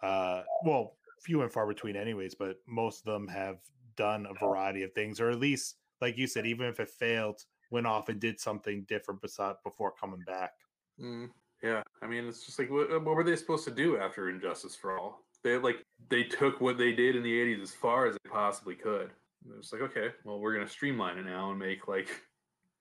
uh, 0.02 0.42
well, 0.64 0.96
few 1.20 1.42
and 1.42 1.50
far 1.50 1.66
between, 1.66 1.96
anyways. 1.96 2.34
But 2.34 2.56
most 2.66 3.06
of 3.06 3.12
them 3.12 3.26
have 3.28 3.58
done 3.96 4.26
a 4.26 4.34
variety 4.34 4.82
of 4.82 4.92
things, 4.92 5.20
or 5.20 5.30
at 5.30 5.38
least, 5.38 5.76
like 6.00 6.18
you 6.18 6.26
said, 6.26 6.46
even 6.46 6.66
if 6.66 6.78
it 6.78 6.90
failed, 6.90 7.42
went 7.70 7.86
off 7.86 8.08
and 8.08 8.20
did 8.20 8.38
something 8.38 8.84
different 8.88 9.22
beside 9.22 9.56
before 9.64 9.92
coming 9.98 10.20
back. 10.26 10.52
Mm, 11.00 11.30
yeah, 11.62 11.82
I 12.02 12.06
mean, 12.06 12.28
it's 12.28 12.44
just 12.44 12.58
like 12.58 12.70
what, 12.70 12.90
what 12.90 13.16
were 13.16 13.24
they 13.24 13.36
supposed 13.36 13.64
to 13.64 13.70
do 13.70 13.96
after 13.96 14.28
And 14.28 14.40
Justice 14.40 14.76
for 14.76 14.98
All? 14.98 15.24
They 15.42 15.56
like 15.56 15.84
they 16.08 16.24
took 16.24 16.60
what 16.60 16.78
they 16.78 16.92
did 16.92 17.16
in 17.16 17.22
the 17.22 17.32
'80s 17.32 17.62
as 17.62 17.72
far 17.72 18.06
as 18.06 18.14
they 18.14 18.30
possibly 18.30 18.74
could. 18.74 19.10
It 19.46 19.56
was 19.56 19.72
like, 19.72 19.82
okay, 19.82 20.08
well, 20.24 20.38
we're 20.38 20.54
gonna 20.54 20.68
streamline 20.68 21.18
it 21.18 21.26
now 21.26 21.50
and 21.50 21.58
make 21.58 21.88
like. 21.88 22.08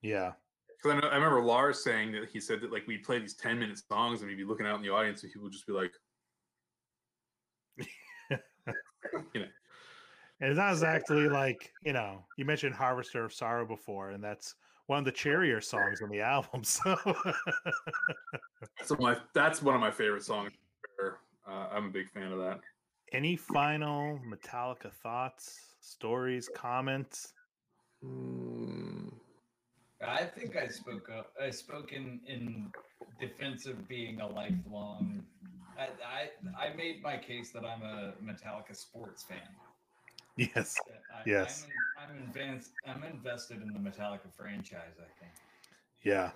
Yeah, 0.02 0.34
Because 0.84 1.04
I, 1.04 1.08
I 1.08 1.16
remember 1.16 1.42
Lars 1.42 1.84
saying 1.84 2.12
that 2.14 2.30
he 2.30 2.40
said 2.40 2.62
that 2.62 2.72
like 2.72 2.86
we'd 2.88 3.04
play 3.04 3.20
these 3.20 3.36
10 3.36 3.58
minute 3.58 3.80
songs 3.90 4.22
and 4.22 4.30
we'd 4.30 4.38
be 4.38 4.44
looking 4.44 4.66
out 4.66 4.76
in 4.76 4.82
the 4.82 4.90
audience 4.90 5.24
and 5.24 5.32
people 5.32 5.44
would 5.44 5.54
just 5.54 5.68
be 5.68 5.74
like, 5.74 5.94
you 8.30 9.42
know, 9.42 9.48
and 10.44 10.50
it's 10.52 10.58
not 10.58 10.72
exactly 10.74 11.30
like 11.30 11.72
you 11.84 11.94
know 11.94 12.26
you 12.38 12.46
mentioned 12.46 12.76
Harvester 12.76 13.24
of 13.24 13.34
Sorrow 13.34 13.66
before, 13.66 14.12
and 14.12 14.24
that's 14.24 14.56
one 14.88 15.00
of 15.00 15.06
the 15.06 15.12
cheerier 15.12 15.62
songs 15.62 16.02
on 16.02 16.10
the 16.10 16.22
album. 16.22 16.64
So 16.74 16.96
that's 18.78 18.90
one 18.90 19.00
of 19.00 19.00
my 19.00 19.18
that's 19.34 19.62
one 19.62 19.76
of 19.76 19.82
my 19.82 19.92
favorite 19.92 20.24
songs. 20.24 20.52
Uh, 21.02 21.68
I'm 21.72 21.88
a 21.88 21.90
big 21.90 22.10
fan 22.10 22.32
of 22.32 22.40
that. 22.40 22.60
Any 23.14 23.36
final 23.36 24.20
Metallica 24.28 24.92
thoughts, 24.92 25.60
stories, 25.80 26.50
comments? 26.54 27.34
Mm, 28.04 28.93
I 30.10 30.26
think 30.26 30.56
I 30.56 30.68
spoke 30.68 31.10
up. 31.16 31.32
I 31.42 31.50
spoke 31.50 31.92
in 31.94 32.20
in 32.28 32.72
defense 33.20 33.66
of 33.66 33.88
being 33.88 34.22
a 34.22 34.28
lifelong. 34.28 35.24
I, 35.78 35.88
I 36.06 36.68
I 36.70 36.76
made 36.76 37.02
my 37.02 37.18
case 37.18 37.52
that 37.52 37.64
I'm 37.66 37.82
a 37.82 38.14
Metallica 38.24 38.76
sports 38.76 39.24
fan. 39.24 39.40
Yes. 40.38 40.76
I, 41.14 41.22
Yes. 41.28 41.68
I'm, 42.00 42.10
I'm 42.18 42.24
advanced. 42.24 42.72
I'm 42.88 43.04
invested 43.04 43.62
in 43.62 43.68
the 43.72 43.80
Metallica 43.80 44.32
franchise. 44.36 44.96
I 44.98 45.08
think. 45.20 45.32
Yeah. 46.04 46.32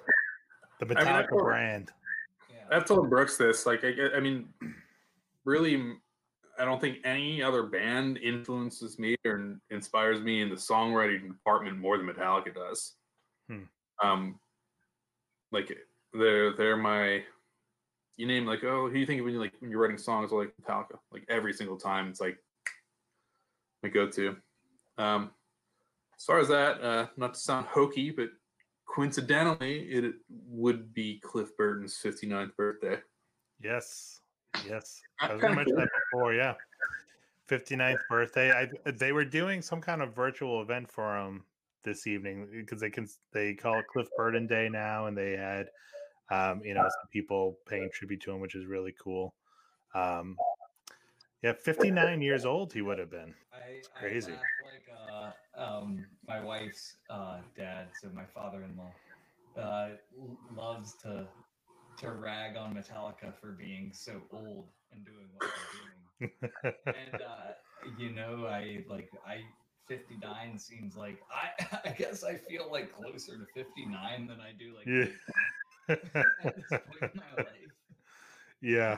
The 0.79 0.85
mean, 0.85 0.97
I 0.97 1.03
Metallica 1.03 1.29
told- 1.29 1.43
brand. 1.43 1.91
Yeah. 2.51 2.75
I've 2.77 2.85
told 2.85 3.09
Brooks 3.09 3.37
this. 3.37 3.65
Like, 3.65 3.83
I, 3.83 4.15
I 4.15 4.19
mean, 4.19 4.47
really, 5.45 5.93
I 6.59 6.65
don't 6.65 6.79
think 6.79 6.97
any 7.03 7.41
other 7.43 7.63
band 7.63 8.17
influences 8.19 8.97
me 8.99 9.15
or 9.25 9.57
inspires 9.71 10.21
me 10.21 10.41
in 10.41 10.49
the 10.49 10.55
songwriting 10.55 11.27
department 11.27 11.77
more 11.79 11.97
than 11.97 12.07
Metallica 12.07 12.53
does. 12.53 12.93
Hmm. 13.49 13.63
Um, 14.03 14.39
like 15.51 15.75
they're 16.13 16.55
they're 16.55 16.77
my. 16.77 17.23
You 18.17 18.25
name 18.25 18.47
like 18.47 18.63
oh 18.63 18.87
who 18.87 18.93
do 18.93 18.99
you 18.99 19.05
think 19.05 19.23
when 19.23 19.33
you 19.33 19.39
like 19.39 19.53
when 19.59 19.69
you're 19.69 19.79
writing 19.79 19.97
songs 19.97 20.31
like 20.31 20.51
Metallica 20.59 20.97
like 21.11 21.23
every 21.29 21.53
single 21.53 21.77
time 21.77 22.09
it's 22.09 22.19
like 22.19 22.39
my 23.83 23.89
go-to. 23.89 24.35
Um, 24.97 25.31
as 26.17 26.23
far 26.23 26.39
as 26.39 26.47
that, 26.47 26.81
uh, 26.81 27.07
not 27.15 27.35
to 27.35 27.39
sound 27.39 27.67
hokey, 27.67 28.11
but 28.11 28.29
coincidentally, 28.87 29.81
it 29.81 30.15
would 30.47 30.93
be 30.93 31.19
Cliff 31.23 31.55
Burton's 31.57 31.99
59th 32.03 32.55
birthday. 32.55 32.97
Yes. 33.61 34.21
Yes. 34.67 35.01
I 35.21 35.33
was 35.33 35.41
to 35.41 35.53
mention 35.53 35.75
that 35.75 35.89
before. 36.11 36.33
Yeah. 36.33 36.55
59th 37.49 37.99
birthday. 38.09 38.51
I 38.51 38.91
they 38.91 39.13
were 39.13 39.23
doing 39.23 39.61
some 39.61 39.79
kind 39.79 40.01
of 40.01 40.13
virtual 40.13 40.61
event 40.61 40.91
for 40.91 41.17
him 41.17 41.43
this 41.87 42.05
evening 42.05 42.47
because 42.51 42.81
they 42.81 42.89
can 42.89 43.07
they 43.33 43.53
call 43.53 43.79
it 43.79 43.87
Cliff 43.87 44.07
Burton 44.15 44.45
Day 44.45 44.69
now, 44.69 45.07
and 45.07 45.17
they 45.17 45.31
had 45.31 45.67
um, 46.29 46.61
you 46.63 46.73
know 46.73 46.83
some 46.83 47.09
people 47.11 47.57
paying 47.67 47.89
tribute 47.91 48.21
to 48.21 48.31
him, 48.31 48.39
which 48.39 48.55
is 48.55 48.65
really 48.65 48.93
cool. 49.01 49.33
Um, 49.95 50.35
yeah, 51.41 51.53
59 51.53 52.21
years 52.21 52.45
old 52.45 52.73
he 52.73 52.81
would 52.81 52.99
have 52.99 53.11
been. 53.11 53.33
I, 53.53 53.81
crazy. 53.99 54.33
I 54.33 54.35
laugh 54.35 54.43
like 54.65 55.33
uh, 55.57 55.77
um, 55.79 56.05
my 56.27 56.43
wife's 56.43 56.97
uh, 57.09 57.37
dad, 57.55 57.87
so 58.01 58.09
my 58.13 58.25
father-in-law, 58.25 58.91
uh, 59.61 59.89
loves 60.55 60.95
to 61.03 61.27
to 61.99 62.11
rag 62.11 62.57
on 62.57 62.75
Metallica 62.75 63.33
for 63.39 63.53
being 63.53 63.91
so 63.93 64.21
old 64.31 64.67
and 64.91 65.03
doing 65.05 65.27
what 65.33 65.49
they're 66.19 66.29
doing. 66.63 66.73
and 66.85 67.21
uh, 67.21 67.97
you 67.97 68.11
know, 68.11 68.45
I 68.45 68.83
like 68.89 69.09
I 69.25 69.41
59 69.87 70.57
seems 70.57 70.95
like 70.95 71.21
I 71.31 71.79
I 71.85 71.89
guess 71.89 72.23
I 72.23 72.35
feel 72.35 72.69
like 72.71 72.93
closer 72.93 73.33
to 73.37 73.45
59 73.53 74.27
than 74.27 74.37
I 74.39 74.51
do 74.57 74.75
like 74.75 74.85
yeah. 74.85 75.05
at 75.89 76.55
this 76.55 76.69
point 76.69 77.13
in 77.13 77.21
my 77.37 77.43
life. 77.43 77.47
Yeah. 78.61 78.97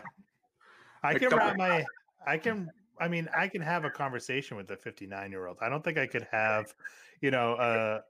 I 1.03 1.17
can 1.17 1.29
wrap 1.29 1.57
my 1.57 1.85
I 2.25 2.37
can 2.37 2.69
I 2.99 3.07
mean, 3.07 3.29
I 3.35 3.47
can 3.47 3.61
have 3.61 3.85
a 3.85 3.89
conversation 3.89 4.57
with 4.57 4.69
a 4.71 4.77
59 4.77 5.31
year 5.31 5.47
old. 5.47 5.57
I 5.61 5.69
don't 5.69 5.83
think 5.83 5.97
I 5.97 6.05
could 6.05 6.27
have, 6.31 6.73
you 7.21 7.31
know, 7.31 7.55
a 7.59 8.01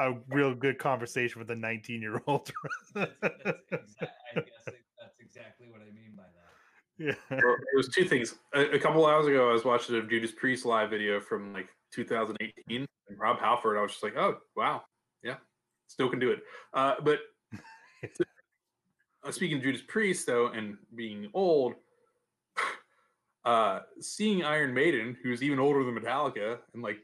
a 0.00 0.14
real 0.28 0.54
good 0.54 0.78
conversation 0.78 1.40
with 1.40 1.50
a 1.50 1.56
19 1.56 2.00
year 2.00 2.22
old. 2.26 2.50
That's, 2.94 3.12
that's 3.20 3.32
exa- 3.72 4.08
I 4.32 4.40
guess 4.40 4.64
that's 4.64 5.20
exactly 5.20 5.66
what 5.68 5.80
I 5.80 5.92
mean 5.92 6.14
by 6.16 6.22
that. 6.22 7.16
yeah. 7.30 7.38
Well, 7.42 7.54
it 7.54 7.76
was 7.76 7.88
two 7.88 8.04
things. 8.04 8.36
A, 8.54 8.76
a 8.76 8.78
couple 8.78 9.04
hours 9.06 9.26
ago, 9.26 9.50
I 9.50 9.52
was 9.52 9.64
watching 9.64 9.96
a 9.96 10.02
Judas 10.02 10.32
Priest 10.32 10.64
live 10.64 10.90
video 10.90 11.20
from 11.20 11.52
like 11.52 11.68
2018, 11.92 12.86
and 13.08 13.18
Rob 13.18 13.38
Halford. 13.38 13.78
I 13.78 13.82
was 13.82 13.92
just 13.92 14.02
like, 14.02 14.16
oh 14.16 14.38
wow, 14.56 14.82
yeah, 15.22 15.36
still 15.86 16.08
can 16.08 16.18
do 16.18 16.30
it. 16.30 16.40
Uh, 16.74 16.94
but 17.02 17.20
uh, 19.24 19.30
speaking 19.30 19.58
of 19.58 19.62
Judas 19.62 19.82
Priest, 19.86 20.26
though, 20.26 20.48
and 20.48 20.76
being 20.94 21.28
old, 21.34 21.74
uh, 23.44 23.80
seeing 24.00 24.44
Iron 24.44 24.74
Maiden, 24.74 25.16
who's 25.22 25.42
even 25.42 25.58
older 25.58 25.84
than 25.84 25.94
Metallica, 25.98 26.58
and 26.74 26.82
like 26.82 26.98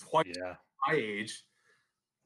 twice 0.00 0.26
Yeah. 0.26 0.54
my 0.88 0.94
age, 0.94 1.42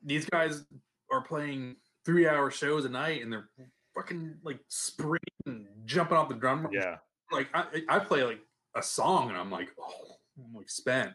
these 0.03 0.25
guys 0.27 0.65
are 1.11 1.23
playing 1.23 1.77
three-hour 2.05 2.51
shows 2.51 2.85
a 2.85 2.89
night, 2.89 3.23
and 3.23 3.33
they're 3.33 3.49
fucking 3.95 4.37
like 4.43 4.59
sprinting, 4.69 5.21
and 5.47 5.67
jumping 5.85 6.17
off 6.17 6.29
the 6.29 6.35
drum 6.35 6.69
Yeah. 6.73 6.97
like 7.31 7.49
I, 7.55 7.83
I 7.89 7.99
play 7.99 8.23
like 8.25 8.41
a 8.75 8.83
song 8.83 9.29
and 9.29 9.39
I'm 9.39 9.51
like, 9.51 9.69
oh, 9.81 10.17
I'm 10.39 10.53
like 10.55 10.69
spent. 10.69 11.13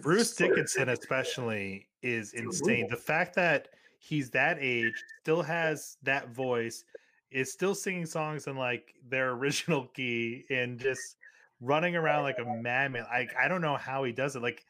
Bruce 0.00 0.34
Dickinson, 0.34 0.88
especially, 0.90 1.88
is 2.02 2.32
insane. 2.34 2.86
The 2.88 2.96
fact 2.96 3.34
that 3.36 3.68
he's 3.98 4.30
that 4.30 4.58
age, 4.60 4.94
still 5.22 5.42
has 5.42 5.96
that 6.02 6.30
voice, 6.34 6.84
is 7.30 7.52
still 7.52 7.74
singing 7.74 8.06
songs 8.06 8.46
in 8.46 8.56
like 8.56 8.94
their 9.08 9.30
original 9.32 9.86
key, 9.88 10.44
and 10.50 10.78
just 10.78 11.16
running 11.60 11.96
around 11.96 12.22
like 12.22 12.38
a 12.38 12.44
madman. 12.44 13.06
Like 13.10 13.34
I 13.40 13.48
don't 13.48 13.60
know 13.62 13.76
how 13.76 14.04
he 14.04 14.12
does 14.12 14.36
it. 14.36 14.42
Like 14.42 14.64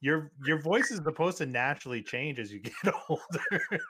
your 0.00 0.30
your 0.46 0.60
voice 0.60 0.90
is 0.90 1.00
supposed 1.04 1.38
to 1.38 1.46
naturally 1.46 2.02
change 2.02 2.38
as 2.38 2.52
you 2.52 2.60
get 2.84 2.94
older. 3.08 3.80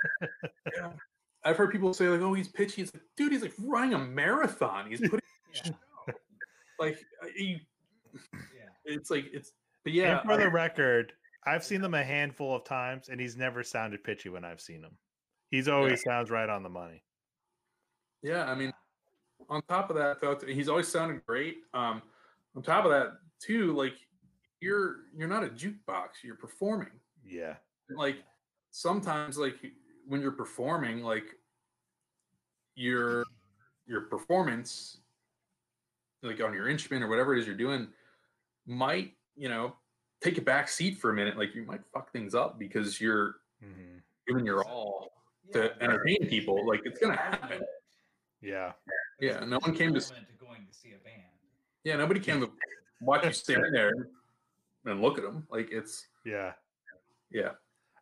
I've 1.44 1.56
heard 1.56 1.70
people 1.70 1.94
say 1.94 2.08
like, 2.08 2.20
oh, 2.20 2.34
he's 2.34 2.48
pitchy. 2.48 2.82
It's 2.82 2.92
like, 2.92 3.02
dude, 3.16 3.32
he's 3.32 3.42
like 3.42 3.54
running 3.58 3.94
a 3.94 3.98
marathon. 3.98 4.90
He's 4.90 5.00
putting 5.08 5.20
Yeah, 5.54 5.70
like, 6.78 6.98
uh, 7.22 7.26
he, 7.34 7.60
yeah. 8.32 8.68
it's 8.84 9.10
like 9.10 9.26
it's. 9.32 9.52
But 9.88 9.94
yeah, 9.94 10.18
and 10.18 10.28
for 10.28 10.36
the 10.36 10.50
record, 10.50 11.14
I've 11.46 11.64
seen 11.64 11.80
them 11.80 11.94
a 11.94 12.04
handful 12.04 12.54
of 12.54 12.62
times, 12.62 13.08
and 13.08 13.18
he's 13.18 13.38
never 13.38 13.62
sounded 13.62 14.04
pitchy 14.04 14.28
when 14.28 14.44
I've 14.44 14.60
seen 14.60 14.82
him. 14.82 14.98
He's 15.50 15.66
always 15.66 16.02
sounds 16.02 16.30
right 16.30 16.46
on 16.46 16.62
the 16.62 16.68
money. 16.68 17.02
yeah. 18.22 18.44
I 18.44 18.54
mean, 18.54 18.70
on 19.48 19.62
top 19.66 19.88
of 19.88 19.96
that, 19.96 20.20
though, 20.20 20.38
he's 20.46 20.68
always 20.68 20.88
sounded 20.88 21.24
great. 21.24 21.60
Um, 21.72 22.02
on 22.54 22.62
top 22.62 22.84
of 22.84 22.90
that, 22.90 23.12
too, 23.40 23.72
like 23.72 23.94
you're 24.60 24.96
you're 25.16 25.26
not 25.26 25.42
a 25.42 25.48
jukebox. 25.48 26.08
You're 26.22 26.36
performing. 26.36 26.88
Yeah. 27.24 27.54
like 27.90 28.16
sometimes 28.70 29.38
like 29.38 29.56
when 30.06 30.20
you're 30.20 30.32
performing 30.32 31.02
like 31.02 31.34
your 32.74 33.24
your 33.86 34.02
performance 34.02 34.98
like 36.22 36.42
on 36.42 36.52
your 36.52 36.68
instrument 36.68 37.02
or 37.02 37.08
whatever 37.08 37.34
it 37.34 37.40
is 37.40 37.46
you're 37.46 37.56
doing 37.56 37.88
might 38.66 39.12
you 39.38 39.48
know 39.48 39.74
take 40.20 40.36
a 40.36 40.42
back 40.42 40.68
seat 40.68 40.98
for 40.98 41.10
a 41.10 41.14
minute 41.14 41.38
like 41.38 41.54
you 41.54 41.62
might 41.64 41.80
fuck 41.92 42.12
things 42.12 42.34
up 42.34 42.58
because 42.58 43.00
you're 43.00 43.36
hmm 43.62 43.98
giving 44.26 44.44
your 44.44 44.62
all 44.64 45.10
to 45.52 45.72
entertain 45.82 46.28
people 46.28 46.66
like 46.66 46.82
it's 46.84 46.98
gonna 46.98 47.16
happen 47.16 47.62
Yeah. 48.42 48.72
Yeah, 49.20 49.40
no 49.44 49.58
one 49.60 49.74
came 49.74 49.94
to 49.94 50.00
to 50.00 50.16
going 50.38 50.66
to 50.66 50.74
see 50.74 50.90
a 50.92 50.98
band. 51.04 51.22
yeah 51.84 51.96
nobody 51.96 52.20
came 52.20 52.40
to 52.40 52.50
watch 53.00 53.24
you 53.24 53.32
stand 53.32 53.64
there 53.72 53.92
and 54.84 55.00
look 55.00 55.16
at 55.18 55.24
them 55.24 55.46
like 55.50 55.70
it's 55.70 56.06
Yeah. 56.24 56.52
yeah 57.30 57.52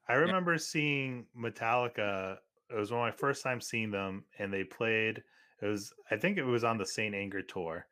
I 0.09 0.15
remember 0.15 0.57
seeing 0.59 1.27
Metallica. 1.37 2.39
It 2.71 2.77
was 2.77 2.91
one 2.93 3.09
of 3.09 3.13
my 3.15 3.17
first 3.19 3.43
time 3.43 3.61
seeing 3.61 3.91
them, 3.91 4.25
and 4.39 4.53
they 4.53 4.63
played. 4.65 5.23
It 5.63 5.67
was, 5.67 5.93
I 6.11 6.17
think 6.17 6.39
it 6.39 6.45
was 6.45 6.63
on 6.65 6.79
the 6.79 6.87
Saint 6.87 7.15
Anger 7.15 7.43
tour, 7.43 7.87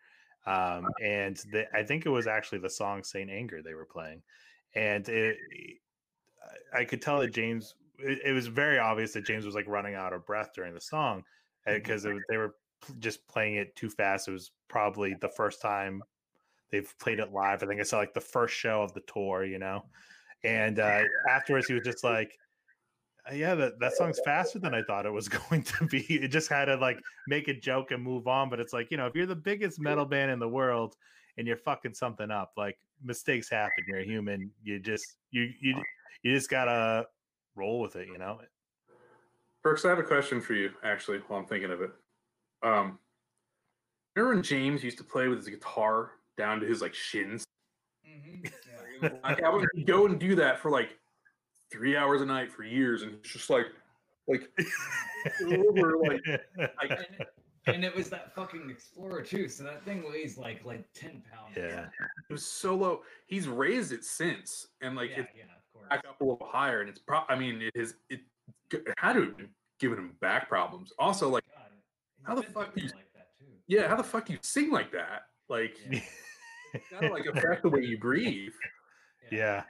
um, 0.46 0.86
and 1.02 1.36
the, 1.52 1.66
I 1.74 1.82
think 1.82 2.06
it 2.06 2.10
was 2.10 2.26
actually 2.26 2.58
the 2.58 2.70
song 2.70 3.02
Saint 3.02 3.30
Anger 3.30 3.62
they 3.62 3.74
were 3.74 3.86
playing, 3.86 4.22
and 4.74 5.08
it, 5.08 5.38
I- 6.74 6.84
could 6.84 7.02
tell 7.02 7.20
that 7.20 7.32
James. 7.32 7.74
It, 7.98 8.18
it 8.24 8.32
was 8.32 8.48
very 8.48 8.78
obvious 8.78 9.12
that 9.12 9.24
James 9.24 9.46
was 9.46 9.54
like 9.54 9.68
running 9.68 9.94
out 9.94 10.12
of 10.12 10.26
breath 10.26 10.50
during 10.54 10.74
the 10.74 10.80
song 10.80 11.22
because 11.64 12.02
they 12.02 12.36
were 12.36 12.56
just 12.98 13.26
playing 13.28 13.54
it 13.56 13.74
too 13.76 13.88
fast. 13.88 14.28
It 14.28 14.32
was 14.32 14.50
probably 14.68 15.14
the 15.20 15.28
first 15.28 15.62
time 15.62 16.02
they've 16.70 16.92
played 16.98 17.20
it 17.20 17.32
live. 17.32 17.62
I 17.62 17.66
think 17.66 17.80
I 17.80 17.84
saw 17.84 17.98
like 17.98 18.14
the 18.14 18.20
first 18.20 18.54
show 18.54 18.82
of 18.82 18.92
the 18.94 19.02
tour, 19.02 19.44
you 19.44 19.58
know. 19.58 19.84
And 20.42 20.78
uh, 20.80 21.02
afterwards, 21.30 21.66
he 21.66 21.74
was 21.74 21.84
just 21.84 22.04
like, 22.04 22.28
"Uh, 22.28 22.43
"Yeah, 23.32 23.54
that, 23.54 23.78
that 23.80 23.94
song's 23.94 24.20
faster 24.24 24.58
than 24.58 24.74
I 24.74 24.82
thought 24.82 25.06
it 25.06 25.12
was 25.12 25.28
going 25.48 25.62
to 25.62 25.86
be." 25.86 26.02
It 26.14 26.28
just 26.28 26.48
had 26.48 26.66
to 26.66 26.76
like 26.76 26.98
make 27.26 27.48
a 27.48 27.54
joke 27.54 27.90
and 27.90 28.02
move 28.02 28.26
on. 28.26 28.50
But 28.50 28.60
it's 28.60 28.72
like 28.72 28.90
you 28.90 28.96
know, 28.96 29.06
if 29.06 29.14
you're 29.14 29.26
the 29.26 29.36
biggest 29.36 29.80
metal 29.80 30.04
band 30.04 30.30
in 30.30 30.38
the 30.38 30.48
world 30.48 30.96
and 31.36 31.46
you're 31.46 31.56
fucking 31.56 31.94
something 31.94 32.30
up, 32.30 32.52
like 32.56 32.78
mistakes 33.02 33.48
happen. 33.48 33.84
You're 33.86 34.00
a 34.00 34.04
human. 34.04 34.50
You 34.62 34.78
just 34.78 35.16
you 35.30 35.50
you 35.60 35.82
you 36.22 36.34
just 36.34 36.50
gotta 36.50 37.06
roll 37.54 37.80
with 37.80 37.96
it. 37.96 38.08
You 38.08 38.18
know. 38.18 38.40
Perks, 39.62 39.84
I 39.86 39.88
have 39.88 39.98
a 39.98 40.02
question 40.02 40.42
for 40.42 40.52
you, 40.52 40.70
actually, 40.82 41.18
while 41.26 41.40
I'm 41.40 41.46
thinking 41.46 41.70
of 41.70 41.80
it. 41.80 41.90
Um, 42.62 42.98
remember 44.14 44.34
when 44.34 44.42
James 44.42 44.84
used 44.84 44.98
to 44.98 45.04
play 45.04 45.28
with 45.28 45.38
his 45.38 45.48
guitar 45.48 46.12
down 46.36 46.60
to 46.60 46.66
his 46.66 46.82
like 46.82 46.94
shins? 46.94 47.44
Mhm, 48.06 49.22
Like, 49.24 49.42
I 49.42 49.48
would 49.48 49.66
go 49.86 50.06
and 50.06 50.20
do 50.20 50.34
that 50.36 50.58
for 50.60 50.70
like 50.70 50.98
three 51.72 51.96
hours 51.96 52.20
a 52.22 52.26
night 52.26 52.50
for 52.52 52.62
years, 52.64 53.02
and 53.02 53.12
it's 53.14 53.30
just 53.32 53.50
like, 53.50 53.66
like, 54.28 54.50
over, 55.46 55.96
like, 55.98 56.20
like 56.58 56.90
and, 56.90 57.26
and 57.66 57.84
it 57.84 57.94
was 57.94 58.08
that 58.10 58.34
fucking 58.34 58.68
Explorer 58.70 59.22
too. 59.22 59.48
So 59.48 59.64
that 59.64 59.84
thing 59.84 60.04
weighs 60.08 60.36
like 60.38 60.64
like 60.64 60.84
ten 60.94 61.22
pounds. 61.32 61.56
yeah. 61.56 61.86
it 62.28 62.32
was 62.32 62.44
so 62.44 62.74
low. 62.74 63.02
He's 63.26 63.48
raised 63.48 63.92
it 63.92 64.04
since, 64.04 64.68
and 64.82 64.96
like 64.96 65.10
yeah, 65.10 65.20
it's 65.20 65.30
yeah, 65.36 65.42
of 65.44 65.72
course. 65.72 65.88
back 65.90 66.04
up 66.08 66.20
a 66.20 66.24
little 66.24 66.46
higher, 66.50 66.80
and 66.80 66.88
it's 66.88 66.98
pro. 67.00 67.20
I 67.28 67.36
mean, 67.36 67.62
it 67.62 67.72
is 67.74 67.94
it, 68.10 68.20
it 68.72 68.84
had 68.98 69.14
to 69.14 69.20
have 69.22 69.36
been 69.36 69.48
giving 69.80 69.98
him 69.98 70.12
back 70.20 70.48
problems. 70.48 70.92
Oh 70.98 71.04
also, 71.06 71.28
like, 71.28 71.44
God, 71.54 71.70
how 72.22 72.34
the 72.34 72.42
fuck 72.42 72.74
do 72.74 72.82
you- 72.82 72.88
like 72.88 73.12
that 73.14 73.28
too? 73.38 73.46
yeah, 73.66 73.88
how 73.88 73.96
the 73.96 74.04
fuck 74.04 74.26
do 74.26 74.32
you 74.34 74.38
sing 74.42 74.70
like 74.70 74.92
that? 74.92 75.22
Like, 75.48 75.76
Yeah. 75.90 76.00
it's 76.74 76.84
gotta 76.90 77.08
like 77.08 77.26
affect 77.26 77.62
the 77.62 77.68
way 77.70 77.80
you 77.82 77.98
breathe. 78.00 78.52
Yeah. 79.30 79.62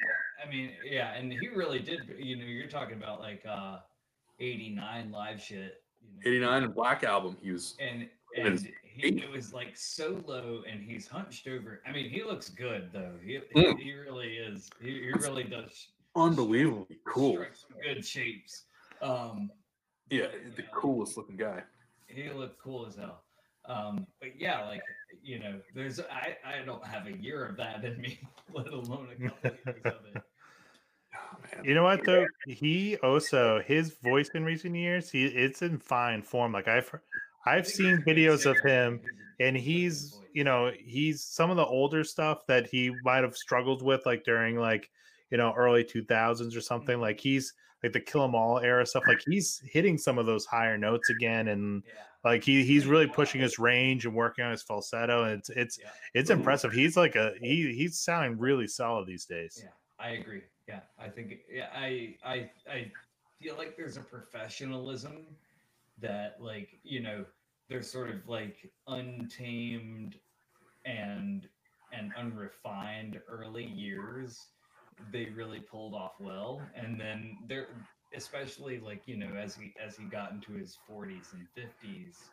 I 0.44 0.48
mean, 0.50 0.72
yeah, 0.84 1.14
and 1.14 1.32
he 1.32 1.48
really 1.48 1.78
did. 1.78 2.00
You 2.18 2.36
know, 2.36 2.44
you're 2.44 2.68
talking 2.68 2.96
about 2.96 3.20
like 3.20 3.42
uh 3.48 3.78
'89 4.40 5.10
live 5.10 5.40
shit. 5.40 5.82
You 6.24 6.40
know, 6.40 6.48
'89 6.50 6.62
and 6.64 6.74
Black 6.74 7.04
Album, 7.04 7.36
he 7.42 7.50
was 7.52 7.76
and 7.80 8.08
And 8.36 8.46
and 8.48 8.68
he, 8.82 9.08
it 9.22 9.30
was 9.30 9.52
like 9.52 9.76
so 9.76 10.22
low, 10.26 10.62
and 10.70 10.82
he's 10.82 11.06
hunched 11.08 11.46
over. 11.48 11.80
I 11.86 11.92
mean, 11.92 12.10
he 12.10 12.22
looks 12.24 12.48
good 12.50 12.90
though. 12.92 13.12
He 13.24 13.38
Mm. 13.56 13.78
he, 13.78 13.84
he 13.84 13.92
really 13.94 14.36
is. 14.36 14.70
He, 14.80 14.90
he 14.90 15.12
really 15.12 15.44
does. 15.44 15.88
unbelievably 16.16 16.98
cool. 17.06 17.44
some 17.54 17.76
good 17.82 18.04
shapes. 18.04 18.64
Um, 19.02 19.50
Yeah, 20.10 20.26
but, 20.26 20.56
the 20.56 20.62
yeah, 20.62 20.68
coolest 20.74 21.16
looking 21.16 21.36
guy. 21.36 21.62
He 22.06 22.28
looked 22.30 22.60
cool 22.62 22.86
as 22.86 22.94
hell. 22.96 23.22
Um, 23.66 24.06
but 24.20 24.38
yeah, 24.38 24.64
like 24.66 24.82
you 25.24 25.38
know, 25.38 25.60
there's 25.74 26.00
I 26.00 26.36
I 26.44 26.64
don't 26.64 26.84
have 26.86 27.06
a 27.06 27.16
year 27.16 27.44
of 27.44 27.56
that 27.56 27.84
in 27.84 28.00
me, 28.00 28.18
let 28.54 28.68
alone 28.68 29.08
a 29.18 29.28
couple 29.28 29.50
years 29.50 29.80
of 29.84 29.92
it. 30.14 30.22
Oh. 31.14 31.62
You 31.62 31.74
know 31.74 31.84
what 31.84 32.04
though? 32.04 32.26
He 32.46 32.96
also 32.98 33.62
his 33.66 33.96
voice 34.02 34.30
in 34.34 34.44
recent 34.44 34.76
years, 34.76 35.10
he 35.10 35.26
it's 35.26 35.62
in 35.62 35.78
fine 35.78 36.22
form. 36.22 36.52
Like 36.52 36.68
I've 36.68 36.92
I've 37.46 37.66
seen 37.66 38.02
videos 38.06 38.46
of 38.50 38.58
him 38.60 39.00
and 39.40 39.56
he's 39.56 40.20
you 40.32 40.44
know 40.44 40.70
he's 40.78 41.22
some 41.22 41.50
of 41.50 41.56
the 41.56 41.64
older 41.64 42.04
stuff 42.04 42.46
that 42.46 42.66
he 42.66 42.92
might 43.04 43.22
have 43.22 43.36
struggled 43.36 43.82
with 43.82 44.04
like 44.06 44.24
during 44.24 44.56
like 44.56 44.90
you 45.30 45.38
know 45.38 45.52
early 45.56 45.84
2000s 45.84 46.56
or 46.56 46.60
something 46.60 46.94
mm-hmm. 46.94 47.02
like 47.02 47.20
he's 47.20 47.52
like 47.84 47.92
the 47.92 48.00
kill 48.00 48.24
'em 48.24 48.34
all 48.34 48.58
era 48.58 48.84
stuff 48.84 49.04
like 49.06 49.22
he's 49.26 49.62
hitting 49.64 49.96
some 49.96 50.18
of 50.18 50.26
those 50.26 50.44
higher 50.44 50.76
notes 50.76 51.10
again 51.10 51.48
and 51.48 51.84
Yeah, 51.86 51.92
like 52.24 52.42
he 52.42 52.64
he's 52.64 52.86
really 52.86 53.06
pushing 53.06 53.40
his 53.40 53.58
range 53.58 54.06
and 54.06 54.14
working 54.14 54.44
on 54.44 54.50
his 54.50 54.62
falsetto 54.62 55.24
and 55.24 55.38
it's 55.38 55.50
it's 55.50 55.78
yeah, 55.78 55.90
it's 56.14 56.30
impressive 56.30 56.72
he's 56.72 56.96
like 56.96 57.14
a 57.14 57.34
he 57.40 57.72
he's 57.74 58.00
sounding 58.00 58.38
really 58.38 58.66
solid 58.66 59.06
these 59.06 59.26
days 59.26 59.60
yeah. 59.62 59.70
I 59.98 60.10
agree. 60.10 60.42
Yeah, 60.66 60.80
I 60.98 61.08
think 61.08 61.34
yeah, 61.50 61.68
I 61.74 62.16
I 62.24 62.50
I 62.68 62.90
feel 63.40 63.56
like 63.56 63.76
there's 63.76 63.96
a 63.96 64.00
professionalism 64.02 65.26
that 66.00 66.36
like 66.40 66.80
you 66.82 67.00
know 67.00 67.24
there's 67.68 67.90
sort 67.90 68.10
of 68.10 68.28
like 68.28 68.70
untamed 68.88 70.16
and 70.84 71.48
and 71.92 72.12
unrefined 72.16 73.20
early 73.28 73.64
years 73.64 74.48
they 75.12 75.26
really 75.34 75.60
pulled 75.60 75.94
off 75.94 76.12
well 76.20 76.60
and 76.74 77.00
then 77.00 77.36
there 77.48 77.68
especially 78.14 78.78
like 78.78 79.02
you 79.06 79.16
know 79.16 79.34
as 79.36 79.56
he 79.56 79.72
as 79.84 79.96
he 79.96 80.04
got 80.04 80.32
into 80.32 80.52
his 80.52 80.78
40s 80.88 81.32
and 81.32 81.46
50s 81.56 82.30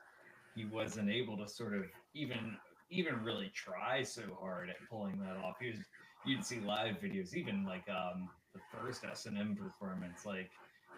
he 0.55 0.65
wasn't 0.65 1.09
able 1.09 1.37
to 1.37 1.47
sort 1.47 1.73
of 1.73 1.83
even 2.13 2.57
even 2.89 3.23
really 3.23 3.51
try 3.55 4.03
so 4.03 4.21
hard 4.39 4.69
at 4.69 4.75
pulling 4.89 5.17
that 5.19 5.37
off. 5.37 5.55
He 5.59 5.69
was, 5.69 5.79
you'd 6.25 6.45
see 6.45 6.59
live 6.59 6.97
videos, 7.01 7.33
even 7.33 7.65
like 7.65 7.87
um, 7.89 8.29
the 8.53 8.59
first 8.77 9.03
S 9.05 9.25
and 9.25 9.37
M 9.37 9.55
performance, 9.55 10.25
like 10.25 10.51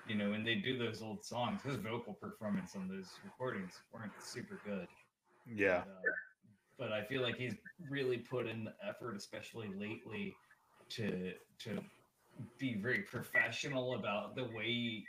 you 0.07 0.15
know 0.15 0.31
when 0.31 0.43
they 0.43 0.55
do 0.55 0.77
those 0.77 1.01
old 1.01 1.23
songs, 1.23 1.61
his 1.61 1.75
vocal 1.75 2.13
performance 2.13 2.75
on 2.75 2.89
those 2.89 3.09
recordings 3.23 3.73
weren't 3.93 4.11
super 4.19 4.59
good. 4.65 4.87
Yeah. 5.47 5.83
But, 5.85 5.91
uh, 5.91 6.11
but 6.79 6.91
I 6.91 7.03
feel 7.03 7.21
like 7.21 7.37
he's 7.37 7.53
really 7.89 8.17
put 8.17 8.47
in 8.47 8.63
the 8.63 8.73
effort, 8.87 9.15
especially 9.15 9.67
lately, 9.77 10.35
to 10.95 11.33
to 11.59 11.83
be 12.57 12.73
very 12.75 12.99
professional 12.99 13.95
about 13.95 14.35
the 14.35 14.43
way 14.45 15.03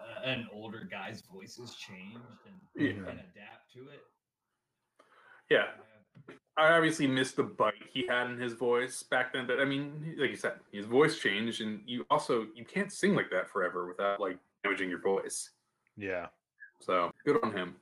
uh, 0.00 0.22
an 0.24 0.46
older 0.52 0.86
guy's 0.90 1.22
voice 1.22 1.56
has 1.56 1.74
changed 1.74 2.18
and, 2.46 2.56
Yeah. 2.86 2.90
and 3.10 3.18
adapt 3.20 3.72
to 3.74 3.80
it. 3.88 4.04
Yeah, 5.50 5.64
Uh, 6.28 6.32
I 6.56 6.72
obviously 6.72 7.06
missed 7.06 7.36
the 7.36 7.42
bite 7.44 7.74
he 7.92 8.06
had 8.06 8.30
in 8.30 8.38
his 8.38 8.52
voice 8.52 9.02
back 9.02 9.32
then, 9.32 9.46
but 9.46 9.60
I 9.60 9.64
mean, 9.64 10.14
like 10.18 10.30
you 10.30 10.36
said, 10.36 10.54
his 10.72 10.86
voice 10.86 11.18
changed, 11.18 11.60
and 11.60 11.82
you 11.86 12.04
also 12.10 12.46
you 12.54 12.64
can't 12.64 12.92
sing 12.92 13.14
like 13.14 13.30
that 13.30 13.48
forever 13.48 13.86
without 13.86 14.20
like 14.20 14.38
damaging 14.62 14.90
your 14.90 15.00
voice. 15.00 15.50
Yeah. 15.96 16.26
So 16.80 17.10
good 17.24 17.42
on 17.42 17.52
him. 17.56 17.76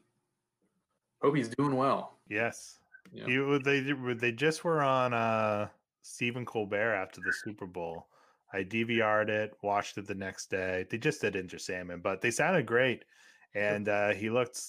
Hope 1.23 1.37
he's 1.37 1.49
doing 1.49 1.75
well. 1.77 2.19
Yes. 2.29 2.79
Yeah. 3.13 3.27
You 3.27 3.59
they 3.59 3.81
they 4.15 4.33
just 4.33 4.65
were 4.65 4.83
on 4.83 5.13
uh 5.15 5.69
Stephen 6.07 6.45
Colbert 6.45 6.95
after 6.95 7.21
the 7.21 7.33
Super 7.33 7.67
Bowl. 7.67 8.07
I 8.53 8.63
DVR'd 8.63 9.29
it, 9.29 9.53
watched 9.63 9.99
it 9.99 10.07
the 10.07 10.15
next 10.15 10.51
day. 10.51 10.87
They 10.89 10.99
just 10.99 11.21
did 11.21 11.37
Enter 11.37 11.59
Sandman, 11.59 12.01
but 12.01 12.21
they 12.21 12.31
sounded 12.31 12.67
great. 12.67 13.05
And 13.55 13.89
uh 13.89 14.13
he 14.13 14.31
looked 14.31 14.61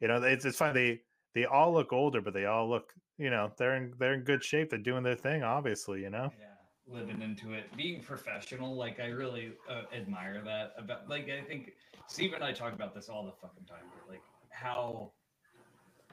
you 0.00 0.08
know, 0.08 0.22
it's 0.22 0.44
it's 0.44 0.58
fine. 0.58 0.74
They 0.74 1.00
they 1.34 1.46
all 1.46 1.72
look 1.72 1.92
older, 1.92 2.20
but 2.20 2.34
they 2.34 2.44
all 2.44 2.68
look, 2.68 2.92
you 3.18 3.30
know, 3.30 3.50
they're 3.56 3.76
in 3.76 3.94
they're 3.98 4.14
in 4.14 4.20
good 4.20 4.44
shape. 4.44 4.70
They're 4.70 4.78
doing 4.78 5.02
their 5.02 5.16
thing, 5.16 5.42
obviously, 5.42 6.02
you 6.02 6.10
know? 6.10 6.30
yeah, 6.38 6.94
living 6.94 7.22
into 7.22 7.54
it, 7.54 7.74
being 7.76 8.02
professional. 8.02 8.76
Like 8.76 9.00
I 9.00 9.06
really 9.06 9.52
uh, 9.68 9.82
admire 9.96 10.42
that 10.44 10.74
about. 10.76 11.08
Like 11.08 11.30
I 11.30 11.42
think 11.42 11.72
Steve 12.06 12.34
and 12.34 12.44
I 12.44 12.52
talk 12.52 12.72
about 12.74 12.94
this 12.94 13.08
all 13.08 13.24
the 13.24 13.32
fucking 13.32 13.64
time. 13.64 13.84
Like 14.08 14.22
how, 14.50 15.12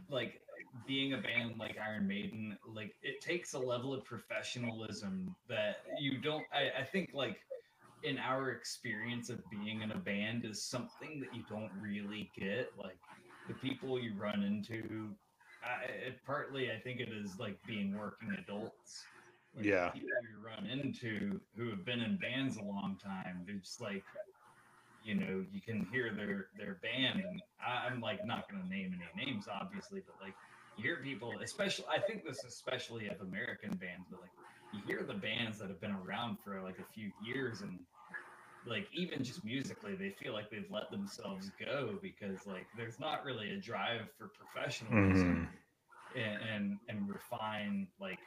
like 0.10 0.42
being 0.86 1.14
a 1.14 1.18
band 1.18 1.58
like 1.58 1.78
Iron 1.78 2.08
Maiden, 2.08 2.58
like 2.66 2.96
it 3.02 3.22
takes 3.22 3.54
a 3.54 3.60
level 3.60 3.94
of 3.94 4.04
professionalism 4.06 5.36
that 5.48 5.78
you 6.00 6.20
don't. 6.20 6.46
I, 6.54 6.82
I 6.82 6.84
think 6.84 7.12
like 7.14 7.42
in 8.04 8.18
our 8.18 8.50
experience 8.52 9.30
of 9.30 9.48
being 9.50 9.82
in 9.82 9.92
a 9.92 9.98
band 9.98 10.46
is 10.46 10.64
something 10.64 11.20
that 11.22 11.34
you 11.34 11.44
don't 11.44 11.72
really 11.80 12.32
get. 12.36 12.72
Like 12.78 13.00
the 13.48 13.54
people 13.54 14.00
you 14.00 14.14
run 14.18 14.44
into. 14.44 15.16
I, 15.64 15.84
it, 15.92 16.24
partly, 16.26 16.72
I 16.72 16.80
think 16.80 17.00
it 17.00 17.10
is 17.10 17.38
like 17.38 17.58
being 17.68 17.96
working 17.96 18.36
adults. 18.40 19.04
Like, 19.56 19.66
the 19.66 19.70
Yeah. 19.70 19.92
people 19.92 20.10
you 20.32 20.40
run 20.44 20.66
into 20.66 21.40
who 21.56 21.70
have 21.70 21.86
been 21.86 22.02
in 22.02 22.18
bands 22.18 22.58
a 22.58 22.64
long 22.64 22.98
time. 23.04 23.44
They're 23.46 23.58
just 23.58 23.82
like, 23.82 24.04
you 25.04 25.16
know, 25.16 25.46
you 25.52 25.62
can 25.62 25.86
hear 25.92 26.14
their 26.14 26.48
their 26.58 26.76
band, 26.76 27.20
and 27.20 27.42
I, 27.60 27.88
I'm 27.88 28.02
like 28.02 28.26
not 28.26 28.50
going 28.50 28.62
to 28.64 28.70
name 28.70 28.96
any 28.96 29.26
names, 29.26 29.48
obviously, 29.48 30.02
but 30.06 30.16
like 30.22 30.36
hear 30.76 30.98
people, 30.98 31.34
especially 31.44 31.86
I 31.90 32.00
think 32.00 32.26
this 32.26 32.44
especially 32.44 33.08
of 33.08 33.22
American 33.22 33.72
bands, 33.72 34.08
but 34.10 34.22
like 34.22 34.32
you 34.74 34.82
hear 34.88 35.04
the 35.04 35.14
bands 35.14 35.60
that 35.60 35.70
have 35.70 35.82
been 35.82 35.96
around 36.06 36.38
for 36.44 36.62
like 36.62 36.80
a 36.80 36.94
few 36.94 37.12
years 37.26 37.62
and 37.62 37.80
like 38.66 38.88
even 38.94 39.24
just 39.24 39.44
musically 39.44 39.96
they 39.96 40.10
feel 40.10 40.34
like 40.34 40.50
they've 40.50 40.70
let 40.70 40.90
themselves 40.92 41.52
go 41.60 41.98
because 42.02 42.46
like 42.46 42.68
there's 42.78 43.00
not 43.00 43.26
really 43.26 43.52
a 43.52 43.58
drive 43.58 44.02
for 44.18 44.30
professionalism 44.30 45.50
mm-hmm. 46.16 46.20
and, 46.20 46.42
and 46.54 46.78
and 46.88 47.10
refine 47.10 47.88
like 48.00 48.20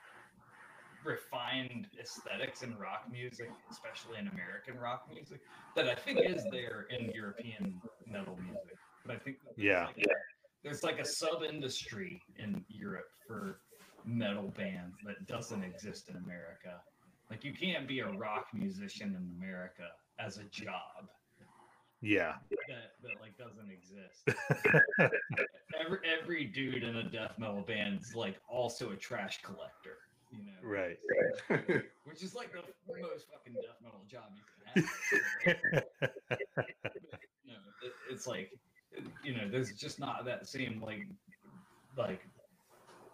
refined 1.05 1.87
aesthetics 2.01 2.62
in 2.62 2.77
rock 2.79 3.05
music 3.12 3.51
especially 3.71 4.19
in 4.19 4.27
american 4.29 4.77
rock 4.77 5.07
music 5.12 5.41
that 5.77 5.89
i 5.89 5.95
think 5.95 6.19
is 6.25 6.45
there 6.51 6.87
in 6.91 7.11
european 7.15 7.81
metal 8.07 8.37
music 8.43 8.77
but 9.07 9.15
i 9.15 9.19
think 9.19 9.37
Yeah. 9.57 9.87
like 9.87 9.99
a, 9.99 10.34
there's 10.65 10.82
like 10.82 10.99
a 10.99 11.05
sub 11.05 11.43
industry 11.43 12.20
in 12.39 12.65
europe 12.69 13.11
for 13.27 13.61
metal 14.05 14.53
bands 14.57 14.97
that 15.05 15.27
doesn't 15.27 15.62
exist 15.62 16.09
in 16.09 16.16
america 16.16 16.81
like 17.31 17.45
you 17.45 17.53
can't 17.53 17.86
be 17.86 18.01
a 18.01 18.09
rock 18.12 18.47
musician 18.55 19.09
in 19.15 19.31
america 19.41 19.89
as 20.19 20.39
a 20.39 20.45
job 20.45 21.09
Yeah. 22.01 22.35
that, 22.69 22.93
that 23.03 23.20
like 23.20 23.36
doesn't 23.39 23.70
exist 23.70 24.28
every 25.81 25.99
every 26.05 26.45
dude 26.45 26.82
in 26.82 26.97
a 26.97 27.03
death 27.05 27.39
metal 27.39 27.62
band's 27.66 28.15
like 28.15 28.36
also 28.49 28.91
a 28.91 28.97
trash 28.97 29.41
collector, 29.43 29.97
you 30.31 30.45
know. 30.45 30.53
right. 30.62 30.99
Which 32.05 32.23
is 32.23 32.35
like 32.35 32.53
the 32.53 32.62
most 33.01 33.27
fucking 33.32 33.55
death 33.55 33.81
metal 33.82 34.05
job 34.07 34.24
you 34.35 34.43
can 34.53 34.85
have. 35.47 35.85
no, 37.47 37.55
it, 37.82 37.93
it's 38.11 38.27
like 38.27 38.51
you 39.23 39.35
know, 39.35 39.49
there's 39.51 39.73
just 39.73 39.99
not 39.99 40.25
that 40.25 40.47
same 40.47 40.83
like 40.85 41.07
like 41.97 42.21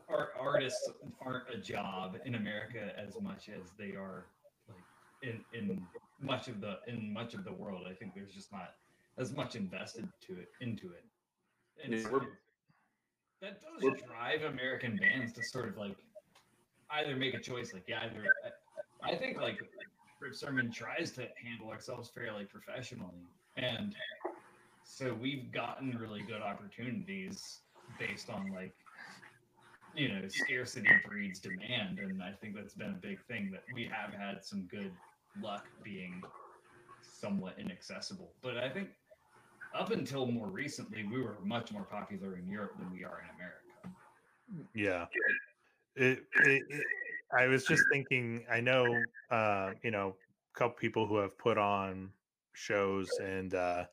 art 0.08 0.30
artists 0.38 0.90
aren't 1.24 1.48
a 1.52 1.58
job 1.58 2.16
in 2.24 2.34
America 2.34 2.92
as 2.98 3.20
much 3.20 3.48
as 3.48 3.72
they 3.78 3.92
are 3.92 4.26
like 4.68 4.84
in 5.22 5.44
in 5.52 5.86
much 6.20 6.48
of 6.48 6.60
the 6.60 6.78
in 6.86 7.12
much 7.12 7.34
of 7.34 7.44
the 7.44 7.52
world. 7.52 7.86
I 7.88 7.94
think 7.94 8.14
there's 8.14 8.32
just 8.32 8.52
not 8.52 8.74
as 9.18 9.34
much 9.34 9.56
invested 9.56 10.08
to 10.26 10.32
it 10.34 10.48
into 10.60 10.92
it. 10.92 11.04
And 11.82 11.94
Yeah, 11.94 12.02
so 12.02 12.22
that 13.40 13.60
does 13.62 14.00
drive 14.06 14.42
American 14.42 14.96
bands 14.96 15.32
to 15.34 15.42
sort 15.42 15.68
of 15.68 15.76
like 15.76 15.96
either 16.90 17.16
make 17.16 17.34
a 17.34 17.40
choice 17.40 17.72
like 17.72 17.84
yeah, 17.88 18.00
either 18.04 18.24
I, 19.04 19.12
I 19.12 19.16
think 19.16 19.40
like 19.40 19.60
Crypt 20.18 20.36
Sermon 20.36 20.70
tries 20.70 21.12
to 21.12 21.28
handle 21.42 21.70
ourselves 21.70 22.10
fairly 22.10 22.44
professionally 22.44 23.26
and 23.56 23.94
so 24.90 25.14
we've 25.14 25.52
gotten 25.52 25.96
really 25.98 26.22
good 26.22 26.42
opportunities 26.42 27.60
based 27.98 28.28
on 28.28 28.52
like 28.52 28.74
you 29.94 30.08
know 30.08 30.26
scarcity 30.28 30.88
breeds 31.06 31.38
demand 31.38 31.98
and 31.98 32.22
i 32.22 32.32
think 32.32 32.54
that's 32.54 32.74
been 32.74 32.90
a 32.90 33.00
big 33.00 33.24
thing 33.26 33.50
that 33.50 33.62
we 33.74 33.84
have 33.84 34.12
had 34.12 34.44
some 34.44 34.62
good 34.62 34.92
luck 35.40 35.64
being 35.84 36.20
somewhat 37.02 37.54
inaccessible 37.58 38.32
but 38.42 38.56
i 38.56 38.68
think 38.68 38.88
up 39.74 39.90
until 39.90 40.26
more 40.26 40.48
recently 40.48 41.04
we 41.04 41.22
were 41.22 41.36
much 41.44 41.72
more 41.72 41.84
popular 41.84 42.36
in 42.36 42.46
europe 42.48 42.72
than 42.78 42.92
we 42.92 43.04
are 43.04 43.22
in 43.22 43.36
america 43.36 43.60
Yeah. 44.74 45.06
It, 45.96 46.24
it, 46.44 46.62
it, 46.68 46.84
I 47.36 47.46
was 47.46 47.64
just 47.64 47.84
thinking, 47.92 48.44
I 48.50 48.60
know, 48.60 49.02
uh, 49.30 49.72
you 49.82 49.90
know, 49.90 50.16
a 50.54 50.58
couple 50.58 50.76
people 50.76 51.06
who 51.06 51.16
have 51.18 51.36
put 51.38 51.58
on 51.58 52.10
shows 52.52 53.08
and, 53.22 53.54
uh, 53.54 53.84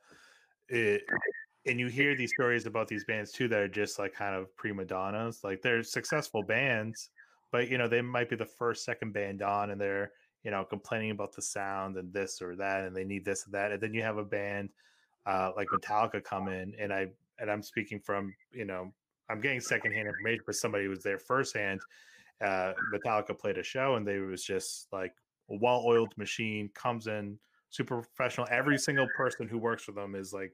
it, 0.69 1.03
and 1.65 1.80
you 1.80 1.88
hear 1.88 2.15
these 2.15 2.31
stories 2.31 2.65
about 2.65 2.88
these 2.88 3.03
bands 3.06 3.31
too 3.31 3.48
that 3.49 3.60
are 3.60 3.68
just 3.68 3.99
like 3.99 4.14
kind 4.14 4.35
of 4.35 4.56
prima 4.56 4.85
donnas. 4.85 5.41
Like 5.44 5.61
they're 5.61 5.84
successful 5.84 6.44
bands, 6.44 7.10
but 7.52 7.69
you 7.69 7.77
know, 7.77 7.88
they 7.88 8.02
might 8.02 8.30
be 8.30 8.35
the 8.35 8.45
first, 8.45 8.85
second 8.85 9.14
band 9.14 9.41
on 9.41 9.72
and 9.72 9.80
they're, 9.80 10.11
you 10.44 10.52
know, 10.52 10.64
complaining 10.64 11.11
about 11.11 11.35
the 11.35 11.41
sound 11.41 11.98
and 11.98 12.14
this 12.14 12.41
or 12.41 12.56
that, 12.56 12.85
and 12.85 12.95
they 12.95 13.03
need 13.03 13.26
this 13.26 13.45
and 13.45 13.53
that. 13.53 13.72
And 13.72 13.81
then 13.81 13.94
you 13.94 14.02
have 14.02 14.18
a 14.18 14.23
band 14.23 14.69
uh, 15.27 15.52
like 15.57 15.68
Metallica 15.68 16.23
come 16.23 16.48
in, 16.48 16.73
and 16.80 16.91
I 16.94 17.07
and 17.39 17.52
I'm 17.52 17.61
speaking 17.61 17.99
from 17.99 18.34
you 18.53 18.65
know 18.65 18.94
I'm 19.30 19.41
getting 19.41 19.60
secondhand 19.60 20.07
information, 20.07 20.44
but 20.45 20.56
somebody 20.56 20.85
who 20.85 20.89
was 20.89 21.03
there 21.03 21.19
firsthand. 21.19 21.81
Uh, 22.39 22.73
Metallica 22.94 23.38
played 23.38 23.57
a 23.57 23.64
show, 23.64 23.95
and 23.95 24.07
they 24.07 24.19
was 24.19 24.44
just 24.44 24.88
like 24.91 25.14
a 25.52 25.57
well-oiled 25.60 26.14
machine. 26.18 26.69
Comes 26.73 27.07
in 27.07 27.38
super 27.69 28.02
professional. 28.02 28.48
Every 28.49 28.77
single 28.77 29.07
person 29.15 29.48
who 29.48 29.57
works 29.57 29.84
for 29.84 29.91
them 29.91 30.15
is 30.15 30.34
like 30.34 30.53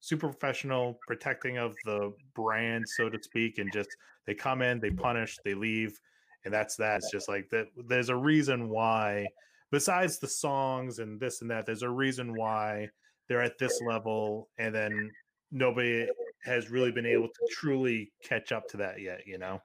super 0.00 0.28
professional, 0.28 0.98
protecting 1.06 1.58
of 1.58 1.74
the 1.84 2.12
brand, 2.34 2.88
so 2.88 3.08
to 3.08 3.22
speak, 3.22 3.58
and 3.58 3.72
just 3.72 3.90
they 4.26 4.34
come 4.34 4.62
in, 4.62 4.80
they 4.80 4.90
punish, 4.90 5.38
they 5.44 5.54
leave, 5.54 5.98
and 6.44 6.52
that's 6.52 6.76
that. 6.76 6.98
It's 6.98 7.10
just 7.10 7.28
like 7.28 7.48
that. 7.50 7.66
There's 7.88 8.08
a 8.08 8.16
reason 8.16 8.68
why, 8.68 9.26
besides 9.70 10.18
the 10.18 10.28
songs 10.28 10.98
and 10.98 11.20
this 11.20 11.42
and 11.42 11.50
that, 11.50 11.66
there's 11.66 11.82
a 11.82 11.90
reason 11.90 12.34
why 12.34 12.88
they're 13.28 13.42
at 13.42 13.58
this 13.58 13.80
level, 13.86 14.48
and 14.58 14.74
then 14.74 15.10
nobody 15.50 16.06
has 16.44 16.70
really 16.70 16.92
been 16.92 17.06
able 17.06 17.28
to 17.28 17.48
truly 17.50 18.12
catch 18.22 18.52
up 18.52 18.68
to 18.68 18.76
that 18.76 19.00
yet. 19.00 19.26
You 19.26 19.38
know? 19.38 19.60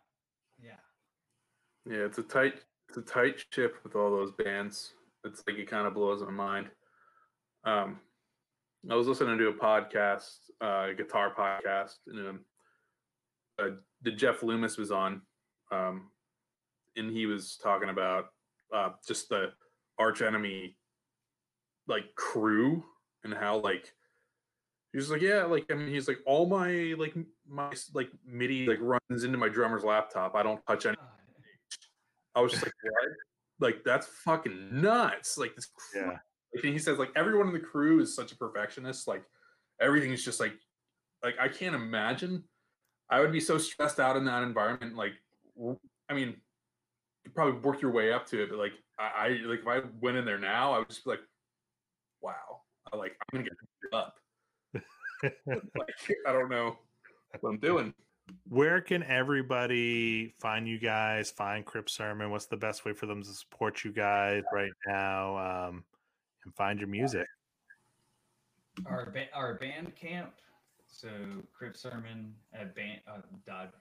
yeah 0.64 0.72
Yeah, 1.86 2.06
it's 2.06 2.18
a 2.18 2.24
tight 2.24 2.56
it's 2.90 2.98
a 2.98 3.02
tight 3.02 3.44
ship 3.54 3.78
with 3.84 3.96
all 3.96 4.12
those 4.12 4.32
bands. 4.32 4.94
It's 5.24 5.44
like 5.48 5.58
it 5.58 5.70
kind 5.70 5.88
of 5.88 5.94
blows 5.94 6.22
my 6.22 6.32
mind. 6.32 6.70
Um, 7.64 8.00
I 8.90 8.96
was 8.96 9.08
listening 9.08 9.38
to 9.38 9.50
a 9.50 9.54
podcast, 9.54 10.38
uh, 10.62 10.88
a 10.90 10.94
guitar 10.96 11.34
podcast, 11.38 11.98
and 12.08 12.28
um, 12.28 12.40
uh, 13.60 13.70
the 14.02 14.12
Jeff 14.12 14.42
Loomis 14.42 14.78
was 14.78 14.92
on, 14.92 15.22
um, 15.72 16.10
and 16.96 17.12
he 17.12 17.26
was 17.26 17.58
talking 17.62 17.90
about 17.90 18.26
uh, 18.74 18.90
just 19.08 19.30
the 19.30 19.52
arch 20.00 20.22
enemy 20.22 20.78
like 21.88 22.16
crew 22.16 22.84
and 23.24 23.34
how 23.34 23.58
like 23.58 23.94
He's 24.94 25.10
like, 25.10 25.22
yeah, 25.22 25.46
like 25.46 25.66
I 25.72 25.76
mean, 25.76 25.88
he's 25.88 26.08
like, 26.08 26.20
all 26.26 26.46
my 26.46 26.94
like 26.98 27.16
my 27.48 27.72
like 27.94 28.10
MIDI 28.26 28.68
like 28.68 28.80
runs 28.82 29.24
into 29.24 29.38
my 29.38 29.48
drummer's 29.48 29.86
laptop. 29.86 30.36
I 30.36 30.44
don't 30.44 30.60
touch 30.68 30.86
any. 30.86 30.98
I 32.36 32.42
was 32.42 32.52
just 32.52 32.64
like, 32.64 32.74
what? 32.84 33.10
Like 33.70 33.84
that's 33.86 34.08
fucking 34.26 34.82
nuts. 34.82 35.38
Like 35.38 35.56
this. 35.56 35.70
Yeah. 35.96 36.18
Like, 36.54 36.64
he 36.64 36.80
says 36.80 36.98
like 36.98 37.12
everyone 37.16 37.48
in 37.48 37.54
the 37.54 37.60
crew 37.60 38.02
is 38.02 38.16
such 38.16 38.32
a 38.32 38.38
perfectionist. 38.38 39.08
Like 39.08 39.24
everything's 39.80 40.24
just 40.24 40.40
like, 40.40 40.54
like 41.24 41.36
I 41.40 41.48
can't 41.48 41.76
imagine. 41.76 42.44
I 43.10 43.20
would 43.20 43.32
be 43.32 43.40
so 43.40 43.58
stressed 43.58 44.00
out 44.00 44.16
in 44.16 44.26
that 44.26 44.44
environment. 44.44 44.96
Like, 44.96 45.14
I 46.10 46.14
mean, 46.14 46.36
you 47.26 47.32
probably 47.32 47.60
work 47.60 47.82
your 47.82 47.92
way 47.92 48.14
up 48.14 48.26
to 48.28 48.44
it, 48.44 48.50
but 48.50 48.60
like 48.60 48.74
I, 49.00 49.04
I 49.04 49.28
like 49.46 49.60
if 49.60 49.68
I 49.68 49.82
went 50.00 50.18
in 50.18 50.26
there 50.26 50.40
now, 50.40 50.74
I 50.74 50.80
would 50.80 50.90
just 50.90 51.04
be 51.04 51.12
like, 51.12 51.22
wow, 52.22 52.62
I 52.92 52.98
like 52.98 53.16
I'm 53.34 53.40
gonna 53.40 53.50
get 53.50 53.94
up. 53.94 54.16
like 55.46 56.18
I 56.28 56.32
don't 56.32 56.50
know 56.50 56.78
what 57.40 57.50
I'm 57.50 57.60
doing. 57.60 57.94
Where 58.48 58.80
can 58.80 59.04
everybody 59.04 60.34
find 60.40 60.68
you 60.68 60.80
guys? 60.80 61.32
Find 61.32 61.66
Crypt 61.66 61.90
Sermon? 61.90 62.32
What's 62.32 62.46
the 62.46 62.58
best 62.58 62.86
way 62.86 62.94
for 62.94 63.06
them 63.06 63.22
to 63.24 63.30
support 63.30 63.84
you 63.84 63.92
guys 63.92 64.44
right 64.54 64.72
now? 64.88 65.68
Um, 65.68 65.84
and 66.46 66.56
find 66.56 66.80
your 66.80 66.90
music. 66.90 67.28
Our 68.86 69.12
ba- 69.12 69.34
our 69.34 69.60
Bandcamp. 69.60 70.30
So 70.88 71.10
Crypt 71.54 71.78
Sermon 71.78 72.34
at 72.54 72.76
band 72.76 73.00
uh, 73.08 73.22
dot 73.48 73.74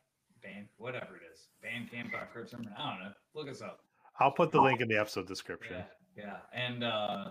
band 0.43 0.67
whatever 0.79 1.17
it 1.17 1.23
is 1.33 1.49
bandcamp 1.65 2.13
dot 2.13 2.33
Crypt 2.33 2.51
Sermon. 2.51 2.71
I 2.79 2.91
don't 2.91 3.05
know. 3.05 3.13
Look 3.35 3.49
us 3.49 3.63
up. 3.63 3.81
I'll 4.21 4.31
put 4.31 4.53
the 4.53 4.61
link 4.61 4.81
in 4.81 4.89
the 4.89 4.97
episode 4.97 5.27
description. 5.27 5.77
Yeah, 6.17 6.25
yeah, 6.25 6.37
and 6.53 6.85
uh, 6.85 7.31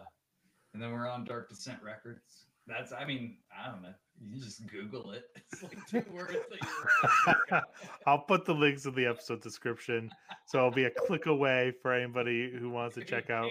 and 0.73 0.81
then 0.81 0.91
we're 0.91 1.07
on 1.07 1.23
Dark 1.25 1.49
Descent 1.49 1.79
Records. 1.83 2.45
That's 2.67 2.91
I 2.91 3.05
mean 3.05 3.37
I 3.57 3.71
don't 3.71 3.81
know. 3.81 3.93
You 4.21 4.41
just 4.41 4.65
Google 4.67 5.11
it. 5.11 5.23
It's 5.51 5.63
like 5.63 5.77
two 5.87 6.03
words 6.13 6.33
that 6.33 6.61
you 6.61 7.33
write. 7.51 7.63
I'll 8.05 8.19
put 8.19 8.45
the 8.45 8.53
links 8.53 8.85
in 8.85 8.93
the 8.93 9.07
episode 9.07 9.41
description, 9.41 10.11
so 10.45 10.59
it'll 10.59 10.71
be 10.71 10.83
a 10.83 10.91
click 10.91 11.25
away 11.25 11.73
for 11.81 11.91
anybody 11.91 12.51
who 12.51 12.69
wants 12.69 12.95
to 12.95 13.03
check 13.05 13.29
out. 13.29 13.49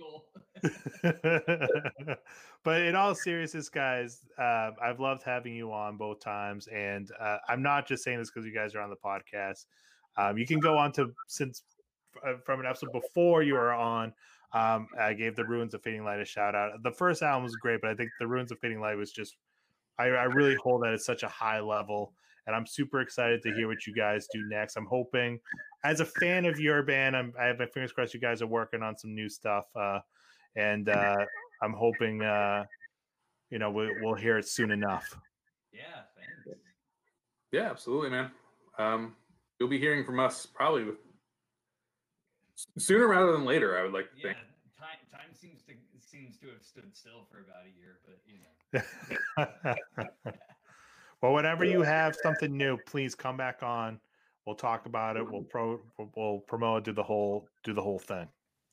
Can't 0.00 0.22
but 2.64 2.82
in 2.82 2.94
all 2.94 3.14
seriousness, 3.14 3.68
guys, 3.68 4.20
uh, 4.38 4.70
I've 4.82 5.00
loved 5.00 5.22
having 5.22 5.54
you 5.54 5.72
on 5.72 5.96
both 5.96 6.20
times, 6.20 6.66
and 6.68 7.10
uh, 7.20 7.38
I'm 7.48 7.62
not 7.62 7.86
just 7.86 8.04
saying 8.04 8.18
this 8.18 8.30
because 8.30 8.46
you 8.46 8.54
guys 8.54 8.74
are 8.74 8.80
on 8.80 8.90
the 8.90 8.96
podcast. 8.96 9.66
Um, 10.16 10.36
you 10.36 10.46
can 10.46 10.60
go 10.60 10.76
on 10.76 10.92
to 10.92 11.12
since 11.28 11.62
uh, 12.26 12.34
from 12.44 12.60
an 12.60 12.66
episode 12.66 12.92
before 12.92 13.42
you 13.42 13.54
were 13.54 13.72
on. 13.72 14.12
Um, 14.52 14.88
I 14.98 15.14
gave 15.14 15.36
the 15.36 15.44
Ruins 15.44 15.74
of 15.74 15.82
Fading 15.82 16.04
Light 16.04 16.20
a 16.20 16.24
shout 16.24 16.54
out. 16.54 16.82
The 16.82 16.90
first 16.90 17.22
album 17.22 17.44
was 17.44 17.54
great, 17.56 17.80
but 17.80 17.90
I 17.90 17.94
think 17.94 18.10
the 18.18 18.26
Ruins 18.26 18.50
of 18.50 18.58
Fading 18.58 18.80
Light 18.80 18.96
was 18.96 19.12
just. 19.12 19.36
I, 19.98 20.06
I 20.06 20.24
really 20.24 20.54
hold 20.54 20.82
that 20.82 20.94
at 20.94 21.00
such 21.00 21.24
a 21.24 21.28
high 21.28 21.60
level, 21.60 22.14
and 22.50 22.56
I'm 22.56 22.66
super 22.66 23.00
excited 23.00 23.42
to 23.42 23.54
hear 23.54 23.68
what 23.68 23.86
you 23.86 23.94
guys 23.94 24.26
do 24.32 24.42
next. 24.48 24.76
I'm 24.76 24.86
hoping, 24.86 25.38
as 25.84 26.00
a 26.00 26.04
fan 26.04 26.46
of 26.46 26.58
your 26.58 26.82
band, 26.82 27.16
I'm, 27.16 27.32
I 27.40 27.44
have 27.44 27.60
my 27.60 27.66
fingers 27.66 27.92
crossed. 27.92 28.12
You 28.12 28.18
guys 28.18 28.42
are 28.42 28.48
working 28.48 28.82
on 28.82 28.98
some 28.98 29.14
new 29.14 29.28
stuff. 29.28 29.66
Uh, 29.76 30.00
and 30.56 30.88
uh, 30.88 31.24
I'm 31.62 31.72
hoping 31.72 32.22
uh, 32.22 32.64
you 33.50 33.60
know 33.60 33.70
we, 33.70 33.88
we'll 34.00 34.16
hear 34.16 34.36
it 34.36 34.48
soon 34.48 34.72
enough. 34.72 35.16
yeah, 35.72 35.82
thanks. 36.16 36.58
Yeah, 37.52 37.70
absolutely, 37.70 38.10
man. 38.10 38.32
Um, 38.78 39.14
you'll 39.60 39.68
be 39.68 39.78
hearing 39.78 40.04
from 40.04 40.18
us 40.18 40.44
probably 40.44 40.82
with, 40.82 40.96
sooner 42.78 43.06
rather 43.06 43.30
than 43.30 43.44
later. 43.44 43.78
I 43.78 43.84
would 43.84 43.92
like 43.92 44.10
to 44.10 44.16
Yeah, 44.16 44.32
think. 44.32 44.38
time 44.76 44.98
time 45.12 45.34
seems 45.34 45.62
to 45.62 45.74
seems 46.00 46.36
to 46.38 46.48
have 46.48 46.64
stood 46.64 46.96
still 46.96 47.28
for 47.30 47.38
about 47.38 47.62
a 47.64 47.78
year, 47.78 48.00
but 48.04 48.18
you 48.26 48.40
know. 48.42 50.34
well, 51.22 51.32
whenever 51.34 51.64
you 51.64 51.82
have 51.82 52.16
something 52.22 52.56
new, 52.56 52.76
please 52.86 53.14
come 53.14 53.36
back 53.36 53.62
on. 53.62 54.00
We'll 54.46 54.56
talk 54.56 54.86
about 54.86 55.16
it. 55.16 55.30
We'll 55.30 55.42
pro 55.42 55.80
we'll- 55.98 56.12
we'll 56.16 56.38
promote 56.40 56.84
do 56.84 56.92
the 56.92 57.02
whole 57.02 57.48
do 57.62 57.72
the 57.72 57.82
whole 57.82 57.98
thing. 57.98 58.26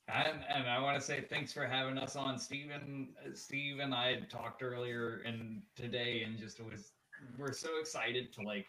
And, 0.08 0.38
and 0.48 0.66
I 0.66 0.80
want 0.80 0.98
to 0.98 1.04
say 1.04 1.20
thanks 1.28 1.52
for 1.52 1.66
having 1.66 1.98
us 1.98 2.16
on, 2.16 2.38
Steven. 2.38 3.10
Uh, 3.22 3.34
Steve 3.34 3.78
and 3.80 3.94
I 3.94 4.08
had 4.14 4.30
talked 4.30 4.62
earlier 4.62 5.20
and 5.26 5.60
today, 5.76 6.22
and 6.22 6.38
just 6.38 6.60
was 6.60 6.92
we're 7.36 7.52
so 7.52 7.68
excited 7.78 8.32
to 8.32 8.42
like 8.42 8.66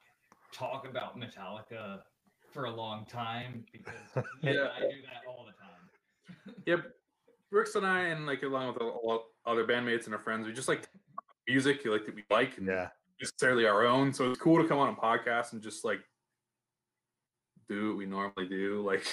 talk 0.51 0.85
about 0.87 1.17
Metallica 1.17 2.01
for 2.51 2.65
a 2.65 2.71
long 2.71 3.05
time 3.05 3.63
because 3.71 3.93
Yeah. 4.41 4.67
I 4.75 4.81
do 4.81 5.01
that 5.05 5.23
all 5.27 5.45
the 5.45 5.53
time. 5.53 6.55
Yep. 6.65 6.91
Brooks 7.51 7.75
and 7.75 7.85
I, 7.85 8.01
and 8.07 8.27
like 8.27 8.43
along 8.43 8.67
with 8.73 8.81
all, 8.81 9.01
all 9.03 9.23
other 9.51 9.65
bandmates 9.65 10.05
and 10.05 10.13
our 10.13 10.19
friends, 10.19 10.45
we 10.45 10.53
just 10.53 10.67
like 10.67 10.87
music 11.47 11.83
you 11.85 11.91
like 11.91 12.05
that 12.05 12.13
we 12.15 12.23
like, 12.29 12.57
and 12.57 12.67
Yeah. 12.67 12.89
Necessarily 13.19 13.65
our 13.65 13.85
own. 13.85 14.13
So 14.13 14.29
it's 14.29 14.39
cool 14.39 14.61
to 14.61 14.67
come 14.67 14.79
on 14.79 14.89
a 14.89 14.93
podcast 14.93 15.53
and 15.53 15.61
just 15.61 15.83
like 15.83 15.99
do 17.67 17.89
what 17.89 17.97
we 17.97 18.05
normally 18.05 18.47
do. 18.47 18.81
Like, 18.81 19.05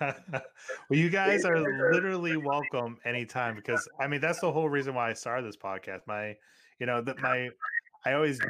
well, 0.00 0.98
you 0.98 1.08
guys 1.08 1.44
are 1.44 1.58
literally 1.92 2.36
welcome 2.36 2.98
anytime 3.04 3.54
because 3.54 3.88
I 4.00 4.06
mean 4.06 4.20
that's 4.20 4.40
the 4.40 4.50
whole 4.50 4.68
reason 4.68 4.94
why 4.94 5.10
I 5.10 5.12
started 5.12 5.46
this 5.46 5.56
podcast. 5.56 6.00
My, 6.06 6.34
you 6.80 6.86
know, 6.86 7.00
that 7.02 7.20
my, 7.20 7.48
I 8.04 8.12
always 8.14 8.40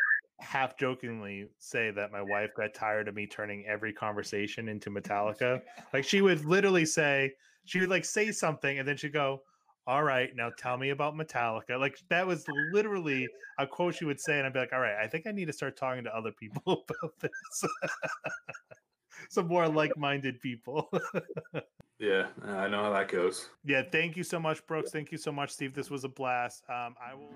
half 0.41 0.77
jokingly 0.79 1.49
say 1.59 1.91
that 1.91 2.13
my 2.13 2.23
wife 2.23 2.51
got 2.57 2.73
tired 2.73 3.09
of 3.09 3.15
me 3.15 3.27
turning 3.27 3.67
every 3.67 3.93
conversation 3.93 4.69
into 4.69 4.91
Metallica. 4.91 5.61
Like 5.93 6.05
she 6.05 6.21
would 6.21 6.45
literally 6.45 6.87
say, 6.87 7.33
she 7.65 7.81
would 7.81 7.91
like 7.91 8.05
say 8.05 8.33
something 8.33 8.79
and 8.79 8.87
then 8.87 8.97
she'd 8.97 9.13
go, 9.13 9.43
"All 9.89 10.05
right, 10.05 10.31
now 10.37 10.51
tell 10.59 10.77
me 10.77 10.91
about 10.91 11.15
Metallica." 11.15 11.81
Like 11.81 11.99
that 12.11 12.27
was 12.27 12.45
literally 12.73 13.27
a 13.59 13.67
quote 13.67 13.95
she 13.95 14.05
would 14.05 14.21
say, 14.21 14.37
and 14.37 14.47
I'd 14.47 14.53
be 14.53 14.61
like, 14.61 14.75
"All 14.75 14.81
right, 14.81 14.97
I 15.03 15.07
think 15.07 15.27
I 15.27 15.33
need 15.33 15.47
to 15.47 15.53
start 15.53 15.79
talking 15.79 16.05
to 16.05 16.15
other 16.15 16.31
people 16.31 16.63
about 16.67 17.15
this." 17.19 17.65
Some 19.31 19.49
more 19.49 19.67
like-minded 19.67 20.41
people. 20.41 20.91
yeah, 21.99 22.27
I 22.45 22.69
know 22.69 22.85
how 22.85 22.93
that 22.93 23.09
goes. 23.09 23.49
Yeah, 23.65 23.83
thank 23.91 24.17
you 24.17 24.23
so 24.23 24.39
much, 24.39 24.65
Brooks. 24.67 24.91
Thank 24.93 25.11
you 25.11 25.19
so 25.19 25.33
much, 25.33 25.51
Steve. 25.51 25.75
This 25.75 25.91
was 25.91 26.05
a 26.05 26.09
blast. 26.09 26.63
Um, 26.69 26.95
I 27.03 27.15
will. 27.15 27.35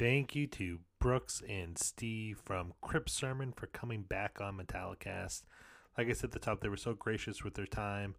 Thank 0.00 0.34
you 0.34 0.46
to 0.46 0.78
Brooks 0.98 1.42
and 1.46 1.76
Steve 1.76 2.40
from 2.42 2.72
Crypt 2.80 3.10
Sermon 3.10 3.52
for 3.52 3.66
coming 3.66 4.00
back 4.00 4.40
on 4.40 4.56
Metallicast. 4.56 5.42
Like 5.98 6.08
I 6.08 6.14
said 6.14 6.28
at 6.28 6.30
the 6.30 6.38
top, 6.38 6.62
they 6.62 6.70
were 6.70 6.78
so 6.78 6.94
gracious 6.94 7.44
with 7.44 7.52
their 7.52 7.66
time. 7.66 8.14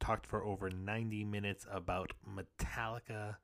Talked 0.00 0.24
for 0.24 0.42
over 0.42 0.70
90 0.70 1.24
minutes 1.24 1.66
about 1.70 2.12
Metallica 2.26 3.36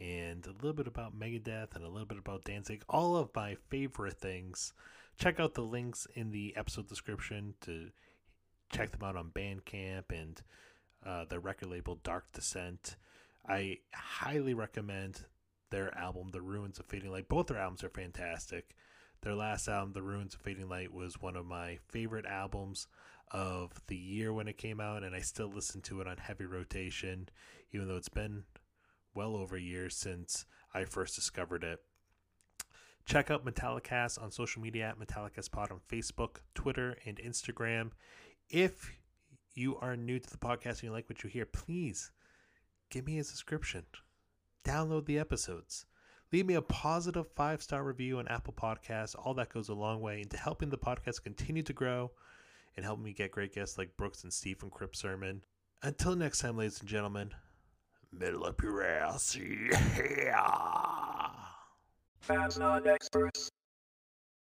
and 0.00 0.46
a 0.46 0.52
little 0.52 0.72
bit 0.72 0.86
about 0.86 1.14
Megadeth 1.14 1.76
and 1.76 1.84
a 1.84 1.90
little 1.90 2.06
bit 2.06 2.16
about 2.16 2.44
Danzig, 2.44 2.84
all 2.88 3.16
of 3.16 3.28
my 3.36 3.54
favorite 3.68 4.18
things. 4.18 4.72
Check 5.18 5.38
out 5.38 5.52
the 5.52 5.60
links 5.60 6.06
in 6.14 6.30
the 6.30 6.54
episode 6.56 6.88
description 6.88 7.52
to 7.60 7.90
check 8.72 8.92
them 8.92 9.06
out 9.06 9.16
on 9.16 9.28
Bandcamp 9.28 10.04
and 10.08 10.40
uh, 11.04 11.26
their 11.26 11.40
record 11.40 11.68
label 11.68 12.00
Dark 12.02 12.32
Descent. 12.32 12.96
I 13.46 13.80
highly 13.92 14.54
recommend 14.54 15.26
their 15.70 15.96
album, 15.96 16.28
The 16.32 16.42
Ruins 16.42 16.78
of 16.78 16.86
Fading 16.86 17.10
Light. 17.10 17.28
Both 17.28 17.48
their 17.48 17.58
albums 17.58 17.82
are 17.84 17.90
fantastic. 17.90 18.74
Their 19.22 19.34
last 19.34 19.68
album, 19.68 19.92
The 19.92 20.02
Ruins 20.02 20.34
of 20.34 20.40
Fading 20.40 20.68
Light, 20.68 20.92
was 20.92 21.20
one 21.20 21.36
of 21.36 21.46
my 21.46 21.78
favorite 21.88 22.26
albums 22.26 22.86
of 23.30 23.72
the 23.86 23.96
year 23.96 24.32
when 24.32 24.48
it 24.48 24.58
came 24.58 24.80
out, 24.80 25.04
and 25.04 25.14
I 25.14 25.20
still 25.20 25.48
listen 25.48 25.80
to 25.82 26.00
it 26.00 26.08
on 26.08 26.16
heavy 26.16 26.46
rotation, 26.46 27.28
even 27.72 27.86
though 27.86 27.96
it's 27.96 28.08
been 28.08 28.44
well 29.14 29.36
over 29.36 29.56
a 29.56 29.60
year 29.60 29.90
since 29.90 30.44
I 30.74 30.84
first 30.84 31.14
discovered 31.14 31.64
it. 31.64 31.80
Check 33.04 33.30
out 33.30 33.44
Metallicast 33.44 34.22
on 34.22 34.30
social 34.30 34.62
media 34.62 34.88
at 34.88 34.98
Metallicastpod 34.98 35.70
on 35.70 35.80
Facebook, 35.88 36.38
Twitter, 36.54 36.96
and 37.06 37.16
Instagram. 37.18 37.90
If 38.48 38.92
you 39.54 39.76
are 39.78 39.96
new 39.96 40.18
to 40.18 40.30
the 40.30 40.36
podcast 40.36 40.66
and 40.66 40.84
you 40.84 40.92
like 40.92 41.08
what 41.08 41.22
you 41.22 41.30
hear, 41.30 41.46
please 41.46 42.10
give 42.88 43.06
me 43.06 43.18
a 43.18 43.24
subscription 43.24 43.84
download 44.64 45.06
the 45.06 45.18
episodes. 45.18 45.86
Leave 46.32 46.46
me 46.46 46.54
a 46.54 46.62
positive 46.62 47.26
five 47.34 47.62
star 47.62 47.82
review 47.82 48.18
on 48.18 48.28
Apple 48.28 48.54
Podcasts. 48.54 49.16
All 49.18 49.34
that 49.34 49.52
goes 49.52 49.68
a 49.68 49.74
long 49.74 50.00
way 50.00 50.20
into 50.20 50.36
helping 50.36 50.70
the 50.70 50.78
podcast 50.78 51.24
continue 51.24 51.62
to 51.64 51.72
grow 51.72 52.12
and 52.76 52.84
helping 52.84 53.04
me 53.04 53.12
get 53.12 53.32
great 53.32 53.54
guests 53.54 53.76
like 53.76 53.96
Brooks 53.96 54.22
and 54.22 54.32
Steve 54.32 54.58
from 54.58 54.70
Crypt 54.70 54.96
Sermon. 54.96 55.42
Until 55.82 56.14
next 56.14 56.38
time, 56.38 56.56
ladies 56.56 56.80
and 56.80 56.88
gentlemen, 56.88 57.32
middle 58.12 58.44
up 58.44 58.62
your 58.62 58.84
ass. 58.84 59.36
Yeah. 60.18 61.30
Fans 62.20 62.58
not 62.58 62.86
experts. 62.86 63.50